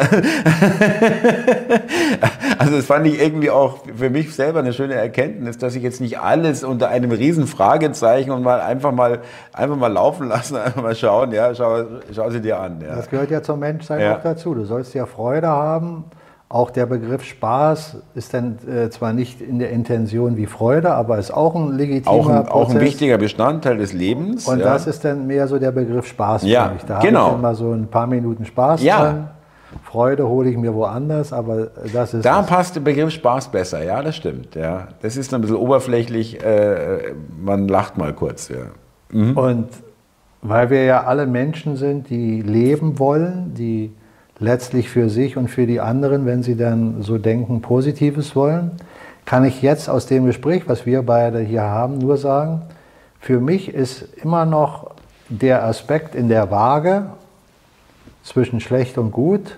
also 2.60 2.76
das 2.76 2.86
fand 2.86 3.08
ich 3.08 3.20
irgendwie 3.20 3.50
auch 3.50 3.80
für 3.96 4.12
mich 4.12 4.36
selber 4.36 4.60
eine 4.60 4.74
schöne 4.74 4.94
Erkenntnis, 4.94 5.58
dass 5.58 5.76
ich 5.76 5.82
jetzt 5.82 6.02
nicht 6.02 6.20
alles 6.20 6.64
unter 6.64 6.90
einem 6.90 7.10
riesen 7.10 7.48
Fragezeichen 7.48 8.30
und 8.30 8.44
mal 8.44 8.62
einfach 8.62 8.92
mal 8.92 9.22
einfach 9.52 9.76
mal 9.76 9.92
laufen 9.92 10.28
lassen, 10.28 10.58
einfach 10.58 10.82
mal 10.84 10.96
schauen, 10.96 11.32
ja, 11.32 11.56
schau, 11.56 11.84
schau 12.14 12.30
sie 12.30 12.42
dir 12.42 12.60
an. 12.60 12.80
Ja. 12.82 12.96
Das 12.96 13.10
gehört 13.10 13.32
ja 13.32 13.42
zum 13.42 13.60
Menschsein 13.60 14.02
ja. 14.02 14.18
auch 14.18 14.22
dazu. 14.22 14.54
Du 14.54 14.66
sollst 14.66 14.94
ja 14.94 15.08
Freude 15.08 15.48
haben 15.48 16.06
auch 16.48 16.70
der 16.70 16.86
Begriff 16.86 17.24
Spaß 17.24 17.98
ist 18.14 18.34
dann 18.34 18.58
äh, 18.68 18.90
zwar 18.90 19.14
nicht 19.14 19.42
in 19.42 19.58
der 19.58 19.72
Intention 19.72 20.38
wie 20.38 20.46
Freude, 20.46 20.94
aber 20.94 21.18
ist 21.18 21.32
auch 21.32 21.56
ein 21.56 21.76
legitimer 21.76 22.12
auch 22.12 22.30
ein, 22.30 22.48
Auch 22.48 22.70
ein 22.70 22.80
wichtiger 22.80 23.18
Bestandteil 23.18 23.78
des 23.78 23.94
Lebens. 23.94 24.48
Und 24.48 24.60
ja. 24.60 24.66
das 24.66 24.86
ist 24.86 25.04
dann 25.04 25.26
mehr 25.26 25.48
so 25.48 25.58
der 25.58 25.72
Begriff 25.72 26.08
Spaß 26.08 26.44
ja, 26.44 26.68
für 26.68 26.74
mich. 26.76 26.84
Da 26.84 27.00
genau. 27.00 27.20
habe 27.22 27.32
ich 27.32 27.40
immer 27.40 27.56
so 27.56 27.72
ein 27.72 27.88
paar 27.88 28.08
Minuten 28.08 28.46
Spaß 28.46 28.84
ja. 28.84 29.02
dran. 29.02 29.30
Freude 29.84 30.28
hole 30.28 30.50
ich 30.50 30.58
mir 30.58 30.74
woanders, 30.74 31.34
aber 31.34 31.68
das 31.92 32.14
ist. 32.14 32.26
Da 32.26 32.40
das. 32.40 32.48
passt 32.48 32.76
der 32.76 32.82
Begriff 32.82 33.12
Spaß 33.12 33.50
besser, 33.50 33.84
ja, 33.84 34.02
das 34.02 34.16
stimmt. 34.16 34.56
Ja. 34.56 34.88
Das 35.02 35.18
ist 35.18 35.34
ein 35.34 35.42
bisschen 35.42 35.58
oberflächlich, 35.58 36.42
äh, 36.44 37.14
man 37.44 37.68
lacht 37.68 37.98
mal 37.98 38.14
kurz. 38.14 38.50
Ja. 38.50 38.68
Mhm. 39.12 39.38
Und 39.38 39.70
weil 40.42 40.70
wir 40.70 40.84
ja 40.84 41.04
alle 41.04 41.26
Menschen 41.26 41.76
sind, 41.76 42.10
die 42.10 42.42
leben 42.42 43.00
wollen, 43.00 43.54
die 43.56 43.92
letztlich 44.40 44.90
für 44.90 45.10
sich 45.10 45.38
und 45.38 45.48
für 45.50 45.66
die 45.66 45.80
anderen, 45.80 46.26
wenn 46.26 46.44
sie 46.44 46.58
dann 46.58 47.02
so 47.02 47.18
denken, 47.18 47.62
Positives 47.62 48.36
wollen, 48.36 48.72
kann 49.26 49.44
ich 49.44 49.62
jetzt 49.62 49.90
aus 49.90 50.06
dem 50.06 50.26
Gespräch, 50.26 50.64
was 50.68 50.86
wir 50.86 51.02
beide 51.02 51.40
hier 51.40 51.64
haben, 51.64 51.98
nur 51.98 52.18
sagen, 52.18 52.62
für 53.20 53.40
mich 53.40 53.74
ist 53.74 54.04
immer 54.22 54.46
noch 54.46 54.92
der 55.30 55.64
Aspekt 55.64 56.14
in 56.14 56.30
der 56.30 56.52
Waage 56.52 57.08
zwischen 58.24 58.60
schlecht 58.60 58.98
und 58.98 59.12
gut, 59.12 59.58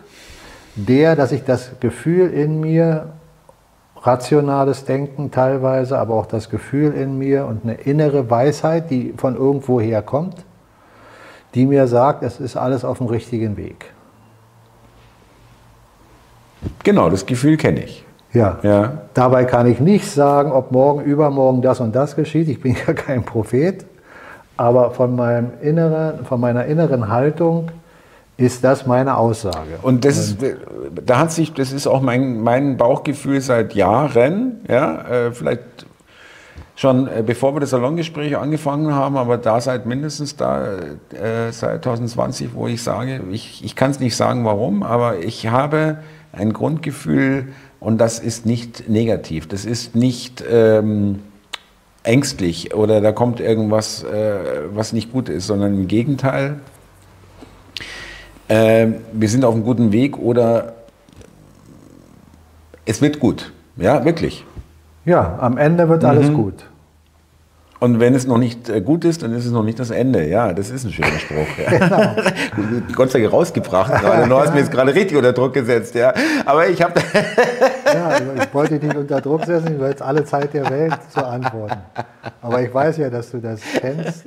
der, 0.75 1.15
dass 1.15 1.31
ich 1.31 1.43
das 1.43 1.79
Gefühl 1.79 2.29
in 2.29 2.61
mir, 2.61 3.07
rationales 4.03 4.85
Denken 4.85 5.31
teilweise, 5.31 5.97
aber 5.97 6.13
auch 6.13 6.27
das 6.27 6.49
Gefühl 6.49 6.93
in 6.93 7.17
mir 7.17 7.45
und 7.45 7.63
eine 7.63 7.73
innere 7.73 8.29
Weisheit, 8.29 8.89
die 8.89 9.13
von 9.17 9.35
irgendwo 9.35 9.81
herkommt, 9.81 10.45
die 11.55 11.65
mir 11.65 11.87
sagt, 11.87 12.23
es 12.23 12.39
ist 12.39 12.55
alles 12.55 12.85
auf 12.85 12.99
dem 12.99 13.07
richtigen 13.07 13.57
Weg. 13.57 13.91
Genau, 16.83 17.09
das 17.09 17.25
Gefühl 17.25 17.57
kenne 17.57 17.83
ich. 17.83 18.05
Ja. 18.33 18.59
ja. 18.61 19.01
Dabei 19.13 19.45
kann 19.45 19.67
ich 19.67 19.79
nicht 19.79 20.09
sagen, 20.09 20.51
ob 20.51 20.71
morgen, 20.71 21.03
übermorgen 21.03 21.61
das 21.61 21.79
und 21.79 21.95
das 21.95 22.15
geschieht. 22.15 22.47
Ich 22.47 22.61
bin 22.61 22.75
ja 22.87 22.93
kein 22.95 23.23
Prophet. 23.23 23.85
Aber 24.57 24.91
von, 24.91 25.15
meinem 25.15 25.51
inneren, 25.61 26.25
von 26.25 26.39
meiner 26.39 26.65
inneren 26.65 27.09
Haltung 27.09 27.69
ist 28.37 28.63
das 28.63 28.85
meine 28.85 29.17
Aussage. 29.17 29.79
Und 29.81 30.05
das 30.05 30.17
ist, 30.17 30.37
da 31.05 31.19
hat 31.19 31.31
sich, 31.31 31.53
das 31.53 31.71
ist 31.71 31.87
auch 31.87 32.01
mein, 32.01 32.41
mein 32.41 32.77
Bauchgefühl 32.77 33.41
seit 33.41 33.73
Jahren, 33.73 34.61
ja, 34.67 35.01
äh, 35.01 35.31
vielleicht 35.31 35.61
schon 36.75 37.07
äh, 37.07 37.23
bevor 37.25 37.55
wir 37.55 37.59
das 37.59 37.71
Salongespräch 37.71 38.37
angefangen 38.37 38.93
haben, 38.93 39.17
aber 39.17 39.37
da 39.37 39.59
seit 39.59 39.87
mindestens 39.87 40.35
da, 40.35 40.75
äh, 40.75 41.51
seit 41.51 41.83
2020, 41.83 42.53
wo 42.53 42.67
ich 42.67 42.83
sage, 42.83 43.21
ich, 43.31 43.63
ich 43.65 43.75
kann 43.75 43.91
es 43.91 43.99
nicht 43.99 44.15
sagen 44.15 44.45
warum, 44.45 44.83
aber 44.83 45.17
ich 45.19 45.47
habe 45.47 45.97
ein 46.37 46.53
Grundgefühl 46.53 47.47
und 47.79 47.99
das 47.99 48.19
ist 48.19 48.45
nicht 48.45 48.89
negativ, 48.89 49.47
das 49.47 49.65
ist 49.65 49.95
nicht 49.95 50.43
ähm, 50.49 51.19
ängstlich 52.03 52.73
oder 52.73 53.01
da 53.01 53.11
kommt 53.11 53.39
irgendwas, 53.39 54.03
äh, 54.03 54.39
was 54.73 54.93
nicht 54.93 55.11
gut 55.11 55.29
ist, 55.29 55.47
sondern 55.47 55.73
im 55.73 55.87
Gegenteil, 55.87 56.59
äh, 58.47 58.87
wir 59.11 59.29
sind 59.29 59.43
auf 59.43 59.53
einem 59.53 59.63
guten 59.63 59.91
Weg 59.91 60.17
oder 60.17 60.73
es 62.85 63.01
wird 63.01 63.19
gut. 63.19 63.51
Ja, 63.75 64.05
wirklich. 64.05 64.45
Ja, 65.05 65.37
am 65.39 65.57
Ende 65.57 65.89
wird 65.89 66.03
alles 66.03 66.29
mhm. 66.29 66.35
gut. 66.35 66.65
Und 67.79 67.99
wenn 67.99 68.15
es 68.15 68.25
noch 68.25 68.39
nicht 68.39 68.69
äh, 68.69 68.81
gut 68.81 69.05
ist, 69.05 69.21
dann 69.21 69.33
ist 69.33 69.45
es 69.45 69.51
noch 69.51 69.63
nicht 69.63 69.79
das 69.79 69.91
Ende. 69.91 70.27
Ja, 70.27 70.51
das 70.51 70.71
ist 70.71 70.83
ein 70.83 70.91
schöner 70.91 71.19
Spruch. 71.19 71.47
Ja. 71.57 71.67
Genau. 71.77 72.81
Gott 72.95 73.11
sei 73.11 73.21
Dank 73.21 73.33
rausgebracht 73.33 73.91
gerade. 74.01 74.27
Du 74.27 74.35
hast 74.35 74.53
mir 74.53 74.59
jetzt 74.59 74.71
gerade 74.71 74.93
richtig 74.93 75.17
unter 75.17 75.33
Druck 75.33 75.53
gesetzt. 75.53 75.93
Ja. 75.95 76.13
Aber 76.45 76.67
ich 76.67 76.81
habe. 76.81 76.99
ja, 77.93 78.07
also 78.07 78.31
ich 78.41 78.53
wollte 78.53 78.79
dich 78.79 78.89
nicht 78.89 78.97
unter 78.97 79.21
Druck 79.21 79.45
setzen, 79.45 79.73
ich 79.73 79.79
will 79.79 79.89
jetzt 79.89 80.01
alle 80.01 80.23
Zeit 80.25 80.53
der 80.53 80.69
Welt 80.69 80.97
zu 81.09 81.25
antworten. 81.25 81.77
Aber 82.41 82.61
ich 82.61 82.73
weiß 82.73 82.97
ja, 82.97 83.09
dass 83.09 83.31
du 83.31 83.39
das 83.39 83.61
kennst. 83.79 84.25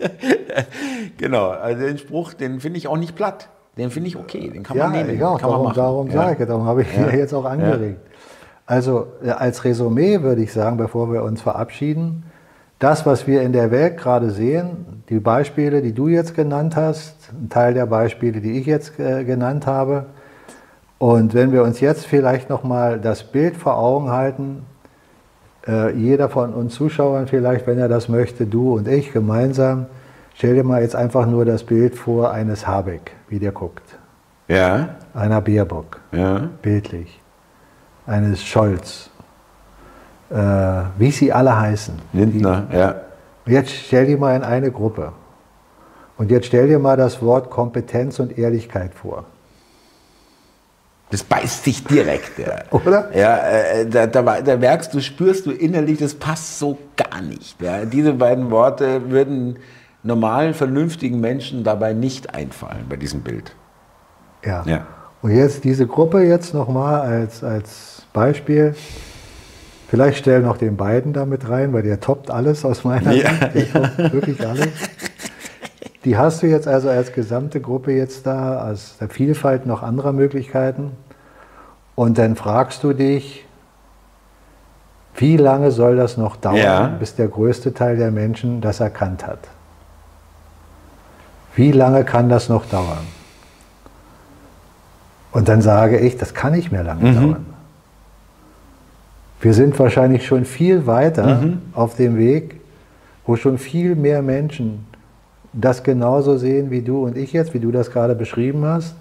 Genau, 1.17 1.51
also 1.51 1.85
den 1.85 1.99
Spruch, 1.99 2.35
den 2.35 2.61
finde 2.61 2.79
ich 2.79 2.89
auch 2.89 2.97
nicht 2.97 3.17
platt. 3.17 3.49
Den 3.77 3.91
finde 3.91 4.09
ich 4.09 4.17
okay, 4.17 4.51
den 4.51 4.63
kann 4.63 4.77
man 4.77 4.95
ja, 4.95 5.03
nehmen. 5.03 5.19
Ja, 5.19 5.31
kann 5.33 5.51
darum, 5.51 5.65
man 5.65 5.75
darum 5.75 6.07
ja. 6.09 6.13
sage 6.13 6.43
ich, 6.43 6.49
darum 6.49 6.67
habe 6.67 6.83
ich 6.83 6.89
ja. 6.97 7.11
jetzt 7.11 7.35
auch 7.35 7.45
angeregt. 7.45 8.01
Also 8.67 9.09
als 9.27 9.65
Resümee 9.65 10.23
würde 10.23 10.43
ich 10.43 10.53
sagen, 10.53 10.77
bevor 10.77 11.13
wir 11.13 11.23
uns 11.25 11.43
verabschieden, 11.43 12.25
das, 12.81 13.07
was 13.07 13.29
wir 13.29 13.43
in 13.43 13.53
der 13.53 13.71
Welt 13.71 13.97
gerade 13.99 14.31
sehen, 14.31 15.05
die 15.09 15.21
Beispiele, 15.21 15.83
die 15.83 15.93
du 15.93 16.09
jetzt 16.09 16.35
genannt 16.35 16.75
hast, 16.75 17.33
ein 17.33 17.49
Teil 17.49 17.75
der 17.75 17.87
Beispiele, 17.87 18.41
die 18.41 18.59
ich 18.59 18.67
jetzt 18.67 18.99
äh, 18.99 19.23
genannt 19.23 19.67
habe, 19.67 20.07
und 20.99 21.33
wenn 21.33 21.51
wir 21.51 21.63
uns 21.63 21.81
jetzt 21.81 22.05
vielleicht 22.07 22.51
nochmal 22.51 23.01
das 23.01 23.23
Bild 23.23 23.57
vor 23.57 23.79
Augen 23.79 24.11
halten, 24.11 24.67
äh, 25.67 25.95
jeder 25.95 26.29
von 26.29 26.53
uns 26.53 26.75
Zuschauern 26.75 27.27
vielleicht, 27.27 27.67
wenn 27.67 27.79
er 27.79 27.89
das 27.89 28.11
möchte, 28.11 28.45
du 28.45 28.75
und 28.77 28.87
ich 28.87 29.11
gemeinsam, 29.11 29.87
stell 30.35 30.55
dir 30.55 30.65
mal 30.65 30.83
jetzt 30.83 30.95
einfach 30.95 31.27
nur 31.27 31.47
das 31.47 31.65
Bild 31.65 31.95
vor 31.95 32.33
eines 32.33 32.67
Habeck, 32.67 33.13
wie 33.29 33.39
der 33.39 33.53
guckt. 33.53 33.97
Ja. 34.49 34.97
Einer 35.15 35.41
Bierbock. 35.41 36.01
Ja. 36.13 36.51
Bildlich. 36.61 37.19
Eines 38.07 38.45
Scholz 38.45 39.10
äh, 40.31 40.37
wie 40.99 41.11
sie 41.11 41.33
alle 41.33 41.59
heißen. 41.59 41.95
Lindner, 42.13 42.67
die, 42.71 42.77
ja. 42.77 42.95
Jetzt 43.47 43.73
stell 43.73 44.07
dir 44.07 44.19
mal 44.19 44.37
in 44.37 44.43
eine 44.43 44.71
Gruppe. 44.71 45.13
Und 46.17 46.31
jetzt 46.31 46.47
stell 46.47 46.69
dir 46.69 46.79
mal 46.79 46.97
das 46.97 47.23
Wort 47.23 47.51
Kompetenz 47.51 48.19
und 48.21 48.37
Ehrlichkeit 48.39 48.95
vor. 48.95 49.25
Das 51.11 51.25
beißt 51.25 51.65
sich 51.65 51.85
direkt. 51.85 52.39
Ja. 52.39 52.61
Oder? 52.71 53.11
Ja, 53.17 53.39
äh, 53.39 53.87
da, 53.87 54.07
da, 54.07 54.41
da, 54.41 54.57
merkst 54.57 54.95
du, 54.95 55.01
spürst 55.01 55.47
du 55.47 55.51
innerlich, 55.51 55.99
das 55.99 56.15
passt 56.15 56.59
so 56.59 56.79
gar 56.97 57.21
nicht. 57.21 57.61
Ja. 57.61 57.85
Diese 57.85 58.13
beiden 58.13 58.51
Worte 58.51 59.11
würden 59.11 59.59
normalen, 60.03 60.55
vernünftigen 60.55 61.21
Menschen 61.21 61.65
dabei 61.65 61.93
nicht 61.93 62.35
einfallen 62.35 62.87
bei 62.89 62.97
diesem 62.97 63.23
Bild. 63.23 63.57
Ja. 64.45 64.63
ja. 64.67 64.87
Und 65.23 65.33
jetzt 65.33 65.65
diese 65.65 65.87
Gruppe 65.87 66.23
jetzt 66.23 66.55
nochmal 66.55 67.01
als, 67.01 67.43
als 67.43 68.03
Beispiel. 68.13 68.75
Vielleicht 69.91 70.19
stell 70.19 70.41
noch 70.41 70.57
den 70.57 70.77
beiden 70.77 71.13
damit 71.13 71.49
rein, 71.49 71.73
weil 71.73 71.83
der 71.83 71.99
toppt 71.99 72.31
alles 72.31 72.65
aus 72.65 72.85
meiner 72.85 73.11
ja, 73.11 73.29
Sicht. 73.53 73.75
Der 73.75 73.83
ja. 73.83 74.13
wirklich 74.13 74.47
alles. 74.47 74.69
Die 76.05 76.17
hast 76.17 76.43
du 76.43 76.47
jetzt 76.47 76.69
also 76.69 76.89
als 76.89 77.13
gesamte 77.13 77.61
Gruppe 77.61 77.91
jetzt 77.91 78.25
da, 78.25 78.71
aus 78.71 78.99
der 79.01 79.09
Vielfalt 79.09 79.67
noch 79.67 79.83
anderer 79.83 80.13
Möglichkeiten. 80.13 80.93
Und 81.97 82.19
dann 82.19 82.37
fragst 82.37 82.85
du 82.85 82.93
dich, 82.93 83.45
wie 85.17 85.37
lange 85.37 85.73
soll 85.73 85.97
das 85.97 86.17
noch 86.17 86.37
dauern, 86.37 86.57
ja. 86.57 86.87
bis 86.87 87.17
der 87.17 87.27
größte 87.27 87.75
Teil 87.75 87.97
der 87.97 88.13
Menschen 88.13 88.61
das 88.61 88.79
erkannt 88.79 89.27
hat? 89.27 89.41
Wie 91.57 91.73
lange 91.73 92.05
kann 92.05 92.29
das 92.29 92.49
noch 92.49 92.65
dauern? 92.67 93.09
Und 95.33 95.49
dann 95.49 95.63
sage 95.63 95.99
ich, 95.99 96.17
das 96.17 96.33
kann 96.33 96.53
nicht 96.53 96.71
mehr 96.71 96.85
lange 96.85 97.11
mhm. 97.11 97.15
dauern. 97.17 97.47
Wir 99.41 99.55
sind 99.55 99.79
wahrscheinlich 99.79 100.27
schon 100.27 100.45
viel 100.45 100.87
weiter 100.87 101.41
mhm. 101.41 101.63
auf 101.73 101.97
dem 101.97 102.19
Weg, 102.19 102.61
wo 103.27 103.37
schon 103.37 103.59
viel 103.59 103.95
mehr 103.95 104.23
Menschen 104.23 104.85
das 105.53 105.83
genauso 105.83 106.37
sehen 106.37 106.71
wie 106.71 106.83
du 106.83 107.05
und 107.05 107.17
ich 107.17 107.33
jetzt, 107.33 107.55
wie 107.55 107.59
du 107.59 107.73
das 107.73 107.91
gerade 107.91 108.15
beschrieben 108.15 108.65
hast, 108.65 108.95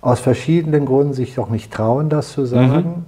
aus 0.00 0.20
verschiedenen 0.20 0.86
Gründen 0.86 1.14
sich 1.14 1.34
doch 1.34 1.50
nicht 1.50 1.72
trauen, 1.72 2.08
das 2.08 2.32
zu 2.32 2.44
sagen. 2.44 2.76
Mhm. 2.76 3.04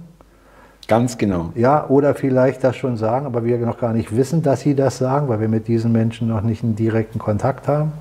Ganz 0.87 1.17
genau. 1.17 1.51
Ja, 1.55 1.87
oder 1.87 2.13
vielleicht 2.13 2.63
das 2.63 2.75
schon 2.75 2.97
sagen, 2.97 3.25
aber 3.25 3.45
wir 3.45 3.57
noch 3.59 3.79
gar 3.79 3.93
nicht 3.93 4.15
wissen, 4.15 4.41
dass 4.41 4.61
sie 4.61 4.75
das 4.75 4.97
sagen, 4.97 5.29
weil 5.29 5.39
wir 5.39 5.47
mit 5.47 5.67
diesen 5.67 5.91
Menschen 5.91 6.27
noch 6.27 6.41
nicht 6.41 6.63
einen 6.63 6.75
direkten 6.75 7.19
Kontakt 7.19 7.67
haben. 7.67 7.93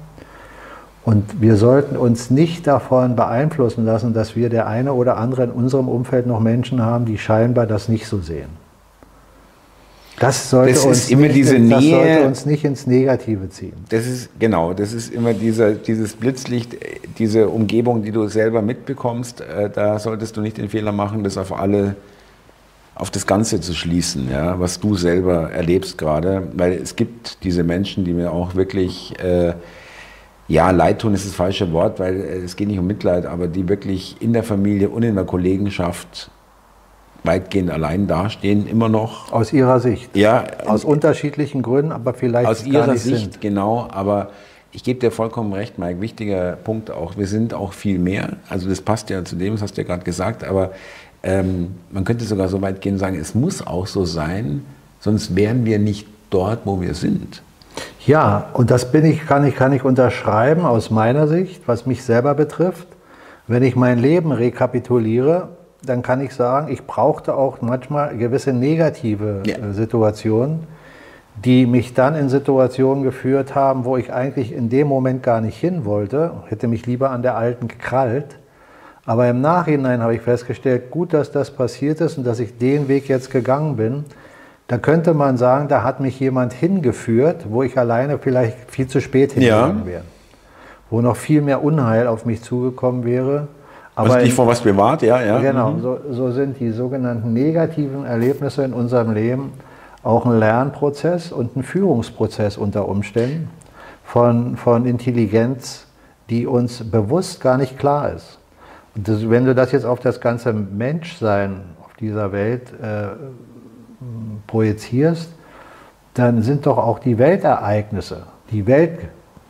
Und 1.05 1.41
wir 1.41 1.57
sollten 1.57 1.97
uns 1.97 2.31
nicht 2.31 2.67
davon 2.67 3.17
beeinflussen 3.17 3.85
lassen, 3.85 4.15
dass 4.15 4.37
wir 4.37 4.51
der 4.51 4.67
eine 4.67 4.93
oder 4.93 5.17
andere 5.17 5.45
in 5.45 5.51
unserem 5.51 5.89
Umfeld 5.89 6.27
noch 6.27 6.41
Menschen 6.41 6.83
haben, 6.83 7.07
die 7.07 7.19
scheinbar 7.19 7.67
das 7.67 7.89
nicht 7.89 8.07
so 8.07 8.19
sehen. 8.19 8.62
Das 10.23 10.51
sollte, 10.51 10.75
das 10.75 10.85
uns, 10.85 11.11
immer 11.11 11.23
nicht, 11.23 11.35
diese 11.35 11.59
das 11.59 11.81
Nähe, 11.81 11.97
sollte 11.97 12.27
uns 12.27 12.47
nicht 12.47 12.65
ins 12.65 12.87
Negative 12.87 13.51
ziehen. 13.51 13.73
Das 13.89 14.07
ist 14.07 14.31
genau, 14.39 14.73
das 14.73 14.93
ist 14.93 15.13
immer 15.13 15.35
dieser, 15.35 15.73
dieses 15.73 16.15
Blitzlicht, 16.15 16.77
diese 17.19 17.49
Umgebung, 17.49 18.05
die 18.05 18.13
du 18.13 18.29
selber 18.29 18.63
mitbekommst. 18.63 19.41
Äh, 19.41 19.71
da 19.71 19.99
solltest 19.99 20.37
du 20.37 20.41
nicht 20.41 20.59
den 20.59 20.69
Fehler 20.69 20.93
machen, 20.93 21.25
das 21.25 21.37
auf 21.37 21.53
alle, 21.53 21.97
auf 22.95 23.11
das 23.11 23.27
Ganze 23.27 23.61
zu 23.61 23.75
schließen, 23.75 24.31
ja, 24.31 24.61
was 24.61 24.79
du 24.79 24.95
selber 24.95 25.51
erlebst 25.51 25.99
gerade, 25.99 26.47
weil 26.55 26.75
es 26.75 26.95
gibt 26.95 27.43
diese 27.43 27.65
Menschen, 27.65 28.05
die 28.05 28.13
mir 28.13 28.31
auch 28.31 28.55
wirklich 28.55 29.19
äh, 29.19 29.55
ja, 30.47 30.71
Leid 30.71 31.01
tun 31.01 31.15
ist 31.15 31.27
das 31.27 31.35
falsche 31.35 31.73
Wort, 31.73 31.99
weil 31.99 32.15
äh, 32.21 32.37
es 32.45 32.55
geht 32.55 32.69
nicht 32.69 32.79
um 32.79 32.87
Mitleid, 32.87 33.27
aber 33.27 33.49
die 33.49 33.69
wirklich 33.69 34.17
in 34.21 34.33
der 34.33 34.45
Familie 34.45 34.89
und 34.89 35.03
in 35.03 35.17
der 35.17 35.25
Kollegenschaft 35.25 36.31
weitgehend 37.25 37.71
allein 37.71 38.07
dastehen, 38.07 38.67
immer 38.67 38.89
noch. 38.89 39.33
Aus 39.33 39.53
Ihrer 39.53 39.81
Sicht? 39.81 40.17
Ja. 40.17 40.45
Aus 40.67 40.85
unterschiedlichen 40.85 41.63
Gründen, 41.63 41.93
aber 41.93 42.15
vielleicht 42.15 42.49
Aus 42.49 42.67
Ihrer 42.67 42.97
Sicht, 42.97 43.33
sind. 43.35 43.41
genau. 43.41 43.89
Aber 43.91 44.31
ich 44.73 44.83
gebe 44.83 44.99
dir 44.99 45.11
vollkommen 45.11 45.53
recht, 45.53 45.79
Mike. 45.79 46.01
Wichtiger 46.01 46.53
Punkt 46.53 46.91
auch. 46.91 47.17
Wir 47.17 47.27
sind 47.27 47.55
auch 47.55 47.73
viel 47.73 47.99
mehr. 47.99 48.31
Also 48.49 48.69
das 48.69 48.81
passt 48.81 49.11
ja 49.11 49.25
zu 49.25 49.37
dem, 49.37 49.55
das 49.55 49.63
hast 49.63 49.77
du 49.77 49.83
ja 49.83 49.87
gerade 49.87 50.03
gesagt. 50.03 50.45
Aber 50.45 50.71
ähm, 51.23 51.75
man 51.91 52.05
könnte 52.05 52.25
sogar 52.25 52.49
so 52.49 52.61
weit 52.63 52.81
gehen 52.81 52.95
und 52.95 52.99
sagen, 52.99 53.19
es 53.19 53.35
muss 53.35 53.65
auch 53.65 53.87
so 53.87 54.05
sein, 54.05 54.65
sonst 55.01 55.37
wären 55.37 55.65
wir 55.65 55.79
nicht 55.79 56.07
dort, 56.31 56.61
wo 56.65 56.81
wir 56.81 56.95
sind. 56.95 57.43
Ja, 58.07 58.51
und 58.55 58.71
das 58.71 58.91
bin 58.91 59.05
ich, 59.05 59.27
kann 59.27 59.47
ich, 59.47 59.55
kann 59.55 59.73
ich 59.73 59.85
unterschreiben 59.85 60.65
aus 60.65 60.91
meiner 60.91 61.29
Sicht, 61.29 61.63
was 61.67 61.87
mich 61.87 62.03
selber 62.03 62.35
betrifft. 62.35 62.89
Wenn 63.47 63.63
ich 63.63 63.77
mein 63.77 63.99
Leben 63.99 64.33
rekapituliere, 64.33 65.51
dann 65.85 66.03
kann 66.03 66.21
ich 66.21 66.35
sagen, 66.35 66.73
ich 66.73 66.87
brauchte 66.87 67.35
auch 67.35 67.61
manchmal 67.61 68.17
gewisse 68.17 68.53
negative 68.53 69.43
ja. 69.47 69.57
Äh, 69.57 69.73
Situationen, 69.73 70.67
die 71.45 71.67
mich 71.67 71.95
dann 71.95 72.15
in 72.15 72.29
Situationen 72.29 73.03
geführt 73.03 73.55
haben, 73.55 73.85
wo 73.85 73.97
ich 73.97 74.13
eigentlich 74.13 74.53
in 74.53 74.69
dem 74.69 74.87
Moment 74.87 75.23
gar 75.23 75.41
nicht 75.41 75.59
hin 75.59 75.85
wollte, 75.85 76.33
hätte 76.47 76.69
mich 76.69 76.87
lieber 76.87 77.11
an 77.11 77.23
der 77.23 77.37
alten 77.37 77.69
gekrallt. 77.69 78.37
Aber 79.05 79.29
im 79.29 79.41
Nachhinein 79.41 80.03
habe 80.03 80.15
ich 80.15 80.21
festgestellt, 80.21 80.91
gut, 80.91 81.13
dass 81.13 81.33
das 81.33 81.51
passiert 81.51 82.01
ist 82.01 82.19
und 82.19 82.25
dass 82.25 82.39
ich 82.39 82.59
den 82.59 82.87
Weg 82.87 83.09
jetzt 83.09 83.31
gegangen 83.31 83.77
bin. 83.77 84.05
Da 84.69 84.79
könnte 84.79 85.13
man 85.13 85.37
sagen, 85.37 85.67
da 85.67 85.83
hat 85.83 85.99
mich 85.99 86.21
jemand 86.21 86.53
hingeführt, 86.53 87.47
wo 87.49 87.65
ich 87.65 87.77
alleine 87.77 88.19
vielleicht 88.19 88.71
viel 88.71 88.87
zu 88.87 89.01
spät 89.01 89.33
hingegangen 89.33 89.81
ja. 89.81 89.87
wäre. 89.87 90.03
Wo 90.89 91.01
noch 91.01 91.17
viel 91.17 91.43
mehr 91.43 91.65
Unheil 91.65 92.07
auf 92.07 92.25
mich 92.25 92.43
zugekommen 92.43 93.05
wäre 93.05 93.49
Aber 93.95 94.15
also 94.15 94.25
nicht 94.25 94.35
vor 94.35 94.47
was 94.47 94.61
bewahrt, 94.61 95.03
ja, 95.03 95.21
ja. 95.21 95.39
Genau, 95.39 95.73
mhm. 95.73 95.83
so, 95.83 95.99
so 96.11 96.31
sind 96.31 96.59
die 96.59 96.71
sogenannten 96.71 97.33
negativen 97.33 98.05
Erlebnisse 98.05 98.65
in 98.65 98.73
unserem 98.73 99.13
Leben 99.13 99.53
auch 100.03 100.27
ein 100.27 100.39
Lernprozess 100.39 101.31
und 101.31 101.57
ein 101.57 101.63
Führungsprozess 101.63 102.57
unter 102.57 102.89
Umständen 102.89 103.51
von, 104.05 104.57
von 104.57 104.87
Intelligenz, 104.87 105.87
die 106.31 106.47
uns 106.47 106.91
bewusst 106.91 107.41
gar 107.41 107.59
nicht 107.59 107.79
klar 107.79 108.13
ist. 108.13 108.39
Und 108.95 109.09
das, 109.09 109.29
wenn 109.29 109.45
du 109.45 109.55
das 109.55 109.73
jetzt 109.73 109.85
auf 109.85 110.01
das 110.01 110.21
ganze 110.21 110.53
Menschsein 110.53 111.61
auf 111.83 111.95
dieser 112.01 112.33
Welt 112.33 112.73
äh, 112.83 113.09
projizierst, 114.47 115.31
dann 116.15 116.43
sind 116.43 116.67
doch 116.67 116.79
auch 116.79 116.99
die 116.99 117.19
Weltereignisse, 117.19 118.25
die 118.51 118.67
Welt 118.67 118.99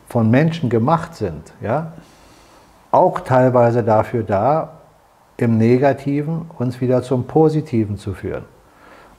von 0.08 0.30
Menschen 0.30 0.68
gemacht 0.68 1.14
sind, 1.14 1.52
ja, 1.60 1.92
auch 2.92 3.20
teilweise 3.20 3.82
dafür 3.82 4.22
da, 4.22 4.74
im 5.38 5.58
Negativen 5.58 6.42
uns 6.58 6.80
wieder 6.80 7.02
zum 7.02 7.26
Positiven 7.26 7.96
zu 7.96 8.14
führen. 8.14 8.44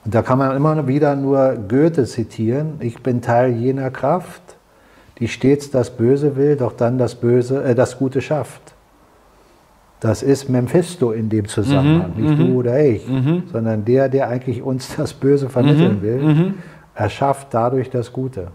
Und 0.04 0.14
da 0.14 0.22
kann 0.22 0.38
man 0.38 0.56
immer 0.56 0.86
wieder 0.86 1.16
nur 1.16 1.54
Goethe 1.68 2.04
zitieren, 2.04 2.74
ich 2.80 3.02
bin 3.02 3.20
Teil 3.20 3.52
jener 3.52 3.90
Kraft, 3.90 4.42
die 5.18 5.28
stets 5.28 5.70
das 5.70 5.90
Böse 5.90 6.36
will, 6.36 6.56
doch 6.56 6.72
dann 6.72 6.98
das 6.98 7.14
Böse, 7.14 7.62
äh, 7.62 7.74
das 7.74 7.98
Gute 7.98 8.20
schafft. 8.20 8.74
Das 10.00 10.22
ist 10.22 10.48
Mephisto 10.50 11.12
in 11.12 11.30
dem 11.30 11.48
Zusammenhang, 11.48 12.12
mhm, 12.14 12.22
nicht 12.22 12.38
du 12.38 12.44
mhm. 12.44 12.56
oder 12.56 12.84
ich, 12.84 13.08
mhm. 13.08 13.44
sondern 13.50 13.84
der, 13.84 14.08
der 14.08 14.28
eigentlich 14.28 14.62
uns 14.62 14.96
das 14.96 15.14
Böse 15.14 15.48
vermitteln 15.48 15.98
mhm, 15.98 16.02
will, 16.02 16.22
mhm. 16.22 16.54
erschafft 16.94 17.48
dadurch 17.52 17.90
das 17.90 18.12
Gute. 18.12 18.48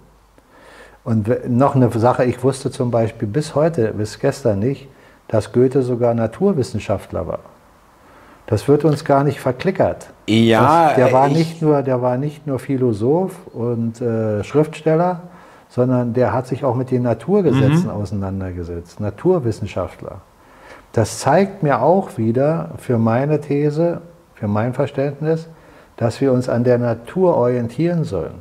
Und 1.03 1.49
noch 1.49 1.75
eine 1.75 1.89
Sache, 1.91 2.25
ich 2.25 2.43
wusste 2.43 2.69
zum 2.69 2.91
Beispiel 2.91 3.27
bis 3.27 3.55
heute, 3.55 3.93
bis 3.93 4.19
gestern 4.19 4.59
nicht, 4.59 4.87
dass 5.29 5.53
Goethe 5.53 5.81
sogar 5.81 6.13
Naturwissenschaftler 6.13 7.25
war. 7.25 7.39
Das 8.47 8.67
wird 8.67 8.83
uns 8.83 9.05
gar 9.05 9.23
nicht 9.23 9.39
verklickert. 9.39 10.09
Ja, 10.27 10.87
das, 10.87 10.95
der, 10.95 11.13
war 11.13 11.29
nicht 11.29 11.61
nur, 11.61 11.83
der 11.83 12.01
war 12.01 12.17
nicht 12.17 12.47
nur 12.47 12.57
Philosoph 12.57 13.35
und 13.53 14.01
äh, 14.01 14.43
Schriftsteller, 14.43 15.21
sondern 15.69 16.13
der 16.13 16.33
hat 16.33 16.47
sich 16.47 16.65
auch 16.65 16.75
mit 16.75 16.89
den 16.89 17.03
Naturgesetzen 17.03 17.85
mhm. 17.85 17.91
auseinandergesetzt, 17.91 18.99
Naturwissenschaftler. 18.99 20.21
Das 20.93 21.19
zeigt 21.19 21.61
mir 21.61 21.83
auch 21.83 22.17
wieder 22.17 22.71
für 22.77 22.97
meine 22.97 23.39
These, 23.39 24.01
für 24.33 24.47
mein 24.47 24.73
Verständnis, 24.73 25.47
dass 25.95 26.19
wir 26.19 26.33
uns 26.33 26.49
an 26.49 26.63
der 26.63 26.79
Natur 26.79 27.35
orientieren 27.35 28.03
sollen. 28.03 28.39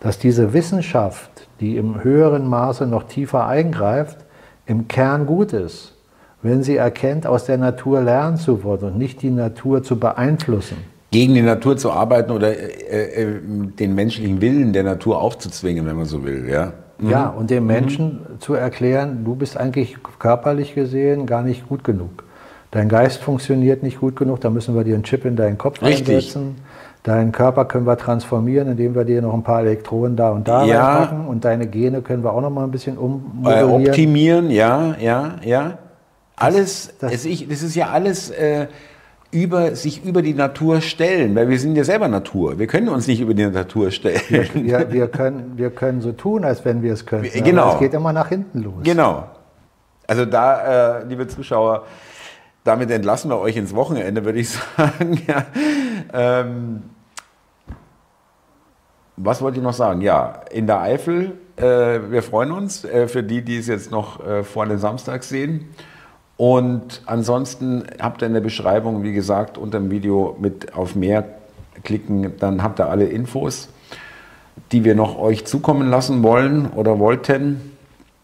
Dass 0.00 0.18
diese 0.18 0.54
Wissenschaft, 0.54 1.48
die 1.60 1.76
im 1.76 2.02
höheren 2.02 2.46
Maße 2.48 2.86
noch 2.86 3.02
tiefer 3.02 3.46
eingreift, 3.46 4.24
im 4.64 4.88
Kern 4.88 5.26
gut 5.26 5.52
ist, 5.52 5.97
wenn 6.42 6.62
sie 6.62 6.76
erkennt, 6.76 7.26
aus 7.26 7.44
der 7.44 7.58
Natur 7.58 8.00
lernen 8.00 8.36
zu 8.36 8.62
wollen 8.64 8.82
und 8.82 8.98
nicht 8.98 9.22
die 9.22 9.30
Natur 9.30 9.82
zu 9.82 9.98
beeinflussen 9.98 10.76
gegen 11.10 11.34
die 11.34 11.42
Natur 11.42 11.76
zu 11.76 11.90
arbeiten 11.90 12.32
oder 12.32 12.50
äh, 12.50 13.22
äh, 13.22 13.40
den 13.42 13.94
menschlichen 13.94 14.40
Willen 14.40 14.72
der 14.72 14.84
Natur 14.84 15.20
aufzuzwingen, 15.20 15.86
wenn 15.86 15.96
man 15.96 16.04
so 16.04 16.24
will. 16.24 16.48
Ja, 16.48 16.72
mhm. 16.98 17.10
ja 17.10 17.28
und 17.28 17.50
dem 17.50 17.66
Menschen 17.66 18.06
mhm. 18.06 18.40
zu 18.40 18.54
erklären, 18.54 19.24
du 19.24 19.34
bist 19.34 19.56
eigentlich 19.56 19.96
körperlich 20.18 20.74
gesehen 20.74 21.26
gar 21.26 21.42
nicht 21.42 21.68
gut 21.68 21.84
genug. 21.84 22.24
Dein 22.70 22.90
Geist 22.90 23.22
funktioniert 23.22 23.82
nicht 23.82 24.00
gut 24.00 24.16
genug, 24.16 24.42
da 24.42 24.50
müssen 24.50 24.74
wir 24.74 24.84
dir 24.84 24.94
einen 24.94 25.04
Chip 25.04 25.24
in 25.24 25.36
deinen 25.36 25.56
Kopf 25.56 25.82
Richtig. 25.82 26.16
einsetzen. 26.16 26.56
Deinen 27.02 27.32
Körper 27.32 27.64
können 27.64 27.86
wir 27.86 27.96
transformieren, 27.96 28.68
indem 28.68 28.94
wir 28.94 29.04
dir 29.04 29.22
noch 29.22 29.32
ein 29.32 29.44
paar 29.44 29.60
Elektronen 29.60 30.16
da 30.16 30.30
und 30.30 30.46
da 30.46 30.64
ja. 30.64 30.84
reinpacken. 30.84 31.26
Und 31.26 31.44
deine 31.44 31.66
Gene 31.66 32.02
können 32.02 32.22
wir 32.22 32.34
auch 32.34 32.42
noch 32.42 32.50
mal 32.50 32.64
ein 32.64 32.70
bisschen 32.70 32.98
ummodellieren. 32.98 33.86
Äh, 33.86 33.88
optimieren, 33.88 34.50
ja, 34.50 34.94
ja, 35.00 35.36
ja. 35.42 35.78
Alles, 36.38 36.92
das, 37.00 37.12
das, 37.12 37.24
ist, 37.24 37.50
das 37.50 37.62
ist 37.62 37.74
ja 37.74 37.88
alles 37.88 38.30
äh, 38.30 38.68
über, 39.30 39.74
sich 39.76 40.04
über 40.04 40.22
die 40.22 40.34
Natur 40.34 40.80
stellen, 40.80 41.34
weil 41.34 41.48
wir 41.48 41.58
sind 41.58 41.76
ja 41.76 41.84
selber 41.84 42.08
Natur. 42.08 42.58
Wir 42.58 42.66
können 42.66 42.88
uns 42.88 43.06
nicht 43.06 43.20
über 43.20 43.34
die 43.34 43.46
Natur 43.46 43.90
stellen. 43.90 44.20
Wir, 44.28 44.54
wir, 44.54 44.92
wir 44.92 45.08
können, 45.08 45.52
wir 45.56 45.70
können 45.70 46.00
so 46.00 46.12
tun, 46.12 46.44
als 46.44 46.64
wenn 46.64 46.82
wir 46.82 46.92
es 46.92 47.04
können. 47.04 47.28
Genau. 47.32 47.74
es 47.74 47.78
geht 47.78 47.94
immer 47.94 48.12
nach 48.12 48.28
hinten 48.28 48.62
los. 48.62 48.82
Genau. 48.84 49.28
Also 50.06 50.24
da, 50.24 51.00
äh, 51.00 51.04
liebe 51.04 51.26
Zuschauer, 51.26 51.84
damit 52.64 52.90
entlassen 52.90 53.30
wir 53.30 53.38
euch 53.38 53.56
ins 53.56 53.74
Wochenende, 53.74 54.24
würde 54.24 54.38
ich 54.38 54.48
sagen. 54.76 55.20
ja. 55.26 55.46
ähm, 56.12 56.82
was 59.16 59.42
wollte 59.42 59.58
ich 59.58 59.64
noch 59.64 59.74
sagen? 59.74 60.00
Ja, 60.00 60.40
in 60.50 60.66
der 60.66 60.80
Eifel, 60.80 61.32
äh, 61.56 61.62
wir 62.10 62.22
freuen 62.22 62.52
uns 62.52 62.84
äh, 62.84 63.08
für 63.08 63.22
die, 63.22 63.42
die 63.42 63.58
es 63.58 63.66
jetzt 63.66 63.90
noch 63.90 64.24
äh, 64.24 64.44
vor 64.44 64.64
dem 64.64 64.78
Samstag 64.78 65.24
sehen. 65.24 65.68
Und 66.38 67.02
ansonsten 67.04 67.82
habt 68.00 68.22
ihr 68.22 68.28
in 68.28 68.32
der 68.32 68.40
Beschreibung, 68.40 69.02
wie 69.02 69.12
gesagt, 69.12 69.58
unter 69.58 69.80
dem 69.80 69.90
Video 69.90 70.36
mit 70.40 70.72
auf 70.72 70.94
mehr 70.94 71.24
klicken, 71.82 72.32
dann 72.38 72.62
habt 72.62 72.78
ihr 72.78 72.88
alle 72.88 73.06
Infos, 73.06 73.68
die 74.70 74.84
wir 74.84 74.94
noch 74.94 75.18
euch 75.18 75.46
zukommen 75.46 75.90
lassen 75.90 76.22
wollen 76.22 76.70
oder 76.70 77.00
wollten. 77.00 77.76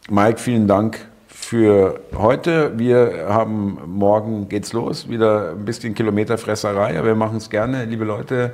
Mike, 0.09 0.39
vielen 0.39 0.69
Dank 0.69 1.05
für 1.27 2.01
heute. 2.17 2.79
Wir 2.79 3.27
haben 3.29 3.79
morgen 3.87 4.49
geht's 4.49 4.73
los, 4.73 5.09
wieder 5.09 5.51
ein 5.51 5.65
bisschen 5.65 5.95
Kilometerfresserei, 5.95 6.97
aber 6.97 7.09
wir 7.09 7.15
machen 7.17 7.39
es 7.39 7.51
gerne, 7.51 7.85
liebe 7.85 8.05
Leute. 8.05 8.53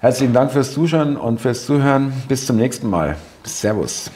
Herzlichen 0.00 0.32
Dank 0.34 0.50
fürs 0.50 0.72
Zuschauen 0.72 1.16
und 1.16 1.40
fürs 1.40 1.66
Zuhören. 1.66 2.12
Bis 2.26 2.46
zum 2.46 2.56
nächsten 2.56 2.90
Mal. 2.90 3.16
Servus. 3.44 4.10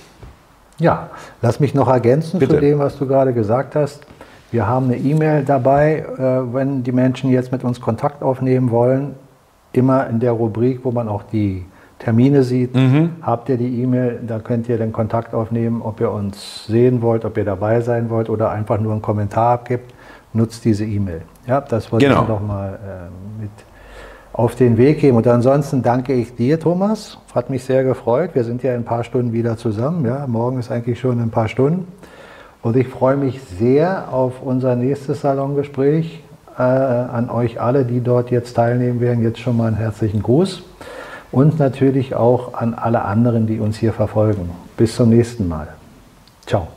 Ja, 0.78 1.10
lass 1.40 1.60
mich 1.60 1.72
noch 1.72 1.86
ergänzen 1.86 2.40
Bitte. 2.40 2.56
zu 2.56 2.60
dem, 2.60 2.80
was 2.80 2.98
du 2.98 3.06
gerade 3.06 3.32
gesagt 3.32 3.76
hast. 3.76 4.06
Wir 4.50 4.66
haben 4.66 4.86
eine 4.86 4.96
E-Mail 4.96 5.44
dabei, 5.44 5.98
äh, 5.98 6.54
wenn 6.54 6.82
die 6.82 6.92
Menschen 6.92 7.30
jetzt 7.30 7.52
mit 7.52 7.62
uns 7.64 7.80
Kontakt 7.80 8.22
aufnehmen 8.22 8.70
wollen. 8.70 9.14
Immer 9.72 10.08
in 10.08 10.18
der 10.18 10.32
Rubrik, 10.32 10.80
wo 10.82 10.90
man 10.90 11.08
auch 11.08 11.22
die 11.22 11.64
Termine 12.00 12.42
sieht, 12.42 12.74
mhm. 12.74 13.10
habt 13.22 13.48
ihr 13.48 13.56
die 13.56 13.82
E-Mail, 13.82 14.20
da 14.26 14.38
könnt 14.38 14.68
ihr 14.68 14.78
den 14.78 14.92
Kontakt 14.92 15.34
aufnehmen, 15.34 15.82
ob 15.82 16.00
ihr 16.00 16.10
uns 16.10 16.66
sehen 16.66 17.02
wollt, 17.02 17.24
ob 17.24 17.36
ihr 17.36 17.44
dabei 17.44 17.82
sein 17.82 18.10
wollt 18.10 18.28
oder 18.30 18.50
einfach 18.50 18.80
nur 18.80 18.92
einen 18.92 19.02
Kommentar 19.02 19.52
abgibt. 19.52 19.94
Nutzt 20.32 20.64
diese 20.64 20.84
E-Mail. 20.84 21.22
Ja, 21.46 21.60
das 21.60 21.92
wollte 21.92 22.06
genau. 22.06 22.22
ich 22.22 22.28
noch 22.28 22.40
mal 22.40 22.74
äh, 22.74 23.42
mit 23.42 23.50
auf 24.32 24.54
den 24.54 24.76
Weg 24.78 25.00
geben. 25.00 25.16
Und 25.16 25.26
ansonsten 25.26 25.82
danke 25.82 26.14
ich 26.14 26.34
dir, 26.34 26.58
Thomas. 26.58 27.18
Hat 27.34 27.50
mich 27.50 27.64
sehr 27.64 27.84
gefreut. 27.84 28.30
Wir 28.34 28.44
sind 28.44 28.62
ja 28.62 28.72
in 28.72 28.80
ein 28.80 28.84
paar 28.84 29.04
Stunden 29.04 29.32
wieder 29.32 29.56
zusammen. 29.56 30.06
Ja, 30.06 30.26
morgen 30.26 30.58
ist 30.58 30.70
eigentlich 30.70 30.98
schon 30.98 31.20
ein 31.20 31.30
paar 31.30 31.48
Stunden. 31.48 31.86
Und 32.62 32.76
ich 32.76 32.88
freue 32.88 33.16
mich 33.16 33.40
sehr 33.58 34.12
auf 34.12 34.42
unser 34.42 34.76
nächstes 34.76 35.22
Salongespräch. 35.22 36.22
Äh, 36.58 36.62
an 36.62 37.30
euch 37.30 37.60
alle, 37.60 37.84
die 37.84 38.00
dort 38.00 38.30
jetzt 38.30 38.54
teilnehmen 38.54 39.00
werden, 39.00 39.22
jetzt 39.22 39.38
schon 39.38 39.56
mal 39.56 39.68
einen 39.68 39.76
herzlichen 39.76 40.22
Gruß. 40.22 40.62
Und 41.32 41.58
natürlich 41.58 42.14
auch 42.14 42.54
an 42.54 42.74
alle 42.74 43.02
anderen, 43.02 43.46
die 43.46 43.60
uns 43.60 43.78
hier 43.78 43.92
verfolgen. 43.92 44.50
Bis 44.76 44.96
zum 44.96 45.10
nächsten 45.10 45.48
Mal. 45.48 45.68
Ciao. 46.44 46.68